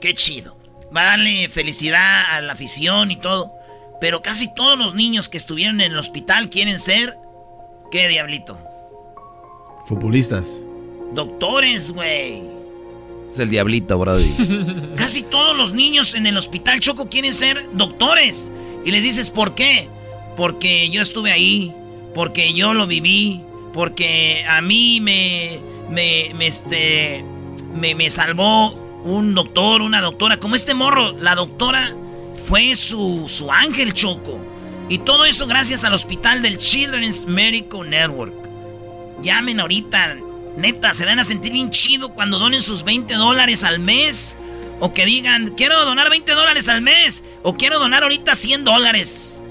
Qué 0.00 0.14
chido. 0.14 0.58
Va 0.94 1.02
a 1.02 1.16
darle 1.16 1.48
felicidad 1.48 2.24
a 2.30 2.40
la 2.42 2.52
afición 2.52 3.10
y 3.10 3.16
todo. 3.16 3.52
Pero 4.00 4.20
casi 4.20 4.52
todos 4.54 4.78
los 4.78 4.94
niños 4.94 5.28
que 5.28 5.38
estuvieron 5.38 5.80
en 5.80 5.92
el 5.92 5.98
hospital 5.98 6.50
quieren 6.50 6.78
ser 6.78 7.16
¿Qué, 7.92 8.08
diablito? 8.08 8.58
Futbolistas. 9.86 10.62
Doctores, 11.12 11.92
güey. 11.92 12.42
Es 13.30 13.38
el 13.38 13.50
diablito, 13.50 13.98
Brody. 13.98 14.32
Casi 14.96 15.22
todos 15.22 15.54
los 15.54 15.74
niños 15.74 16.14
en 16.14 16.26
el 16.26 16.38
hospital 16.38 16.80
Choco 16.80 17.10
quieren 17.10 17.34
ser 17.34 17.68
doctores. 17.74 18.50
Y 18.86 18.90
les 18.92 19.02
dices, 19.02 19.30
¿por 19.30 19.54
qué? 19.54 19.88
Porque 20.38 20.88
yo 20.88 21.02
estuve 21.02 21.32
ahí, 21.32 21.70
porque 22.14 22.54
yo 22.54 22.72
lo 22.72 22.86
viví, 22.86 23.42
porque 23.74 24.42
a 24.48 24.62
mí 24.62 25.00
me, 25.00 25.60
me, 25.90 26.32
me, 26.34 26.46
este, 26.46 27.22
me, 27.74 27.94
me 27.94 28.08
salvó 28.08 28.70
un 29.04 29.34
doctor, 29.34 29.82
una 29.82 30.00
doctora. 30.00 30.38
Como 30.38 30.54
este 30.54 30.72
morro, 30.72 31.12
la 31.12 31.34
doctora 31.34 31.94
fue 32.48 32.74
su, 32.74 33.28
su 33.28 33.52
ángel 33.52 33.92
Choco. 33.92 34.38
Y 34.92 34.98
todo 34.98 35.24
eso 35.24 35.46
gracias 35.46 35.84
al 35.84 35.94
hospital 35.94 36.42
del 36.42 36.58
Children's 36.58 37.24
Medical 37.24 37.88
Network. 37.88 38.34
Llamen 39.22 39.58
ahorita. 39.58 40.18
Neta, 40.58 40.92
se 40.92 41.06
van 41.06 41.18
a 41.18 41.24
sentir 41.24 41.50
bien 41.50 41.70
chido 41.70 42.12
cuando 42.12 42.38
donen 42.38 42.60
sus 42.60 42.84
20 42.84 43.14
dólares 43.14 43.64
al 43.64 43.78
mes. 43.78 44.36
O 44.80 44.92
que 44.92 45.06
digan, 45.06 45.54
quiero 45.56 45.82
donar 45.86 46.10
20 46.10 46.32
dólares 46.32 46.68
al 46.68 46.82
mes. 46.82 47.24
O 47.42 47.54
quiero 47.54 47.78
donar 47.78 48.02
ahorita 48.02 48.34
100 48.34 48.66
dólares. 48.66 49.42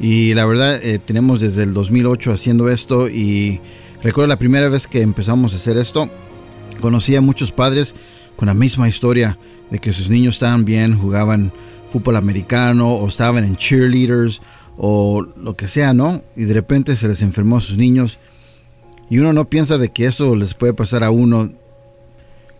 y 0.00 0.34
la 0.34 0.44
verdad, 0.44 0.82
eh, 0.82 0.98
tenemos 0.98 1.40
desde 1.40 1.62
el 1.62 1.72
2008 1.72 2.32
haciendo 2.32 2.68
esto 2.68 3.08
y 3.08 3.60
recuerdo 4.02 4.28
la 4.28 4.38
primera 4.38 4.68
vez 4.68 4.86
que 4.86 5.02
empezamos 5.02 5.52
a 5.52 5.56
hacer 5.56 5.76
esto, 5.76 6.10
conocí 6.80 7.14
a 7.16 7.20
muchos 7.20 7.52
padres 7.52 7.94
con 8.36 8.46
la 8.46 8.54
misma 8.54 8.88
historia 8.88 9.38
de 9.70 9.78
que 9.78 9.92
sus 9.92 10.10
niños 10.10 10.34
estaban 10.34 10.64
bien, 10.64 10.98
jugaban 10.98 11.52
fútbol 11.92 12.16
americano 12.16 12.88
o 12.88 13.06
estaban 13.06 13.44
en 13.44 13.56
cheerleaders 13.56 14.42
o 14.76 15.22
lo 15.22 15.56
que 15.56 15.68
sea, 15.68 15.94
¿no? 15.94 16.22
Y 16.36 16.44
de 16.44 16.54
repente 16.54 16.96
se 16.96 17.06
les 17.06 17.22
enfermó 17.22 17.58
a 17.58 17.60
sus 17.60 17.78
niños 17.78 18.18
y 19.08 19.18
uno 19.18 19.32
no 19.32 19.48
piensa 19.48 19.78
de 19.78 19.90
que 19.90 20.06
eso 20.06 20.34
les 20.34 20.54
puede 20.54 20.74
pasar 20.74 21.04
a 21.04 21.10
uno 21.10 21.52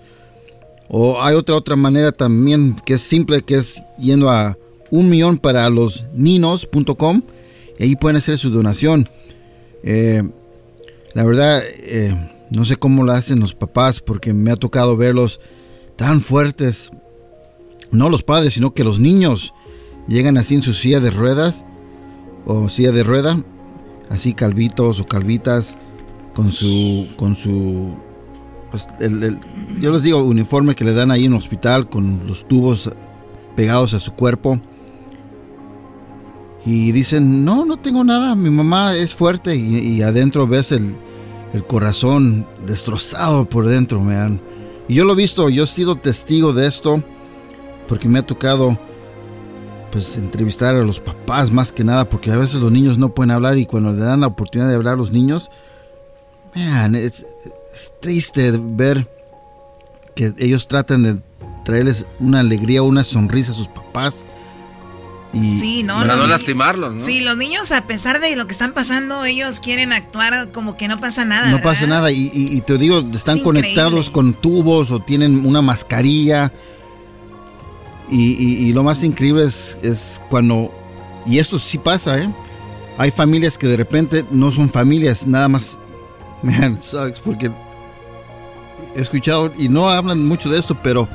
O 0.90 1.22
hay 1.22 1.36
otra, 1.36 1.56
otra 1.56 1.76
manera 1.76 2.12
también 2.12 2.76
que 2.86 2.94
es 2.94 3.02
simple, 3.02 3.42
que 3.42 3.56
es 3.56 3.84
yendo 3.98 4.30
a 4.30 4.58
un 4.90 5.10
millón 5.10 5.38
para 5.38 5.70
los 5.70 6.06
ninos.com 6.14 7.22
y 7.78 7.84
ahí 7.84 7.96
pueden 7.96 8.18
hacer 8.18 8.38
su 8.38 8.50
donación. 8.50 9.10
Eh, 9.84 10.24
la 11.14 11.24
verdad, 11.24 11.62
eh, 11.66 12.16
no 12.50 12.66
sé 12.66 12.78
cómo 12.78 13.04
lo 13.04 13.12
hacen 13.12 13.40
los 13.40 13.54
papás 13.54 14.00
porque 14.00 14.34
me 14.34 14.52
ha 14.52 14.56
tocado 14.56 14.96
verlos 14.96 15.40
tan 15.96 16.22
fuertes. 16.22 16.92
No 17.92 18.10
los 18.10 18.24
padres, 18.24 18.54
sino 18.54 18.74
que 18.74 18.84
los 18.84 19.00
niños 19.00 19.54
llegan 20.08 20.38
así 20.38 20.56
en 20.56 20.62
su 20.62 20.74
silla 20.74 21.00
de 21.00 21.12
ruedas 21.12 21.66
o 22.46 22.70
silla 22.70 22.92
de 22.92 23.04
rueda, 23.04 23.44
así 24.10 24.34
calvitos 24.34 25.00
o 25.00 25.06
calvitas 25.06 25.78
con 26.34 26.52
su 26.52 27.08
con 27.18 27.36
su 27.36 27.96
pues, 28.72 28.88
yo 29.80 29.92
les 29.92 30.04
digo 30.04 30.24
uniforme 30.24 30.76
que 30.76 30.86
le 30.86 30.94
dan 30.94 31.12
ahí 31.12 31.26
en 31.26 31.34
el 31.34 31.40
hospital 31.40 31.90
con 31.90 32.28
los 32.28 32.48
tubos 32.48 32.92
pegados 33.56 33.94
a 33.94 34.00
su 34.00 34.14
cuerpo 34.14 34.62
y 36.66 36.92
dicen 36.92 37.44
no 37.44 37.66
no 37.66 37.78
tengo 37.78 38.04
nada 38.04 38.36
mi 38.36 38.50
mamá 38.50 38.96
es 38.96 39.16
fuerte 39.16 39.56
y 39.56 40.02
adentro 40.04 40.46
ves 40.46 40.72
el, 40.74 40.96
el 41.58 41.66
corazón 41.66 42.46
destrozado 42.66 43.50
por 43.50 43.68
dentro, 43.68 44.00
me 44.00 44.40
Y 44.88 44.96
yo 44.96 45.06
lo 45.06 45.14
he 45.14 45.16
visto, 45.16 45.50
yo 45.50 45.64
he 45.64 45.68
sido 45.68 45.96
testigo 45.96 46.54
de 46.54 46.68
esto, 46.68 47.04
porque 47.88 48.08
me 48.08 48.20
ha 48.20 48.24
tocado 48.24 48.78
pues 49.92 50.18
entrevistar 50.18 50.76
a 50.76 50.84
los 50.84 51.00
papás 51.00 51.52
más 51.52 51.72
que 51.72 51.84
nada, 51.84 52.08
porque 52.08 52.32
a 52.32 52.38
veces 52.38 52.62
los 52.62 52.72
niños 52.72 52.98
no 52.98 53.14
pueden 53.14 53.32
hablar 53.32 53.58
y 53.58 53.66
cuando 53.66 53.92
le 53.92 54.00
dan 54.00 54.22
la 54.22 54.28
oportunidad 54.28 54.70
de 54.70 54.76
hablar 54.76 54.94
a 54.94 54.98
los 54.98 55.12
niños, 55.12 55.50
man, 56.56 56.94
es, 56.94 57.26
triste 58.00 58.52
ver 58.60 59.08
que 60.16 60.34
ellos 60.38 60.68
tratan 60.68 61.04
de 61.04 61.18
traerles 61.66 62.06
una 62.20 62.42
alegría, 62.42 62.84
una 62.84 63.04
sonrisa 63.04 63.52
a 63.52 63.56
sus 63.56 63.68
papás. 63.68 64.26
Y, 65.42 65.46
Sí, 65.46 65.84
no, 65.84 65.96
Para 65.96 66.16
no 66.16 66.28
lastimarlos, 66.28 66.94
¿no? 66.96 67.00
Sí, 67.00 67.22
los 67.22 67.38
niños, 67.38 67.72
a 67.72 67.86
pesar 67.88 68.20
de 68.20 68.36
lo 68.36 68.46
que 68.48 68.54
están 68.54 68.74
pasando, 68.74 69.24
ellos 69.26 69.60
quieren 69.60 69.92
actuar 69.94 70.52
como 70.52 70.78
que 70.78 70.88
no 70.88 71.00
pasa 71.00 71.26
nada. 71.26 71.48
No 71.52 71.58
¿verdad? 71.58 71.72
pasa 71.72 71.88
nada 71.88 72.12
y, 72.12 72.32
y- 72.34 72.58
y 72.58 72.62
te 72.62 72.78
digo, 72.78 73.00
están 73.14 73.38
Es 73.38 73.44
conectados 73.44 74.10
con 74.10 74.34
tubos 74.34 74.92
o 74.92 75.00
tienen 75.00 75.46
una 75.46 75.62
mascarilla. 75.62 76.52
Y, 78.10 78.72
lo 78.72 78.84
más 78.84 79.04
increíble 79.04 79.46
es, 79.46 79.78
es 79.82 80.22
cuando, 80.30 80.72
y 81.26 81.40
esto 81.40 81.60
sí 81.60 81.78
pasa, 81.78 82.18
¿eh? 82.20 82.30
Hay 82.98 83.12
familias 83.12 83.58
que 83.58 83.68
de 83.68 83.76
repente 83.76 84.24
no 84.32 84.50
son 84.50 84.70
familias, 84.70 85.28
nada 85.28 85.50
más, 85.50 85.78
man, 86.42 86.82
sucks 86.82 87.20
porque 87.20 87.52
he 88.96 89.02
escuchado, 89.02 89.52
y 89.58 89.68
no 89.68 89.90
hablan 89.90 90.26
mucho 90.26 90.50
de 90.50 90.58
esto, 90.58 90.76
pero 90.82 91.08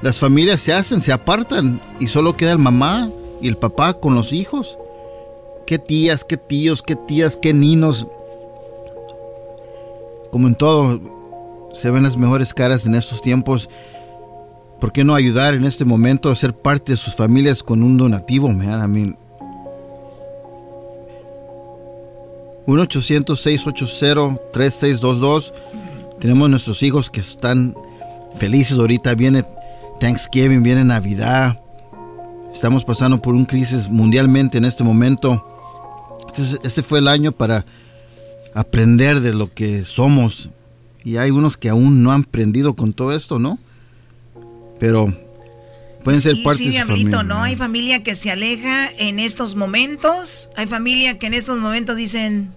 las 0.00 0.18
familias 0.18 0.62
se 0.62 0.72
hacen, 0.72 1.02
se 1.02 1.12
apartan 1.12 1.78
y 2.00 2.08
solo 2.08 2.34
queda 2.34 2.52
el 2.52 2.58
mamá 2.58 3.10
y 3.40 3.48
el 3.48 3.56
papá 3.56 3.94
con 3.94 4.14
los 4.14 4.32
hijos. 4.32 4.78
Qué 5.66 5.78
tías, 5.78 6.24
qué 6.24 6.36
tíos, 6.36 6.82
qué 6.82 6.96
tías, 6.96 7.36
qué 7.36 7.52
ninos 7.52 8.06
como 10.30 10.48
en 10.48 10.54
todo, 10.54 11.00
se 11.74 11.90
ven 11.90 12.04
las 12.04 12.16
mejores 12.16 12.54
caras 12.54 12.86
en 12.86 12.94
estos 12.94 13.20
tiempos. 13.20 13.68
¿Por 14.80 14.92
qué 14.92 15.04
no 15.04 15.14
ayudar 15.14 15.52
en 15.54 15.64
este 15.64 15.84
momento 15.84 16.30
a 16.30 16.34
ser 16.34 16.54
parte 16.54 16.92
de 16.92 16.96
sus 16.96 17.14
familias 17.14 17.62
con 17.62 17.82
un 17.82 17.98
donativo, 17.98 18.48
man? 18.48 18.82
I 18.82 18.88
mean, 18.88 19.18
1-800-680-3622. 22.66 25.52
Tenemos 26.18 26.48
nuestros 26.48 26.82
hijos 26.82 27.10
que 27.10 27.20
están 27.20 27.74
felices 28.36 28.78
ahorita. 28.78 29.14
Viene 29.14 29.44
Thanksgiving, 29.98 30.62
viene 30.62 30.82
Navidad. 30.84 31.60
Estamos 32.52 32.84
pasando 32.84 33.20
por 33.20 33.34
un 33.34 33.44
crisis 33.44 33.88
mundialmente 33.88 34.58
en 34.58 34.64
este 34.64 34.84
momento. 34.84 35.46
Este, 36.26 36.42
es- 36.42 36.58
este 36.62 36.82
fue 36.82 36.98
el 36.98 37.08
año 37.08 37.32
para 37.32 37.64
aprender 38.54 39.20
de 39.20 39.32
lo 39.32 39.52
que 39.52 39.84
somos. 39.84 40.50
Y 41.04 41.16
hay 41.16 41.30
unos 41.30 41.56
que 41.56 41.68
aún 41.68 42.02
no 42.02 42.12
han 42.12 42.22
aprendido 42.22 42.74
con 42.74 42.92
todo 42.92 43.12
esto, 43.14 43.38
¿no? 43.38 43.58
Pero 44.78 45.14
pueden 46.04 46.20
ser 46.20 46.36
Sí, 46.36 46.42
parte 46.42 46.58
sí, 46.58 46.64
de 46.66 46.70
su 46.70 46.74
diablito, 46.76 47.10
familia. 47.18 47.22
¿no? 47.34 47.42
Hay 47.42 47.56
familia 47.56 48.02
que 48.02 48.14
se 48.14 48.30
aleja 48.30 48.88
en 48.98 49.18
estos 49.18 49.54
momentos. 49.54 50.50
Hay 50.56 50.66
familia 50.66 51.18
que 51.18 51.26
en 51.28 51.34
estos 51.34 51.58
momentos 51.60 51.96
dicen 51.96 52.52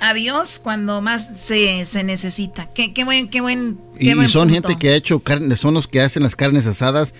adiós 0.00 0.58
cuando 0.62 1.00
más 1.00 1.30
se, 1.36 1.84
se 1.86 2.02
necesita. 2.04 2.68
Qué, 2.74 2.92
qué 2.92 3.04
buen, 3.04 3.28
qué 3.28 3.40
buen, 3.40 3.78
qué 3.98 4.10
y 4.10 4.14
buen 4.14 4.28
son 4.28 4.48
punto. 4.50 4.68
gente 4.68 4.78
que 4.78 4.90
ha 4.90 4.96
hecho 4.96 5.20
carne, 5.20 5.56
son 5.56 5.72
los 5.74 5.86
que 5.88 6.00
hacen 6.02 6.22
las 6.22 6.36
carnes 6.36 6.66
asadas. 6.66 7.14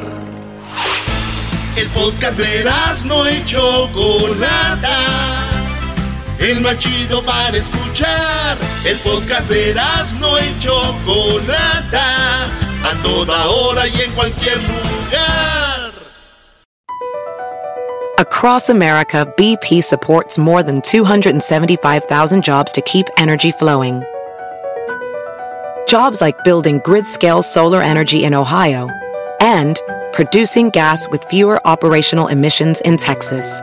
El 1.76 1.88
podcast 1.88 2.38
de 2.38 2.64
no 3.06 3.30
y 3.30 3.44
Chocolata. 3.44 4.90
El 6.42 6.60
más 6.60 6.76
chido 6.76 7.22
para 7.22 7.56
escuchar. 7.56 8.58
El 8.84 8.98
podcast 8.98 9.48
de 9.48 9.76
no 10.18 10.36
y 10.40 10.58
Chocolata. 10.58 12.46
A 12.82 13.00
toda 13.00 13.46
hora 13.46 13.86
y 13.86 14.00
en 14.00 14.10
cualquier 14.12 14.56
lugar. 14.56 15.92
Across 18.18 18.70
America, 18.70 19.24
BP 19.36 19.84
supports 19.84 20.36
more 20.36 20.64
than 20.64 20.80
275,000 20.82 22.42
jobs 22.42 22.72
to 22.72 22.80
keep 22.82 23.06
energy 23.16 23.52
flowing. 23.52 24.02
Jobs 25.86 26.20
like 26.20 26.42
building 26.42 26.80
grid 26.84 27.06
scale 27.06 27.42
solar 27.42 27.82
energy 27.82 28.24
in 28.24 28.34
Ohio 28.34 28.88
and 29.40 29.80
producing 30.12 30.70
gas 30.70 31.08
with 31.08 31.22
fewer 31.30 31.64
operational 31.64 32.26
emissions 32.26 32.80
in 32.80 32.96
Texas. 32.96 33.62